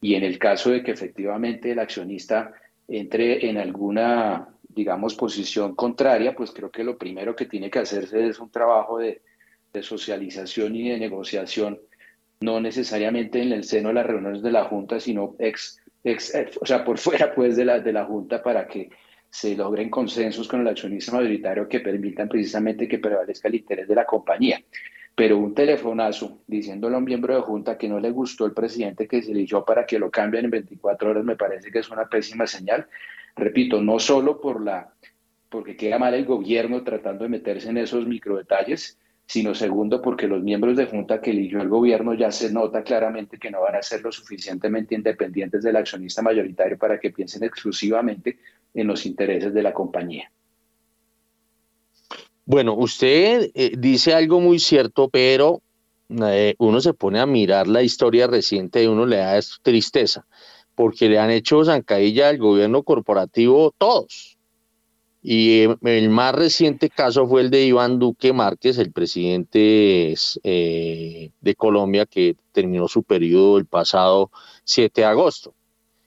Y 0.00 0.14
en 0.14 0.24
el 0.24 0.38
caso 0.38 0.70
de 0.70 0.82
que 0.82 0.92
efectivamente 0.92 1.70
el 1.70 1.78
accionista 1.78 2.52
entre 2.88 3.48
en 3.48 3.58
alguna, 3.58 4.48
digamos, 4.78 5.16
posición 5.16 5.74
contraria, 5.74 6.36
pues 6.36 6.52
creo 6.52 6.70
que 6.70 6.84
lo 6.84 6.96
primero 6.96 7.34
que 7.34 7.46
tiene 7.46 7.68
que 7.68 7.80
hacerse 7.80 8.28
es 8.28 8.38
un 8.38 8.48
trabajo 8.48 8.98
de, 8.98 9.22
socialización 9.80 10.74
y 10.74 10.88
de 10.88 10.98
negociación, 10.98 11.80
no 12.40 12.60
necesariamente 12.60 13.40
en 13.40 13.52
el 13.52 13.62
seno 13.62 13.88
de 13.88 13.94
las 13.94 14.06
reuniones 14.06 14.42
de 14.42 14.50
la 14.50 14.64
Junta, 14.64 14.98
sino 14.98 15.36
ex, 15.38 15.80
ex 16.02 16.32
o 16.60 16.66
sea, 16.66 16.84
por 16.84 16.98
fuera 17.06 17.32
pues 17.32 17.56
de 17.56 17.64
la, 17.64 17.78
de 17.78 17.92
la 17.92 18.04
Junta 18.04 18.42
para 18.42 18.66
que 18.66 18.90
se 19.30 19.56
logren 19.56 19.88
consensos 19.88 20.48
con 20.48 20.60
el 20.60 20.68
accionista 20.68 21.12
mayoritario 21.12 21.68
que 21.68 21.80
permitan 21.80 22.28
precisamente 22.28 22.88
que 22.88 22.98
prevalezca 22.98 23.48
el 23.48 23.56
interés 23.56 23.86
de 23.86 23.94
la 23.94 24.04
compañía. 24.04 24.60
Pero 25.14 25.38
un 25.38 25.54
telefonazo 25.54 26.42
diciéndole 26.46 26.94
a 26.94 26.98
un 26.98 27.04
miembro 27.04 27.34
de 27.34 27.42
junta 27.42 27.78
que 27.78 27.88
no 27.88 27.98
le 28.00 28.10
gustó 28.10 28.46
el 28.46 28.52
presidente 28.52 29.08
que 29.08 29.22
se 29.22 29.32
eligió 29.32 29.64
para 29.64 29.86
que 29.86 29.98
lo 29.98 30.10
cambien 30.10 30.46
en 30.46 30.50
24 30.50 31.10
horas 31.10 31.24
me 31.24 31.36
parece 31.36 31.70
que 31.70 31.80
es 31.80 31.90
una 31.90 32.06
pésima 32.06 32.46
señal. 32.46 32.86
Repito, 33.38 33.80
no 33.80 33.98
solo 34.00 34.40
por 34.40 34.62
la, 34.62 34.92
porque 35.48 35.76
queda 35.76 35.98
mal 35.98 36.14
el 36.14 36.24
gobierno 36.24 36.82
tratando 36.82 37.24
de 37.24 37.30
meterse 37.30 37.70
en 37.70 37.78
esos 37.78 38.06
microdetalles, 38.06 38.98
sino 39.26 39.54
segundo 39.54 40.02
porque 40.02 40.26
los 40.26 40.42
miembros 40.42 40.76
de 40.76 40.86
junta 40.86 41.20
que 41.20 41.30
eligió 41.30 41.60
el 41.60 41.68
gobierno 41.68 42.14
ya 42.14 42.32
se 42.32 42.50
nota 42.50 42.82
claramente 42.82 43.38
que 43.38 43.50
no 43.50 43.60
van 43.60 43.76
a 43.76 43.82
ser 43.82 44.02
lo 44.02 44.10
suficientemente 44.10 44.94
independientes 44.94 45.62
del 45.62 45.76
accionista 45.76 46.22
mayoritario 46.22 46.78
para 46.78 46.98
que 46.98 47.10
piensen 47.10 47.44
exclusivamente 47.44 48.38
en 48.74 48.86
los 48.86 49.04
intereses 49.06 49.52
de 49.52 49.62
la 49.62 49.72
compañía. 49.72 50.32
Bueno, 52.46 52.74
usted 52.74 53.50
eh, 53.54 53.72
dice 53.78 54.14
algo 54.14 54.40
muy 54.40 54.58
cierto, 54.58 55.10
pero 55.10 55.60
eh, 56.08 56.54
uno 56.58 56.80
se 56.80 56.94
pone 56.94 57.20
a 57.20 57.26
mirar 57.26 57.68
la 57.68 57.82
historia 57.82 58.26
reciente 58.26 58.82
y 58.82 58.86
uno 58.86 59.04
le 59.04 59.18
da 59.18 59.38
tristeza, 59.62 60.26
porque 60.78 61.08
le 61.08 61.18
han 61.18 61.32
hecho 61.32 61.64
zancadilla 61.64 62.28
al 62.28 62.38
gobierno 62.38 62.84
corporativo 62.84 63.74
todos. 63.76 64.38
Y 65.20 65.62
eh, 65.62 65.76
el 65.82 66.08
más 66.08 66.36
reciente 66.36 66.88
caso 66.88 67.26
fue 67.26 67.40
el 67.40 67.50
de 67.50 67.64
Iván 67.64 67.98
Duque 67.98 68.32
Márquez, 68.32 68.78
el 68.78 68.92
presidente 68.92 70.14
de 70.44 71.54
Colombia, 71.56 72.06
que 72.06 72.36
terminó 72.52 72.86
su 72.86 73.02
periodo 73.02 73.58
el 73.58 73.66
pasado 73.66 74.30
7 74.62 75.00
de 75.00 75.06
agosto 75.08 75.52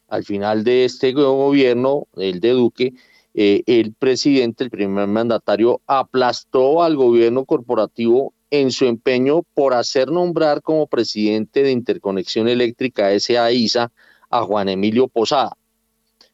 al 0.07 0.25
final 0.25 0.63
de 0.65 0.85
este 0.85 1.13
gobierno, 1.13 2.07
el 2.17 2.41
de 2.41 2.49
Duque, 2.51 2.93
eh, 3.33 3.63
el 3.65 3.93
presidente, 3.93 4.65
el 4.65 4.69
primer 4.69 5.07
mandatario, 5.07 5.81
aplastó 5.87 6.83
al 6.83 6.97
gobierno 6.97 7.45
corporativo 7.45 8.33
en 8.49 8.71
su 8.71 8.85
empeño 8.85 9.43
por 9.53 9.73
hacer 9.73 10.11
nombrar 10.11 10.61
como 10.61 10.87
presidente 10.87 11.63
de 11.63 11.71
Interconexión 11.71 12.49
Eléctrica 12.49 13.13
S.A. 13.13 13.53
ISA 13.53 13.91
a 14.31 14.43
Juan 14.43 14.69
Emilio 14.69 15.07
Posada. 15.07 15.57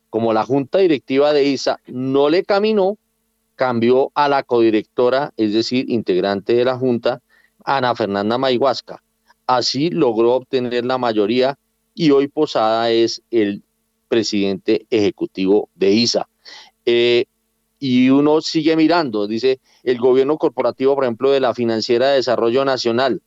Como 0.10 0.32
la 0.32 0.46
junta 0.46 0.78
directiva 0.78 1.34
de 1.34 1.44
ISA 1.44 1.80
no 1.88 2.30
le 2.30 2.44
caminó, 2.44 2.98
cambió 3.56 4.12
a 4.16 4.30
la 4.30 4.44
codirectora, 4.44 5.34
es 5.36 5.52
decir, 5.54 5.90
integrante 5.90 6.54
de 6.54 6.64
la 6.64 6.78
junta, 6.78 7.22
Ana 7.66 7.96
Fernanda 7.96 8.38
Mayhuasca. 8.38 9.04
Así 9.48 9.90
logró 9.90 10.36
obtener 10.36 10.86
la 10.86 10.98
mayoría 10.98 11.58
y 11.94 12.12
hoy 12.12 12.28
Posada 12.28 12.92
es 12.92 13.22
el 13.32 13.64
presidente 14.08 14.86
ejecutivo 14.90 15.70
de 15.76 15.92
ISA. 15.92 16.30
Eh, 16.86 17.26
y 17.80 18.10
uno 18.10 18.42
sigue 18.42 18.76
mirando, 18.76 19.28
dice 19.28 19.60
el 19.84 19.98
gobierno 19.98 20.38
corporativo, 20.38 20.96
por 20.96 21.04
ejemplo, 21.04 21.32
de 21.32 21.40
la 21.40 21.54
Financiera 21.54 22.10
de 22.10 22.16
Desarrollo 22.16 22.66
Nacional, 22.66 23.22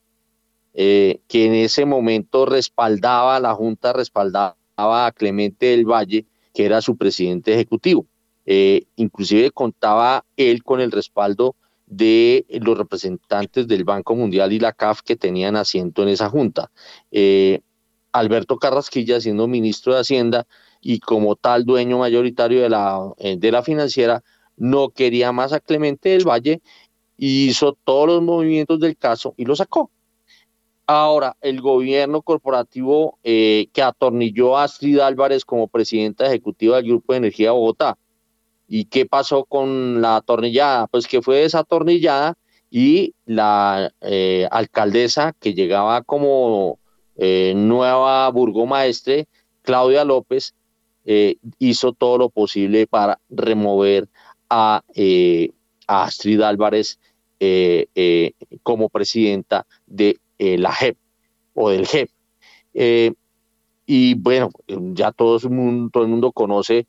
eh, 0.75 1.21
que 1.29 1.47
en 1.47 1.55
ese 1.55 1.85
momento 1.85 2.47
respaldaba, 2.47 3.41
la 3.41 3.55
Junta 3.55 3.93
respaldaba 3.93 4.57
a 4.85 5.13
Clemente 5.13 5.67
del 5.67 5.85
Valle, 5.85 6.27
que 6.55 6.65
era 6.65 6.81
su 6.81 6.97
presidente 6.97 7.53
ejecutivo. 7.53 8.07
Eh, 8.47 8.85
inclusive 8.97 9.51
contaba 9.51 10.25
él 10.37 10.63
con 10.63 10.81
el 10.81 10.91
respaldo 10.91 11.55
de 11.87 12.47
los 12.49 12.79
representantes 12.79 13.67
del 13.67 13.85
Banco 13.85 14.15
Mundial 14.15 14.53
y 14.53 14.61
la 14.61 14.73
CAF 14.73 15.03
que 15.03 15.17
tenían 15.17 15.57
asiento 15.57 16.03
en 16.03 16.09
esa 16.09 16.29
junta. 16.29 16.71
Alberto 18.13 18.59
Carrasquilla, 18.59 19.21
siendo 19.21 19.47
ministro 19.47 19.95
de 19.95 20.01
Hacienda, 20.01 20.47
y 20.81 21.01
como 21.01 21.37
tal 21.37 21.65
dueño 21.65 21.99
mayoritario 21.99 22.63
de 22.63 22.71
la, 22.71 23.13
eh, 23.19 23.37
de 23.37 23.53
la 23.53 23.63
financiera, 23.63 24.23
no 24.57 24.91
quería 24.91 25.33
más 25.33 25.53
a 25.53 25.61
Clemente 25.61 26.11
del 26.11 26.27
Valle 26.27 26.61
hizo 27.23 27.77
todos 27.85 28.07
los 28.07 28.23
movimientos 28.23 28.81
del 28.81 28.97
caso 28.97 29.35
y 29.37 29.45
lo 29.45 29.55
sacó. 29.55 29.91
Ahora, 30.93 31.37
el 31.41 31.61
gobierno 31.61 32.21
corporativo 32.21 33.21
eh, 33.23 33.69
que 33.73 33.81
atornilló 33.81 34.57
a 34.57 34.65
Astrid 34.65 34.99
Álvarez 34.99 35.45
como 35.45 35.69
presidenta 35.69 36.27
ejecutiva 36.27 36.79
del 36.79 36.87
Grupo 36.87 37.13
de 37.13 37.19
Energía 37.19 37.53
Bogotá. 37.53 37.97
¿Y 38.67 38.87
qué 38.87 39.07
pasó 39.07 39.45
con 39.45 40.03
la 40.03 40.17
atornillada? 40.17 40.89
Pues 40.89 41.07
que 41.07 41.23
fue 41.23 41.43
desatornillada 41.43 42.37
y 42.73 43.15
la 43.25 43.93
eh, 44.01 44.49
alcaldesa 44.51 45.33
que 45.39 45.55
llegaba 45.55 46.03
como 46.03 46.81
nueva 47.17 48.29
burgomaestre, 48.31 49.29
Claudia 49.63 50.05
López, 50.05 50.55
eh, 51.05 51.37
hizo 51.61 51.93
todo 51.93 52.19
lo 52.19 52.31
posible 52.31 52.89
para 52.89 53.21
remover 53.29 54.09
a, 54.49 54.83
eh, 54.97 55.51
Astrid 55.87 56.41
Álvarez 56.41 56.99
eh, 57.39 58.33
como 58.65 58.89
presidenta 58.89 59.69
de 59.87 60.19
la 60.59 60.73
JEP 60.73 60.97
o 61.55 61.71
del 61.71 61.87
JEP. 61.87 62.11
y 63.87 64.15
bueno, 64.15 64.51
ya 64.67 65.13
todo 65.13 65.37
el, 65.37 65.51
mundo, 65.51 65.91
todo 65.93 66.05
el 66.05 66.09
mundo 66.09 66.33
conoce 66.33 66.87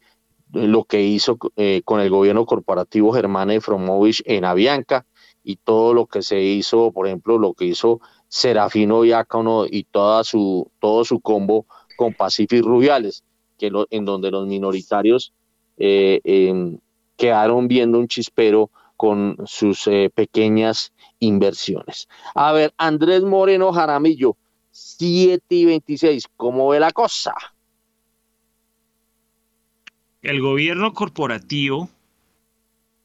lo 0.53 0.83
que 0.83 1.01
hizo 1.01 1.37
con 1.37 1.99
el 1.99 2.09
gobierno 2.09 2.45
corporativo 2.45 3.13
Germana 3.13 3.53
Efromovich 3.53 4.21
en 4.25 4.45
Avianca 4.45 5.05
y 5.43 5.55
todo 5.55 5.93
lo 5.93 6.05
que 6.05 6.21
se 6.21 6.41
hizo, 6.41 6.91
por 6.91 7.07
ejemplo, 7.07 7.37
lo 7.37 7.53
que 7.53 7.65
hizo 7.65 7.99
Serafino 8.27 9.01
Diácono 9.01 9.65
y 9.69 9.83
toda 9.83 10.23
su, 10.23 10.69
todo 10.79 11.03
su 11.03 11.19
combo 11.19 11.65
con 11.97 12.13
Pacific 12.13 12.63
Rubiales 12.63 13.23
en 13.59 14.05
donde 14.05 14.31
los 14.31 14.47
minoritarios 14.47 15.33
eh, 15.77 16.21
em, 16.23 16.79
quedaron 17.17 17.67
viendo 17.67 17.99
un 17.99 18.07
chispero 18.07 18.71
con 18.97 19.37
sus 19.45 19.87
eh, 19.87 20.09
pequeñas 20.13 20.93
inversiones. 21.21 22.09
A 22.35 22.51
ver, 22.51 22.73
Andrés 22.77 23.23
Moreno 23.23 23.71
Jaramillo, 23.71 24.35
7 24.71 25.43
y 25.49 25.65
26, 25.65 26.27
¿cómo 26.35 26.67
ve 26.69 26.79
la 26.79 26.91
cosa? 26.91 27.33
El 30.21 30.41
gobierno 30.41 30.93
corporativo, 30.93 31.89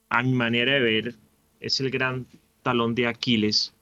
a 0.09 0.21
mi 0.23 0.33
manera 0.33 0.73
de 0.73 0.79
ver, 0.79 1.15
es 1.59 1.79
el 1.79 1.89
gran 1.89 2.27
talón 2.63 2.95
de 2.95 3.07
Aquiles 3.07 3.73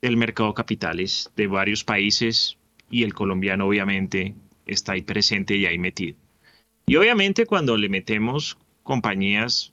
del 0.00 0.16
mercado 0.16 0.50
de 0.50 0.54
capitales 0.54 1.30
de 1.36 1.46
varios 1.46 1.84
países 1.84 2.56
y 2.90 3.02
el 3.02 3.14
colombiano 3.14 3.66
obviamente 3.66 4.34
está 4.66 4.92
ahí 4.92 5.02
presente 5.02 5.56
y 5.56 5.66
ahí 5.66 5.78
metido. 5.78 6.16
Y 6.86 6.96
obviamente 6.96 7.46
cuando 7.46 7.76
le 7.76 7.88
metemos 7.88 8.56
compañías 8.82 9.72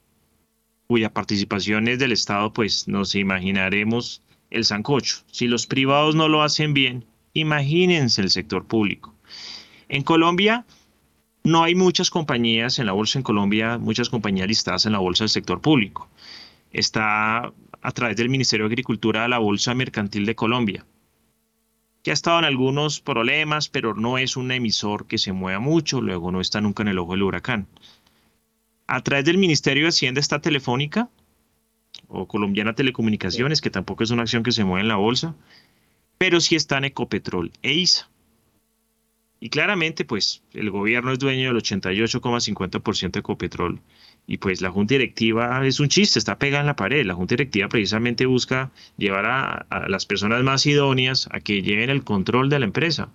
cuya 0.88 1.14
participación 1.14 1.88
es 1.88 2.00
del 2.00 2.14
Estado, 2.14 2.54
pues 2.54 2.88
nos 2.88 3.14
imaginaremos 3.16 4.22
el 4.50 4.64
sancocho. 4.64 5.18
Si 5.32 5.48
los 5.48 5.68
privados 5.68 6.16
no 6.16 6.30
lo 6.30 6.42
hacen 6.42 6.74
bien, 6.74 7.06
imagínense 7.34 8.22
el 8.22 8.30
sector 8.30 8.66
público. 8.66 9.14
En 9.90 10.04
Colombia 10.04 10.66
no 11.44 11.64
hay 11.64 11.76
muchas 11.76 12.10
compañías 12.10 12.80
en 12.80 12.86
la 12.86 12.94
bolsa 12.94 13.20
en 13.20 13.24
Colombia, 13.24 13.78
muchas 13.78 14.10
compañías 14.10 14.48
listadas 14.48 14.86
en 14.86 14.94
la 14.94 15.00
bolsa 15.00 15.26
del 15.26 15.30
sector 15.30 15.62
público. 15.62 16.10
Está 16.72 17.54
a 17.82 17.92
través 17.92 18.18
del 18.18 18.30
Ministerio 18.30 18.66
de 18.68 18.74
Agricultura 18.74 19.28
la 19.28 19.38
Bolsa 19.38 19.74
Mercantil 19.74 20.26
de 20.26 20.36
Colombia, 20.36 20.86
que 22.04 22.12
ha 22.12 22.14
estado 22.14 22.40
en 22.40 22.46
algunos 22.46 23.02
problemas, 23.02 23.70
pero 23.70 23.94
no 23.94 24.18
es 24.18 24.38
un 24.38 24.52
emisor 24.52 25.08
que 25.08 25.18
se 25.18 25.34
mueva 25.34 25.60
mucho, 25.60 26.02
luego 26.02 26.32
no 26.32 26.42
está 26.42 26.62
nunca 26.62 26.84
en 26.84 26.90
el 26.90 27.00
ojo 27.00 27.12
del 27.12 27.24
huracán. 27.24 27.68
A 28.88 29.02
través 29.04 29.26
del 29.26 29.38
Ministerio 29.38 29.84
de 29.84 29.90
Hacienda 29.90 30.20
está 30.20 30.40
Telefónica 30.40 31.10
o 32.08 32.28
Colombiana 32.28 32.74
Telecomunicaciones, 32.74 33.62
que 33.62 33.70
tampoco 33.70 34.04
es 34.04 34.12
una 34.12 34.24
acción 34.24 34.44
que 34.44 34.52
se 34.52 34.64
mueve 34.64 34.82
en 34.82 34.88
la 34.88 34.96
bolsa, 34.96 35.36
pero 36.18 36.40
sí 36.40 36.56
está 36.56 36.78
en 36.78 36.86
Ecopetrol 36.86 37.52
e 37.62 37.74
ISA. 37.74 38.10
Y 39.40 39.50
claramente, 39.50 40.04
pues 40.04 40.42
el 40.54 40.72
gobierno 40.72 41.12
es 41.12 41.20
dueño 41.20 41.54
del 41.54 41.62
88,50% 41.62 43.12
de 43.12 43.20
Ecopetrol. 43.20 43.82
Y 44.26 44.38
pues 44.38 44.62
la 44.62 44.72
junta 44.72 44.96
directiva 44.96 45.66
es 45.66 45.80
un 45.80 45.90
chiste, 45.90 46.18
está 46.18 46.40
pegada 46.40 46.62
en 46.62 46.68
la 46.68 46.76
pared. 46.76 47.06
La 47.06 47.14
junta 47.14 47.34
directiva 47.34 47.70
precisamente 47.70 48.26
busca 48.26 48.72
llevar 48.98 49.26
a, 49.26 49.88
las 49.88 50.06
personas 50.06 50.44
más 50.44 50.66
idóneas 50.66 51.30
a 51.32 51.40
que 51.40 51.62
lleven 51.62 51.90
el 51.90 52.04
control 52.04 52.50
de 52.50 52.60
la 52.60 52.66
empresa. 52.66 53.10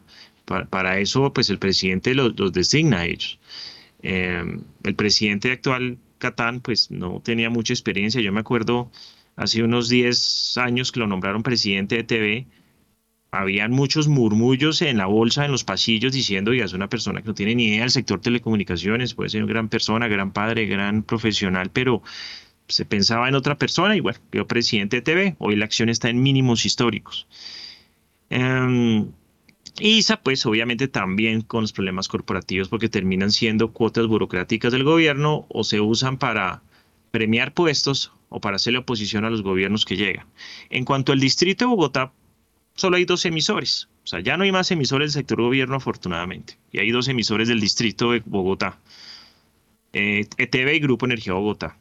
Para, 0.44 0.98
eso, 0.98 1.32
pues 1.32 1.50
el 1.50 1.58
presidente 1.58 2.14
los, 2.14 2.52
designa 2.52 3.00
a 3.00 3.06
ellos. 3.06 3.38
Em, 4.02 4.62
el 4.84 4.94
presidente 4.94 5.52
actual, 5.52 5.98
Catán, 6.18 6.60
pues 6.60 6.90
no 6.90 7.20
tenía 7.20 7.50
mucha 7.50 7.72
experiencia. 7.72 8.20
Yo 8.20 8.32
me 8.32 8.40
acuerdo 8.40 8.90
hace 9.36 9.62
unos 9.62 9.88
10 9.88 10.58
años 10.58 10.92
que 10.92 11.00
lo 11.00 11.06
nombraron 11.06 11.42
presidente 11.42 11.96
de 11.96 12.04
TV 12.04 12.46
habían 13.32 13.72
muchos 13.72 14.08
murmullos 14.08 14.82
en 14.82 14.98
la 14.98 15.06
bolsa, 15.06 15.46
en 15.46 15.52
los 15.52 15.64
pasillos, 15.64 16.12
diciendo, 16.12 16.52
ya 16.52 16.66
es 16.66 16.74
una 16.74 16.88
persona 16.88 17.22
que 17.22 17.28
no 17.28 17.34
tiene 17.34 17.54
ni 17.54 17.68
idea 17.68 17.80
del 17.80 17.90
sector 17.90 18.20
telecomunicaciones, 18.20 19.14
puede 19.14 19.30
ser 19.30 19.42
una 19.42 19.52
gran 19.52 19.68
persona, 19.70 20.06
gran 20.06 20.32
padre, 20.32 20.66
gran 20.66 21.02
profesional, 21.02 21.70
pero 21.70 22.02
se 22.68 22.84
pensaba 22.84 23.28
en 23.28 23.34
otra 23.34 23.56
persona 23.56 23.96
y 23.96 24.00
bueno, 24.00 24.18
quedó 24.30 24.46
presidente 24.46 24.96
de 24.96 25.02
TV, 25.02 25.36
hoy 25.38 25.56
la 25.56 25.64
acción 25.64 25.88
está 25.88 26.10
en 26.10 26.22
mínimos 26.22 26.66
históricos. 26.66 27.26
Em, 28.28 29.08
ISA, 29.78 30.22
pues 30.22 30.44
obviamente 30.46 30.88
también 30.88 31.40
con 31.40 31.62
los 31.62 31.72
problemas 31.72 32.08
corporativos 32.08 32.68
porque 32.68 32.88
terminan 32.88 33.30
siendo 33.30 33.72
cuotas 33.72 34.06
burocráticas 34.06 34.72
del 34.72 34.84
gobierno 34.84 35.46
o 35.48 35.64
se 35.64 35.80
usan 35.80 36.18
para 36.18 36.62
premiar 37.10 37.54
puestos 37.54 38.12
o 38.28 38.40
para 38.40 38.56
hacerle 38.56 38.80
oposición 38.80 39.24
a 39.24 39.30
los 39.30 39.42
gobiernos 39.42 39.84
que 39.84 39.96
llegan. 39.96 40.26
En 40.70 40.84
cuanto 40.84 41.12
al 41.12 41.20
distrito 41.20 41.64
de 41.64 41.70
Bogotá, 41.70 42.12
solo 42.74 42.96
hay 42.96 43.04
dos 43.04 43.24
emisores. 43.24 43.88
O 44.04 44.06
sea, 44.06 44.20
ya 44.20 44.36
no 44.36 44.44
hay 44.44 44.52
más 44.52 44.70
emisores 44.70 45.12
del 45.12 45.22
sector 45.22 45.40
gobierno, 45.40 45.76
afortunadamente. 45.76 46.58
Y 46.72 46.78
hay 46.78 46.90
dos 46.90 47.08
emisores 47.08 47.48
del 47.48 47.60
distrito 47.60 48.12
de 48.12 48.22
Bogotá. 48.24 48.78
ETV 49.92 50.38
eh, 50.38 50.72
e 50.72 50.76
y 50.76 50.80
Grupo 50.80 51.06
Energía 51.06 51.34
Bogotá. 51.34 51.76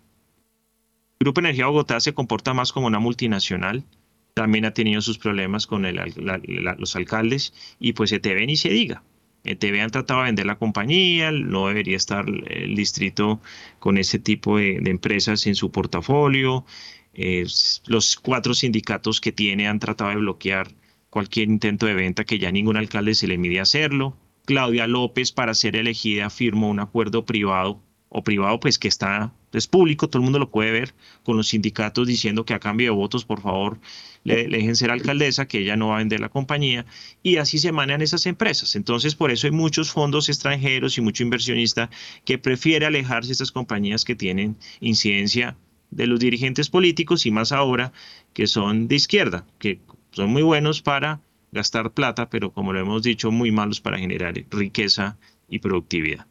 Grupo 1.19 1.39
Energía 1.39 1.67
Bogotá 1.67 1.99
se 1.99 2.13
comporta 2.13 2.53
más 2.53 2.71
como 2.71 2.87
una 2.87 2.99
multinacional. 2.99 3.83
También 4.33 4.65
ha 4.65 4.73
tenido 4.73 5.01
sus 5.01 5.17
problemas 5.17 5.67
con 5.67 5.85
los 5.85 6.95
alcaldes. 6.95 7.53
Y 7.79 7.93
pues 7.93 8.11
ETV 8.11 8.45
ni 8.45 8.55
se 8.55 8.69
diga. 8.69 9.03
ETV 9.43 9.81
han 9.81 9.89
tratado 9.89 10.19
de 10.19 10.27
vender 10.27 10.45
la 10.45 10.57
compañía, 10.57 11.31
no 11.31 11.67
debería 11.67 11.97
estar 11.97 12.25
el 12.27 12.75
distrito 12.75 13.41
con 13.79 13.97
ese 13.97 14.19
tipo 14.19 14.57
de, 14.57 14.77
empresas 14.85 15.47
en 15.47 15.55
su 15.55 15.71
portafolio. 15.71 16.65
Eh, 17.13 17.45
los 17.87 18.15
cuatro 18.17 18.53
sindicatos 18.53 19.19
que 19.19 19.31
tiene 19.31 19.67
han 19.67 19.79
tratado 19.79 20.11
de 20.11 20.17
bloquear 20.17 20.71
cualquier 21.09 21.49
intento 21.49 21.85
de 21.85 21.93
venta 21.93 22.23
que 22.23 22.39
ya 22.39 22.51
ningún 22.51 22.77
alcalde 22.77 23.15
se 23.15 23.27
le 23.27 23.37
mide 23.37 23.59
hacerlo. 23.59 24.15
Claudia 24.45 24.87
López, 24.87 25.31
para 25.31 25.53
ser 25.53 25.75
elegida, 25.75 26.29
firmó 26.29 26.69
un 26.69 26.79
acuerdo 26.79 27.25
privado 27.25 27.81
o 28.09 28.23
privado, 28.23 28.59
pues 28.59 28.79
que 28.79 28.87
está, 28.87 29.33
es 29.53 29.67
público, 29.67 30.07
todo 30.07 30.19
el 30.19 30.23
mundo 30.23 30.39
lo 30.39 30.49
puede 30.49 30.71
ver, 30.71 30.93
con 31.23 31.37
los 31.37 31.49
sindicatos 31.49 32.07
diciendo 32.07 32.45
que 32.45 32.53
a 32.53 32.59
cambio 32.59 32.91
de 32.91 32.95
votos, 32.95 33.25
por 33.25 33.41
favor, 33.41 33.79
le, 34.23 34.47
dejen 34.47 34.75
ser 34.75 34.91
alcaldesa, 34.91 35.47
que 35.47 35.59
ella 35.59 35.75
no 35.75 35.89
va 35.89 35.95
a 35.95 35.99
vender 35.99 36.19
la 36.19 36.29
compañía, 36.29 36.85
y 37.23 37.37
así 37.37 37.57
se 37.57 37.71
manejan 37.71 38.01
esas 38.01 38.25
empresas. 38.25 38.75
Entonces, 38.75 39.15
por 39.15 39.31
eso 39.31 39.47
hay 39.47 39.51
muchos 39.51 39.91
fondos 39.91 40.29
extranjeros 40.29 40.97
y 40.97 41.01
mucho 41.01 41.23
inversionista 41.23 41.89
que 42.25 42.37
prefiere 42.37 42.85
alejarse 42.85 43.29
de 43.29 43.33
estas 43.33 43.51
compañías 43.51 44.05
que 44.05 44.15
tienen 44.15 44.57
incidencia 44.79 45.57
de 45.89 46.07
los 46.07 46.19
dirigentes 46.19 46.69
políticos 46.69 47.25
y 47.25 47.31
más 47.31 47.51
ahora 47.51 47.91
que 48.33 48.47
son 48.47 48.87
de 48.87 48.95
izquierda, 48.95 49.45
que 49.59 49.79
son 50.11 50.29
muy 50.29 50.41
buenos 50.41 50.81
para 50.81 51.21
gastar 51.51 51.91
plata, 51.91 52.29
pero 52.29 52.51
como 52.51 52.71
lo 52.73 52.79
hemos 52.79 53.03
dicho, 53.03 53.31
muy 53.31 53.51
malos 53.51 53.81
para 53.81 53.99
generar 53.99 54.33
riqueza 54.49 55.17
y 55.49 55.59
productividad. 55.59 56.25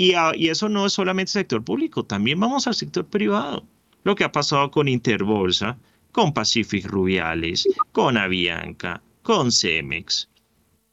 Y, 0.00 0.14
eso 0.48 0.68
no 0.68 0.86
es 0.86 0.92
solamente 0.92 1.32
sector 1.32 1.64
público, 1.64 2.04
también 2.04 2.38
vamos 2.38 2.68
al 2.68 2.76
sector 2.76 3.04
privado. 3.04 3.66
Lo 4.04 4.14
que 4.14 4.22
ha 4.22 4.30
pasado 4.30 4.70
con 4.70 4.86
Interbolsa, 4.86 5.76
con 6.12 6.32
Pacific 6.32 6.86
Rubiales, 6.86 7.66
con 7.90 8.16
Avianca, 8.16 9.02
con 9.22 9.50
Cemex. 9.50 10.28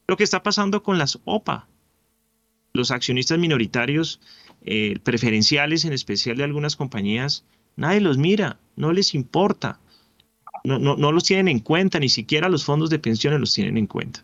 Lo 0.07 0.17
que 0.17 0.23
está 0.23 0.41
pasando 0.41 0.81
con 0.81 0.97
las 0.97 1.19
OPA. 1.25 1.67
Los 2.73 2.89
accionistas 2.89 3.37
minoritarios 3.37 4.19
eh, 4.63 4.97
preferenciales, 5.03 5.85
en 5.85 5.93
especial 5.93 6.37
de 6.37 6.45
algunas 6.45 6.75
compañías, 6.75 7.45
nadie 7.75 8.01
los 8.01 8.17
mira, 8.17 8.57
no 8.75 8.91
les 8.91 9.13
importa 9.13 9.79
no, 10.65 11.11
los 11.11 11.23
tienen 11.23 11.47
en 11.47 11.59
cuenta, 11.59 11.99
ni 11.99 12.09
siquiera 12.09 12.49
los 12.49 12.65
fondos 12.65 12.89
de 12.89 12.99
pensiones 12.99 13.39
los 13.39 13.53
tienen 13.53 13.77
en 13.77 13.87
cuenta. 13.87 14.23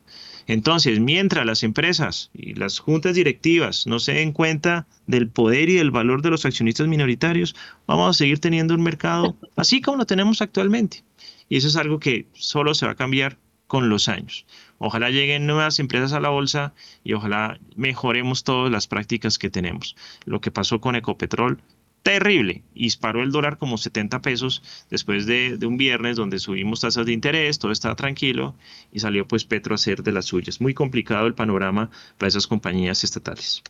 Entonces, 0.51 0.99
mientras 0.99 1.45
las 1.45 1.63
empresas 1.63 2.29
y 2.33 2.55
las 2.55 2.79
juntas 2.79 3.15
directivas 3.15 3.87
no 3.87 3.99
se 3.99 4.11
den 4.11 4.33
cuenta 4.33 4.85
del 5.07 5.29
poder 5.29 5.69
y 5.69 5.75
del 5.75 5.91
valor 5.91 6.21
de 6.21 6.29
los 6.29 6.45
accionistas 6.45 6.89
minoritarios, 6.89 7.55
vamos 7.87 8.09
a 8.09 8.17
seguir 8.17 8.39
teniendo 8.39 8.75
un 8.75 8.83
mercado 8.83 9.37
así 9.55 9.79
como 9.79 9.99
lo 9.99 10.05
tenemos 10.05 10.41
actualmente. 10.41 11.05
Y 11.47 11.55
eso 11.55 11.69
es 11.69 11.77
algo 11.77 11.99
que 12.01 12.25
solo 12.33 12.73
se 12.73 12.85
va 12.85 12.91
a 12.91 12.95
cambiar 12.95 13.37
con 13.67 13.87
los 13.87 14.09
años. 14.09 14.45
Ojalá 14.77 15.09
lleguen 15.09 15.47
nuevas 15.47 15.79
empresas 15.79 16.11
a 16.11 16.19
la 16.19 16.27
bolsa 16.27 16.73
y 17.01 17.13
ojalá 17.13 17.57
mejoremos 17.77 18.43
todas 18.43 18.69
las 18.69 18.87
prácticas 18.87 19.37
que 19.37 19.49
tenemos. 19.49 19.95
Lo 20.25 20.41
que 20.41 20.51
pasó 20.51 20.81
con 20.81 20.97
Ecopetrol 20.97 21.61
terrible. 22.03 22.63
Disparó 22.73 23.21
el 23.21 23.31
dólar 23.31 23.57
como 23.57 23.77
70 23.77 24.21
pesos 24.21 24.63
después 24.89 25.25
de, 25.25 25.57
un 25.65 25.77
viernes 25.77 26.17
donde 26.17 26.39
subimos 26.39 26.81
tasas 26.81 27.05
de 27.05 27.13
interés, 27.13 27.59
todo 27.59 27.71
estaba 27.71 27.95
tranquilo 27.95 28.55
y 28.91 28.99
salió 28.99 29.27
pues 29.27 29.45
Petro 29.45 29.73
a 29.73 29.75
hacer 29.75 30.03
de 30.03 30.11
las 30.11 30.25
suyas. 30.25 30.61
Muy 30.61 30.73
complicado 30.73 31.27
el 31.27 31.35
panorama 31.35 31.89
para 32.17 32.27
esas 32.27 32.47
compañías 32.47 33.03
estatales. 33.03 33.63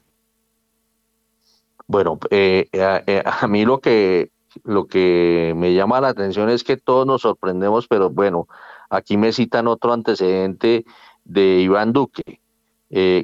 Bueno, 1.87 2.19
eh, 2.29 2.69
eh, 2.71 3.03
eh, 3.05 3.23
a 3.25 3.47
mí 3.47 3.65
lo 3.65 3.79
que, 3.81 4.31
lo 4.63 4.87
que 4.87 5.53
me 5.57 5.73
llama 5.73 5.99
la 5.99 6.09
atención 6.09 6.49
es 6.49 6.63
que 6.63 6.77
todos 6.77 7.05
nos 7.05 7.21
sorprendemos, 7.23 7.87
pero 7.87 8.09
bueno, 8.09 8.47
aquí 8.89 9.17
me 9.17 9.33
citan 9.33 9.67
otro 9.67 9.91
antecedente 9.91 10.85
de 11.25 11.59
Iván 11.59 11.91
Duque, 11.91 12.39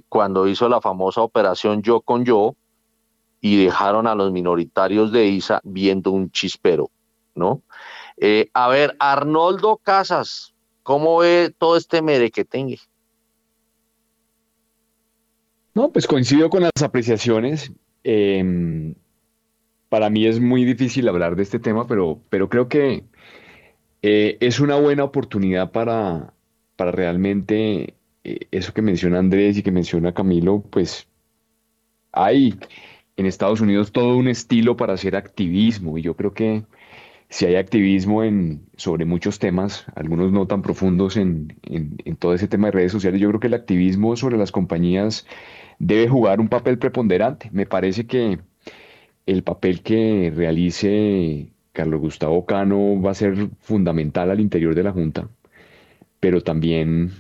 cuando 0.07 0.47
hizo 0.47 0.69
la 0.69 0.79
famosa 0.79 1.21
operación 1.21 1.81
Yo 1.81 2.01
con 2.01 2.25
Yo, 2.25 2.55
y 3.41 3.64
dejaron 3.64 4.07
a 4.07 4.15
los 4.15 4.31
minoritarios 4.31 5.11
de 5.11 5.27
ISA 5.27 5.61
viendo 5.64 6.11
un 6.11 6.31
chispero, 6.31 6.89
¿no? 7.35 7.61
Eh, 8.18 8.49
a 8.53 8.68
ver, 8.68 8.95
Arnoldo 8.99 9.77
Casas, 9.77 10.53
¿cómo 10.84 11.19
ve 11.19 11.53
todo 11.57 11.77
este 11.77 12.01
merequetengue? 12.01 12.80
No, 15.76 15.91
pues 15.91 16.07
coincido 16.07 16.49
con 16.49 16.64
las 16.64 16.81
apreciaciones. 16.84 17.72
Em, 18.03 18.95
para 19.89 20.09
mí 20.09 20.26
es 20.26 20.39
muy 20.39 20.65
difícil 20.65 21.07
hablar 21.07 21.35
de 21.35 21.43
este 21.43 21.59
tema, 21.59 21.85
pero, 21.85 22.19
pero 22.30 22.49
creo 22.49 22.68
que 22.68 23.03
eh, 24.01 24.38
es 24.39 24.59
una 24.59 24.76
buena 24.77 25.03
oportunidad 25.03 25.72
para, 25.72 26.34
para 26.76 26.91
realmente 26.91 27.93
eh, 28.23 28.47
eso 28.51 28.73
que 28.73 28.81
menciona 28.81 29.19
Andrés 29.19 29.57
y 29.57 29.64
que 29.64 29.72
menciona 29.72 30.14
Camilo, 30.14 30.64
pues 30.69 31.07
hay 32.11 32.57
en 33.18 33.26
Estados 33.26 33.61
Unidos 33.61 33.91
todo 33.91 34.15
un 34.15 34.27
estilo 34.27 34.77
para 34.77 34.94
hacer 34.94 35.15
activismo 35.15 35.98
y 35.98 36.03
yo 36.03 36.15
creo 36.15 36.34
que 36.34 36.64
si 37.30 37.45
hay 37.45 37.56
activismo 37.56 38.23
en, 38.23 38.65
sobre 38.77 39.06
muchos 39.06 39.39
temas, 39.39 39.85
algunos 39.95 40.31
no 40.31 40.48
tan 40.48 40.61
profundos 40.61 41.18
en, 41.18 41.57
todo 42.19 42.34
ese 42.34 42.48
tema 42.48 42.68
de 42.68 42.72
redes 42.72 42.91
sociales, 42.91 43.19
yo 43.19 43.27
creo 43.30 43.39
que 43.39 43.48
el 43.48 43.53
activismo 43.53 44.15
sobre 44.15 44.38
las 44.38 44.52
compañías 44.52 45.26
debe 45.80 46.07
jugar 46.07 46.39
un 46.39 46.48
papel 46.48 46.80
preponderante. 46.80 47.49
Me 47.52 47.65
parece 47.65 48.07
que 48.07 48.39
el 49.26 49.44
papel 49.44 49.81
que 49.81 50.31
realice 50.34 51.49
Carlos 51.73 51.99
Gustavo 51.99 52.45
Cano 52.45 53.02
va 53.02 53.11
a 53.11 53.15
ser 53.15 53.49
fundamental 53.60 54.31
al 54.31 54.39
interior 54.39 54.73
de 54.73 54.84
la 54.84 54.94
Junta, 54.94 55.30
pero 56.22 56.41
también 56.41 57.11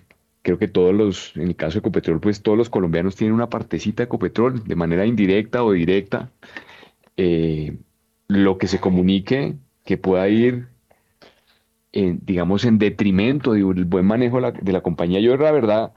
creo 0.47 0.57
que 0.57 0.69
todos 0.69 0.95
los, 0.95 1.35
en 1.35 1.49
el 1.49 1.57
caso 1.57 1.73
de 1.73 1.79
Ecopetrol, 1.79 2.21
pues 2.21 2.41
todos 2.41 2.57
los 2.57 2.69
colombianos 2.69 3.17
tienen 3.17 3.33
una 3.33 3.49
partecita 3.49 4.03
de 4.03 4.05
Ecopetrol, 4.05 4.63
de 4.63 4.75
manera 4.77 5.05
indirecta 5.05 5.61
o 5.61 5.73
directa. 5.73 6.31
Eh, 7.17 7.75
lo 8.29 8.57
que 8.57 8.67
se 8.67 8.79
comunique 8.79 9.55
que 9.83 9.97
pueda 9.97 10.29
ir, 10.29 10.69
en, 11.91 12.21
digamos, 12.23 12.63
en 12.63 12.77
detrimento 12.77 13.51
del 13.51 13.83
buen 13.83 14.05
manejo 14.05 14.39
de 14.39 14.71
la, 14.71 14.79
compañía. 14.79 15.19
Yo, 15.19 15.35
la 15.35 15.51
verdad, 15.51 15.91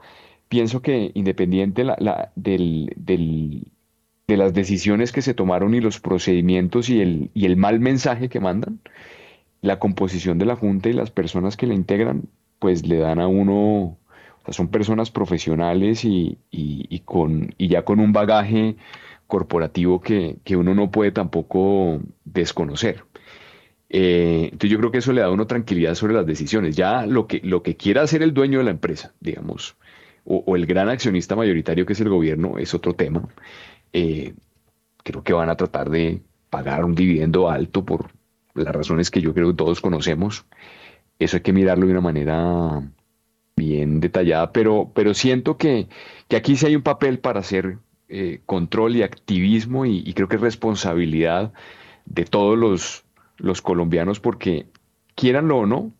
pienso 0.49 0.81
que 0.81 1.11
independiente 1.13 1.85
la, 1.85 2.33
del, 2.35 2.93
de 2.97 4.37
las 4.37 4.53
decisiones 4.53 5.13
que 5.13 5.21
se 5.21 5.33
tomaron 5.33 5.75
y 5.75 5.79
los 5.79 6.01
procedimientos 6.01 6.89
y 6.89 6.99
el, 6.99 7.31
y 7.33 7.45
el 7.45 7.55
mal 7.55 7.79
mensaje 7.79 8.27
que 8.27 8.41
mandan, 8.41 8.81
la 9.61 9.79
composición 9.79 10.39
de 10.39 10.45
la 10.45 10.57
Junta 10.57 10.89
y 10.89 10.93
las 10.93 11.09
personas 11.09 11.55
que 11.55 11.67
la 11.67 11.73
integran, 11.73 12.23
pues 12.59 12.85
le 12.85 12.97
dan 12.97 13.21
a 13.21 13.29
uno, 13.29 13.97
o 14.41 14.45
sea, 14.45 14.53
son 14.53 14.69
personas 14.69 15.11
profesionales 15.11 16.03
y, 16.03 16.37
con, 17.05 17.53
y 17.57 17.67
ya 17.67 17.83
con 17.83 17.99
un 17.99 18.13
bagaje 18.13 18.75
corporativo 19.27 20.01
que, 20.01 20.39
uno 20.55 20.73
no 20.75 20.91
puede 20.91 21.11
tampoco 21.11 22.01
desconocer. 22.25 23.05
Eh, 23.89 24.45
entonces 24.45 24.69
yo 24.69 24.77
creo 24.77 24.91
que 24.91 24.99
eso 24.99 25.13
le 25.13 25.21
da 25.21 25.27
a 25.27 25.31
uno 25.31 25.47
tranquilidad 25.47 25.95
sobre 25.95 26.13
las 26.13 26.25
decisiones. 26.25 26.75
Ya 26.75 27.05
lo 27.05 27.27
que, 27.27 27.41
lo 27.43 27.61
que 27.61 27.75
quiera 27.75 28.01
hacer 28.01 28.23
el 28.23 28.33
dueño 28.33 28.59
de 28.59 28.65
la 28.65 28.71
empresa, 28.71 29.13
digamos, 29.19 29.75
o, 30.25 30.55
el 30.55 30.65
gran 30.65 30.89
accionista 30.89 31.35
mayoritario 31.35 31.85
que 31.85 31.93
es 31.93 32.01
el 32.01 32.09
gobierno, 32.09 32.57
es 32.57 32.73
otro 32.73 32.93
tema. 32.93 33.27
Eh, 33.93 34.33
creo 35.03 35.23
que 35.23 35.33
van 35.33 35.49
a 35.49 35.55
tratar 35.55 35.89
de 35.89 36.21
pagar 36.49 36.83
un 36.85 36.95
dividendo 36.95 37.49
alto 37.49 37.85
por 37.85 38.11
las 38.53 38.73
razones 38.73 39.11
que 39.11 39.21
yo 39.21 39.33
creo 39.33 39.49
que 39.49 39.57
todos 39.57 39.81
conocemos. 39.81 40.45
Eso 41.19 41.37
hay 41.37 41.43
que 41.43 41.53
mirarlo 41.53 41.85
de 41.85 41.91
una 41.93 42.01
manera 42.01 42.81
bien 43.61 43.99
detallada, 43.99 44.51
pero, 44.51 44.91
pero 44.95 45.13
siento 45.13 45.57
que, 45.57 45.87
aquí 46.35 46.55
sí 46.55 46.65
hay 46.65 46.75
un 46.75 46.81
papel 46.81 47.19
para 47.19 47.41
hacer 47.41 47.77
eh, 48.09 48.41
control 48.45 48.95
y 48.95 49.03
activismo 49.03 49.85
y, 49.85 50.13
creo 50.13 50.27
que 50.27 50.37
es 50.37 50.41
responsabilidad 50.41 51.53
de 52.05 52.25
todos 52.25 52.57
los, 52.57 53.03
los 53.37 53.61
colombianos 53.61 54.19
porque 54.19 54.65
quieranlo 55.13 55.59
o 55.59 55.65
no, 55.67 55.91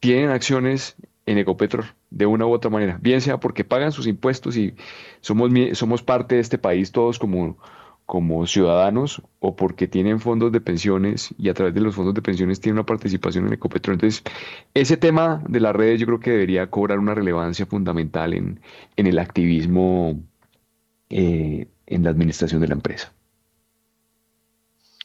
tienen 0.00 0.30
acciones 0.30 0.96
en 1.26 1.38
Ecopetrol 1.38 1.84
de 2.10 2.26
una 2.26 2.46
u 2.46 2.52
otra 2.52 2.70
manera, 2.70 2.98
bien 3.00 3.20
sea 3.20 3.38
porque 3.38 3.64
pagan 3.64 3.92
sus 3.92 4.06
impuestos 4.06 4.56
y 4.56 4.74
somos, 5.20 5.50
somos 5.74 6.02
parte 6.02 6.36
de 6.36 6.40
este 6.40 6.58
país 6.58 6.92
todos 6.92 7.18
como, 7.18 7.58
como 8.06 8.46
ciudadanos 8.46 9.22
o 9.40 9.56
porque 9.56 9.88
tienen 9.88 10.20
fondos 10.20 10.52
de 10.52 10.60
pensiones 10.60 11.34
y 11.38 11.48
a 11.48 11.54
través 11.54 11.74
de 11.74 11.80
los 11.80 11.94
fondos 11.94 12.14
de 12.14 12.22
pensiones 12.22 12.60
tienen 12.60 12.78
una 12.78 12.86
participación 12.86 13.46
en 13.46 13.54
Ecopetrol. 13.54 13.94
Entonces, 13.94 14.22
ese 14.74 14.96
tema 14.96 15.42
de 15.48 15.60
las 15.60 15.74
redes 15.74 16.00
yo 16.00 16.06
creo 16.06 16.20
que 16.20 16.30
debería 16.32 16.68
cobrar 16.68 16.98
una 16.98 17.14
relevancia 17.14 17.66
fundamental 17.66 18.34
en, 18.34 18.60
en 18.96 19.06
el 19.06 19.18
activismo 19.18 20.20
eh, 21.10 21.68
en 21.86 22.04
la 22.04 22.10
administración 22.10 22.60
de 22.60 22.68
la 22.68 22.74
empresa. 22.74 23.12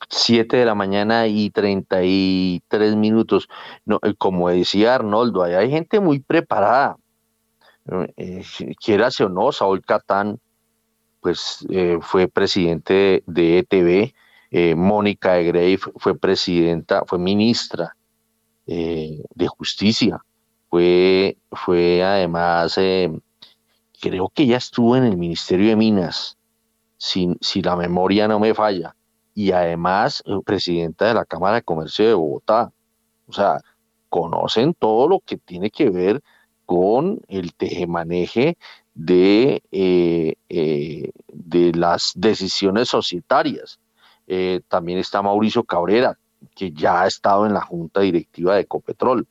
7 0.10 0.56
de 0.56 0.66
la 0.66 0.76
mañana 0.76 1.28
y 1.28 1.50
33 1.50 2.96
minutos. 2.96 3.50
No, 3.86 4.00
eh, 4.04 4.14
como 4.18 4.50
decía 4.50 4.96
Arnoldo, 4.96 5.44
hay 5.44 5.70
gente 5.70 6.00
muy 6.00 6.20
preparada. 6.20 6.98
Eh, 8.18 8.44
quiera 8.84 9.10
o 9.20 9.30
no, 9.30 9.52
Saúl 9.52 9.82
Catán 9.82 10.40
pues 11.28 11.66
eh, 11.70 11.98
fue 12.02 12.28
presidente 12.28 13.24
de 13.26 13.60
ETV, 13.60 14.14
eh, 14.52 14.76
Mónica 14.76 15.34
de 15.34 15.44
Grey 15.46 15.78
fue 15.78 16.18
presidenta, 16.18 17.04
fue 17.06 17.20
ministra 17.20 17.94
de 18.66 19.48
Justicia, 19.48 20.20
fue, 20.70 21.38
fue 21.54 22.04
además, 22.04 22.76
creo 24.02 24.30
que 24.34 24.46
ya 24.46 24.58
estuvo 24.58 24.98
en 24.98 25.06
el 25.06 25.16
Ministerio 25.16 25.70
de 25.70 25.78
Minas, 25.78 26.38
si, 26.98 27.34
si 27.40 27.62
la 27.62 27.78
memoria 27.78 28.28
no 28.28 28.40
me 28.42 28.54
falla 28.54 28.94
y 29.38 29.52
además 29.52 30.24
eh, 30.26 30.32
presidenta 30.44 31.06
de 31.06 31.14
la 31.14 31.24
Cámara 31.24 31.58
de 31.58 31.62
Comercio 31.62 32.08
de 32.08 32.16
Bogotá. 32.16 32.74
O 33.28 33.34
sea, 33.34 33.62
conocen 34.10 34.74
todo 34.74 35.08
lo 35.08 35.20
que 35.20 35.38
tiene 35.38 35.70
que 35.70 35.92
ver 35.92 36.24
con 36.66 37.22
el 37.28 37.54
tejemaneje 37.54 38.58
de, 38.98 39.62
eh, 39.72 40.34
eh, 40.50 41.12
de 41.32 41.72
las 41.74 42.14
decisiones 42.16 42.90
societarias. 42.90 43.80
también 44.68 45.00
está 45.00 45.22
Mauricio 45.22 45.64
Cabrera, 45.64 46.18
que 46.54 46.72
ya 46.72 47.04
ha 47.04 47.08
estado 47.08 47.46
en 47.46 47.54
la 47.54 47.62
junta 47.62 48.02
directiva 48.02 48.56
de 48.56 48.62
Ecopetrol. 48.62 49.26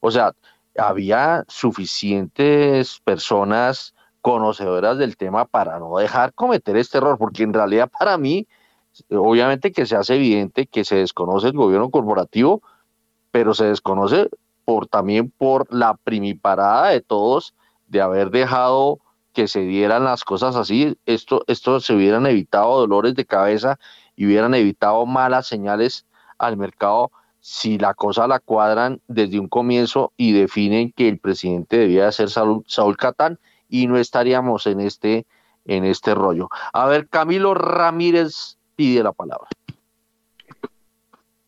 O 0.00 0.10
sea, 0.10 0.34
había 0.76 1.44
suficientes 1.48 3.00
personas 3.02 3.94
conocedoras 4.20 4.98
del 4.98 5.16
tema 5.16 5.46
para 5.46 5.78
no 5.78 5.96
dejar 5.96 6.34
cometer 6.34 6.76
este 6.76 6.98
error, 6.98 7.16
porque 7.16 7.44
en 7.44 7.54
realidad 7.54 7.90
para 7.98 8.18
mí 8.18 8.46
obviamente 9.10 9.72
que 9.72 9.86
se 9.86 9.96
hace 9.96 10.16
evidente 10.16 10.66
que 10.66 10.84
se 10.84 10.96
desconoce 10.96 11.46
el 11.46 11.54
gobierno 11.54 11.90
corporativo, 11.90 12.62
pero 13.30 13.54
se 13.54 13.64
desconoce 13.66 14.28
por 14.64 14.86
también 14.86 15.30
por 15.30 15.72
la 15.72 15.94
primiparada 15.94 16.88
de 16.88 17.00
todos 17.00 17.54
de 17.88 18.00
haber 18.00 18.30
dejado 18.30 19.00
que 19.32 19.48
se 19.48 19.60
dieran 19.60 20.04
las 20.04 20.24
cosas 20.24 20.56
así, 20.56 20.96
esto, 21.06 21.44
esto 21.46 21.80
se 21.80 21.94
hubieran 21.94 22.26
evitado 22.26 22.78
dolores 22.78 23.14
de 23.14 23.24
cabeza 23.24 23.78
y 24.16 24.26
hubieran 24.26 24.54
evitado 24.54 25.06
malas 25.06 25.46
señales 25.46 26.06
al 26.38 26.56
mercado 26.56 27.10
si 27.40 27.76
la 27.76 27.94
cosa 27.94 28.28
la 28.28 28.38
cuadran 28.38 29.00
desde 29.08 29.40
un 29.40 29.48
comienzo 29.48 30.12
y 30.16 30.32
definen 30.32 30.92
que 30.92 31.08
el 31.08 31.18
presidente 31.18 31.76
debía 31.76 32.12
ser 32.12 32.30
Saúl, 32.30 32.62
Saúl 32.66 32.96
Catán 32.96 33.38
y 33.68 33.88
no 33.88 33.98
estaríamos 33.98 34.66
en 34.66 34.80
este, 34.80 35.26
en 35.64 35.84
este 35.84 36.14
rollo. 36.14 36.48
A 36.72 36.86
ver, 36.86 37.08
Camilo 37.08 37.54
Ramírez 37.54 38.58
pide 38.76 39.02
la 39.02 39.12
palabra. 39.12 39.48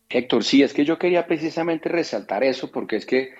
Héctor, 0.08 0.42
sí, 0.42 0.62
es 0.62 0.72
que 0.72 0.84
yo 0.84 0.98
quería 0.98 1.26
precisamente 1.26 1.88
resaltar 1.88 2.44
eso 2.44 2.70
porque 2.70 2.96
es 2.96 3.06
que, 3.06 3.34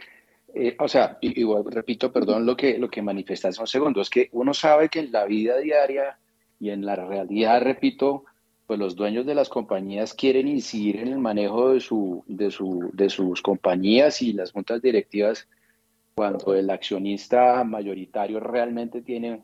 eh, 0.55 0.77
o 0.79 0.89
sea, 0.89 1.19
igual 1.21 1.65
repito, 1.67 2.13
perdón 2.13 2.47
lo 2.47 2.57
que, 2.57 2.79
lo 2.79 2.89
que 2.89 3.03
manifestaste 3.03 3.61
un 3.61 3.67
segundo, 3.67 4.01
es 4.01 4.11
que 4.11 4.29
uno 4.33 4.55
sabe 4.55 4.89
que 4.89 5.01
en 5.01 5.13
la 5.13 5.25
vida 5.25 5.59
diaria 5.59 6.19
y 6.61 6.71
en 6.71 6.85
la 6.87 6.97
realidad, 6.97 7.63
repito, 7.63 8.25
pues 8.67 8.79
los 8.79 8.97
dueños 8.97 9.27
de 9.27 9.35
las 9.35 9.49
compañías 9.49 10.15
quieren 10.15 10.49
incidir 10.49 10.97
en 11.01 11.09
el 11.09 11.19
manejo 11.19 11.73
de, 11.73 11.81
su, 11.81 12.25
de, 12.27 12.51
su, 12.51 12.91
de 12.93 13.11
sus 13.11 13.43
compañías 13.43 14.23
y 14.23 14.33
las 14.33 14.53
juntas 14.53 14.81
directivas 14.81 15.49
cuando 16.15 16.55
el 16.55 16.71
accionista 16.71 17.63
mayoritario 17.65 18.41
realmente 18.41 19.03
tiene 19.03 19.43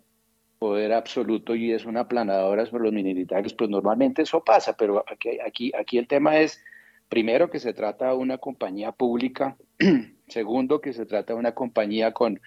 poder 0.58 0.92
absoluto 0.92 1.54
y 1.54 1.72
es 1.72 1.84
una 1.84 2.06
planadora 2.06 2.66
sobre 2.66 2.84
los 2.84 2.92
minoritarios, 2.92 3.54
pues 3.54 3.70
normalmente 3.70 4.22
eso 4.22 4.44
pasa, 4.44 4.76
pero 4.76 5.04
aquí, 5.10 5.38
aquí, 5.44 5.72
aquí 5.78 5.98
el 5.98 6.06
tema 6.06 6.38
es, 6.38 6.62
primero, 7.08 7.50
que 7.50 7.58
se 7.58 7.72
trata 7.72 8.10
de 8.10 8.16
una 8.16 8.38
compañía 8.38 8.92
pública, 8.92 9.56
segundo, 10.30 10.80
que 10.80 10.92
se 10.92 11.06
trata 11.06 11.32
de 11.32 11.38
una 11.38 11.52
compañía 11.52 12.12
con 12.12 12.40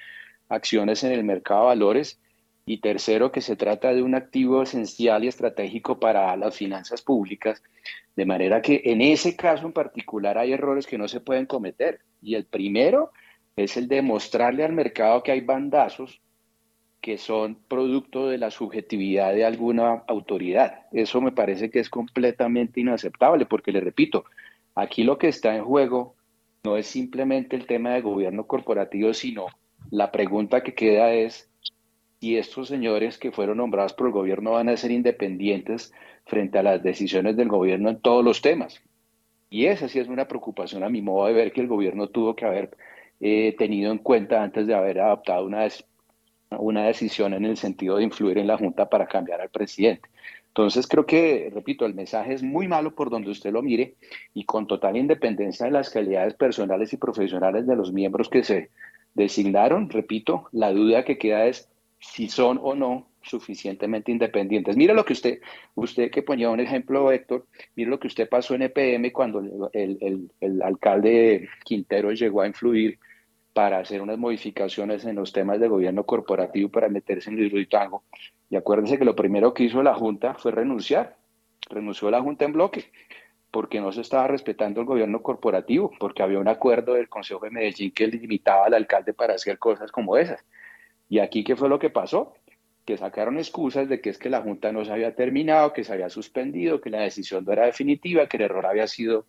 acciones 0.49 1.03
en 1.03 1.11
el 1.11 1.23
mercado 1.23 1.61
de 1.61 1.67
valores, 1.67 2.19
y 2.65 2.77
tercero, 2.77 3.31
que 3.31 3.41
se 3.41 3.55
trata 3.55 3.93
de 3.93 4.01
un 4.01 4.15
activo 4.15 4.63
esencial 4.63 5.23
y 5.23 5.27
estratégico 5.27 5.99
para 5.99 6.35
las 6.37 6.55
finanzas 6.55 7.01
públicas, 7.01 7.61
de 8.15 8.25
manera 8.25 8.61
que 8.61 8.81
en 8.85 9.01
ese 9.01 9.35
caso 9.35 9.65
en 9.65 9.73
particular 9.73 10.37
hay 10.37 10.53
errores 10.53 10.87
que 10.87 10.97
no 10.97 11.07
se 11.07 11.19
pueden 11.19 11.45
cometer. 11.45 11.99
Y 12.21 12.35
el 12.35 12.45
primero 12.45 13.11
es 13.55 13.75
el 13.75 13.87
de 13.87 14.01
mostrarle 14.01 14.63
al 14.63 14.73
mercado 14.73 15.23
que 15.23 15.31
hay 15.31 15.41
bandazos 15.41 16.21
que 17.01 17.17
son 17.17 17.55
producto 17.67 18.29
de 18.29 18.37
la 18.37 18.49
subjetividad 18.49 19.33
de 19.33 19.43
alguna 19.43 20.03
autoridad. 20.07 20.85
Eso 20.93 21.19
me 21.19 21.33
parece 21.33 21.69
que 21.69 21.79
es 21.79 21.89
completamente 21.89 22.79
inaceptable, 22.79 23.45
porque 23.45 23.73
le 23.73 23.81
repito, 23.81 24.23
aquí 24.73 25.03
lo 25.03 25.17
que 25.17 25.27
está 25.27 25.53
en 25.53 25.65
juego 25.65 26.15
no 26.63 26.77
es 26.77 26.87
simplemente 26.87 27.57
el 27.57 27.67
tema 27.67 27.93
de 27.93 28.01
gobierno 28.01 28.47
corporativo, 28.47 29.13
sino 29.13 29.47
la 29.91 30.11
pregunta 30.11 30.63
que 30.63 30.73
queda 30.73 31.13
es 31.13 31.49
si 32.21 32.37
estos 32.37 32.69
señores 32.69 33.17
que 33.17 33.33
fueron 33.33 33.57
nombrados 33.57 33.93
por 33.93 34.07
el 34.07 34.13
gobierno 34.13 34.51
van 34.51 34.69
a 34.69 34.77
ser 34.77 34.91
independientes 34.91 35.93
frente 36.25 36.57
a 36.57 36.63
las 36.63 36.81
decisiones 36.81 37.35
del 37.35 37.49
gobierno 37.49 37.89
en 37.89 37.99
todos 37.99 38.23
los 38.23 38.41
temas. 38.41 38.81
Y 39.49 39.65
esa 39.65 39.89
sí 39.89 39.99
es 39.99 40.07
una 40.07 40.27
preocupación 40.27 40.83
a 40.83 40.89
mi 40.89 41.01
modo 41.01 41.27
de 41.27 41.33
ver 41.33 41.51
que 41.51 41.59
el 41.59 41.67
gobierno 41.67 42.07
tuvo 42.07 42.33
que 42.33 42.45
haber 42.45 42.77
eh, 43.19 43.53
tenido 43.57 43.91
en 43.91 43.97
cuenta 43.97 44.41
antes 44.41 44.65
de 44.65 44.73
haber 44.73 45.01
adoptado 45.01 45.45
una, 45.45 45.67
una 46.49 46.85
decisión 46.85 47.33
en 47.33 47.43
el 47.43 47.57
sentido 47.57 47.97
de 47.97 48.03
influir 48.05 48.37
en 48.37 48.47
la 48.47 48.57
Junta 48.57 48.89
para 48.89 49.05
cambiar 49.05 49.41
al 49.41 49.49
presidente. 49.49 50.07
Entonces 50.55 50.85
creo 50.87 51.07
que, 51.07 51.49
repito, 51.51 51.83
el 51.87 51.95
mensaje 51.95 52.31
es 52.35 52.43
muy 52.43 52.67
malo 52.67 52.93
por 52.93 53.09
donde 53.09 53.31
usted 53.31 53.51
lo 53.51 53.63
mire 53.63 53.95
y 54.35 54.45
con 54.45 54.67
total 54.67 54.95
independencia 54.95 55.65
de 55.65 55.71
las 55.71 55.89
calidades 55.89 56.35
personales 56.35 56.93
y 56.93 56.97
profesionales 56.97 57.65
de 57.65 57.75
los 57.75 57.91
miembros 57.91 58.29
que 58.29 58.43
se 58.43 58.69
designaron, 59.15 59.89
repito, 59.89 60.49
la 60.51 60.71
duda 60.71 61.05
que 61.05 61.17
queda 61.17 61.47
es 61.47 61.69
si 61.97 62.29
son 62.29 62.59
o 62.61 62.75
no 62.75 63.07
suficientemente 63.23 64.11
independientes. 64.11 64.77
Mire 64.77 64.93
lo 64.93 65.05
que 65.05 65.13
usted, 65.13 65.39
usted 65.73 66.11
que 66.11 66.21
ponía 66.21 66.51
un 66.51 66.59
ejemplo, 66.59 67.11
Héctor, 67.11 67.47
mire 67.75 67.89
lo 67.89 67.99
que 67.99 68.07
usted 68.07 68.29
pasó 68.29 68.53
en 68.53 68.61
EPM 68.61 69.11
cuando 69.11 69.71
el, 69.73 69.97
el, 70.01 70.29
el 70.39 70.61
alcalde 70.61 71.49
Quintero 71.63 72.11
llegó 72.11 72.41
a 72.41 72.47
influir 72.47 72.99
para 73.53 73.79
hacer 73.79 74.01
unas 74.01 74.17
modificaciones 74.17 75.05
en 75.05 75.15
los 75.15 75.31
temas 75.31 75.59
de 75.59 75.67
gobierno 75.67 76.05
corporativo 76.05 76.69
para 76.69 76.89
meterse 76.89 77.29
en 77.29 77.39
el 77.39 77.67
tango. 77.69 78.03
Y 78.49 78.55
acuérdense 78.55 78.97
que 78.97 79.05
lo 79.05 79.15
primero 79.15 79.53
que 79.53 79.63
hizo 79.63 79.81
la 79.83 79.93
Junta 79.93 80.33
fue 80.33 80.51
renunciar. 80.51 81.15
Renunció 81.69 82.09
la 82.11 82.21
Junta 82.21 82.45
en 82.45 82.53
bloque 82.53 82.91
porque 83.53 83.79
no 83.79 83.91
se 83.91 84.01
estaba 84.01 84.25
respetando 84.25 84.81
el 84.81 84.87
gobierno 84.87 85.21
corporativo, 85.21 85.91
porque 85.99 86.23
había 86.23 86.39
un 86.39 86.47
acuerdo 86.47 86.95
del 86.95 87.07
Consejo 87.07 87.45
de 87.45 87.51
Medellín 87.51 87.91
que 87.91 88.07
limitaba 88.07 88.65
al 88.65 88.73
alcalde 88.73 89.13
para 89.13 89.35
hacer 89.35 89.59
cosas 89.59 89.91
como 89.91 90.17
esas. 90.17 90.43
Y 91.07 91.19
aquí, 91.19 91.43
¿qué 91.43 91.55
fue 91.55 91.69
lo 91.69 91.77
que 91.77 91.91
pasó? 91.91 92.33
Que 92.83 92.97
sacaron 92.97 93.37
excusas 93.37 93.87
de 93.87 94.01
que 94.01 94.09
es 94.09 94.17
que 94.17 94.31
la 94.31 94.41
Junta 94.41 94.71
no 94.71 94.83
se 94.83 94.91
había 94.91 95.13
terminado, 95.13 95.71
que 95.71 95.83
se 95.83 95.93
había 95.93 96.09
suspendido, 96.09 96.81
que 96.81 96.89
la 96.89 97.01
decisión 97.01 97.45
no 97.45 97.51
era 97.51 97.67
definitiva, 97.67 98.25
que 98.25 98.37
el 98.37 98.43
error 98.43 98.65
había 98.65 98.87
sido 98.87 99.27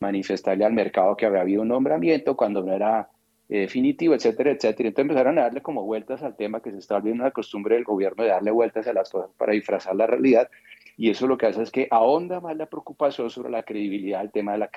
manifestarle 0.00 0.64
al 0.64 0.72
mercado 0.72 1.14
que 1.14 1.26
había 1.26 1.42
habido 1.42 1.60
un 1.60 1.68
nombramiento 1.68 2.34
cuando 2.34 2.62
no 2.62 2.72
era 2.72 3.10
definitivo, 3.48 4.14
etcétera, 4.14 4.50
etcétera. 4.50 4.88
Entonces 4.88 5.10
empezaron 5.10 5.38
a 5.38 5.42
darle 5.42 5.62
como 5.62 5.84
vueltas 5.84 6.22
al 6.22 6.36
tema 6.36 6.60
que 6.60 6.72
se 6.72 6.78
está 6.78 6.96
volviendo 6.96 7.22
una 7.22 7.30
costumbre 7.30 7.76
del 7.76 7.84
gobierno 7.84 8.24
de 8.24 8.30
darle 8.30 8.50
vueltas 8.50 8.86
a 8.86 8.92
las 8.92 9.10
cosas 9.10 9.30
para 9.36 9.52
disfrazar 9.52 9.94
la 9.94 10.06
realidad. 10.06 10.50
Y 10.96 11.10
eso 11.10 11.26
lo 11.26 11.36
que 11.36 11.46
hace 11.46 11.62
es 11.62 11.70
que 11.70 11.88
ahonda 11.90 12.40
más 12.40 12.56
la 12.56 12.66
preocupación 12.66 13.30
sobre 13.30 13.50
la 13.50 13.62
credibilidad 13.62 14.20
del 14.20 14.32
tema 14.32 14.52
de 14.52 14.58
la, 14.58 14.70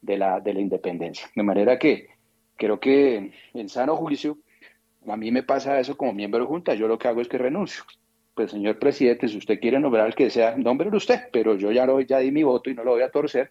de 0.00 0.18
la, 0.18 0.40
de 0.40 0.54
la 0.54 0.60
independencia. 0.60 1.28
De 1.34 1.42
manera 1.42 1.78
que 1.78 2.08
creo 2.56 2.80
que 2.80 3.32
en 3.54 3.68
sano 3.68 3.96
juicio, 3.96 4.38
a 5.06 5.16
mí 5.16 5.30
me 5.30 5.42
pasa 5.42 5.78
eso 5.78 5.96
como 5.96 6.12
miembro 6.12 6.40
de 6.40 6.46
Junta, 6.46 6.74
yo 6.74 6.88
lo 6.88 6.98
que 6.98 7.08
hago 7.08 7.20
es 7.20 7.28
que 7.28 7.38
renuncio. 7.38 7.84
Pues 8.34 8.50
señor 8.50 8.78
presidente, 8.78 9.28
si 9.28 9.36
usted 9.36 9.60
quiere 9.60 9.78
nombrar 9.78 10.06
al 10.06 10.14
que 10.14 10.30
sea, 10.30 10.56
nómbrelo 10.56 10.96
usted, 10.96 11.28
pero 11.32 11.56
yo 11.56 11.70
ya, 11.72 11.86
lo, 11.86 12.00
ya 12.00 12.18
di 12.18 12.30
mi 12.30 12.42
voto 12.42 12.70
y 12.70 12.74
no 12.74 12.84
lo 12.84 12.92
voy 12.92 13.02
a 13.02 13.10
torcer, 13.10 13.50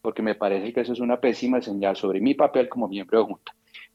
porque 0.00 0.22
me 0.22 0.34
parece 0.34 0.72
que 0.72 0.80
eso 0.80 0.92
es 0.92 1.00
una 1.00 1.20
pésima 1.20 1.60
señal 1.60 1.96
sobre 1.96 2.20
mi 2.20 2.34
papel 2.34 2.68
como 2.68 2.88
miembro 2.88 3.18
de 3.18 3.24
Junta. 3.24 3.54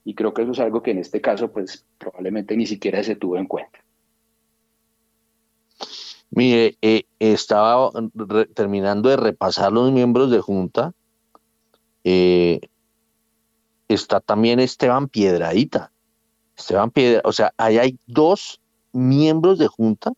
Y 0.09 0.15
creo 0.15 0.33
que 0.33 0.41
eso 0.41 0.53
es 0.53 0.59
algo 0.59 0.81
que 0.81 0.89
en 0.89 0.97
este 0.97 1.21
caso, 1.21 1.51
pues 1.51 1.85
probablemente 1.99 2.57
ni 2.57 2.65
siquiera 2.65 3.03
se 3.03 3.15
tuvo 3.15 3.37
en 3.37 3.45
cuenta. 3.45 3.77
Mire, 6.31 6.79
eh, 6.81 7.03
estaba 7.19 7.91
terminando 8.55 9.09
de 9.09 9.17
repasar 9.17 9.71
los 9.71 9.91
miembros 9.91 10.31
de 10.31 10.41
Junta. 10.41 10.95
Eh, 12.03 12.59
está 13.87 14.19
también 14.19 14.59
Esteban 14.59 15.09
Piedradita. 15.09 15.91
Esteban 16.57 16.89
Piedra, 16.89 17.21
o 17.23 17.31
sea, 17.31 17.53
ahí 17.57 17.77
hay 17.77 17.99
dos 18.07 18.59
miembros 18.91 19.59
de 19.59 19.67
Junta 19.67 20.11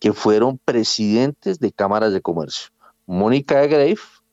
que 0.00 0.12
fueron 0.12 0.58
presidentes 0.58 1.60
de 1.60 1.70
cámaras 1.70 2.12
de 2.12 2.20
comercio. 2.20 2.72
Mónica 3.06 3.60
de 3.60 3.68
Greif, 3.68 4.23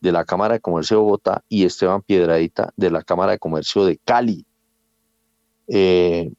de 0.00 0.12
la 0.12 0.24
Cámara 0.24 0.54
de 0.54 0.60
Comercio 0.60 0.96
de 0.96 1.02
Bogotá, 1.02 1.44
y 1.48 1.64
Esteban 1.64 2.02
Piedradita, 2.02 2.72
de 2.76 2.90
la 2.90 3.02
Cámara 3.02 3.32
de 3.32 3.38
Comercio 3.38 3.84
de 3.84 3.98
Cali. 3.98 4.44
Eh, 5.66 6.32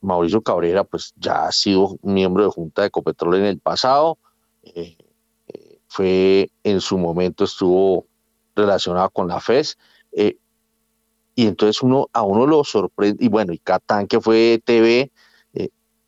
Mauricio 0.00 0.42
Cabrera, 0.42 0.84
pues 0.84 1.12
ya 1.16 1.46
ha 1.46 1.52
sido 1.52 1.98
miembro 2.02 2.44
de 2.44 2.50
Junta 2.50 2.82
de 2.82 2.88
Ecopetrol 2.88 3.36
en 3.36 3.44
el 3.44 3.58
pasado. 3.58 4.18
Eh, 4.62 4.96
eh, 5.48 5.78
fue 5.88 6.50
en 6.62 6.80
su 6.80 6.98
momento, 6.98 7.44
estuvo 7.44 8.06
relacionado 8.54 9.10
con 9.10 9.28
la 9.28 9.40
FES. 9.40 9.78
y 11.34 11.46
entonces 11.46 11.82
uno, 11.82 12.08
a 12.12 12.22
uno 12.22 12.46
lo 12.46 12.64
sorprende, 12.64 13.24
y 13.24 13.28
bueno, 13.28 13.52
y 13.52 13.58
Catán, 13.58 14.08
que 14.08 14.20
fue 14.20 14.60
TV, 14.64 15.12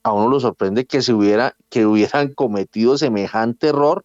a 0.03 0.13
uno 0.13 0.29
lo 0.29 0.41
sorprende 0.41 0.87
que 0.87 1.03
se 1.03 1.13
hubiera, 1.13 1.57
que 1.69 1.87
hubieran 1.87 2.33
cometido 2.33 2.97
semejante 2.97 3.69
error 3.69 4.05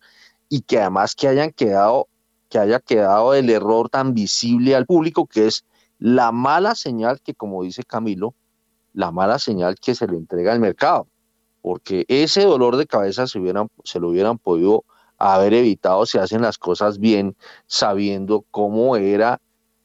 y 0.50 0.62
que 0.62 0.80
además 0.80 1.16
que 1.16 1.28
hayan 1.28 1.52
quedado, 1.52 2.08
que 2.56 2.60
haya 2.60 2.80
quedado 2.80 3.34
el 3.34 3.49
error 3.49 3.90
tan 3.90 4.14
visible 4.14 4.77
al 4.77 4.86
público, 4.86 5.27
que 5.27 5.48
es 5.48 5.65
la 5.99 6.32
mala 6.32 6.73
señal 6.73 7.19
que, 7.19 7.34
como 7.34 7.64
dice 7.64 7.84
Camilo, 7.84 8.34
la 8.94 9.11
mala 9.11 9.40
señal 9.40 9.76
que 9.77 9.94
se 9.94 10.07
le 10.07 10.15
entrega 10.15 10.53
al 10.53 10.61
mercado, 10.61 11.06
porque 11.61 12.06
ese 12.07 12.44
dolor 12.45 12.77
de 12.77 12.88
cabeza 12.88 13.27
se, 13.27 13.40
hubieran, 13.40 13.68
se 13.84 13.99
lo 13.99 14.07
hubieran 14.07 14.38
podido 14.38 14.86
haber 15.18 15.53
evitado 15.53 16.06
si 16.06 16.18
hacen 16.18 16.44
las 16.44 16.57
cosas 16.57 16.98
bien, 16.98 17.36
sabiendo 17.68 18.45
cómo 18.52 18.95
era 18.95 19.41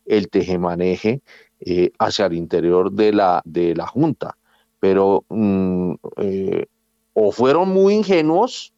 el 0.06 0.28
tejemaneje 0.28 1.22
eh, 1.58 1.90
hacia 1.98 2.26
el 2.26 2.34
interior 2.34 2.92
de 2.92 3.12
la, 3.12 3.42
de 3.44 3.74
la 3.74 3.88
Junta. 3.88 4.36
Pero 4.78 5.24
mm, 5.28 5.94
eh, 6.18 6.66
o 7.14 7.32
fueron 7.32 7.70
muy 7.70 7.94
ingenuos, 7.94 8.72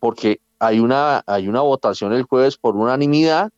porque 0.00 0.40
hay 0.58 0.80
una, 0.80 1.22
hay 1.26 1.48
una 1.48 1.60
votación 1.60 2.12
el 2.12 2.22
jueves 2.24 2.56
por 2.56 2.76
unanimidad, 2.76 3.50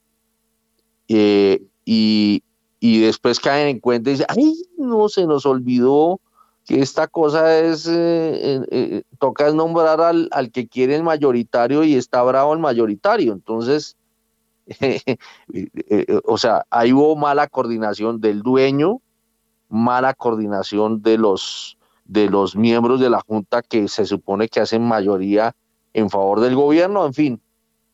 eh, 1.09 1.63
y, 1.85 2.43
después 2.81 3.41
caen 3.41 3.69
en 3.69 3.81
cuenta 3.81 4.11
y 4.11 4.15
dicen, 4.15 4.27
ay, 4.29 4.55
no, 4.77 5.09
se 5.09 5.27
nos 5.27 5.47
olvidó 5.47 6.21
que 6.67 6.81
esta 6.81 7.07
cosa 7.07 7.59
es, 7.59 7.89
eh, 7.91 9.03
toca 9.19 9.51
nombrar 9.53 10.01
al, 10.03 10.29
al, 10.33 10.51
que 10.51 10.69
quiere 10.69 10.95
el 10.97 11.03
mayoritario 11.03 11.83
y 11.83 11.95
está 11.95 12.23
bravo 12.23 12.53
el 12.53 12.59
mayoritario. 12.59 13.33
Entonces, 13.33 13.97
o 16.25 16.37
sea, 16.37 16.67
ahí 16.71 16.93
hubo 16.93 17.17
mala 17.17 17.47
coordinación 17.47 18.21
del 18.21 18.43
dueño, 18.43 19.01
mala 19.69 20.13
coordinación 20.13 21.03
de 21.03 21.17
los, 21.17 21.79
de 22.05 22.29
los 22.29 22.55
miembros 22.55 23.01
de 23.01 23.11
la 23.11 23.21
Junta 23.21 23.63
que 23.63 23.89
se 23.89 24.05
supone 24.05 24.49
que 24.49 24.61
hacen 24.61 24.83
mayoría 24.83 25.55
en 25.99 26.11
favor 26.11 26.41
del 26.41 26.55
gobierno, 26.55 27.05
en 27.05 27.15
fin, 27.15 27.41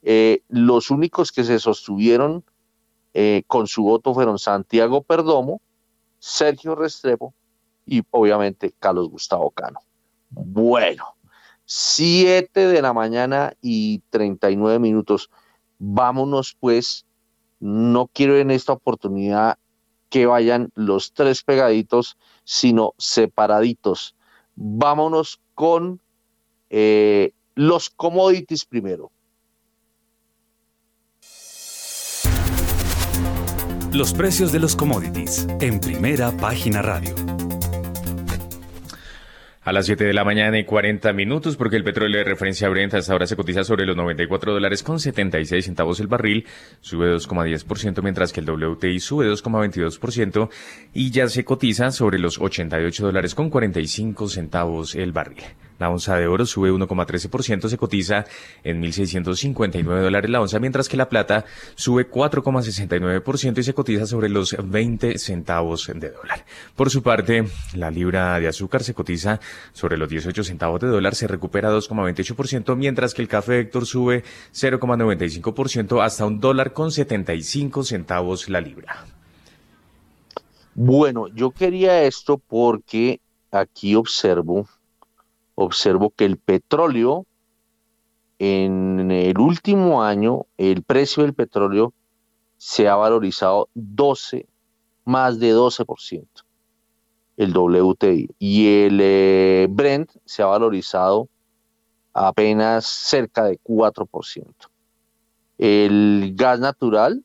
eh, 0.02 0.42
los 0.48 0.90
únicos 0.90 1.32
que 1.32 1.44
se 1.44 1.58
sostuvieron 1.58 2.44
eh, 3.14 3.44
con 3.46 3.66
su 3.66 3.84
voto 3.84 4.12
fueron 4.12 4.38
Santiago 4.38 5.02
Perdomo, 5.02 5.60
Sergio 6.18 6.74
Restrepo 6.74 7.34
y 7.86 8.02
obviamente 8.10 8.74
Carlos 8.78 9.08
Gustavo 9.08 9.50
Cano. 9.50 9.80
Bueno, 10.30 11.14
7 11.64 12.66
de 12.66 12.82
la 12.82 12.92
mañana 12.92 13.54
y 13.62 14.00
39 14.10 14.78
minutos. 14.78 15.30
Vámonos 15.78 16.56
pues, 16.60 17.06
no 17.60 18.10
quiero 18.12 18.36
en 18.36 18.50
esta 18.50 18.72
oportunidad 18.74 19.58
que 20.10 20.26
vayan 20.26 20.70
los 20.74 21.12
tres 21.12 21.42
pegaditos, 21.42 22.18
sino 22.44 22.94
separaditos. 22.98 24.14
Vámonos 24.54 25.40
con 25.54 26.00
eh, 26.68 27.32
los 27.54 27.88
commodities 27.90 28.64
primero. 28.64 29.12
Los 33.92 34.12
precios 34.12 34.50
de 34.50 34.58
los 34.58 34.74
commodities 34.74 35.46
en 35.60 35.78
primera 35.78 36.32
página 36.32 36.82
radio. 36.82 37.14
A 39.62 39.72
las 39.72 39.86
7 39.86 40.04
de 40.04 40.12
la 40.12 40.24
mañana 40.24 40.58
y 40.58 40.64
40 40.64 41.14
minutos, 41.14 41.56
porque 41.56 41.76
el 41.76 41.84
petróleo 41.84 42.18
de 42.18 42.24
referencia 42.24 42.68
Brent 42.68 42.92
hasta 42.92 43.12
ahora 43.12 43.26
se 43.26 43.34
cotiza 43.34 43.64
sobre 43.64 43.86
los 43.86 43.96
94 43.96 44.52
dólares 44.52 44.82
con 44.82 45.00
76 45.00 45.64
centavos 45.64 46.00
el 46.00 46.06
barril, 46.06 46.44
sube 46.80 47.14
2,10%, 47.14 48.02
mientras 48.02 48.32
que 48.34 48.40
el 48.40 48.50
WTI 48.50 49.00
sube 49.00 49.26
2,22% 49.26 50.50
y 50.92 51.12
ya 51.12 51.28
se 51.28 51.44
cotiza 51.44 51.92
sobre 51.92 52.18
los 52.18 52.38
88 52.38 53.06
dólares 53.06 53.34
con 53.34 53.48
45 53.48 54.28
centavos 54.28 54.94
el 54.96 55.12
barril. 55.12 55.44
La 55.78 55.90
onza 55.90 56.16
de 56.16 56.26
oro 56.26 56.46
sube 56.46 56.70
1,13%, 56.70 57.68
se 57.68 57.76
cotiza 57.76 58.24
en 58.62 58.82
1.659 58.82 60.02
dólares 60.02 60.30
la 60.30 60.40
onza, 60.40 60.60
mientras 60.60 60.88
que 60.88 60.96
la 60.96 61.08
plata 61.08 61.44
sube 61.74 62.08
4,69% 62.08 63.58
y 63.58 63.62
se 63.62 63.74
cotiza 63.74 64.06
sobre 64.06 64.28
los 64.28 64.56
20 64.62 65.18
centavos 65.18 65.90
de 65.92 66.10
dólar. 66.10 66.44
Por 66.76 66.90
su 66.90 67.02
parte, 67.02 67.44
la 67.74 67.90
libra 67.90 68.38
de 68.38 68.48
azúcar 68.48 68.84
se 68.84 68.94
cotiza 68.94 69.40
sobre 69.72 69.96
los 69.96 70.08
18 70.08 70.44
centavos 70.44 70.80
de 70.80 70.88
dólar, 70.88 71.14
se 71.14 71.26
recupera 71.26 71.70
2,28%, 71.70 72.76
mientras 72.76 73.14
que 73.14 73.22
el 73.22 73.28
café 73.28 73.60
Héctor 73.60 73.86
sube 73.86 74.22
0,95% 74.52 76.04
hasta 76.04 76.24
un 76.24 76.40
dólar 76.40 76.72
con 76.72 76.92
75 76.92 77.82
centavos 77.82 78.48
la 78.48 78.60
libra. 78.60 79.04
Bueno, 80.74 81.28
yo 81.28 81.50
quería 81.50 82.02
esto 82.02 82.38
porque 82.38 83.20
aquí 83.52 83.94
observo 83.94 84.68
observo 85.54 86.10
que 86.10 86.24
el 86.24 86.38
petróleo, 86.38 87.26
en 88.38 89.10
el 89.10 89.38
último 89.38 90.02
año, 90.02 90.46
el 90.58 90.82
precio 90.82 91.22
del 91.22 91.34
petróleo 91.34 91.92
se 92.56 92.88
ha 92.88 92.96
valorizado 92.96 93.68
12, 93.74 94.46
más 95.04 95.38
de 95.38 95.54
12%, 95.54 96.26
el 97.36 97.56
WTI. 97.56 98.30
Y 98.38 98.84
el 98.84 98.98
eh, 99.00 99.66
Brent 99.70 100.10
se 100.24 100.42
ha 100.42 100.46
valorizado 100.46 101.28
apenas 102.12 102.86
cerca 102.86 103.44
de 103.44 103.58
4%. 103.60 104.46
El 105.58 106.32
gas 106.34 106.58
natural, 106.58 107.24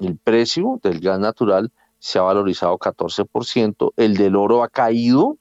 el 0.00 0.16
precio 0.16 0.80
del 0.82 1.00
gas 1.00 1.20
natural 1.20 1.72
se 1.98 2.18
ha 2.18 2.22
valorizado 2.22 2.78
14%, 2.78 3.92
el 3.96 4.16
del 4.16 4.36
oro 4.36 4.62
ha 4.62 4.68
caído 4.68 5.36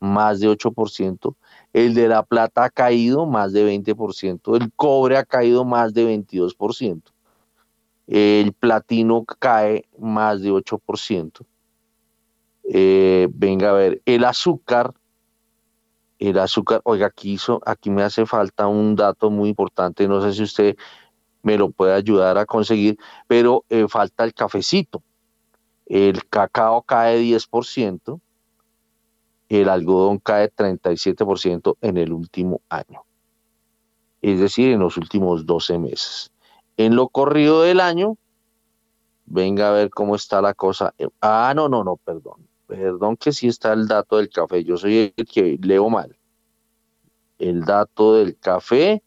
más 0.00 0.40
de 0.40 0.48
8%, 0.48 1.34
el 1.72 1.94
de 1.94 2.08
la 2.08 2.22
plata 2.22 2.64
ha 2.64 2.70
caído 2.70 3.26
más 3.26 3.52
de 3.52 3.66
20%, 3.66 4.56
el 4.56 4.72
cobre 4.72 5.16
ha 5.16 5.24
caído 5.24 5.64
más 5.64 5.94
de 5.94 6.04
22%, 6.06 7.02
el 8.06 8.52
platino 8.52 9.24
cae 9.24 9.86
más 9.98 10.42
de 10.42 10.52
8%. 10.52 11.44
Eh, 12.66 13.28
venga 13.32 13.70
a 13.70 13.74
ver, 13.74 14.02
el 14.06 14.24
azúcar, 14.24 14.94
el 16.18 16.38
azúcar, 16.38 16.80
oiga, 16.84 17.06
aquí, 17.06 17.36
aquí 17.66 17.90
me 17.90 18.02
hace 18.02 18.24
falta 18.24 18.66
un 18.66 18.96
dato 18.96 19.30
muy 19.30 19.50
importante, 19.50 20.08
no 20.08 20.22
sé 20.22 20.32
si 20.32 20.42
usted 20.42 20.76
me 21.44 21.58
lo 21.58 21.70
puede 21.70 21.92
ayudar 21.92 22.38
a 22.38 22.46
conseguir, 22.46 22.98
pero 23.28 23.64
eh, 23.68 23.86
falta 23.88 24.24
el 24.24 24.34
cafecito. 24.34 25.02
El 25.86 26.26
cacao 26.28 26.82
cae 26.82 27.20
10%, 27.20 28.20
el 29.60 29.68
algodón 29.68 30.18
cae 30.18 30.50
37% 30.52 31.76
en 31.80 31.96
el 31.96 32.12
último 32.12 32.60
año, 32.68 33.04
es 34.22 34.40
decir, 34.40 34.72
en 34.72 34.80
los 34.80 34.96
últimos 34.96 35.46
12 35.46 35.78
meses. 35.78 36.32
En 36.76 36.96
lo 36.96 37.08
corrido 37.08 37.62
del 37.62 37.80
año, 37.80 38.16
venga 39.26 39.68
a 39.68 39.72
ver 39.72 39.90
cómo 39.90 40.16
está 40.16 40.40
la 40.42 40.54
cosa. 40.54 40.94
Ah, 41.20 41.52
no, 41.54 41.68
no, 41.68 41.84
no, 41.84 41.96
perdón. 41.96 42.46
Perdón 42.66 43.16
que 43.16 43.32
sí 43.32 43.48
está 43.48 43.72
el 43.72 43.86
dato 43.86 44.16
del 44.16 44.30
café. 44.30 44.64
Yo 44.64 44.76
soy 44.76 45.12
el 45.16 45.26
que 45.26 45.58
leo 45.62 45.88
mal. 45.90 46.16
El 47.38 47.64
dato 47.64 48.14
del 48.14 48.36
café. 48.38 49.02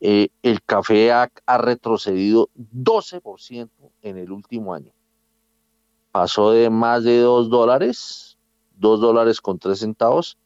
Eh, 0.00 0.28
el 0.42 0.62
café 0.62 1.12
ha, 1.12 1.30
ha 1.46 1.58
retrocedido 1.58 2.50
12% 2.56 3.70
en 4.02 4.18
el 4.18 4.32
último 4.32 4.74
año. 4.74 4.92
Pasó 6.10 6.50
de 6.50 6.68
más 6.70 7.04
de 7.04 7.20
2 7.20 7.48
dólares, 7.48 8.31
2 8.82 9.00
dólares 9.00 9.40
con 9.40 9.58
3 9.58 9.78
centavos, 9.78 10.36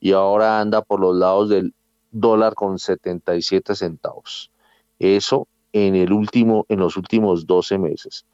y 0.00 0.12
ahora 0.12 0.60
anda 0.60 0.82
por 0.82 1.00
los 1.00 1.14
lados 1.14 1.50
del 1.50 1.74
dólar 2.10 2.54
con 2.54 2.78
77 2.78 3.74
centavos. 3.74 4.50
Eso 4.98 5.46
en 5.72 5.94
el 5.94 6.12
último, 6.12 6.64
en 6.68 6.80
los 6.80 6.96
últimos 6.96 7.46
12 7.46 7.78
meses. 7.78 8.24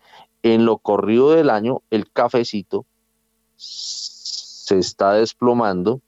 En 0.42 0.64
lo 0.64 0.78
corrido 0.78 1.30
del 1.32 1.50
año, 1.50 1.82
el 1.90 2.10
cafecito 2.10 2.86
se 3.56 4.78
está 4.78 5.14
desplomando 5.14 6.00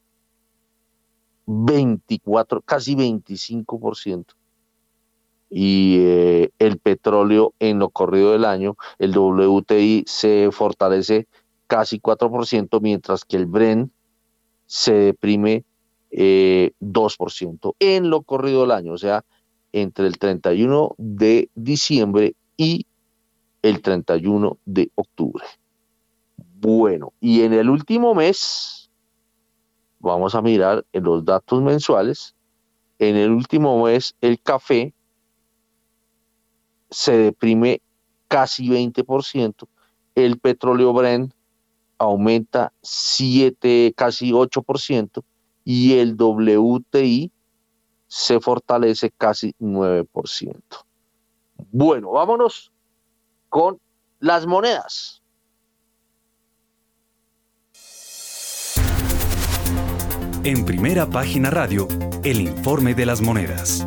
24, 1.47 2.63
casi 2.63 2.95
25%. 2.95 4.35
Y 5.51 5.97
eh, 5.99 6.51
el 6.59 6.79
petróleo 6.79 7.55
en 7.59 7.79
lo 7.79 7.91
corrido 7.91 8.33
del 8.33 8.45
año, 8.45 8.77
el 8.99 9.17
WTI 9.17 10.05
se 10.07 10.51
fortalece 10.53 11.27
casi 11.73 11.99
4%, 11.99 12.83
mientras 12.83 13.25
que 13.25 13.39
el 13.39 13.47
Brent 13.47 13.91
se 14.67 14.93
deprime 14.93 15.65
2% 16.11 17.75
eh, 17.81 17.97
en 17.97 18.11
lo 18.11 18.21
corrido 18.21 18.61
del 18.61 18.73
año, 18.73 18.93
o 18.93 18.99
sea, 18.99 19.25
entre 19.73 20.07
el 20.07 20.19
31 20.19 20.95
de 20.99 21.49
diciembre 21.55 22.37
y 22.59 22.85
el 23.63 23.81
31 23.81 24.59
de 24.67 24.91
octubre. 24.97 25.47
Bueno, 26.61 27.15
y 27.21 27.41
en 27.41 27.55
el 27.55 27.71
último 27.71 28.15
mes, 28.15 28.91
vamos 29.99 30.35
a 30.35 30.43
mirar 30.43 30.85
en 30.93 31.05
los 31.05 31.25
datos 31.25 31.63
mensuales, 31.63 32.35
en 32.99 33.17
el 33.17 33.31
último 33.31 33.83
mes 33.83 34.15
el 34.21 34.43
café 34.43 34.93
se 36.91 37.17
deprime 37.17 37.81
casi 38.29 38.69
20%, 38.69 39.67
el 40.15 40.39
petróleo 40.39 40.93
Brent 40.93 41.33
aumenta 42.03 42.73
7, 42.83 43.95
casi 43.97 44.33
8%, 44.33 45.23
y 45.65 45.95
el 45.99 46.17
WTI 46.17 47.31
se 48.07 48.41
fortalece 48.41 49.11
casi 49.11 49.55
9%. 49.61 50.07
Bueno, 51.71 52.11
vámonos 52.11 52.73
con 53.49 53.79
las 54.19 54.47
monedas. 54.47 55.23
En 60.45 60.65
primera 60.65 61.09
página 61.09 61.51
radio, 61.51 61.87
el 62.25 62.41
informe 62.41 62.95
de 62.95 63.07
las 63.07 63.23
monedas. 63.23 63.87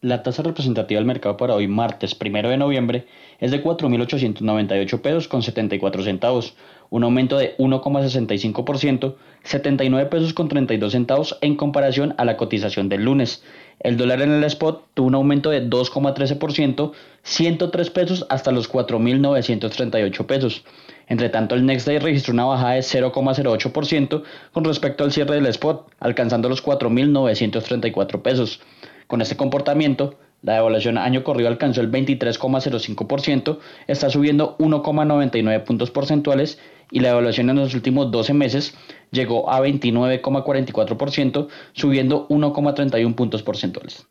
La 0.00 0.22
tasa 0.22 0.42
representativa 0.42 0.98
del 0.98 1.06
mercado 1.06 1.36
para 1.36 1.54
hoy, 1.54 1.68
martes 1.68 2.16
1 2.20 2.48
de 2.48 2.56
noviembre, 2.56 3.06
es 3.40 3.50
de 3.50 3.62
4.898 3.62 5.00
pesos 5.00 5.28
con 5.28 5.42
74 5.42 6.02
centavos, 6.02 6.54
un 6.90 7.04
aumento 7.04 7.36
de 7.36 7.56
1,65%, 7.58 9.16
79 9.42 10.08
pesos 10.08 10.32
con 10.32 10.48
32 10.48 10.92
centavos 10.92 11.38
en 11.40 11.56
comparación 11.56 12.14
a 12.18 12.24
la 12.24 12.36
cotización 12.36 12.88
del 12.88 13.04
lunes. 13.04 13.42
El 13.80 13.96
dólar 13.96 14.22
en 14.22 14.32
el 14.32 14.44
spot 14.44 14.86
tuvo 14.94 15.08
un 15.08 15.14
aumento 15.14 15.50
de 15.50 15.68
2,13%, 15.68 16.92
103 17.22 17.90
pesos 17.90 18.26
hasta 18.30 18.52
los 18.52 18.72
4.938 18.72 20.26
pesos. 20.26 20.64
Entre 21.08 21.28
tanto, 21.28 21.54
el 21.54 21.66
Next 21.66 21.86
Day 21.86 21.98
registró 21.98 22.32
una 22.32 22.46
bajada 22.46 22.72
de 22.72 22.80
0,08% 22.80 24.22
con 24.52 24.64
respecto 24.64 25.04
al 25.04 25.12
cierre 25.12 25.34
del 25.36 25.46
spot, 25.46 25.88
alcanzando 26.00 26.48
los 26.48 26.64
4.934 26.64 28.22
pesos. 28.22 28.60
Con 29.06 29.20
este 29.20 29.36
comportamiento, 29.36 30.18
la 30.46 30.54
devaluación 30.54 30.96
año 30.96 31.24
corrido 31.24 31.48
alcanzó 31.48 31.80
el 31.80 31.90
23,05%, 31.90 33.58
está 33.88 34.10
subiendo 34.10 34.56
1,99 34.58 35.64
puntos 35.64 35.90
porcentuales 35.90 36.60
y 36.92 37.00
la 37.00 37.08
devaluación 37.08 37.50
en 37.50 37.56
los 37.56 37.74
últimos 37.74 38.12
12 38.12 38.32
meses 38.32 38.72
llegó 39.10 39.50
a 39.50 39.60
29,44%, 39.60 41.48
subiendo 41.72 42.28
1,31 42.28 43.16
puntos 43.16 43.42
porcentuales. 43.42 44.06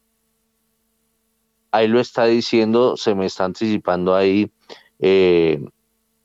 Ahí 1.72 1.88
lo 1.88 2.02
está 2.02 2.26
diciendo, 2.26 2.98
se 2.98 3.16
me 3.16 3.28
está 3.28 3.46
anticipando 3.46 4.14
ahí 4.14 4.52
eh, 5.00 5.64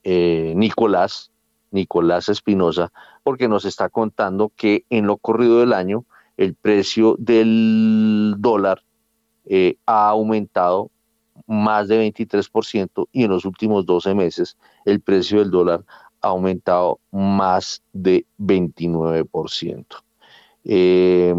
eh, 0.02 0.52
Nicolás, 0.56 1.30
Nicolás 1.70 2.28
Espinosa, 2.28 2.92
porque 3.22 3.46
nos 3.46 3.64
está 3.64 3.88
contando 3.88 4.50
que 4.56 4.84
en 4.90 5.06
lo 5.06 5.18
corrido 5.18 5.60
del 5.60 5.72
año 5.72 6.04
el 6.36 6.54
precio 6.54 7.14
del 7.20 8.34
dólar 8.38 8.82
eh, 9.52 9.76
ha 9.84 10.10
aumentado 10.10 10.92
más 11.44 11.88
de 11.88 12.08
23% 12.08 13.08
y 13.10 13.24
en 13.24 13.30
los 13.30 13.44
últimos 13.44 13.84
12 13.84 14.14
meses 14.14 14.56
el 14.84 15.00
precio 15.00 15.40
del 15.40 15.50
dólar 15.50 15.84
ha 16.20 16.28
aumentado 16.28 17.00
más 17.10 17.82
de 17.92 18.24
29%. 18.38 19.84
Eh, 20.62 21.34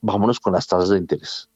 vámonos 0.00 0.40
con 0.40 0.52
las 0.52 0.66
tasas 0.66 0.88
de 0.88 0.98
interés. 0.98 1.48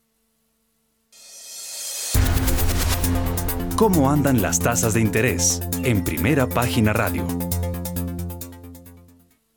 ¿Cómo 3.77 4.09
andan 4.09 4.41
las 4.41 4.61
tasas 4.61 4.95
de 4.95 5.01
interés? 5.01 5.61
En 5.83 6.05
primera 6.05 6.49
página 6.49 6.93
radio. 6.93 7.27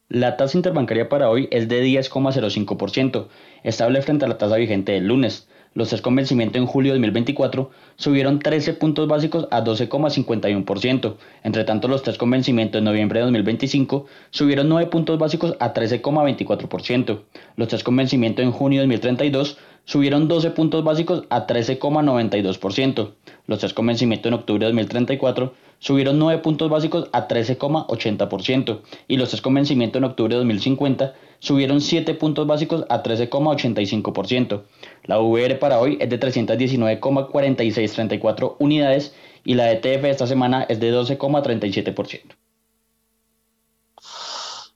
La 0.10 0.38
tasa 0.38 0.58
interbancaria 0.58 1.08
para 1.08 1.30
hoy 1.30 1.50
es 1.52 1.68
de 1.68 1.84
10,05%, 1.84 3.28
estable 3.62 4.02
frente 4.02 4.26
a 4.26 4.28
la 4.28 4.40
tasa 4.40 4.56
vigente 4.56 4.94
del 4.94 5.06
lunes. 5.08 5.48
Los 5.74 5.90
tres 5.90 6.02
con 6.02 6.16
vencimiento 6.16 6.58
en 6.58 6.66
julio 6.66 6.94
de 6.94 7.00
2024 7.00 7.70
subieron 7.96 8.40
13 8.40 8.74
puntos 8.74 9.08
básicos 9.08 9.48
a 9.52 9.64
12,51%. 9.64 11.16
Entre 11.44 11.64
tanto, 11.64 11.88
los 11.88 12.04
tres 12.04 12.18
con 12.18 12.30
vencimiento 12.32 12.78
en 12.78 12.84
noviembre 12.84 13.20
de 13.20 13.26
2025 13.26 14.06
subieron 14.32 14.70
9 14.70 14.90
puntos 14.90 15.20
básicos 15.20 15.56
a 15.60 15.74
13,24%. 15.74 17.22
Los 17.56 17.68
tres 17.68 17.84
con 17.84 17.96
vencimiento 17.96 18.42
en 18.42 18.52
junio 18.52 18.82
de 18.82 18.88
2032 18.88 19.58
subieron 19.88 20.28
12 20.28 20.52
puntos 20.52 20.84
básicos 20.84 21.24
a 21.30 21.48
13,92%. 21.48 23.14
Los 23.48 23.60
tres 23.60 23.74
con 23.74 23.88
vencimiento 23.88 24.28
en 24.28 24.34
octubre 24.34 24.66
de 24.66 24.72
2034 24.72 25.54
subieron 25.80 26.20
9 26.20 26.42
puntos 26.42 26.70
básicos 26.70 27.10
a 27.14 27.28
13,80% 27.28 28.82
y 29.08 29.16
los 29.16 29.30
tres 29.30 29.42
con 29.42 29.54
vencimiento 29.54 29.98
en 29.98 30.04
octubre 30.04 30.34
de 30.34 30.40
2050 30.40 31.14
subieron 31.40 31.80
7 31.80 32.14
puntos 32.16 32.46
básicos 32.46 32.86
a 32.90 33.02
13,85%. 33.02 34.64
La 35.08 35.20
VR 35.20 35.58
para 35.58 35.80
hoy 35.80 35.98
es 36.00 36.08
de 36.10 36.20
319,4634 36.20 38.58
unidades 38.60 39.16
y 39.44 39.56
la 39.56 39.72
ETF 39.72 40.04
esta 40.04 40.28
semana 40.28 40.62
es 40.64 40.80
de 40.80 40.94
12,37%. 40.94 42.36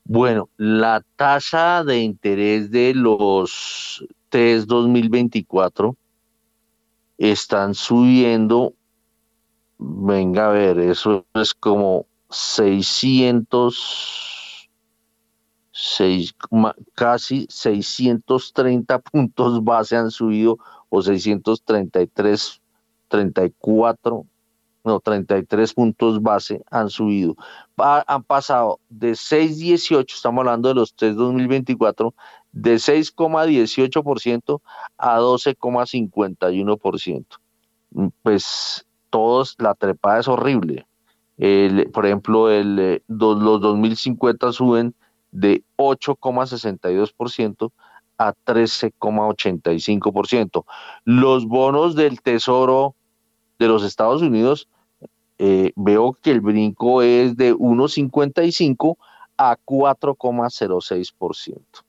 Bueno, 0.06 0.50
la 0.58 1.04
tasa 1.16 1.84
de 1.84 2.00
interés 2.00 2.72
de 2.72 2.94
los 2.94 4.06
TES 4.30 4.66
2024 4.68 5.96
están 7.18 7.74
subiendo, 7.76 8.74
venga 9.78 10.48
a 10.48 10.52
ver, 10.52 10.80
eso 10.80 11.26
es 11.36 11.54
como 11.54 12.08
600, 12.30 14.31
casi 16.96 17.46
630 17.50 19.00
puntos 19.00 19.64
base 19.64 19.96
han 19.96 20.12
subido, 20.12 20.58
o 20.90 21.02
633, 21.02 22.62
34, 23.08 24.26
no, 24.84 25.00
33 25.00 25.74
puntos 25.74 26.22
base 26.22 26.62
han 26.70 26.90
subido. 26.90 27.38
han 27.78 28.24
pasado 28.24 28.82
de 28.90 29.12
6.18, 29.12 30.14
estamos 30.14 30.42
hablando 30.42 30.68
de 30.70 30.76
los 30.76 30.94
TES 30.94 31.16
2024, 31.16 32.14
de 32.52 32.76
6,18% 32.76 34.62
a 34.98 35.20
12,51%. 35.20 37.26
Mm, 37.92 38.08
pues 38.24 38.86
todos, 39.10 39.56
la 39.60 39.74
trepada 39.76 40.20
es 40.20 40.28
horrible. 40.28 40.86
por 41.94 42.06
ejemplo, 42.06 42.50
el, 42.50 42.80
eh, 42.80 43.02
los 43.08 43.62
2050 43.62 44.52
suben 44.52 44.94
de 45.32 45.64
8,62% 45.78 47.72
a 48.18 48.34
13,85%. 48.46 50.66
Los 51.06 51.48
bonos 51.48 51.96
del 51.96 52.22
Tesoro 52.22 52.96
de 53.58 53.68
los 53.68 53.84
Estados 53.84 54.22
Unidos, 54.22 54.68
eh, 55.38 55.72
veo 55.76 56.18
que 56.22 56.32
el 56.32 56.42
brinco 56.42 57.02
es 57.02 57.38
de 57.38 57.54
1,55 57.54 58.98
a 59.38 59.56
4,06% 59.66 61.86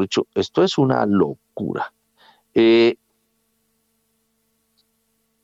dicho, 0.00 0.26
esto 0.34 0.62
es 0.62 0.78
una 0.78 1.06
locura. 1.06 1.92
Eh, 2.54 2.96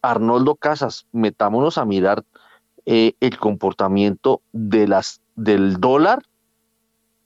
Arnoldo 0.03 0.57
Casas, 0.57 1.07
metámonos 1.13 1.79
a 1.79 1.85
mirar 1.85 2.25
eh, 2.87 3.15
el 3.21 3.39
comportamiento 3.39 4.43
de 4.53 4.89
las, 4.89 5.21
del 5.37 5.81
dólar 5.81 6.25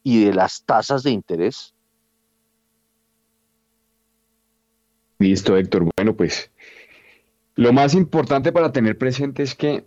y 0.06 0.24
de 0.24 0.32
las 0.32 0.62
tasas 0.64 1.02
de 1.02 1.10
interés. 1.10 1.74
Listo, 5.18 5.56
Héctor. 5.56 5.90
Bueno, 5.96 6.14
pues 6.14 6.52
lo 7.56 7.72
más 7.72 7.92
importante 7.92 8.52
para 8.52 8.70
tener 8.70 8.96
presente 8.96 9.42
es 9.42 9.56
que, 9.56 9.84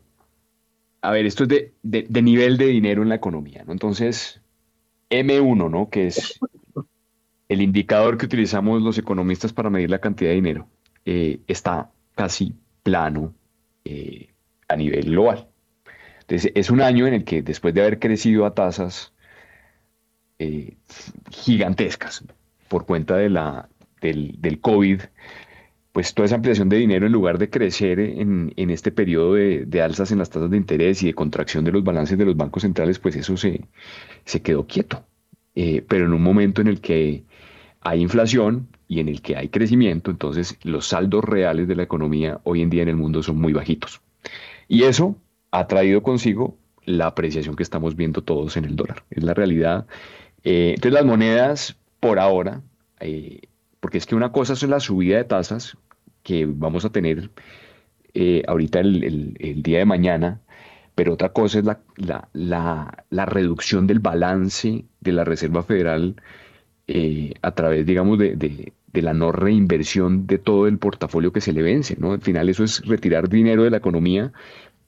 a 0.99 1.11
ver, 1.11 1.25
esto 1.25 1.43
es 1.43 1.49
de, 1.49 1.73
de 1.81 2.21
nivel 2.21 2.57
de 2.57 2.65
dinero 2.65 3.01
en 3.01 3.07
la 3.07 3.15
economía, 3.15 3.63
¿no? 3.63 3.71
Entonces, 3.71 4.41
M1, 5.09 5.71
¿no? 5.71 5.89
Que 5.89 6.07
es 6.07 6.37
el 7.47 7.61
indicador 7.61 8.17
que 8.17 8.25
utilizamos 8.25 8.81
los 8.81 8.97
economistas 8.97 9.53
para 9.53 9.69
medir 9.69 9.89
la 9.89 10.01
cantidad 10.01 10.31
de 10.31 10.35
dinero, 10.35 10.67
eh, 11.05 11.39
está 11.47 11.91
casi 12.15 12.53
plano 12.83 13.33
eh, 13.85 14.33
a 14.67 14.75
nivel 14.75 15.11
global. 15.11 15.47
Entonces, 16.19 16.51
es 16.55 16.69
un 16.69 16.81
año 16.81 17.07
en 17.07 17.13
el 17.13 17.23
que 17.23 17.41
después 17.41 17.73
de 17.73 17.79
haber 17.79 17.99
crecido 17.99 18.45
a 18.45 18.53
tasas 18.53 19.13
eh, 20.39 20.77
gigantescas 21.31 22.23
por 22.67 22.85
cuenta 22.85 23.17
de 23.17 23.29
la, 23.29 23.69
del, 24.01 24.35
del, 24.39 24.59
COVID, 24.59 25.01
pues 25.91 26.13
toda 26.13 26.25
esa 26.25 26.35
ampliación 26.35 26.69
de 26.69 26.77
dinero 26.77 27.05
en 27.05 27.11
lugar 27.11 27.37
de 27.37 27.49
crecer 27.49 27.99
en, 27.99 28.53
en 28.55 28.69
este 28.69 28.91
periodo 28.91 29.33
de, 29.35 29.65
de, 29.65 29.81
alzas 29.81 30.11
en 30.11 30.19
las 30.19 30.29
tasas 30.29 30.49
de 30.49 30.57
interés 30.57 31.03
y 31.03 31.07
de 31.07 31.13
contracción 31.13 31.63
de 31.65 31.71
los 31.71 31.83
balances 31.83 32.17
de 32.17 32.25
los 32.25 32.37
bancos 32.37 32.63
centrales, 32.63 32.99
pues 32.99 33.15
eso 33.15 33.37
se, 33.37 33.65
se 34.25 34.41
quedó 34.41 34.65
quieto. 34.67 35.03
pero 35.53 36.05
en 36.05 36.13
un 36.13 36.23
momento 36.23 36.61
en 36.61 36.67
el 36.67 36.79
que 36.81 37.23
hay 37.81 38.01
inflación 38.01 38.67
y 38.87 38.99
en 38.99 39.07
el 39.07 39.21
que 39.21 39.35
hay 39.37 39.49
crecimiento, 39.49 40.11
entonces 40.11 40.57
los 40.63 40.87
saldos 40.87 41.23
reales 41.23 41.67
de 41.67 41.75
la 41.75 41.83
economía 41.83 42.39
hoy 42.43 42.61
en 42.61 42.69
día 42.69 42.83
en 42.83 42.89
el 42.89 42.95
mundo 42.97 43.23
son 43.23 43.39
muy 43.39 43.53
bajitos. 43.53 44.01
Y 44.67 44.83
eso 44.83 45.15
ha 45.51 45.67
traído 45.67 46.03
consigo 46.03 46.57
la 46.85 47.07
apreciación 47.07 47.55
que 47.55 47.63
estamos 47.63 47.95
viendo 47.95 48.23
todos 48.23 48.57
en 48.57 48.65
el 48.65 48.75
dólar. 48.75 49.03
Es 49.11 49.23
la 49.23 49.33
realidad. 49.33 49.85
Eh, 50.43 50.73
entonces 50.75 50.93
las 50.93 51.05
monedas, 51.05 51.77
por 51.99 52.19
ahora, 52.19 52.61
eh, 52.99 53.41
porque 53.79 53.97
es 53.97 54.05
que 54.05 54.15
una 54.15 54.31
cosa 54.31 54.53
es 54.53 54.63
la 54.63 54.79
subida 54.79 55.17
de 55.17 55.23
tasas 55.23 55.77
que 56.23 56.45
vamos 56.47 56.85
a 56.85 56.91
tener 56.91 57.29
eh, 58.13 58.43
ahorita 58.47 58.79
el, 58.79 59.61
día 59.63 59.79
de 59.79 59.85
mañana, 59.85 60.41
pero 60.95 61.13
otra 61.13 61.29
cosa 61.29 61.59
es 61.59 61.65
la, 61.65 61.79
la, 62.33 63.05
la, 63.09 63.25
reducción 63.25 63.87
del 63.87 63.99
balance 63.99 64.85
de 64.99 65.11
la 65.11 65.23
Reserva 65.23 65.63
Federal 65.63 66.15
eh, 66.87 67.33
a 67.41 67.51
través, 67.51 67.85
digamos, 67.85 68.19
de, 68.19 68.35
de, 68.35 69.01
la 69.01 69.13
no 69.13 69.31
reinversión 69.31 70.27
de 70.27 70.39
todo 70.39 70.67
el 70.67 70.77
portafolio 70.77 71.31
que 71.31 71.41
se 71.41 71.53
le 71.53 71.61
vence, 71.61 71.95
¿no? 71.99 72.11
Al 72.13 72.21
final 72.21 72.49
eso 72.49 72.63
es 72.63 72.85
retirar 72.85 73.29
dinero 73.29 73.63
de 73.63 73.69
la 73.69 73.77
economía 73.77 74.33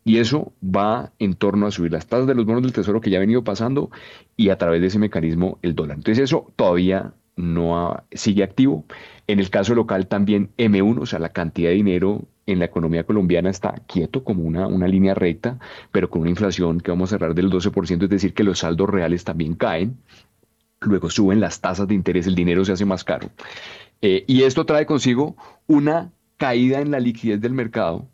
y 0.04 0.18
eso 0.18 0.54
va 0.64 1.12
en 1.20 1.36
torno 1.36 1.68
a 1.68 1.72
subir 1.72 1.92
las 1.92 2.08
tasas 2.08 2.28
de 2.28 2.36
los 2.36 2.46
bonos 2.46 2.64
del 2.64 2.74
tesoro 2.74 3.02
que 3.02 3.10
ya 3.10 3.18
ha 3.18 3.22
venido 3.22 3.44
pasando 3.44 3.92
y 4.36 4.50
a 4.50 4.58
través 4.58 4.82
de 4.82 4.88
ese 4.88 5.00
mecanismo 5.00 5.60
el 5.62 5.76
dólar. 5.76 5.98
Entonces 5.98 6.24
eso 6.24 6.52
todavía 6.56 7.14
no 7.36 8.04
sigue 8.12 8.44
activo. 8.44 8.86
En 9.28 9.40
el 9.40 9.50
caso 9.50 9.76
local 9.76 10.08
también 10.08 10.50
M1, 10.58 11.02
o 11.02 11.06
sea, 11.06 11.20
la 11.20 11.30
cantidad 11.30 11.70
de 11.70 11.76
dinero 11.76 12.24
en 12.46 12.60
la 12.60 12.66
economía 12.66 13.04
colombiana 13.04 13.50
está 13.50 13.76
quieto 13.88 14.24
como 14.24 14.44
una, 14.44 14.68
una 14.68 14.88
línea 14.88 15.14
recta, 15.14 15.60
pero 15.92 16.10
con 16.10 16.22
una 16.22 16.32
inflación 16.32 16.82
que 16.82 16.92
vamos 16.92 17.12
a 17.12 17.18
cerrar 17.18 17.36
del 17.36 17.50
12%, 17.50 18.04
es 18.04 18.10
decir, 18.10 18.34
que 18.34 18.44
los 18.44 18.60
saldos 18.60 18.90
reales 18.90 19.24
también 19.24 19.54
caen 19.54 19.98
luego 20.82 21.10
suben 21.10 21.40
las 21.40 21.62
tasas 21.62 21.88
de 21.88 21.94
interés, 21.94 22.28
el 22.28 22.36
dinero 22.36 22.66
se 22.66 22.74
hace 22.74 22.86
más 22.86 23.04
caro. 23.04 23.30
Eh, 24.02 24.24
y 24.28 24.44
esto 24.44 24.66
trae 24.66 24.86
consigo 24.86 25.36
una 25.68 26.12
caída 26.38 26.82
en 26.82 26.92
la 26.92 27.00
liquidez 27.00 27.40
del 27.40 27.54
mercado, 27.54 28.08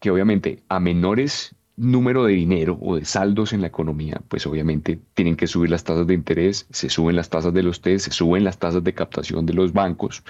que 0.00 0.10
obviamente 0.10 0.62
a 0.68 0.80
menores 0.80 1.54
número 1.76 2.24
de 2.24 2.32
dinero 2.32 2.76
o 2.80 2.96
de 2.96 3.04
saldos 3.04 3.52
en 3.52 3.60
la 3.60 3.68
economía, 3.68 4.20
pues 4.28 4.46
obviamente 4.46 4.98
tienen 5.14 5.36
que 5.36 5.46
subir 5.46 5.70
las 5.70 5.84
tasas 5.84 6.06
de 6.06 6.14
interés, 6.14 6.66
se 6.70 6.90
suben 6.90 7.14
las 7.14 7.30
tasas 7.30 7.54
de 7.54 7.62
los 7.62 7.80
TES, 7.80 8.02
se 8.02 8.10
suben 8.10 8.44
las 8.44 8.58
tasas 8.58 8.82
de 8.82 8.94
captación 8.94 9.46
de 9.46 9.54
los 9.54 9.72
bancos, 9.72 10.24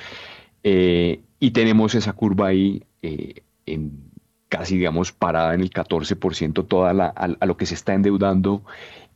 eh, 0.62 1.22
y 1.40 1.52
tenemos 1.52 1.94
esa 1.94 2.12
curva 2.12 2.48
ahí 2.48 2.82
eh, 3.02 3.42
en 3.64 4.08
casi, 4.48 4.76
digamos, 4.76 5.12
parada 5.12 5.54
en 5.54 5.60
el 5.60 5.70
14% 5.70 6.66
toda 6.66 6.92
la, 6.94 7.06
a 7.08 7.46
lo 7.46 7.56
que 7.56 7.66
se 7.66 7.74
está 7.74 7.94
endeudando 7.94 8.62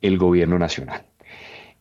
el 0.01 0.17
gobierno 0.17 0.59
nacional. 0.59 1.05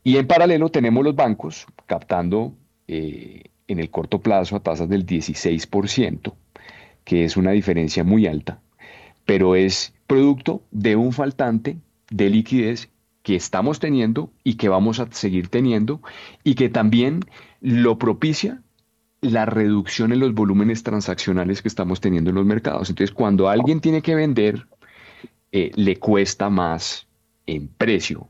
Y 0.05 0.17
en 0.17 0.27
paralelo 0.27 0.71
tenemos 0.71 1.05
los 1.05 1.15
bancos 1.15 1.67
captando 1.87 2.55
eh, 2.89 3.45
en 3.69 3.79
el 3.79 3.91
corto 3.91 4.21
plazo 4.21 4.57
a 4.57 4.61
tasas 4.61 4.89
del 4.89 5.07
16%, 5.07 6.35
que 7.05 7.25
es 7.25 7.37
una 7.37 7.51
diferencia 7.51 8.05
muy 8.05 8.27
alta, 8.27 8.61
pero 9.25 9.57
es 9.57 9.95
producto 10.07 10.63
de 10.71 10.97
un 10.97 11.13
faltante 11.13 11.79
de 12.11 12.31
liquidez 12.31 12.91
que 13.23 13.37
estamos 13.37 13.79
teniendo 13.79 14.31
y 14.45 14.55
que 14.55 14.69
vamos 14.69 15.01
a 15.01 15.11
seguir 15.11 15.49
teniendo 15.49 16.03
y 16.45 16.55
que 16.55 16.69
también 16.69 17.21
lo 17.61 17.99
propicia 17.99 18.63
la 19.21 19.47
reducción 19.47 20.13
en 20.13 20.19
los 20.19 20.35
volúmenes 20.35 20.83
transaccionales 20.83 21.63
que 21.63 21.69
estamos 21.69 22.01
teniendo 22.01 22.31
en 22.31 22.37
los 22.37 22.45
mercados. 22.45 22.91
Entonces, 22.91 23.15
cuando 23.15 23.49
alguien 23.49 23.81
tiene 23.81 24.03
que 24.03 24.17
vender, 24.17 24.67
eh, 25.53 25.71
le 25.77 25.97
cuesta 25.97 26.51
más 26.51 27.07
en 27.47 27.69
precio 27.69 28.29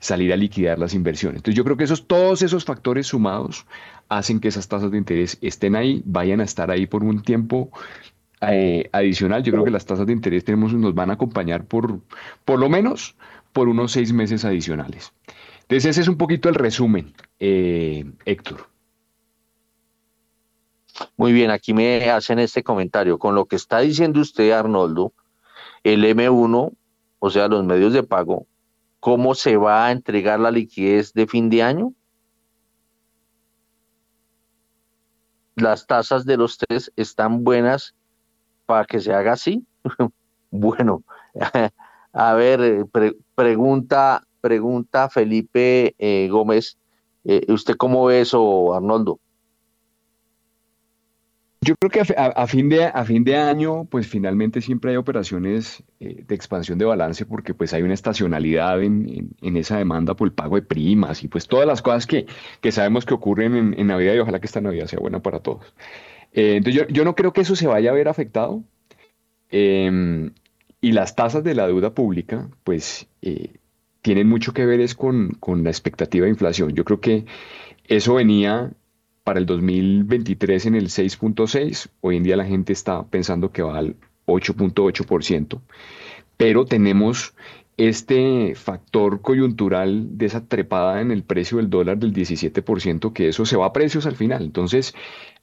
salir 0.00 0.32
a 0.32 0.36
liquidar 0.36 0.78
las 0.78 0.94
inversiones. 0.94 1.38
Entonces 1.38 1.56
yo 1.56 1.64
creo 1.64 1.76
que 1.76 1.84
esos, 1.84 2.06
todos 2.06 2.42
esos 2.42 2.64
factores 2.64 3.06
sumados 3.06 3.66
hacen 4.08 4.40
que 4.40 4.48
esas 4.48 4.66
tasas 4.66 4.90
de 4.90 4.98
interés 4.98 5.38
estén 5.40 5.76
ahí, 5.76 6.02
vayan 6.04 6.40
a 6.40 6.44
estar 6.44 6.70
ahí 6.70 6.86
por 6.86 7.04
un 7.04 7.22
tiempo 7.22 7.70
eh, 8.40 8.88
adicional. 8.92 9.42
Yo 9.42 9.52
creo 9.52 9.64
que 9.64 9.70
las 9.70 9.84
tasas 9.84 10.06
de 10.06 10.12
interés 10.12 10.44
tenemos, 10.44 10.72
nos 10.72 10.94
van 10.94 11.10
a 11.10 11.14
acompañar 11.14 11.66
por, 11.66 12.00
por 12.44 12.58
lo 12.58 12.68
menos 12.68 13.14
por 13.52 13.68
unos 13.68 13.92
seis 13.92 14.12
meses 14.12 14.44
adicionales. 14.44 15.12
Entonces 15.62 15.90
ese 15.90 16.00
es 16.00 16.08
un 16.08 16.16
poquito 16.16 16.48
el 16.48 16.54
resumen, 16.54 17.14
eh, 17.38 18.04
Héctor. 18.24 18.68
Muy 21.16 21.32
bien, 21.32 21.50
aquí 21.50 21.72
me 21.74 22.10
hacen 22.10 22.38
este 22.38 22.62
comentario. 22.62 23.18
Con 23.18 23.34
lo 23.34 23.46
que 23.46 23.56
está 23.56 23.78
diciendo 23.80 24.20
usted, 24.20 24.50
Arnoldo, 24.50 25.12
el 25.84 26.04
M1, 26.04 26.72
o 27.18 27.30
sea, 27.30 27.48
los 27.48 27.64
medios 27.64 27.92
de 27.92 28.02
pago, 28.02 28.46
cómo 29.00 29.34
se 29.34 29.56
va 29.56 29.86
a 29.86 29.92
entregar 29.92 30.38
la 30.38 30.50
liquidez 30.50 31.12
de 31.14 31.26
fin 31.26 31.48
de 31.50 31.62
año. 31.62 31.94
Las 35.56 35.86
tasas 35.86 36.24
de 36.24 36.36
los 36.36 36.58
tres 36.58 36.92
están 36.96 37.42
buenas 37.42 37.94
para 38.66 38.84
que 38.84 39.00
se 39.00 39.12
haga 39.12 39.32
así. 39.32 39.66
bueno, 40.50 41.02
a 42.12 42.34
ver, 42.34 42.60
eh, 42.60 42.84
pregunta, 43.34 44.26
pregunta 44.40 45.08
Felipe 45.08 45.94
eh, 45.98 46.28
Gómez, 46.30 46.78
eh, 47.24 47.44
¿usted 47.52 47.76
cómo 47.76 48.04
ve 48.06 48.20
eso, 48.20 48.74
Arnoldo? 48.74 49.18
Yo 51.62 51.74
creo 51.76 51.90
que 51.90 52.14
a, 52.16 52.46
fin 52.46 52.70
de, 52.70 52.84
a 52.84 53.04
fin 53.04 53.22
de 53.22 53.36
año, 53.36 53.84
pues 53.84 54.06
finalmente 54.06 54.62
siempre 54.62 54.92
hay 54.92 54.96
operaciones 54.96 55.82
eh, 56.00 56.24
de 56.26 56.34
expansión 56.34 56.78
de 56.78 56.86
balance 56.86 57.26
porque 57.26 57.52
pues 57.52 57.74
hay 57.74 57.82
una 57.82 57.92
estacionalidad 57.92 58.82
en, 58.82 59.34
esa 59.42 59.76
demanda 59.76 60.14
por 60.14 60.26
el 60.26 60.32
pago 60.32 60.56
de 60.56 60.62
primas 60.62 61.22
y 61.22 61.28
pues 61.28 61.48
todas 61.48 61.66
las 61.66 61.82
cosas 61.82 62.06
que, 62.06 62.26
sabemos 62.70 63.04
que 63.04 63.12
ocurren 63.12 63.74
en, 63.76 63.86
Navidad 63.86 64.14
y 64.14 64.20
ojalá 64.20 64.40
que 64.40 64.46
esta 64.46 64.62
Navidad 64.62 64.86
sea 64.86 65.00
buena 65.00 65.20
para 65.20 65.40
todos. 65.40 65.74
Eh, 66.32 66.56
entonces 66.56 66.86
yo, 66.88 67.04
no 67.04 67.14
creo 67.14 67.34
que 67.34 67.42
eso 67.42 67.54
se 67.54 67.66
vaya 67.66 67.90
a 67.90 67.94
ver 67.94 68.08
afectado 68.08 68.64
em, 69.50 70.32
y 70.80 70.92
las 70.92 71.14
tasas 71.14 71.44
de 71.44 71.54
la 71.54 71.66
deuda 71.66 71.92
pública 71.92 72.48
pues 72.64 73.06
eh, 73.20 73.52
tienen 74.00 74.28
mucho 74.30 74.54
que 74.54 74.64
ver 74.64 74.80
es 74.80 74.94
con, 74.94 75.32
con 75.40 75.62
la 75.62 75.68
expectativa 75.68 76.24
de 76.24 76.30
inflación. 76.30 76.72
Yo 76.72 76.86
creo 76.86 77.00
que 77.00 77.26
eso 77.86 78.14
venía 78.14 78.72
para 79.30 79.38
el 79.38 79.46
2023 79.46 80.66
en 80.66 80.74
el 80.74 80.88
6.6, 80.88 81.86
hoy 82.00 82.16
en 82.16 82.24
día 82.24 82.36
la 82.36 82.44
gente 82.44 82.72
está 82.72 83.04
pensando 83.04 83.52
que 83.52 83.62
va 83.62 83.78
al 83.78 83.94
8.8%, 84.26 85.60
pero 86.36 86.64
tenemos 86.64 87.32
este 87.76 88.56
factor 88.56 89.20
coyuntural 89.20 90.18
de 90.18 90.26
esa 90.26 90.44
trepada 90.48 91.00
en 91.00 91.12
el 91.12 91.22
precio 91.22 91.58
del 91.58 91.70
dólar 91.70 91.98
del 91.98 92.12
17%, 92.12 93.12
que 93.12 93.28
eso 93.28 93.46
se 93.46 93.56
va 93.56 93.66
a 93.66 93.72
precios 93.72 94.04
al 94.04 94.16
final. 94.16 94.42
Entonces, 94.42 94.96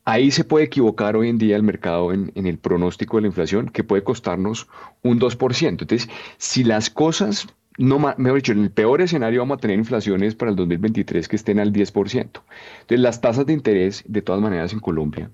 ahí 0.03 0.31
se 0.31 0.43
puede 0.43 0.65
equivocar 0.65 1.15
hoy 1.15 1.29
en 1.29 1.37
día 1.37 1.55
el 1.55 1.63
mercado 1.63 2.11
en, 2.11 2.33
en 2.35 2.45
el 2.45 2.57
pronóstico 2.57 3.15
de 3.15 3.21
la 3.21 3.27
inflación, 3.27 3.69
que 3.69 3.85
puede 3.85 4.03
costarnos 4.03 4.67
un 5.01 5.17
2%. 5.17 5.65
Entonces, 5.65 6.09
si 6.35 6.65
las 6.65 6.89
cosas 6.89 7.47
no, 7.77 7.99
mejor 7.99 8.35
dicho, 8.35 8.51
en 8.51 8.63
el 8.63 8.71
peor 8.71 9.01
escenario 9.01 9.41
vamos 9.41 9.57
a 9.57 9.61
tener 9.61 9.77
inflaciones 9.77 10.35
para 10.35 10.51
el 10.51 10.57
2023 10.57 11.27
que 11.27 11.35
estén 11.35 11.59
al 11.59 11.71
10%. 11.71 12.19
Entonces, 12.21 12.99
las 12.99 13.21
tasas 13.21 13.45
de 13.45 13.53
interés, 13.53 14.03
de 14.07 14.21
todas 14.21 14.41
maneras, 14.41 14.73
en 14.73 14.79
Colombia, 14.79 15.29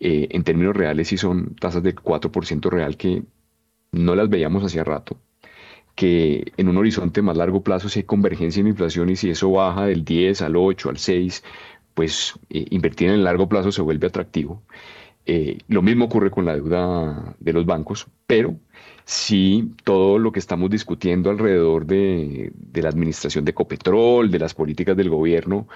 eh, 0.00 0.28
en 0.30 0.44
términos 0.44 0.76
reales, 0.76 1.08
sí 1.08 1.16
son 1.16 1.54
tasas 1.56 1.82
de 1.82 1.94
4% 1.94 2.70
real 2.70 2.96
que 2.96 3.22
no 3.92 4.14
las 4.14 4.28
veíamos 4.28 4.64
hacía 4.64 4.84
rato. 4.84 5.16
Que 5.94 6.52
en 6.56 6.68
un 6.68 6.76
horizonte 6.76 7.22
más 7.22 7.36
largo 7.36 7.62
plazo, 7.62 7.88
si 7.88 8.00
hay 8.00 8.04
convergencia 8.04 8.60
en 8.60 8.68
inflación 8.68 9.10
y 9.10 9.16
si 9.16 9.30
eso 9.30 9.50
baja 9.50 9.86
del 9.86 10.04
10 10.04 10.42
al 10.42 10.56
8, 10.56 10.90
al 10.90 10.98
6, 10.98 11.44
pues 11.94 12.34
eh, 12.50 12.66
invertir 12.70 13.08
en 13.08 13.14
el 13.14 13.24
largo 13.24 13.48
plazo 13.48 13.72
se 13.72 13.82
vuelve 13.82 14.06
atractivo. 14.06 14.62
Eh, 15.26 15.58
lo 15.68 15.82
mismo 15.82 16.06
ocurre 16.06 16.30
con 16.30 16.44
la 16.46 16.54
deuda 16.54 17.36
de 17.38 17.52
los 17.52 17.66
bancos, 17.66 18.06
pero 18.26 18.56
sí 19.08 19.72
todo 19.84 20.18
lo 20.18 20.32
que 20.32 20.38
estamos 20.38 20.68
discutiendo 20.68 21.30
alrededor 21.30 21.86
de, 21.86 22.52
la 22.74 22.90
administración 22.90 23.42
de 23.46 23.54
Copetrol, 23.54 24.30
de 24.30 24.38
las 24.38 24.52
políticas 24.52 24.98
del 24.98 25.08
gobierno, 25.08 25.66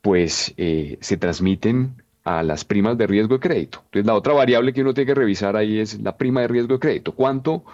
pues 0.00 0.54
eh, 0.56 0.96
se 1.02 1.18
transmiten 1.18 2.02
a 2.24 2.42
las 2.42 2.64
primas 2.64 2.96
de 2.96 3.06
riesgo 3.06 3.34
de 3.34 3.40
crédito. 3.40 3.82
Entonces, 3.84 4.06
la 4.06 4.14
otra 4.14 4.32
variable 4.32 4.72
que 4.72 4.80
uno 4.80 4.94
tiene 4.94 5.08
que 5.08 5.14
revisar 5.14 5.56
ahí 5.56 5.78
es 5.78 6.00
la 6.00 6.16
prima 6.16 6.40
de 6.40 6.48
riesgo 6.48 6.74
de 6.74 6.80
crédito. 6.80 7.12
¿Cuánto 7.14 7.64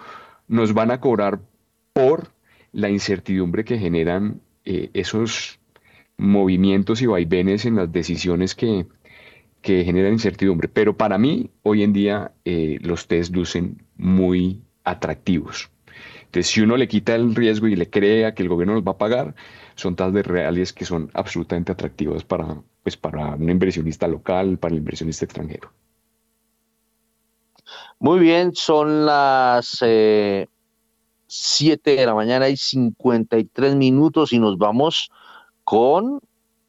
nos 0.49 0.73
van 0.73 0.91
a 0.91 0.99
cobrar 0.99 1.39
por 1.93 2.27
la 2.73 2.89
incertidumbre 2.89 3.63
que 3.63 3.77
generan 3.77 4.41
eh, 4.65 4.89
esos 4.93 5.57
movimientos 6.17 7.01
y 7.01 7.05
vaivenes 7.05 7.65
en 7.65 7.77
las 7.77 7.93
decisiones 7.93 8.55
que, 8.55 8.87
que 9.61 9.85
generan 9.85 10.11
incertidumbre. 10.11 10.67
Pero 10.67 10.97
para 10.97 11.17
mí, 11.17 11.49
hoy 11.63 11.83
en 11.83 11.93
día, 11.93 12.33
eh, 12.43 12.77
los 12.81 13.07
test 13.07 13.33
lucen 13.33 13.81
muy 13.95 14.61
atractivos. 14.87 15.69
Entonces, 16.25 16.47
si 16.47 16.61
uno 16.61 16.77
le 16.77 16.87
quita 16.87 17.15
el 17.15 17.35
riesgo 17.35 17.67
y 17.67 17.75
le 17.75 17.89
crea 17.89 18.33
que 18.33 18.43
el 18.43 18.49
gobierno 18.49 18.73
nos 18.73 18.83
va 18.83 18.91
a 18.91 18.97
pagar, 18.97 19.35
son 19.75 19.95
tasas 19.95 20.25
reales 20.25 20.73
que 20.73 20.85
son 20.85 21.09
absolutamente 21.13 21.71
atractivas 21.71 22.23
para, 22.23 22.61
pues, 22.83 22.97
para 22.97 23.35
un 23.35 23.49
inversionista 23.49 24.07
local, 24.07 24.57
para 24.57 24.73
el 24.73 24.79
inversionista 24.79 25.25
extranjero. 25.25 25.71
Muy 27.99 28.19
bien, 28.19 28.55
son 28.55 29.05
las 29.05 29.77
7 29.77 29.87
eh, 29.87 30.47
de 31.83 32.05
la 32.05 32.13
mañana 32.13 32.49
y 32.49 32.57
53 32.57 33.75
minutos 33.75 34.33
y 34.33 34.39
nos 34.39 34.57
vamos 34.57 35.09
con 35.63 36.19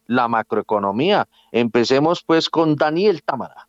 la 0.06 0.26
macroeconomía. 0.26 1.28
Empecemos 1.52 2.24
pues 2.24 2.48
con 2.48 2.74
Daniel 2.74 3.22
Támara. 3.22 3.67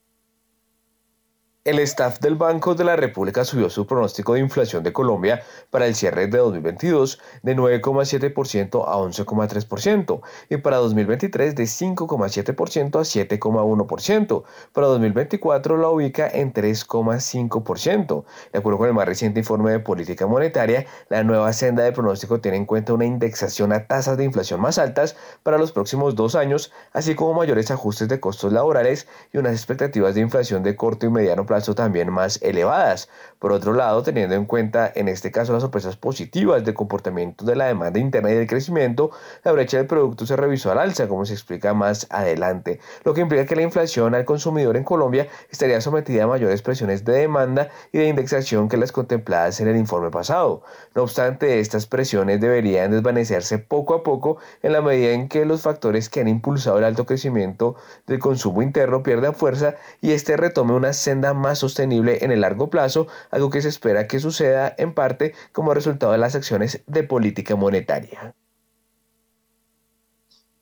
El 1.70 1.78
staff 1.78 2.20
del 2.20 2.34
Banco 2.34 2.74
de 2.74 2.84
la 2.84 2.96
República 2.96 3.46
subió 3.46 3.70
su 3.70 3.86
pronóstico 3.86 4.34
de 4.34 4.40
inflación 4.40 4.82
de 4.82 4.92
Colombia 4.92 5.44
para 5.70 5.86
el 5.86 5.94
cierre 5.94 6.26
de 6.26 6.40
2022 6.40 7.20
de 7.44 7.56
9,7% 7.56 8.86
a 8.88 8.98
11,3% 8.98 10.22
y 10.50 10.58
para 10.58 10.78
2023 10.78 11.54
de 11.54 11.64
5,7% 11.66 12.96
a 12.96 13.02
7,1%. 13.02 14.44
Para 14.74 14.88
2024 14.88 15.78
la 15.78 15.90
ubica 15.90 16.28
en 16.28 16.54
3,5%. 16.54 18.24
De 18.52 18.58
acuerdo 18.58 18.80
con 18.80 18.88
el 18.88 18.96
más 18.96 19.06
reciente 19.06 19.42
informe 19.42 19.70
de 19.70 19.80
política 19.80 20.26
monetaria, 20.26 20.88
la 21.10 21.24
nueva 21.24 21.54
senda 21.54 21.84
de 21.84 21.92
pronóstico 21.92 22.42
tiene 22.42 22.58
en 22.58 22.66
cuenta 22.66 22.96
una 22.96 23.06
indexación 23.06 23.74
a 23.74 23.86
tasas 23.86 24.18
de 24.18 24.24
inflación 24.24 24.60
más 24.60 24.80
altas 24.80 25.16
para 25.44 25.60
los 25.60 25.72
próximos 25.72 26.16
dos 26.16 26.34
años, 26.34 26.72
así 26.94 27.14
como 27.14 27.36
mayores 27.36 27.70
ajustes 27.70 28.08
de 28.08 28.20
costos 28.20 28.54
laborales 28.54 29.08
y 29.32 29.38
unas 29.38 29.54
expectativas 29.54 30.16
de 30.16 30.22
inflación 30.22 30.64
de 30.64 30.76
corto 30.76 31.06
y 31.06 31.12
mediano 31.12 31.46
plazo 31.46 31.59
también 31.76 32.12
más 32.12 32.42
elevadas. 32.42 33.10
Por 33.40 33.52
otro 33.52 33.74
lado, 33.74 34.04
teniendo 34.04 34.36
en 34.36 34.46
cuenta 34.46 34.92
en 34.94 35.08
este 35.08 35.32
caso 35.32 35.54
las 35.54 35.62
sorpresas 35.62 35.96
positivas 35.96 36.64
del 36.66 36.74
comportamiento 36.74 37.46
de 37.46 37.56
la 37.56 37.68
demanda 37.68 38.00
interna 38.00 38.32
y 38.32 38.36
del 38.36 38.48
crecimiento, 38.48 39.12
la 39.44 39.52
brecha 39.52 39.78
del 39.78 39.88
producto 39.88 40.26
se 40.26 40.36
revisó 40.36 40.72
al 40.72 40.80
alza, 40.80 41.08
como 41.08 41.26
se 41.26 41.34
explica 41.34 41.74
más 41.74 42.08
adelante, 42.10 42.80
lo 43.04 43.14
que 43.14 43.22
implica 43.22 43.46
que 43.46 43.56
la 43.56 43.62
inflación 43.62 44.16
al 44.16 44.26
consumidor 44.26 44.78
en 44.78 44.84
Colombia 44.84 45.28
estaría 45.50 45.80
sometida 45.82 46.24
a 46.24 46.28
mayores 46.28 46.62
presiones 46.62 47.06
de 47.06 47.14
demanda 47.14 47.70
y 47.92 48.00
de 48.00 48.08
indexación 48.08 48.68
que 48.68 48.78
las 48.78 48.92
contempladas 48.92 49.62
en 49.62 49.68
el 49.68 49.78
informe 49.78 50.12
pasado. 50.12 50.64
No 50.96 51.04
obstante, 51.04 51.60
estas 51.60 51.86
presiones 51.86 52.42
deberían 52.42 52.92
desvanecerse 52.92 53.58
poco 53.58 53.94
a 53.94 54.04
poco 54.04 54.38
en 54.64 54.74
la 54.74 54.82
medida 54.82 55.12
en 55.12 55.30
que 55.30 55.46
los 55.46 55.62
factores 55.62 56.10
que 56.10 56.22
han 56.22 56.28
impulsado 56.28 56.78
el 56.78 56.84
alto 56.84 57.06
crecimiento 57.06 57.76
del 58.08 58.20
consumo 58.20 58.62
interno 58.62 59.04
pierdan 59.04 59.34
fuerza 59.34 59.76
y 60.02 60.12
este 60.12 60.38
retome 60.38 60.74
una 60.74 60.94
senda 60.94 61.34
más 61.40 61.60
sostenible 61.60 62.24
en 62.24 62.32
el 62.32 62.42
largo 62.42 62.70
plazo, 62.70 63.08
algo 63.32 63.50
que 63.50 63.62
se 63.62 63.70
espera 63.70 64.08
que 64.08 64.20
suceda 64.20 64.74
en 64.78 64.94
parte 64.94 65.34
como 65.52 65.74
resultado 65.74 66.12
de 66.12 66.18
las 66.20 66.36
acciones 66.36 66.84
de 66.86 67.04
política 67.04 67.56
monetaria. 67.56 68.36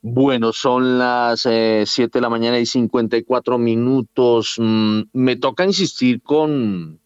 Bueno, 0.01 0.53
son 0.53 0.99
las 0.99 1.41
7 1.41 1.51
eh, 1.51 2.09
de 2.13 2.21
la 2.21 2.29
mañana 2.29 2.59
y 2.59 2.65
54 2.65 3.57
minutos. 3.57 4.55
Mm, 4.57 5.01
me 5.11 5.35
toca 5.35 5.65
insistir 5.65 6.21
con, 6.21 6.99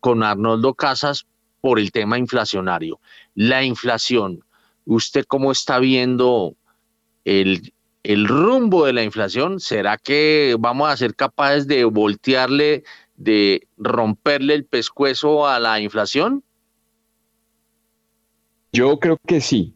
con 0.00 0.22
Arnoldo 0.22 0.74
Casas 0.74 1.26
por 1.60 1.78
el 1.78 1.90
tema 1.90 2.18
inflacionario. 2.18 3.00
La 3.34 3.62
inflación, 3.64 4.44
¿usted 4.84 5.24
cómo 5.26 5.52
está 5.52 5.78
viendo 5.78 6.56
el, 7.24 7.72
el 8.08 8.26
rumbo 8.26 8.86
de 8.86 8.94
la 8.94 9.04
inflación? 9.04 9.60
¿Será 9.60 9.98
que 9.98 10.56
vamos 10.58 10.88
a 10.88 10.96
ser 10.96 11.14
capaces 11.14 11.66
de 11.66 11.84
voltearle, 11.84 12.82
de 13.16 13.68
romperle 13.76 14.54
el 14.54 14.64
pescuezo 14.64 15.46
a 15.46 15.60
la 15.60 15.78
inflación? 15.78 16.42
Yo 18.72 18.98
creo 18.98 19.18
que 19.26 19.42
sí. 19.42 19.74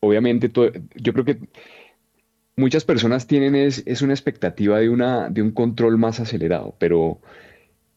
Obviamente, 0.00 0.52
yo 0.96 1.12
creo 1.14 1.24
que 1.24 1.38
muchas 2.56 2.84
personas 2.84 3.26
tienen 3.26 3.54
es, 3.54 4.02
una 4.02 4.12
expectativa 4.12 4.78
de, 4.78 4.90
una, 4.90 5.30
de 5.30 5.40
un 5.40 5.52
control 5.52 5.96
más 5.96 6.20
acelerado, 6.20 6.74
pero 6.78 7.22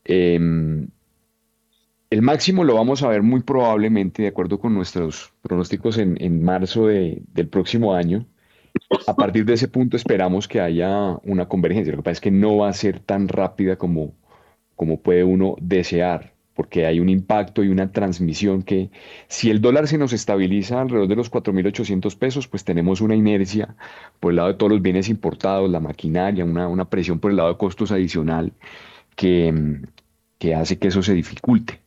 em, 0.05 0.87
el 2.09 2.21
máximo 2.21 2.63
lo 2.63 2.75
vamos 2.75 3.03
a 3.03 3.09
ver 3.09 3.23
muy 3.23 3.41
probablemente, 3.41 4.21
de 4.21 4.29
acuerdo 4.29 4.57
con 4.57 4.73
nuestros 4.73 5.33
pronósticos, 5.41 5.97
en, 5.97 6.43
marzo 6.45 6.87
del 6.87 7.47
próximo 7.49 7.93
año. 7.93 8.25
A 9.07 9.15
partir 9.15 9.45
de 9.45 9.53
ese 9.53 9.67
punto 9.67 9.97
esperamos 9.97 10.47
que 10.47 10.59
haya 10.59 11.17
una 11.23 11.47
convergencia. 11.47 11.91
Lo 11.91 11.97
que 11.97 12.03
pasa 12.03 12.13
es 12.13 12.21
que 12.21 12.31
no 12.31 12.57
va 12.57 12.69
a 12.69 12.73
ser 12.73 12.99
tan 12.99 13.27
rápida 13.27 13.75
como, 13.75 14.13
como 14.75 14.99
puede 14.99 15.23
uno 15.23 15.55
desear, 15.61 16.33
porque 16.53 16.85
hay 16.85 16.99
un 16.99 17.09
impacto 17.09 17.63
y 17.63 17.69
una 17.69 17.91
transmisión 17.91 18.63
que 18.63 18.91
si 19.27 19.49
el 19.49 19.61
dólar 19.61 19.87
se 19.87 19.97
nos 19.97 20.13
estabiliza 20.13 20.81
alrededor 20.81 21.07
de 21.07 21.15
los 21.15 21.31
4.800 21.31 22.17
pesos, 22.17 22.47
pues 22.47 22.63
tenemos 22.63 23.01
una 23.01 23.15
inercia 23.15 23.75
por 24.19 24.31
el 24.31 24.37
lado 24.37 24.49
de 24.49 24.55
todos 24.55 24.71
los 24.71 24.81
bienes 24.81 25.09
importados, 25.09 25.69
la 25.69 25.79
maquinaria, 25.79 26.45
una, 26.45 26.67
una 26.67 26.89
presión 26.89 27.19
por 27.19 27.31
el 27.31 27.37
lado 27.37 27.49
de 27.49 27.57
costos 27.57 27.91
adicional 27.91 28.53
que, 29.15 29.81
que 30.37 30.55
hace 30.55 30.77
que 30.77 30.89
eso 30.89 31.01
se 31.03 31.13
dificulte. 31.13 31.81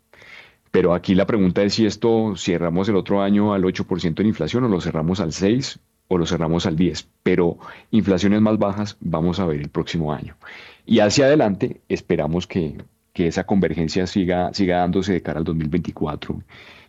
Pero 0.71 0.95
aquí 0.95 1.15
la 1.15 1.27
pregunta 1.27 1.63
es 1.63 1.75
si 1.75 1.87
esto 1.87 2.35
cerramos 2.37 2.89
el 2.89 2.97
otro 2.97 3.23
año 3.23 3.55
al 3.55 3.63
8% 3.65 4.21
en 4.21 4.27
inflación 4.27 4.65
o 4.65 4.69
lo 4.69 4.81
cerramos 4.81 5.21
al 5.21 5.33
6 5.33 5.81
o 6.09 6.19
lo 6.19 6.27
cerramos 6.27 6.67
al 6.67 6.77
10, 6.77 7.09
pero 7.23 7.59
inflaciones 7.91 8.41
más 8.41 8.59
bajas 8.59 8.97
vamos 9.01 9.41
a 9.41 9.47
ver 9.47 9.61
el 9.61 9.69
próximo 9.69 10.13
año. 10.13 10.37
Y 10.85 11.01
hacia 11.01 11.27
adelante 11.27 11.81
esperamos 11.89 12.47
que, 12.47 12.77
esa 13.15 13.45
convergencia 13.45 14.07
siga, 14.07 14.53
siga 14.53 14.79
dándose 14.79 15.15
de 15.15 15.23
cara 15.23 15.39
al 15.39 15.45
2024 15.45 16.39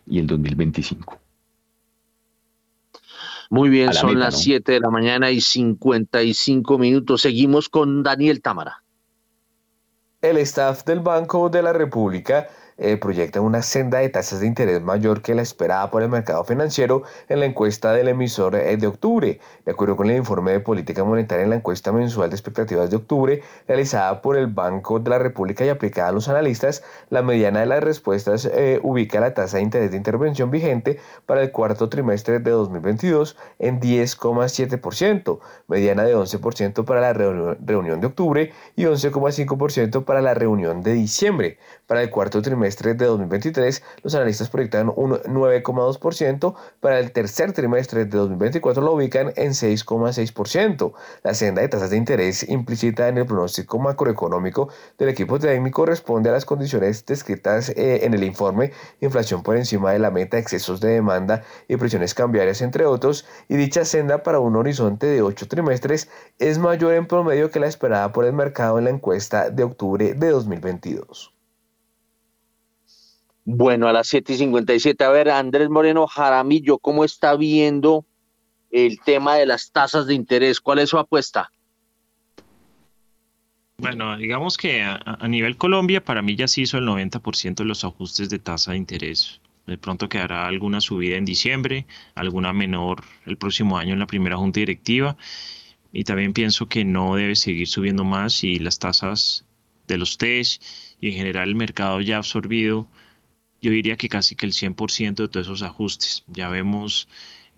y 0.06 0.18
el 0.18 0.26
2025. 0.26 1.18
Muy 3.50 3.70
bien, 3.70 3.94
son 3.94 4.20
las 4.20 4.38
7 4.42 4.72
de 4.72 4.80
la 4.80 4.90
mañana 4.90 5.30
y 5.30 5.40
55 5.40 6.76
minutos. 6.76 7.22
Seguimos 7.22 7.70
con 7.70 8.02
Daniel 8.02 8.42
Támara. 8.42 8.82
El 10.20 10.36
staff 10.36 10.84
del 10.84 11.00
Banco 11.00 11.48
de 11.48 11.62
la 11.62 11.72
República 11.72 12.48
eh, 12.78 12.96
proyecta 12.96 13.40
una 13.40 13.62
senda 13.62 13.98
de 13.98 14.08
tasas 14.08 14.40
de 14.40 14.46
interés 14.46 14.80
mayor 14.80 15.20
que 15.20 15.34
la 15.34 15.42
esperada 15.42 15.90
por 15.90 16.02
el 16.02 16.08
mercado 16.08 16.44
financiero 16.44 17.02
en 17.28 17.40
la 17.40 17.46
encuesta 17.46 17.92
del 17.92 18.08
emisor 18.08 18.54
eh, 18.54 18.76
de 18.76 18.86
octubre. 18.86 19.40
De 19.64 19.72
acuerdo 19.72 19.96
con 19.96 20.08
el 20.08 20.16
informe 20.16 20.52
de 20.52 20.60
política 20.60 21.04
monetaria 21.04 21.44
en 21.44 21.50
la 21.50 21.56
encuesta 21.56 21.92
mensual 21.92 22.30
de 22.30 22.36
expectativas 22.36 22.90
de 22.90 22.96
octubre 22.96 23.42
realizada 23.66 24.22
por 24.22 24.36
el 24.36 24.46
Banco 24.46 25.00
de 25.00 25.10
la 25.10 25.18
República 25.18 25.64
y 25.64 25.68
aplicada 25.68 26.08
a 26.08 26.12
los 26.12 26.28
analistas, 26.28 26.82
la 27.10 27.22
mediana 27.22 27.60
de 27.60 27.66
las 27.66 27.82
respuestas 27.82 28.44
eh, 28.44 28.80
ubica 28.82 29.20
la 29.20 29.34
tasa 29.34 29.56
de 29.56 29.64
interés 29.64 29.90
de 29.90 29.96
intervención 29.96 30.50
vigente 30.50 31.00
para 31.26 31.42
el 31.42 31.50
cuarto 31.50 31.88
trimestre 31.88 32.38
de 32.38 32.50
2022 32.50 33.36
en 33.58 33.80
10,7%, 33.80 35.40
mediana 35.66 36.04
de 36.04 36.16
11% 36.16 36.84
para 36.84 37.00
la 37.00 37.12
reunión 37.12 38.00
de 38.00 38.06
octubre 38.06 38.52
y 38.76 38.84
11,5% 38.84 40.04
para 40.04 40.22
la 40.22 40.34
reunión 40.34 40.82
de 40.82 40.92
diciembre. 40.94 41.58
Para 41.88 42.02
el 42.02 42.10
cuarto 42.10 42.42
trimestre 42.42 42.92
de 42.92 43.06
2023, 43.06 43.82
los 44.02 44.14
analistas 44.14 44.50
proyectan 44.50 44.92
un 44.94 45.12
9,2%. 45.12 46.54
Para 46.80 46.98
el 47.00 47.12
tercer 47.12 47.54
trimestre 47.54 48.04
de 48.04 48.18
2024 48.18 48.82
lo 48.82 48.92
ubican 48.92 49.32
en 49.36 49.52
6,6%. 49.52 50.92
La 51.22 51.32
senda 51.32 51.62
de 51.62 51.68
tasas 51.68 51.88
de 51.88 51.96
interés 51.96 52.46
implícita 52.46 53.08
en 53.08 53.16
el 53.16 53.24
pronóstico 53.24 53.78
macroeconómico 53.78 54.68
del 54.98 55.08
equipo 55.08 55.38
técnico 55.38 55.86
responde 55.86 56.28
a 56.28 56.32
las 56.32 56.44
condiciones 56.44 57.06
descritas 57.06 57.70
eh, 57.70 58.04
en 58.04 58.12
el 58.12 58.22
informe, 58.22 58.72
inflación 59.00 59.42
por 59.42 59.56
encima 59.56 59.90
de 59.92 59.98
la 59.98 60.10
meta, 60.10 60.36
excesos 60.36 60.80
de 60.80 60.90
demanda 60.90 61.42
y 61.68 61.76
presiones 61.76 62.12
cambiarias, 62.12 62.60
entre 62.60 62.84
otros, 62.84 63.24
y 63.48 63.56
dicha 63.56 63.86
senda 63.86 64.22
para 64.22 64.40
un 64.40 64.56
horizonte 64.56 65.06
de 65.06 65.22
8 65.22 65.48
trimestres 65.48 66.10
es 66.38 66.58
mayor 66.58 66.92
en 66.92 67.06
promedio 67.06 67.50
que 67.50 67.60
la 67.60 67.66
esperada 67.66 68.12
por 68.12 68.26
el 68.26 68.34
mercado 68.34 68.76
en 68.76 68.84
la 68.84 68.90
encuesta 68.90 69.48
de 69.48 69.62
octubre 69.62 70.12
de 70.12 70.28
2022. 70.28 71.37
Bueno, 73.50 73.88
a 73.88 73.94
las 73.94 74.08
7 74.08 74.34
y 74.34 74.36
57. 74.36 75.02
A 75.02 75.08
ver, 75.08 75.30
Andrés 75.30 75.70
Moreno 75.70 76.06
Jaramillo, 76.06 76.76
¿cómo 76.76 77.02
está 77.02 77.34
viendo 77.34 78.04
el 78.70 79.00
tema 79.00 79.36
de 79.36 79.46
las 79.46 79.72
tasas 79.72 80.06
de 80.06 80.12
interés? 80.12 80.60
¿Cuál 80.60 80.80
es 80.80 80.90
su 80.90 80.98
apuesta? 80.98 81.50
Bueno, 83.78 84.18
digamos 84.18 84.58
que 84.58 84.82
a, 84.82 85.26
nivel 85.28 85.56
Colombia, 85.56 86.04
para 86.04 86.20
mí 86.20 86.36
ya 86.36 86.46
se 86.46 86.60
hizo 86.60 86.76
el 86.76 86.84
90% 86.84 87.54
de 87.54 87.64
los 87.64 87.84
ajustes 87.84 88.28
de 88.28 88.38
tasa 88.38 88.72
de 88.72 88.76
interés. 88.76 89.40
De 89.66 89.78
pronto 89.78 90.10
quedará 90.10 90.46
alguna 90.46 90.82
subida 90.82 91.16
en 91.16 91.24
diciembre, 91.24 91.86
alguna 92.16 92.52
menor 92.52 93.02
el 93.24 93.38
próximo 93.38 93.78
año 93.78 93.94
en 93.94 94.00
la 94.00 94.06
primera 94.06 94.36
junta 94.36 94.60
directiva. 94.60 95.16
Y 95.90 96.04
también 96.04 96.34
pienso 96.34 96.68
que 96.68 96.84
no 96.84 97.16
debe 97.16 97.34
seguir 97.34 97.66
subiendo 97.66 98.04
más 98.04 98.44
y 98.44 98.58
las 98.58 98.78
tasas 98.78 99.46
de 99.86 99.96
los 99.96 100.18
test 100.18 100.62
y 101.00 101.08
en 101.08 101.14
general 101.14 101.48
el 101.48 101.54
mercado 101.54 102.02
ya 102.02 102.16
ha 102.16 102.18
absorbido, 102.18 102.86
yo 103.60 103.70
diría 103.70 103.96
que 103.96 104.08
casi 104.08 104.36
que 104.36 104.46
el 104.46 104.52
100% 104.52 105.14
de 105.14 105.28
todos 105.28 105.46
esos 105.46 105.62
ajustes. 105.62 106.24
Ya 106.28 106.48
vemos 106.48 107.08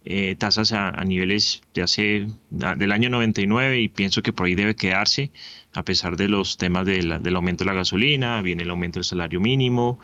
eh, 0.05 0.35
tasas 0.37 0.73
a, 0.73 0.93
niveles 1.05 1.63
de 1.75 1.83
hace 1.83 2.27
del 2.51 2.93
año 2.93 3.11
99 3.11 3.81
y 3.81 3.89
pienso 3.89 4.23
que 4.23 4.33
por 4.33 4.47
ahí 4.47 4.55
debe 4.55 4.75
quedarse 4.75 5.31
a 5.75 5.85
pesar 5.85 6.17
de 6.17 6.29
los 6.29 6.57
temas 6.57 6.87
del 6.87 7.37
aumento 7.37 7.65
de 7.65 7.71
la 7.71 7.77
gasolina, 7.77 8.41
viene 8.43 8.63
el 8.63 8.71
aumento 8.71 8.99
del 8.99 9.05
salario 9.05 9.41
mínimo, 9.41 10.01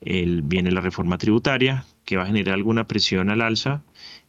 viene 0.00 0.70
la 0.70 0.80
reforma 0.80 1.18
tributaria 1.18 1.84
que 2.04 2.16
va 2.16 2.22
a 2.22 2.26
generar 2.26 2.54
alguna 2.54 2.86
presión 2.86 3.28
al 3.30 3.42
alza. 3.42 3.82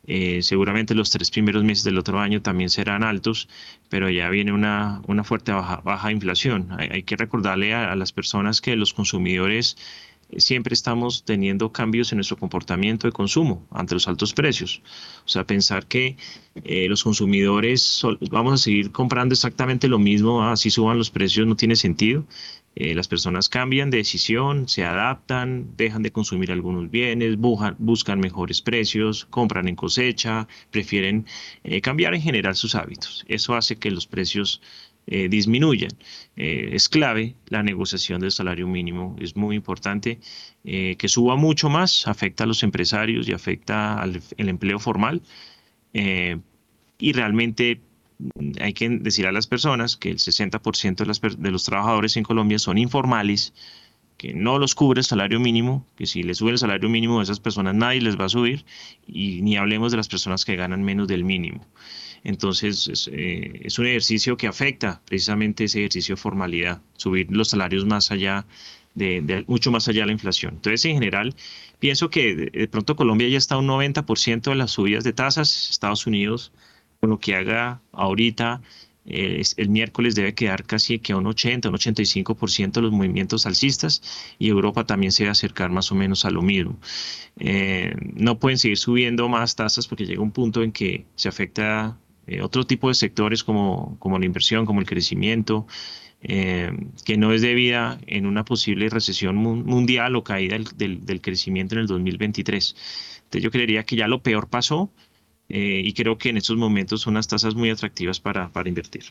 Eh, 0.07 0.41
seguramente 0.41 0.95
los 0.95 1.11
tres 1.11 1.29
primeros 1.29 1.63
meses 1.63 1.83
del 1.83 1.97
otro 1.97 2.19
año 2.19 2.41
también 2.41 2.69
serán 2.69 3.03
altos, 3.03 3.47
pero 3.87 4.09
ya 4.09 4.29
viene 4.29 4.51
una, 4.51 5.01
una 5.07 5.23
fuerte 5.23 5.51
baja, 5.51 5.77
baja 5.77 6.11
inflación. 6.11 6.69
Hay, 6.77 7.03
que 7.03 7.15
recordarle 7.15 7.73
a 7.73 7.95
las 7.95 8.11
personas 8.11 8.61
que 8.61 8.75
los 8.75 8.93
consumidores 8.93 9.77
siempre 10.37 10.73
estamos 10.73 11.23
teniendo 11.25 11.71
cambios 11.71 12.11
en 12.11 12.17
nuestro 12.17 12.37
comportamiento 12.37 13.07
de 13.07 13.11
consumo 13.11 13.65
ante 13.71 13.93
los 13.93 14.07
altos 14.07 14.33
precios. 14.33 14.81
O 15.25 15.29
sea, 15.29 15.45
pensar 15.45 15.85
que 15.87 16.17
eh, 16.63 16.87
los 16.87 17.03
consumidores 17.03 18.01
vamos 18.29 18.53
a 18.53 18.57
seguir 18.57 18.91
comprando 18.91 19.33
exactamente 19.33 19.87
lo 19.87 19.99
mismo, 19.99 20.43
así 20.43 20.69
suban 20.69 20.97
los 20.97 21.09
precios, 21.09 21.47
no 21.47 21.55
tiene 21.55 21.75
sentido. 21.75 22.25
Eh, 22.73 22.95
las 22.95 23.09
personas 23.09 23.49
cambian 23.49 23.89
de 23.89 23.97
decisión, 23.97 24.69
se 24.69 24.85
adaptan, 24.85 25.75
dejan 25.75 26.03
de 26.03 26.11
consumir 26.11 26.53
algunos 26.53 26.89
bienes, 26.89 27.37
buscan, 27.37 28.19
mejores 28.19 28.61
precios, 28.61 29.25
compran 29.25 29.67
en 29.67 29.75
cosecha, 29.75 30.47
prefieren 30.71 31.25
eh, 31.65 31.81
cambiar 31.81 32.13
en 32.15 32.21
general 32.21 32.55
sus 32.55 32.75
hábitos. 32.75 33.25
Eso 33.27 33.55
hace 33.55 33.75
que 33.75 33.91
los 33.91 34.07
precios 34.07 34.61
eh, 35.07 35.27
disminuyan. 35.29 35.91
Eh, 36.35 36.69
es 36.73 36.87
clave 36.87 37.35
la 37.47 37.63
negociación 37.63 38.21
del 38.21 38.31
salario 38.31 38.67
mínimo, 38.67 39.15
es 39.19 39.35
muy 39.35 39.55
importante 39.55 40.19
eh, 40.63 40.95
que 40.97 41.07
suba 41.07 41.35
mucho 41.35 41.69
más, 41.69 42.07
afecta 42.07 42.43
a 42.43 42.47
los 42.47 42.63
empresarios 42.63 43.27
y 43.27 43.33
afecta 43.33 44.01
al 44.01 44.21
empleo 44.37 44.79
formal. 44.79 45.21
y 46.99 47.13
realmente 47.13 47.81
mm, 48.19 48.51
hay 48.61 48.73
que 48.73 48.89
decir 48.89 49.27
a 49.27 49.31
las 49.31 49.47
personas 49.47 49.97
que 49.97 50.09
el 50.11 50.17
60% 50.17 51.05
de, 51.05 51.35
de 51.37 51.51
los 51.51 51.63
trabajadores 51.65 52.15
en 52.17 52.23
Colombia 52.23 52.59
son 52.59 52.77
informales, 52.77 53.53
que 54.17 54.33
no 54.35 54.59
los 54.59 54.75
cubre 54.75 54.99
el 54.99 55.05
salario 55.05 55.39
mínimo, 55.39 55.87
que 55.97 56.05
si 56.05 56.21
les 56.23 56.37
sube 56.37 56.51
el 56.51 56.59
salario 56.59 56.89
mínimo 56.89 57.19
a 57.19 57.23
esas 57.23 57.39
personas 57.39 57.73
nadie 57.75 58.01
les 58.01 58.19
va 58.19 58.25
a 58.25 58.29
subir, 58.29 58.65
y 59.07 59.41
ni 59.41 59.57
hablemos 59.57 59.91
de 59.91 59.97
las 59.97 60.07
personas 60.07 60.45
que 60.45 60.55
ganan 60.55 60.83
menos 60.83 61.07
del 61.07 61.23
mínimo. 61.23 61.65
Entonces, 62.23 63.09
eh, 63.11 63.61
es, 63.63 63.79
un 63.79 63.87
ejercicio 63.87 64.37
que 64.37 64.47
afecta 64.47 65.01
precisamente 65.05 65.63
ese 65.65 65.79
ejercicio 65.79 66.15
de 66.15 66.21
formalidad, 66.21 66.81
subir 66.95 67.27
los 67.31 67.49
salarios 67.49 67.85
más 67.85 68.11
allá 68.11 68.45
de, 68.93 69.43
mucho 69.47 69.71
más 69.71 69.87
allá 69.87 70.01
de 70.01 70.07
la 70.07 70.11
inflación. 70.11 70.55
Entonces, 70.55 70.85
en 70.85 70.95
general, 70.95 71.35
pienso 71.79 72.09
que 72.09 72.35
de, 72.35 72.67
pronto 72.67 72.95
Colombia 72.95 73.27
ya 73.27 73.37
está 73.37 73.55
a 73.55 73.59
un 73.59 73.67
90% 73.67 74.41
de 74.41 74.55
las 74.55 74.71
subidas 74.71 75.03
de 75.03 75.13
tasas, 75.13 75.69
Estados 75.71 76.05
Unidos, 76.05 76.51
con 76.99 77.09
lo 77.09 77.19
que 77.19 77.35
haga 77.35 77.81
ahorita, 77.91 78.61
eh, 79.05 79.41
el 79.57 79.69
miércoles 79.69 80.13
debe 80.13 80.35
quedar 80.35 80.63
casi 80.65 80.99
que 80.99 81.13
a 81.13 81.17
un 81.17 81.25
80, 81.25 81.69
un 81.69 81.75
85% 81.75 82.73
de 82.73 82.81
los 82.81 82.91
movimientos 82.91 83.47
alcistas 83.47 84.03
y 84.37 84.49
Europa 84.49 84.85
también 84.85 85.11
se 85.11 85.23
debe 85.23 85.31
acercar 85.31 85.71
más 85.71 85.91
o 85.91 85.95
menos 85.95 86.25
a 86.25 86.29
lo 86.29 86.43
mismo. 86.43 86.77
Eh, 87.39 87.95
no 88.13 88.37
pueden 88.39 88.59
seguir 88.59 88.77
subiendo 88.77 89.27
más 89.27 89.55
tasas 89.55 89.87
porque 89.87 90.05
llega 90.05 90.21
un 90.21 90.31
punto 90.31 90.61
en 90.61 90.71
que 90.71 91.05
se 91.15 91.29
afecta 91.29 91.97
eh, 92.31 92.41
otro 92.41 92.65
tipo 92.65 92.87
de 92.87 92.93
sectores 92.93 93.43
como, 93.43 93.97
como 93.99 94.17
la 94.17 94.25
inversión, 94.25 94.65
como 94.65 94.79
el 94.79 94.85
crecimiento, 94.85 95.67
eh, 96.21 96.71
que 97.03 97.17
no 97.17 97.33
es 97.33 97.41
debida 97.41 97.99
en 98.07 98.25
una 98.25 98.45
posible 98.45 98.89
recesión 98.89 99.35
mundial 99.35 100.15
o 100.15 100.23
caída 100.23 100.57
del, 100.77 101.05
del, 101.05 101.19
crecimiento 101.19 101.75
en 101.75 101.81
el 101.81 101.87
2023. 101.87 102.75
Entonces 103.23 103.43
yo 103.43 103.51
creería 103.51 103.83
que 103.83 103.97
ya 103.97 104.07
lo 104.07 104.23
peor 104.23 104.47
pasó 104.47 104.93
eh, 105.49 105.81
y 105.83 105.91
creo 105.91 106.17
que 106.17 106.29
en 106.29 106.37
estos 106.37 106.55
momentos 106.55 107.01
son 107.01 107.15
unas 107.15 107.27
tasas 107.27 107.53
muy 107.53 107.69
atractivas 107.69 108.21
para, 108.21 108.49
para 108.53 108.69
invertir. 108.69 109.03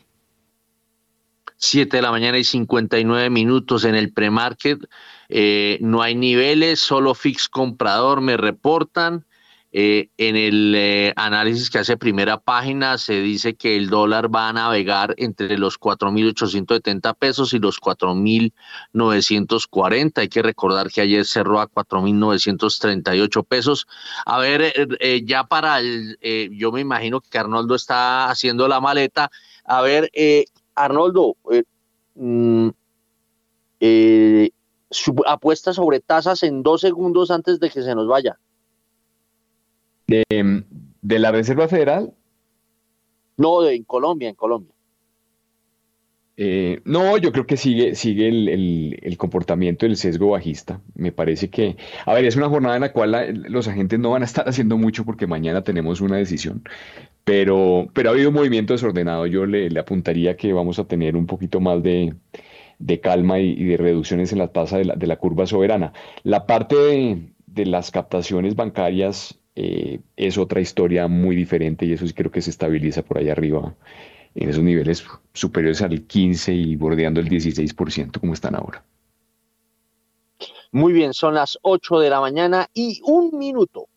7 1.57 1.97
de 1.97 2.01
la 2.01 2.09
mañana 2.09 2.39
y 2.39 2.43
59 2.43 3.29
minutos 3.29 3.85
en 3.85 3.93
el 3.93 4.11
premarket. 4.11 4.79
Eh, 5.29 5.77
no 5.81 6.01
hay 6.01 6.15
niveles, 6.15 6.79
solo 6.79 7.13
fix 7.13 7.47
comprador, 7.47 8.21
me 8.21 8.35
reportan. 8.35 9.27
Eh, 9.73 10.09
en 10.17 10.35
el 10.35 10.75
eh, 10.75 11.13
análisis 11.15 11.69
que 11.69 11.79
hace 11.79 11.95
primera 11.95 12.41
página 12.41 12.97
se 12.97 13.21
dice 13.21 13.55
que 13.55 13.77
el 13.77 13.89
dólar 13.89 14.29
va 14.33 14.49
a 14.49 14.53
navegar 14.53 15.15
entre 15.17 15.57
los 15.57 15.79
4.870 15.79 17.15
pesos 17.15 17.53
y 17.53 17.59
los 17.59 17.79
4.940. 17.79 20.17
Hay 20.17 20.27
que 20.27 20.41
recordar 20.41 20.91
que 20.91 20.99
ayer 20.99 21.25
cerró 21.25 21.61
a 21.61 21.69
4.938 21.69 23.45
pesos. 23.45 23.87
A 24.25 24.39
ver, 24.39 24.73
eh, 24.99 25.21
ya 25.23 25.45
para 25.45 25.79
el, 25.79 26.17
yo 26.51 26.73
me 26.73 26.81
imagino 26.81 27.21
que 27.21 27.37
Arnoldo 27.37 27.75
está 27.75 28.29
haciendo 28.29 28.67
la 28.67 28.81
maleta. 28.81 29.31
A 29.63 29.81
ver, 29.81 30.11
Arnoldo, 30.75 31.37
mm, 32.15 32.67
apuesta 35.25 35.73
sobre 35.73 36.01
tasas 36.01 36.43
en 36.43 36.61
dos 36.61 36.81
segundos 36.81 37.31
antes 37.31 37.61
de 37.61 37.69
que 37.69 37.81
se 37.81 37.95
nos 37.95 38.07
vaya. 38.07 38.37
De, 40.11 41.19
la 41.19 41.31
Reserva 41.31 41.67
Federal. 41.67 42.13
No, 43.37 43.61
de, 43.61 43.75
en 43.75 43.83
Colombia, 43.83 44.29
en 44.29 44.35
Colombia. 44.35 44.73
Eh, 46.37 46.81
no, 46.85 47.17
yo 47.17 47.31
creo 47.31 47.45
que 47.45 47.57
sigue, 47.57 47.93
sigue 47.95 48.27
el, 48.27 49.17
comportamiento 49.17 49.85
del 49.85 49.97
sesgo 49.97 50.31
bajista. 50.31 50.81
Me 50.95 51.11
parece 51.11 51.49
que, 51.49 51.77
a 52.05 52.13
ver, 52.13 52.25
es 52.25 52.35
una 52.35 52.49
jornada 52.49 52.75
en 52.75 52.81
la 52.81 52.93
cual 52.93 53.43
los 53.47 53.67
agentes 53.67 53.99
no 53.99 54.11
van 54.11 54.23
a 54.23 54.25
estar 54.25 54.47
haciendo 54.49 54.77
mucho 54.77 55.05
porque 55.05 55.27
mañana 55.27 55.63
tenemos 55.63 56.01
una 56.01 56.17
decisión, 56.17 56.63
pero, 57.23 57.89
pero 57.93 58.09
ha 58.09 58.13
habido 58.13 58.29
un 58.29 58.35
movimiento 58.35 58.73
desordenado. 58.73 59.27
Yo 59.27 59.45
le, 59.45 59.67
apuntaría 59.79 60.35
que 60.35 60.53
vamos 60.53 60.79
a 60.79 60.87
tener 60.87 61.15
un 61.15 61.27
poquito 61.27 61.59
más 61.59 61.83
de, 61.83 62.15
calma 63.01 63.39
y, 63.39 63.63
de 63.63 63.77
reducciones 63.77 64.31
en 64.31 64.39
la 64.39 64.47
tasa 64.47 64.77
de 64.79 65.07
la, 65.07 65.15
curva 65.17 65.45
soberana. 65.45 65.93
La 66.23 66.47
parte 66.47 66.75
de, 66.75 67.33
de 67.45 67.65
las 67.65 67.91
captaciones 67.91 68.55
bancarias 68.55 69.40
eh, 69.63 69.99
es 70.15 70.39
otra 70.39 70.59
historia 70.59 71.07
muy 71.07 71.35
diferente 71.35 71.85
y 71.85 71.93
eso 71.93 72.07
sí 72.07 72.13
creo 72.13 72.31
que 72.31 72.41
se 72.41 72.49
estabiliza 72.49 73.03
por 73.03 73.19
allá 73.19 73.33
arriba 73.33 73.75
en 74.33 74.49
esos 74.49 74.63
niveles 74.63 75.05
superiores 75.33 75.83
al 75.83 76.01
15 76.01 76.51
y 76.51 76.75
bordeando 76.75 77.19
el 77.19 77.29
16% 77.29 78.19
como 78.19 78.33
están 78.33 78.55
ahora. 78.55 78.83
Muy 80.71 80.93
bien, 80.93 81.13
son 81.13 81.35
las 81.35 81.59
8 81.61 81.99
de 81.99 82.09
la 82.09 82.19
mañana 82.19 82.67
y 82.73 83.01
un 83.03 83.37
minuto. 83.37 83.87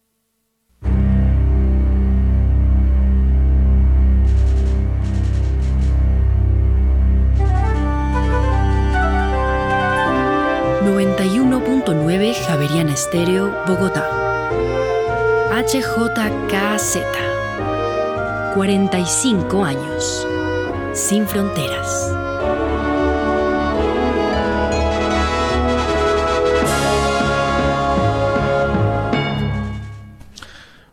...91.9 10.84 12.34
Javeriana 12.34 12.92
Estéreo, 12.92 13.50
Bogotá. 13.66 14.23
HJKZ. 15.54 16.98
45 18.56 19.64
años. 19.64 20.26
Sin 20.92 21.28
fronteras. 21.28 22.10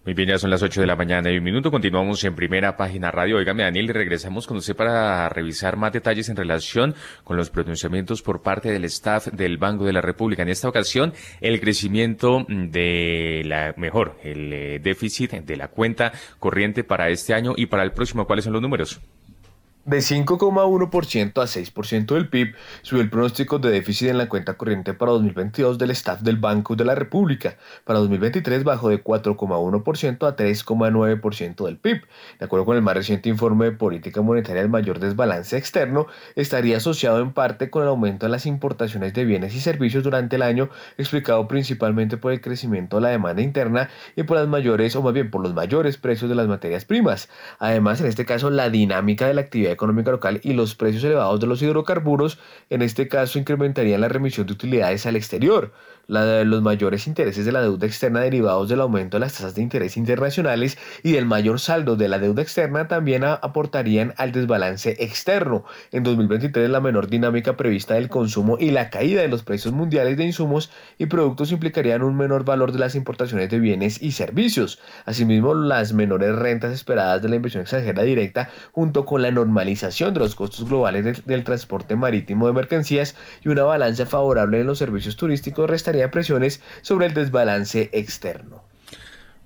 Muy 0.04 0.16
bien, 0.16 0.30
ya 0.30 0.40
son 0.40 0.50
las 0.50 0.64
8 0.64 0.82
de 0.82 0.88
la 0.88 0.96
mañana 0.96 1.30
y 1.30 1.38
un 1.38 1.44
minuto. 1.44 1.70
Continuamos 1.70 2.24
en 2.24 2.34
primera 2.34 2.76
página 2.76 3.12
radio. 3.12 3.38
Óigame, 3.38 3.62
Daniel, 3.62 3.88
regresamos 3.90 4.48
con 4.48 4.58
usted 4.58 4.76
para 4.76 5.30
revisar 5.30 5.78
más 5.78 5.94
detalles 5.94 6.28
en 6.28 6.36
relación 6.36 6.96
con 7.24 7.38
los 7.38 7.52
pronunciamientos 7.52 8.24
por 8.24 8.42
parte 8.42 8.72
del 8.72 8.84
staff 8.86 9.28
del 9.28 9.60
Banco 9.60 9.86
de 9.86 9.94
la 9.94 10.02
República. 10.02 10.42
En 10.42 10.50
esta 10.50 10.68
ocasión, 10.68 11.14
el 11.40 11.62
crecimiento 11.62 12.44
de 12.48 13.44
la, 13.46 13.76
mejor, 13.78 14.18
el 14.24 14.52
eh, 14.52 14.80
déficit 14.80 15.34
de 15.34 15.56
la 15.56 15.68
cuenta 15.68 16.14
corriente 16.40 16.84
para 16.84 17.10
este 17.10 17.36
año 17.36 17.54
y 17.56 17.68
para 17.68 17.84
el 17.84 17.92
próximo. 17.92 18.26
¿Cuáles 18.26 18.46
son 18.46 18.54
los 18.54 18.62
números? 18.64 19.02
De 19.84 19.98
5,1% 19.98 21.42
a 21.42 21.48
6% 21.48 22.14
del 22.14 22.30
PIB 22.30 22.54
subió 22.84 23.02
el 23.02 23.10
pronóstico 23.10 23.58
de 23.58 23.72
déficit 23.72 24.10
en 24.10 24.20
la 24.20 24.30
cuenta 24.30 24.54
corriente 24.54 24.94
para 24.94 25.12
2022 25.14 25.80
del 25.80 25.90
staff 25.90 26.22
del 26.22 26.38
Banco 26.38 26.76
de 26.76 26.86
la 26.86 26.94
República. 26.94 27.58
Para 27.84 27.98
2023 27.98 28.64
bajó 28.64 28.90
de 28.90 29.04
4,1% 29.04 30.28
a 30.28 30.36
3,9% 30.36 31.66
del 31.66 31.78
PIB. 31.78 32.04
De 32.38 32.46
acuerdo 32.46 32.66
con 32.66 32.76
el 32.76 32.84
más 32.84 32.94
reciente 32.94 33.30
informe 33.30 33.66
de 33.66 33.72
política 33.72 34.22
monetaria, 34.22 34.62
el 34.62 34.70
mayor 34.70 35.00
desbalance 35.00 35.58
externo 35.58 36.06
estaría 36.36 36.78
asociado 36.78 37.20
en 37.20 37.34
parte 37.34 37.72
con 37.72 37.82
el 37.82 37.90
aumento 37.90 38.28
de 38.28 38.32
las 38.34 38.46
importaciones 38.46 39.16
de 39.16 39.26
bienes 39.26 39.56
y 39.56 39.62
servicios 39.62 40.04
durante 40.04 40.36
el 40.36 40.44
año, 40.44 40.70
explicado 41.00 41.48
principalmente 41.48 42.18
por 42.18 42.34
el 42.34 42.42
crecimiento 42.42 42.98
de 42.98 43.02
la 43.02 43.10
demanda 43.10 43.42
interna 43.42 43.90
y 44.16 44.22
por 44.22 44.38
las 44.38 44.48
mayores, 44.48 44.96
o 44.96 45.02
más 45.02 45.14
bien 45.14 45.32
por 45.32 45.42
los 45.42 45.56
mayores 45.56 45.98
precios 45.98 46.30
de 46.30 46.36
las 46.36 46.48
materias 46.48 46.86
primas. 46.86 47.30
Además, 47.58 48.00
en 48.00 48.06
este 48.06 48.26
caso, 48.26 48.52
la 48.52 48.70
dinámica 48.70 49.26
de 49.26 49.34
la 49.34 49.42
actividad 49.42 49.71
económica 49.72 50.12
local 50.12 50.40
y 50.44 50.54
los 50.54 50.76
precios 50.76 51.04
elevados 51.04 51.40
de 51.40 51.48
los 51.48 51.62
hidrocarburos, 51.62 52.40
en 52.70 52.82
este 52.82 53.08
caso 53.08 53.40
incrementarían 53.40 54.02
la 54.02 54.10
remisión 54.10 54.48
de 54.48 54.54
utilidades 54.54 55.06
al 55.06 55.16
exterior, 55.16 55.72
la 56.12 56.26
de 56.26 56.44
los 56.44 56.62
mayores 56.62 57.08
intereses 57.08 57.46
de 57.46 57.54
la 57.54 57.62
deuda 57.62 57.88
externa 57.88 58.20
derivados 58.20 58.68
del 58.68 58.82
aumento 58.82 59.16
de 59.16 59.22
las 59.22 59.36
tasas 59.36 59.56
de 59.56 59.62
interés 59.62 59.96
internacionales 59.96 60.78
y 61.04 61.14
del 61.14 61.26
mayor 61.26 61.62
saldo 61.62 61.96
de 61.96 62.10
la 62.10 62.20
deuda 62.20 62.42
externa 62.42 62.90
también 62.90 63.24
aportarían 63.24 64.14
al 64.18 64.34
desbalance 64.34 64.98
externo. 65.00 65.64
En 65.94 66.04
2023 66.04 66.70
la 66.70 66.82
menor 66.82 67.08
dinámica 67.08 67.56
prevista 67.56 67.94
del 67.94 68.10
consumo 68.10 68.58
y 68.60 68.72
la 68.72 68.90
caída 68.90 69.22
de 69.22 69.30
los 69.30 69.44
precios 69.44 69.74
mundiales 69.74 70.18
de 70.18 70.26
insumos 70.26 70.70
y 70.98 71.06
productos 71.06 71.54
implicarían 71.54 72.04
un 72.04 72.18
menor 72.18 72.44
valor 72.44 72.74
de 72.74 72.80
las 72.80 72.96
importaciones 72.96 73.50
de 73.50 73.60
bienes 73.60 74.02
y 74.02 74.12
servicios. 74.12 74.80
Asimismo, 75.06 75.54
las 75.54 75.94
menores 75.94 76.36
rentas 76.36 76.74
esperadas 76.74 77.22
de 77.22 77.30
la 77.30 77.38
inversión 77.38 77.62
extranjera 77.62 78.04
directa 78.04 78.50
junto 78.74 79.06
con 79.06 79.22
la 79.22 79.32
normalización 79.32 80.14
de 80.14 80.20
los 80.20 80.36
costos 80.36 80.68
globales 80.68 81.26
del, 81.26 81.44
transporte 81.46 81.96
marítimo 81.96 82.48
de 82.48 82.54
mercancías 82.54 83.16
y 83.46 83.48
una 83.48 83.64
balanza 83.64 84.06
favorable 84.06 84.60
en 84.60 84.68
los 84.68 84.78
servicios 84.78 85.16
turísticos 85.16 85.70
restarían 85.70 86.01
presiones 86.10 86.62
sobre 86.82 87.06
el 87.06 87.14
desbalance 87.14 87.90
externo. 87.94 88.64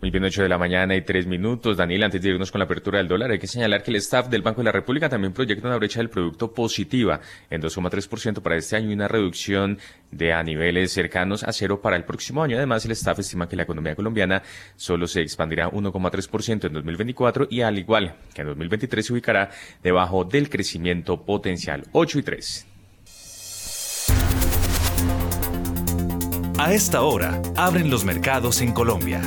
Muy 0.02 0.12
bien, 0.12 0.24
8 0.24 0.44
de 0.44 0.50
la 0.50 0.60
mañana 0.60 0.96
y 0.96 1.02
3 1.02 1.26
minutos. 1.26 1.78
Daniel, 1.78 2.04
antes 2.04 2.22
de 2.22 2.30
irnos 2.30 2.52
con 2.52 2.60
la 2.60 2.66
apertura 2.66 3.00
del 3.00 3.08
dólar, 3.08 3.32
hay 3.32 3.40
que 3.40 3.48
señalar 3.48 3.82
que 3.82 3.90
el 3.90 3.98
staff 3.98 4.28
del 4.28 4.44
Banco 4.44 4.60
de 4.60 4.66
la 4.66 4.72
República 4.72 5.10
también 5.10 5.34
proyecta 5.34 5.68
una 5.68 5.78
brecha 5.78 6.00
del 6.00 6.10
producto 6.10 6.54
positiva 6.54 7.22
en 7.50 7.60
2,3% 7.62 8.42
para 8.42 8.56
este 8.56 8.76
año 8.76 8.92
y 8.92 8.94
una 8.94 9.08
reducción 9.08 9.80
de 10.12 10.32
a 10.32 10.44
niveles 10.44 10.92
cercanos 10.92 11.44
a 11.44 11.52
cero 11.54 11.82
para 11.82 11.96
el 11.96 12.04
próximo 12.04 12.44
año. 12.44 12.58
Además, 12.58 12.86
el 12.86 12.92
staff 12.92 13.18
estima 13.18 13.50
que 13.50 13.56
la 13.56 13.64
economía 13.64 13.96
colombiana 13.96 14.44
solo 14.76 15.08
se 15.08 15.22
expandirá 15.22 15.72
1,3% 15.72 16.66
en 16.66 16.74
2024 16.74 17.48
y 17.50 17.62
al 17.62 17.80
igual 17.80 18.16
que 18.34 18.42
en 18.42 18.48
2023 18.50 19.06
se 19.06 19.14
ubicará 19.14 19.50
debajo 19.82 20.24
del 20.24 20.50
crecimiento 20.50 21.26
potencial. 21.26 21.84
8 21.94 22.20
y 22.20 22.22
3. 22.22 22.75
A 26.58 26.72
esta 26.74 27.02
hora, 27.02 27.42
abren 27.58 27.90
los 27.90 28.06
mercados 28.06 28.62
en 28.62 28.72
Colombia. 28.72 29.22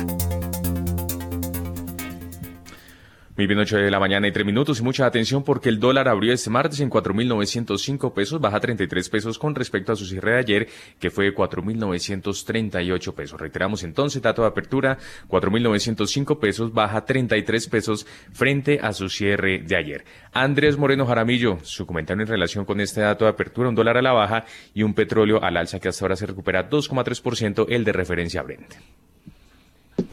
Muy 3.39 3.47
bien, 3.47 3.57
8 3.57 3.77
de 3.77 3.89
la 3.89 4.01
mañana 4.01 4.27
y 4.27 4.33
3 4.33 4.45
minutos 4.45 4.81
y 4.81 4.83
mucha 4.83 5.05
atención 5.05 5.45
porque 5.45 5.69
el 5.69 5.79
dólar 5.79 6.09
abrió 6.09 6.33
este 6.33 6.49
martes 6.49 6.81
en 6.81 6.89
4.905 6.89 8.13
pesos, 8.13 8.41
baja 8.41 8.59
33 8.59 9.07
pesos 9.07 9.39
con 9.39 9.55
respecto 9.55 9.93
a 9.93 9.95
su 9.95 10.05
cierre 10.05 10.33
de 10.33 10.39
ayer, 10.39 10.67
que 10.99 11.09
fue 11.09 11.33
4.938 11.33 13.13
pesos. 13.13 13.39
Reiteramos 13.39 13.83
entonces, 13.83 14.21
dato 14.21 14.41
de 14.41 14.49
apertura, 14.49 14.97
4.905 15.29 16.37
pesos, 16.37 16.73
baja 16.73 17.05
33 17.05 17.67
pesos 17.69 18.05
frente 18.33 18.81
a 18.81 18.91
su 18.91 19.07
cierre 19.07 19.59
de 19.59 19.77
ayer. 19.77 20.03
Andrés 20.33 20.77
Moreno 20.77 21.05
Jaramillo, 21.05 21.59
su 21.63 21.85
comentario 21.85 22.23
en 22.23 22.27
relación 22.27 22.65
con 22.65 22.81
este 22.81 22.99
dato 22.99 23.23
de 23.23 23.31
apertura, 23.31 23.69
un 23.69 23.75
dólar 23.75 23.95
a 23.95 24.01
la 24.01 24.11
baja 24.11 24.43
y 24.73 24.83
un 24.83 24.93
petróleo 24.93 25.41
al 25.41 25.55
alza 25.55 25.79
que 25.79 25.87
hasta 25.87 26.03
ahora 26.03 26.17
se 26.17 26.25
recupera 26.25 26.69
2,3%, 26.69 27.67
el 27.69 27.85
de 27.85 27.93
referencia 27.93 28.43
Brent. 28.43 28.73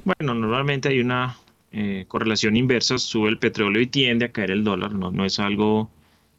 Bueno, 0.04 0.32
normalmente 0.32 0.90
hay 0.90 1.00
una 1.00 1.36
eh, 1.78 2.06
correlación 2.08 2.56
inversa, 2.56 2.96
sube 2.96 3.28
el 3.28 3.38
petróleo 3.38 3.82
y 3.82 3.86
tiende 3.86 4.24
a 4.24 4.32
caer 4.32 4.50
el 4.50 4.64
dólar. 4.64 4.94
No, 4.94 5.10
no 5.10 5.26
es 5.26 5.38
algo 5.38 5.90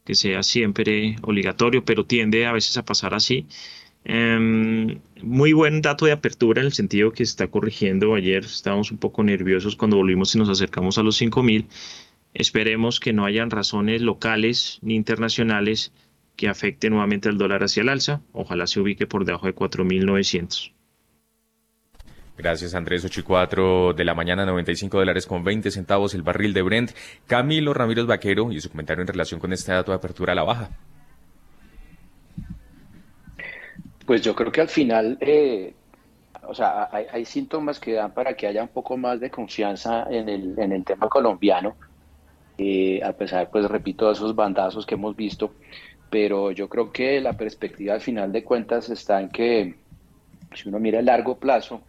que 0.04 0.16
sea 0.16 0.42
siempre 0.42 1.16
obligatorio, 1.22 1.86
pero 1.86 2.06
tiende 2.06 2.48
a 2.48 2.54
veces 2.54 2.76
a 2.78 2.86
pasar 2.86 3.14
así. 3.14 3.46
Em, 4.04 5.00
muy 5.22 5.54
buen 5.54 5.82
dato 5.84 6.06
de 6.08 6.12
apertura 6.14 6.62
en 6.62 6.68
el 6.68 6.74
sentido 6.74 7.12
que 7.12 7.24
se 7.24 7.32
está 7.32 7.48
corrigiendo. 7.50 8.16
Ayer 8.16 8.46
estábamos 8.46 8.92
un 8.92 8.98
poco 8.98 9.24
nerviosos 9.24 9.76
cuando 9.76 9.98
volvimos 9.98 10.34
y 10.34 10.40
nos 10.40 10.50
acercamos 10.50 10.98
a 10.98 11.04
los 11.04 11.22
5.000. 11.22 11.68
Esperemos 12.34 13.00
que 13.00 13.14
no 13.14 13.26
hayan 13.26 13.52
razones 13.52 14.02
locales 14.02 14.80
ni 14.82 14.96
internacionales 14.96 15.94
que 16.36 16.48
afecten 16.48 16.94
nuevamente 16.94 17.30
al 17.30 17.38
dólar 17.38 17.64
hacia 17.64 17.82
el 17.82 17.90
alza. 17.90 18.22
Ojalá 18.32 18.66
se 18.66 18.80
ubique 18.80 19.06
por 19.06 19.24
debajo 19.26 19.46
de 19.46 19.54
4.900. 19.54 20.77
Gracias 22.38 22.76
Andrés, 22.76 23.04
8 23.04 23.22
y 23.22 23.24
4 23.24 23.94
de 23.94 24.06
la 24.06 24.14
mañana, 24.14 24.46
95 24.46 25.00
dólares 25.00 25.26
con 25.26 25.44
20 25.44 25.72
centavos 25.72 26.14
el 26.14 26.22
barril 26.22 26.54
de 26.54 26.62
Brent. 26.62 26.92
Camilo 27.26 27.74
Ramírez 27.74 28.06
Vaquero 28.06 28.52
y 28.52 28.62
su 28.62 28.70
comentario 28.70 29.02
en 29.02 29.08
relación 29.08 29.40
con 29.40 29.52
este 29.54 29.72
dato 29.72 29.92
de 29.92 29.98
apertura 29.98 30.34
a 30.34 30.36
la 30.36 30.44
baja. 30.44 30.70
Pues 34.06 34.22
yo 34.22 34.36
creo 34.36 34.52
que 34.52 34.62
al 34.62 34.70
final, 34.70 35.18
eh, 35.20 35.74
o 36.44 36.54
sea, 36.54 36.90
hay, 36.92 37.08
hay, 37.12 37.26
síntomas 37.26 37.80
que 37.80 37.94
dan 37.94 38.14
para 38.14 38.36
que 38.36 38.46
haya 38.46 38.62
un 38.62 38.70
poco 38.70 38.96
más 38.98 39.20
de 39.20 39.32
confianza 39.32 40.06
en 40.10 40.30
el, 40.30 40.58
en 40.60 40.72
el 40.72 40.86
tema 40.86 41.10
colombiano, 41.10 41.76
eh, 42.60 43.02
a 43.04 43.14
pesar, 43.14 43.50
pues 43.50 43.66
repito, 43.66 44.06
de 44.08 44.14
esos 44.14 44.36
bandazos 44.36 44.86
que 44.86 44.96
hemos 44.96 45.16
visto, 45.16 45.56
pero 46.10 46.52
yo 46.52 46.70
creo 46.70 46.92
que 46.92 47.20
la 47.20 47.34
perspectiva 47.34 47.96
al 47.96 48.02
final 48.02 48.32
de 48.32 48.44
cuentas 48.44 48.90
está 48.90 49.20
en 49.20 49.30
que 49.30 49.76
si 50.54 50.70
uno 50.70 50.80
mira 50.80 51.00
a 51.00 51.02
largo 51.02 51.38
plazo, 51.38 51.82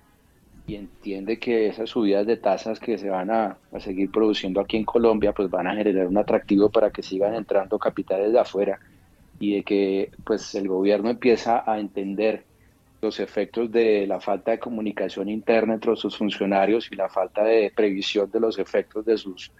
y 0.68 0.76
entiende 0.76 1.38
que 1.38 1.66
esas 1.66 1.88
subidas 1.88 2.26
de 2.26 2.36
tasas 2.36 2.78
que 2.78 2.98
se 2.98 3.08
van 3.08 3.30
a, 3.30 3.56
seguir 3.80 4.10
produciendo 4.10 4.60
aquí 4.60 4.76
en 4.76 4.84
Colombia 4.84 5.32
pues 5.32 5.50
van 5.50 5.66
a 5.66 5.74
generar 5.74 6.06
un 6.06 6.18
atractivo 6.18 6.68
para 6.68 6.90
que 6.90 7.02
sigan 7.02 7.34
entrando 7.34 7.78
capitales 7.78 8.32
de 8.32 8.38
afuera 8.38 8.78
y 9.40 9.56
de 9.56 9.62
que 9.62 10.10
pues 10.24 10.54
el 10.54 10.68
gobierno 10.68 11.08
empieza 11.08 11.64
a 11.66 11.80
entender 11.80 12.44
los 13.00 13.18
efectos 13.18 13.72
de 13.72 14.06
la 14.06 14.20
falta 14.20 14.50
de 14.50 14.58
comunicación 14.58 15.30
interna 15.30 15.74
entre 15.74 15.96
sus 15.96 16.18
funcionarios 16.18 16.92
y 16.92 16.96
la 16.96 17.08
falta 17.08 17.44
de 17.44 17.72
previsión 17.74 18.30
de 18.30 18.40
los 18.40 18.58
efectos 18.58 19.06
de 19.06 19.16
sus 19.16 19.50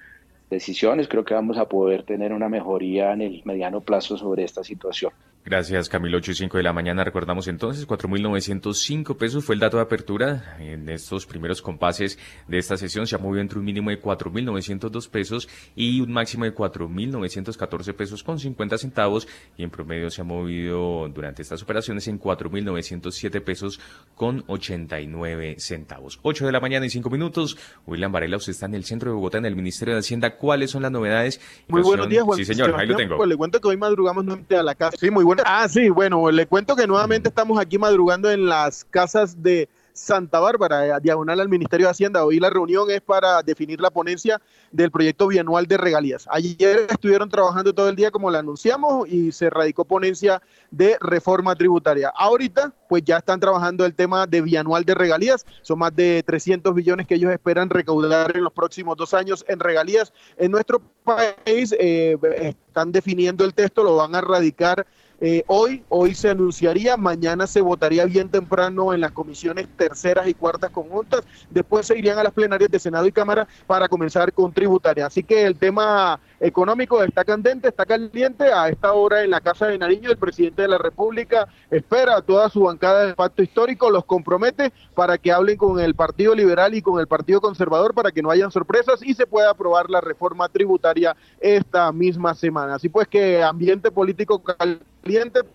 decisiones, 0.51 1.09
creo 1.09 1.25
que 1.25 1.35
vamos 1.35 1.57
a 1.57 1.69
poder 1.69 2.03
tener 2.03 2.35
una 2.35 2.51
mejoría 2.51 3.13
en 3.13 3.23
el 3.23 3.43
mediano 3.45 3.81
plazo 3.81 4.19
sobre 4.19 4.45
esta 4.45 4.63
situación. 4.63 5.13
Gracias, 5.49 5.89
Camilo. 5.89 6.19
8 6.19 6.33
y 6.33 6.35
5 6.35 6.59
de 6.59 6.63
la 6.63 6.75
mañana. 6.75 7.05
Recordamos 7.05 7.49
entonces, 7.49 7.89
4.905 7.89 9.17
pesos 9.17 9.47
fue 9.47 9.55
el 9.55 9.61
dato 9.63 9.79
de 9.79 9.83
apertura. 9.83 10.59
En 10.61 10.87
estos 10.91 11.25
primeros 11.25 11.63
compases 11.63 12.19
de 12.47 12.59
esta 12.59 12.77
sesión 12.77 13.07
se 13.07 13.15
ha 13.17 13.19
movido 13.19 13.41
entre 13.41 13.59
un 13.59 13.65
mínimo 13.65 13.89
de 13.89 13.99
4.902 13.99 15.09
pesos 15.09 15.49
y 15.75 16.03
un 16.03 16.13
máximo 16.13 16.45
de 16.45 16.55
4.914 16.55 17.95
pesos 17.95 18.23
con 18.23 18.39
50 18.39 18.77
centavos. 18.77 19.27
Y 19.57 19.63
en 19.63 19.71
promedio 19.71 20.11
se 20.11 20.21
ha 20.21 20.25
movido 20.25 21.09
durante 21.09 21.41
estas 21.41 21.63
operaciones 21.63 22.07
en 22.09 22.21
4.907 22.21 23.43
pesos 23.43 23.81
con 24.17 24.45
89 24.49 25.57
centavos. 25.61 26.19
8 26.21 26.45
de 26.45 26.53
la 26.53 26.61
mañana 26.61 26.85
y 26.85 26.91
5 26.91 27.09
minutos. 27.09 27.57
William 27.87 28.13
Varela, 28.13 28.37
usted 28.37 28.51
está 28.51 28.67
en 28.67 28.75
el 28.75 28.85
centro 28.85 29.13
de 29.13 29.15
Bogotá, 29.15 29.39
en 29.39 29.47
el 29.47 29.57
Ministerio 29.57 29.95
de 29.95 30.01
Hacienda. 30.01 30.37
¿Cuáles 30.37 30.73
son 30.73 30.83
las 30.83 30.93
novedades? 30.93 31.41
Muy 31.69 31.81
buenos 31.81 32.07
días, 32.07 32.25
Juan. 32.25 32.37
Sí, 32.37 32.45
señor, 32.45 32.75
ahí 32.77 32.87
lo 32.87 32.97
tengo. 32.97 33.17
Pues 33.17 33.31
le 33.31 33.37
cuento 33.37 33.63
que 33.63 33.69
hoy 33.69 33.79
madrugamos 33.79 34.27
nuevamente 34.27 34.55
a 34.55 34.63
la 34.63 34.75
casa. 34.75 34.95
Sí, 34.99 35.11
muy 35.11 35.25
bueno. 35.25 35.38
Ah, 35.45 35.69
sí, 35.69 35.89
bueno, 35.89 36.31
le 36.31 36.47
cuento 36.47 36.75
que 36.75 36.87
nuevamente 36.87 37.29
estamos 37.29 37.59
aquí 37.59 37.79
madrugando 37.79 38.31
en 38.31 38.47
las 38.47 38.85
casas 38.85 39.41
de 39.43 39.69
Santa 39.99 40.39
Bárbara, 40.39 41.01
diagonal 41.01 41.41
al 41.41 41.49
Ministerio 41.49 41.87
de 41.87 41.91
Hacienda. 41.91 42.25
Hoy 42.25 42.39
la 42.39 42.51
reunión 42.51 42.91
es 42.91 43.01
para 43.01 43.43
definir 43.43 43.81
la 43.81 43.91
ponencia 43.91 44.41
del 44.71 44.91
proyecto 44.91 45.27
bianual 45.27 45.67
de 45.67 45.77
regalías. 45.77 46.27
Ayer 46.31 46.87
estuvieron 46.89 47.29
trabajando 47.29 47.73
todo 47.73 47.89
el 47.89 47.97
día 47.97 48.11
como 48.11 48.31
le 48.31 48.39
anunciamos 48.39 49.09
y 49.09 49.33
se 49.33 49.51
radicó 49.51 49.85
ponencia 49.85 50.41
de 50.71 50.97
reforma 51.01 51.57
tributaria. 51.57 52.13
Ahorita 52.15 52.73
pues 52.89 53.03
ya 53.05 53.19
están 53.19 53.41
trabajando 53.41 53.85
el 53.85 53.95
tema 53.95 54.27
de 54.27 54.41
bianual 54.41 54.85
de 54.85 54.95
regalías. 54.95 55.45
Son 55.63 55.79
más 55.79 55.95
de 55.95 56.23
300 56.25 56.75
billones 56.75 57.07
que 57.07 57.17
ellos 57.17 57.33
esperan 57.33 57.69
recaudar 57.69 58.37
en 58.37 58.45
los 58.45 58.53
próximos 58.53 58.97
dos 58.97 59.15
años 59.15 59.45
en 59.49 59.59
regalías. 59.59 60.13
En 60.37 60.53
nuestro 60.53 60.81
país 61.05 61.75
eh, 61.79 62.17
están 62.41 62.93
definiendo 62.93 63.45
el 63.45 63.53
texto, 63.53 63.83
lo 63.83 63.97
van 63.97 64.15
a 64.15 64.21
radicar 64.21 64.87
eh, 65.21 65.43
hoy, 65.49 65.83
hoy 65.89 66.15
se 66.15 66.31
anunciaría, 66.31 66.97
mañana 66.97 67.47
se 67.49 67.61
votaría 67.61 68.05
bien 68.05 68.29
temprano 68.29 68.95
en 68.95 69.01
las 69.01 69.11
comisiones 69.11 69.67
terceras 69.77 70.29
y 70.29 70.35
cuartas 70.35 70.71
conjuntas, 70.71 71.25
después 71.51 71.87
se 71.87 71.99
irían 71.99 72.19
a 72.19 72.23
las 72.23 72.33
plenarias 72.33 72.71
de 72.71 72.79
Senado 72.79 73.07
y 73.07 73.13
Cámara 73.13 73.49
para 73.67 73.89
comenzar 73.89 74.33
con 74.33 74.53
tributaria. 74.53 75.07
Así 75.07 75.25
que 75.25 75.45
el 75.45 75.57
tema 75.57 76.21
económico 76.41 77.03
está 77.03 77.25
candente, 77.25 77.69
está 77.69 77.85
caliente. 77.85 78.53
A 78.53 78.69
esta 78.69 78.93
hora 78.93 79.25
en 79.25 79.31
la 79.31 79.41
Casa 79.41 79.67
de 79.67 79.79
Nariño, 79.79 80.11
el 80.11 80.17
presidente 80.17 80.63
de 80.63 80.69
la 80.69 80.79
República 80.79 81.49
espera 81.71 82.17
a 82.17 82.23
toda 82.23 82.49
su 82.49 82.63
bancada 82.63 83.05
del 83.05 83.15
Pacto 83.15 83.43
Histórico 83.43 83.91
los 83.91 84.05
compromete 84.05 84.73
para 84.95 85.19
que 85.19 85.33
hablen 85.33 85.57
con 85.57 85.81
el 85.81 85.95
Partido 85.95 86.35
Liberal 86.35 86.75
y 86.75 86.83
con 86.83 87.01
el 87.01 87.07
Partido 87.07 87.41
Conservador 87.41 87.95
para 87.95 88.13
que 88.13 88.23
no 88.23 88.31
hayan 88.31 88.53
sorpresas 88.53 89.03
y 89.03 89.15
se 89.15 89.27
pueda 89.27 89.51
aprobar 89.51 89.91
la 89.91 90.01
reforma 90.01 90.49
tributaria 90.49 91.17
esta 91.41 91.91
misma 91.93 92.35
semana. 92.35 92.77
Así 92.77 92.89
pues 92.89 93.09
que 93.09 93.43
ambiente 93.43 93.91
político 93.91 94.43
caliente 94.43 94.85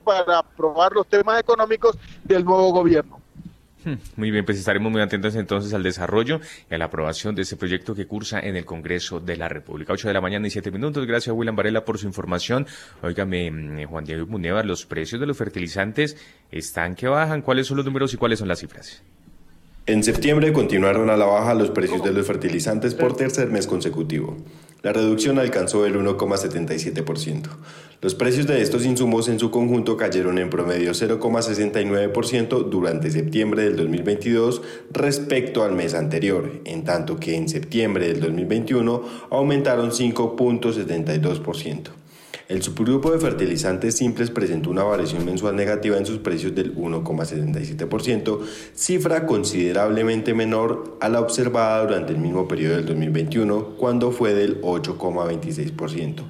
para 0.04 0.40
aprobar 0.40 0.92
los 0.94 1.08
temas 1.08 1.40
económicos 1.40 1.98
del 2.24 2.44
nuevo 2.44 2.72
gobierno. 2.72 3.24
Hmm, 3.86 3.96
muy 4.16 4.32
bien, 4.32 4.46
pues 4.46 4.58
estaremos 4.58 4.92
muy 4.92 5.02
atentos 5.02 5.36
entonces 5.36 5.74
al 5.74 5.84
desarrollo 5.84 6.40
y 6.70 6.74
a 6.74 6.78
la 6.78 6.86
aprobación 6.86 7.36
de 7.36 7.42
este 7.42 7.58
proyecto 7.58 7.94
que 7.94 8.06
cursa 8.06 8.40
en 8.40 8.56
el 8.56 8.66
Congreso 8.66 9.20
de 9.20 9.36
la 9.36 9.50
República. 9.50 9.94
8 9.94 10.08
de 10.08 10.14
la 10.14 10.22
mañana 10.22 10.48
y 10.48 10.52
7 10.52 10.72
minutos. 10.72 11.06
Gracias, 11.06 11.36
William 11.36 11.56
Varela, 11.56 11.84
por 11.84 11.98
su 11.98 12.08
información. 12.08 12.66
Óigame, 13.02 13.52
mm, 13.52 13.86
Juan 13.86 14.06
Diego 14.06 14.26
Muneva, 14.26 14.64
los 14.64 14.86
precios 14.86 15.20
de 15.20 15.28
los 15.28 15.38
fertilizantes 15.38 16.18
están 16.52 16.96
que 16.96 17.08
bajan. 17.08 17.42
¿Cuáles 17.42 17.68
son 17.68 17.78
los 17.78 17.86
números 17.86 18.14
y 18.14 18.18
cuáles 18.18 18.40
son 18.40 18.48
las 18.48 18.60
cifras? 18.60 19.04
En 19.86 20.02
septiembre 20.02 20.54
continuaron 20.54 21.10
a 21.10 21.18
la 21.18 21.26
baja 21.26 21.54
los 21.54 21.70
precios 21.72 22.02
de 22.06 22.14
los 22.14 22.26
fertilizantes 22.26 22.96
por 22.96 23.18
tercer 23.18 23.50
mes 23.50 23.68
consecutivo. 23.68 24.38
La 24.82 24.94
reducción 24.94 25.40
alcanzó 25.40 25.86
el 25.86 25.98
1,77%. 25.98 27.50
Los 28.04 28.16
precios 28.16 28.48
de 28.48 28.62
estos 28.62 28.86
insumos 28.86 29.30
en 29.30 29.40
su 29.40 29.50
conjunto 29.50 29.96
cayeron 29.96 30.38
en 30.38 30.50
promedio 30.50 30.92
0,69% 30.92 32.66
durante 32.66 33.10
septiembre 33.10 33.64
del 33.64 33.78
2022 33.78 34.62
respecto 34.92 35.64
al 35.64 35.72
mes 35.72 35.94
anterior, 35.94 36.52
en 36.66 36.84
tanto 36.84 37.18
que 37.18 37.38
en 37.38 37.48
septiembre 37.48 38.10
del 38.10 38.20
2021 38.20 39.04
aumentaron 39.30 39.92
5.72%. 39.92 41.92
El 42.50 42.62
subgrupo 42.62 43.10
de 43.10 43.20
fertilizantes 43.20 43.96
simples 43.96 44.30
presentó 44.30 44.70
una 44.70 44.84
variación 44.84 45.24
mensual 45.24 45.56
negativa 45.56 45.98
en 45.98 46.06
sus 46.06 46.18
precios 46.18 46.54
del 46.54 46.76
1,77%, 46.76 48.40
cifra 48.76 49.26
considerablemente 49.26 50.34
menor 50.34 50.98
a 51.00 51.08
la 51.08 51.22
observada 51.22 51.86
durante 51.86 52.12
el 52.12 52.20
mismo 52.20 52.50
periodo 52.50 52.76
del 52.76 52.86
2021, 52.86 53.78
cuando 53.78 54.12
fue 54.12 54.34
del 54.34 54.62
8,26%. 54.62 56.22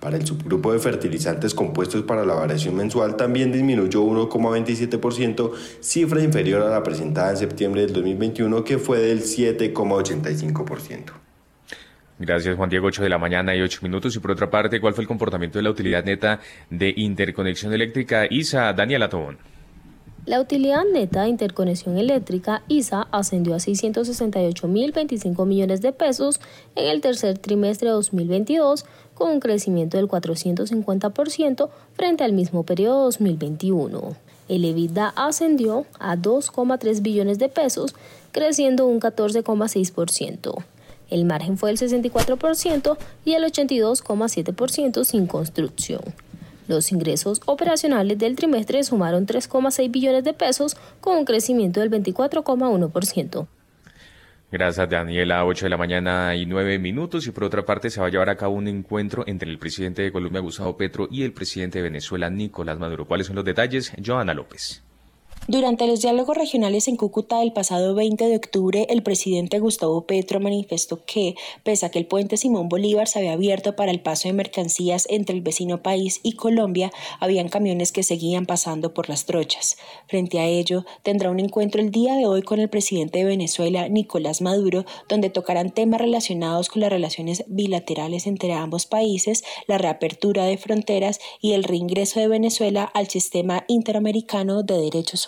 Para 0.00 0.16
el 0.16 0.24
subgrupo 0.24 0.72
de 0.72 0.78
fertilizantes 0.78 1.54
compuestos 1.54 2.02
para 2.02 2.24
la 2.24 2.34
variación 2.34 2.76
mensual 2.76 3.16
también 3.16 3.50
disminuyó 3.50 4.04
1,27%, 4.04 5.52
cifra 5.80 6.22
inferior 6.22 6.62
a 6.62 6.70
la 6.70 6.82
presentada 6.82 7.30
en 7.30 7.36
septiembre 7.36 7.82
del 7.82 7.92
2021 7.92 8.62
que 8.62 8.78
fue 8.78 9.00
del 9.00 9.22
7,85%. 9.22 11.12
Gracias, 12.20 12.56
Juan 12.56 12.68
Diego. 12.68 12.88
8 12.88 13.02
de 13.02 13.08
la 13.08 13.18
mañana 13.18 13.54
y 13.54 13.60
8 13.60 13.80
minutos. 13.82 14.14
Y 14.16 14.18
por 14.18 14.32
otra 14.32 14.50
parte, 14.50 14.80
¿cuál 14.80 14.94
fue 14.94 15.02
el 15.02 15.08
comportamiento 15.08 15.58
de 15.58 15.62
la 15.62 15.70
utilidad 15.70 16.04
neta 16.04 16.40
de 16.68 16.92
interconexión 16.96 17.72
eléctrica 17.72 18.26
ISA? 18.28 18.72
Daniela 18.72 19.08
Tobón. 19.08 19.38
La 20.28 20.40
utilidad 20.42 20.82
neta 20.92 21.22
de 21.22 21.30
interconexión 21.30 21.96
eléctrica 21.96 22.62
ISA 22.68 23.08
ascendió 23.12 23.54
a 23.54 23.58
668.025 23.58 25.46
millones 25.46 25.80
de 25.80 25.92
pesos 25.92 26.38
en 26.74 26.88
el 26.88 27.00
tercer 27.00 27.38
trimestre 27.38 27.88
de 27.88 27.94
2022, 27.94 28.84
con 29.18 29.32
un 29.32 29.40
crecimiento 29.40 29.96
del 29.96 30.06
450% 30.06 31.68
frente 31.94 32.22
al 32.22 32.32
mismo 32.32 32.62
periodo 32.62 32.98
de 32.98 33.04
2021. 33.06 34.16
El 34.48 34.64
EBITDA 34.64 35.12
ascendió 35.16 35.86
a 35.98 36.16
2,3 36.16 37.02
billones 37.02 37.40
de 37.40 37.48
pesos, 37.48 37.96
creciendo 38.30 38.86
un 38.86 39.00
14,6%. 39.00 40.64
El 41.10 41.24
margen 41.24 41.58
fue 41.58 41.74
del 41.74 41.78
64% 41.78 42.96
y 43.24 43.32
el 43.32 43.42
82,7% 43.42 45.04
sin 45.04 45.26
construcción. 45.26 46.02
Los 46.68 46.92
ingresos 46.92 47.40
operacionales 47.46 48.18
del 48.18 48.36
trimestre 48.36 48.84
sumaron 48.84 49.26
3,6 49.26 49.90
billones 49.90 50.22
de 50.22 50.32
pesos 50.32 50.76
con 51.00 51.16
un 51.16 51.24
crecimiento 51.24 51.80
del 51.80 51.90
24,1%. 51.90 53.46
Gracias, 54.50 54.88
Daniela. 54.88 55.44
8 55.44 55.66
de 55.66 55.70
la 55.70 55.76
mañana 55.76 56.34
y 56.34 56.46
9 56.46 56.78
minutos. 56.78 57.26
Y 57.26 57.32
por 57.32 57.44
otra 57.44 57.66
parte, 57.66 57.90
se 57.90 58.00
va 58.00 58.06
a 58.06 58.10
llevar 58.10 58.30
a 58.30 58.36
cabo 58.36 58.54
un 58.54 58.66
encuentro 58.66 59.24
entre 59.26 59.50
el 59.50 59.58
presidente 59.58 60.02
de 60.02 60.10
Colombia, 60.10 60.40
Gustavo 60.40 60.76
Petro, 60.76 61.06
y 61.10 61.22
el 61.22 61.32
presidente 61.32 61.78
de 61.78 61.82
Venezuela, 61.82 62.30
Nicolás 62.30 62.78
Maduro. 62.78 63.06
¿Cuáles 63.06 63.26
son 63.26 63.36
los 63.36 63.44
detalles? 63.44 63.92
Joana 64.04 64.32
López. 64.32 64.87
Durante 65.46 65.86
los 65.86 66.02
diálogos 66.02 66.36
regionales 66.36 66.88
en 66.88 66.96
Cúcuta 66.96 67.42
el 67.42 67.52
pasado 67.52 67.94
20 67.94 68.26
de 68.26 68.36
octubre, 68.36 68.86
el 68.90 69.02
presidente 69.02 69.60
Gustavo 69.60 70.06
Petro 70.06 70.40
manifestó 70.40 71.04
que, 71.06 71.36
pese 71.62 71.86
a 71.86 71.90
que 71.90 71.98
el 71.98 72.06
puente 72.06 72.36
Simón 72.36 72.68
Bolívar 72.68 73.08
se 73.08 73.20
había 73.20 73.32
abierto 73.32 73.74
para 73.74 73.90
el 73.90 74.00
paso 74.00 74.28
de 74.28 74.34
mercancías 74.34 75.06
entre 75.08 75.34
el 75.34 75.40
vecino 75.40 75.82
país 75.82 76.20
y 76.22 76.32
Colombia, 76.32 76.92
habían 77.18 77.48
camiones 77.48 77.92
que 77.92 78.02
seguían 78.02 78.44
pasando 78.44 78.92
por 78.92 79.08
las 79.08 79.24
trochas. 79.24 79.78
Frente 80.06 80.38
a 80.38 80.46
ello, 80.46 80.84
tendrá 81.02 81.30
un 81.30 81.40
encuentro 81.40 81.80
el 81.80 81.90
día 81.90 82.14
de 82.14 82.26
hoy 82.26 82.42
con 82.42 82.60
el 82.60 82.68
presidente 82.68 83.20
de 83.20 83.24
Venezuela, 83.24 83.88
Nicolás 83.88 84.42
Maduro, 84.42 84.84
donde 85.08 85.30
tocarán 85.30 85.70
temas 85.70 86.00
relacionados 86.00 86.68
con 86.68 86.82
las 86.82 86.90
relaciones 86.90 87.44
bilaterales 87.46 88.26
entre 88.26 88.52
ambos 88.52 88.84
países, 88.84 89.44
la 89.66 89.78
reapertura 89.78 90.44
de 90.44 90.58
fronteras 90.58 91.20
y 91.40 91.52
el 91.52 91.64
reingreso 91.64 92.20
de 92.20 92.28
Venezuela 92.28 92.84
al 92.92 93.08
sistema 93.08 93.64
interamericano 93.68 94.62
de 94.62 94.78
derechos 94.78 95.27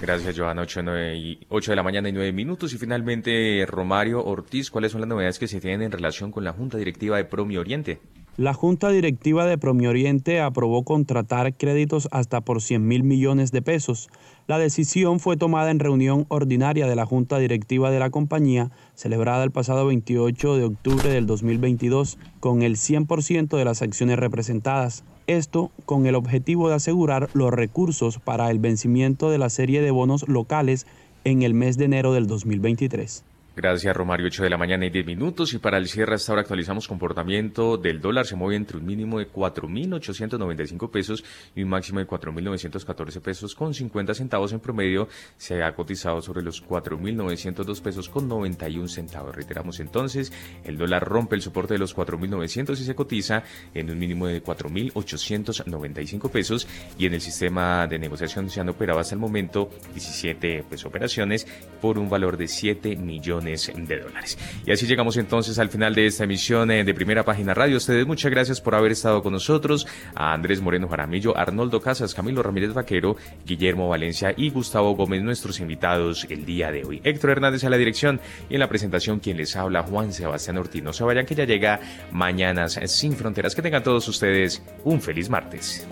Gracias, 0.00 0.38
Joana. 0.38 0.62
8, 0.62 0.82
de 0.82 1.76
la 1.76 1.82
mañana 1.82 2.08
y 2.08 2.12
9 2.12 2.32
minutos. 2.32 2.72
Y 2.74 2.78
finalmente, 2.78 3.64
Romario 3.66 4.22
Ortiz, 4.22 4.70
¿cuáles 4.70 4.92
son 4.92 5.00
las 5.00 5.08
novedades 5.08 5.38
que 5.38 5.48
se 5.48 5.60
tienen 5.60 5.82
en 5.82 5.92
relación 5.92 6.30
con 6.30 6.44
la 6.44 6.52
Junta 6.52 6.76
Directiva 6.76 7.16
de 7.16 7.24
Promi 7.24 7.56
Oriente? 7.56 8.00
La 8.36 8.52
Junta 8.52 8.90
Directiva 8.90 9.46
de 9.46 9.56
Promi 9.56 9.86
Oriente 9.86 10.42
aprobó 10.42 10.84
contratar 10.84 11.54
créditos 11.54 12.06
hasta 12.10 12.42
por 12.42 12.60
100 12.60 12.86
mil 12.86 13.02
millones 13.02 13.50
de 13.50 13.62
pesos. 13.62 14.10
La 14.46 14.58
decisión 14.58 15.20
fue 15.20 15.38
tomada 15.38 15.70
en 15.70 15.78
reunión 15.78 16.26
ordinaria 16.28 16.86
de 16.86 16.96
la 16.96 17.06
Junta 17.06 17.38
Directiva 17.38 17.90
de 17.90 17.98
la 17.98 18.10
compañía, 18.10 18.70
celebrada 18.94 19.42
el 19.42 19.52
pasado 19.52 19.86
28 19.86 20.56
de 20.56 20.64
octubre 20.64 21.08
del 21.08 21.26
2022, 21.26 22.18
con 22.38 22.60
el 22.60 22.76
100% 22.76 23.56
de 23.56 23.64
las 23.64 23.80
acciones 23.80 24.18
representadas. 24.18 25.02
Esto 25.26 25.72
con 25.86 26.06
el 26.06 26.14
objetivo 26.14 26.68
de 26.68 26.76
asegurar 26.76 27.28
los 27.34 27.52
recursos 27.52 28.20
para 28.20 28.48
el 28.50 28.60
vencimiento 28.60 29.28
de 29.28 29.38
la 29.38 29.50
serie 29.50 29.82
de 29.82 29.90
bonos 29.90 30.28
locales 30.28 30.86
en 31.24 31.42
el 31.42 31.52
mes 31.52 31.76
de 31.76 31.86
enero 31.86 32.12
del 32.12 32.28
2023. 32.28 33.24
Gracias, 33.56 33.96
Romario. 33.96 34.26
8 34.26 34.42
de 34.42 34.50
la 34.50 34.58
mañana 34.58 34.84
y 34.84 34.90
10 34.90 35.06
minutos. 35.06 35.54
Y 35.54 35.58
para 35.58 35.78
el 35.78 35.88
cierre, 35.88 36.16
hasta 36.16 36.30
ahora 36.30 36.42
actualizamos 36.42 36.86
comportamiento 36.86 37.78
del 37.78 38.02
dólar. 38.02 38.26
Se 38.26 38.36
mueve 38.36 38.54
entre 38.54 38.76
un 38.76 38.84
mínimo 38.84 39.18
de 39.18 39.32
4.895 39.32 40.90
pesos 40.90 41.24
y 41.54 41.62
un 41.62 41.70
máximo 41.70 41.98
de 41.98 42.06
4.914 42.06 43.22
pesos 43.22 43.54
con 43.54 43.72
50 43.72 44.12
centavos 44.12 44.52
en 44.52 44.60
promedio. 44.60 45.08
Se 45.38 45.62
ha 45.62 45.74
cotizado 45.74 46.20
sobre 46.20 46.42
los 46.42 46.62
4.902 46.62 47.80
pesos 47.80 48.10
con 48.10 48.28
91 48.28 48.88
centavos. 48.88 49.34
Reiteramos 49.34 49.80
entonces, 49.80 50.34
el 50.62 50.76
dólar 50.76 51.08
rompe 51.08 51.34
el 51.34 51.40
soporte 51.40 51.72
de 51.72 51.78
los 51.78 51.96
4.900 51.96 52.72
y 52.72 52.84
se 52.84 52.94
cotiza 52.94 53.42
en 53.72 53.90
un 53.90 53.98
mínimo 53.98 54.26
de 54.26 54.44
4.895 54.44 56.30
pesos. 56.30 56.68
Y 56.98 57.06
en 57.06 57.14
el 57.14 57.22
sistema 57.22 57.86
de 57.86 57.98
negociación 57.98 58.50
se 58.50 58.60
han 58.60 58.68
operado 58.68 59.00
hasta 59.00 59.14
el 59.14 59.20
momento 59.22 59.70
17 59.94 60.66
pues, 60.68 60.84
operaciones 60.84 61.46
por 61.80 61.98
un 61.98 62.10
valor 62.10 62.36
de 62.36 62.48
7 62.48 62.96
millones 62.96 63.45
de 63.46 64.00
dólares. 64.00 64.36
Y 64.66 64.72
así 64.72 64.86
llegamos 64.86 65.16
entonces 65.16 65.58
al 65.58 65.68
final 65.68 65.94
de 65.94 66.06
esta 66.06 66.24
emisión 66.24 66.70
eh, 66.70 66.84
de 66.84 66.94
Primera 66.94 67.24
Página 67.24 67.54
Radio. 67.54 67.76
Ustedes 67.76 68.06
muchas 68.06 68.30
gracias 68.30 68.60
por 68.60 68.74
haber 68.74 68.92
estado 68.92 69.22
con 69.22 69.32
nosotros. 69.32 69.86
A 70.14 70.32
Andrés 70.32 70.60
Moreno 70.60 70.88
Jaramillo, 70.88 71.36
Arnoldo 71.36 71.80
Casas, 71.80 72.14
Camilo 72.14 72.42
Ramírez 72.42 72.74
Vaquero, 72.74 73.16
Guillermo 73.46 73.88
Valencia 73.88 74.34
y 74.36 74.50
Gustavo 74.50 74.96
Gómez, 74.96 75.22
nuestros 75.22 75.60
invitados 75.60 76.26
el 76.28 76.44
día 76.44 76.72
de 76.72 76.84
hoy. 76.84 77.00
Héctor 77.04 77.30
Hernández 77.30 77.64
a 77.64 77.70
la 77.70 77.76
dirección 77.76 78.20
y 78.50 78.54
en 78.54 78.60
la 78.60 78.68
presentación 78.68 79.20
quien 79.20 79.36
les 79.36 79.54
habla, 79.54 79.82
Juan 79.82 80.12
Sebastián 80.12 80.58
Ortiz. 80.58 80.82
No 80.82 80.92
se 80.92 81.04
vayan 81.04 81.24
que 81.24 81.34
ya 81.34 81.44
llega 81.44 81.80
Mañanas 82.10 82.80
sin 82.86 83.16
Fronteras. 83.16 83.54
Que 83.54 83.62
tengan 83.62 83.82
todos 83.82 84.08
ustedes 84.08 84.62
un 84.84 85.00
feliz 85.00 85.30
martes. 85.30 85.86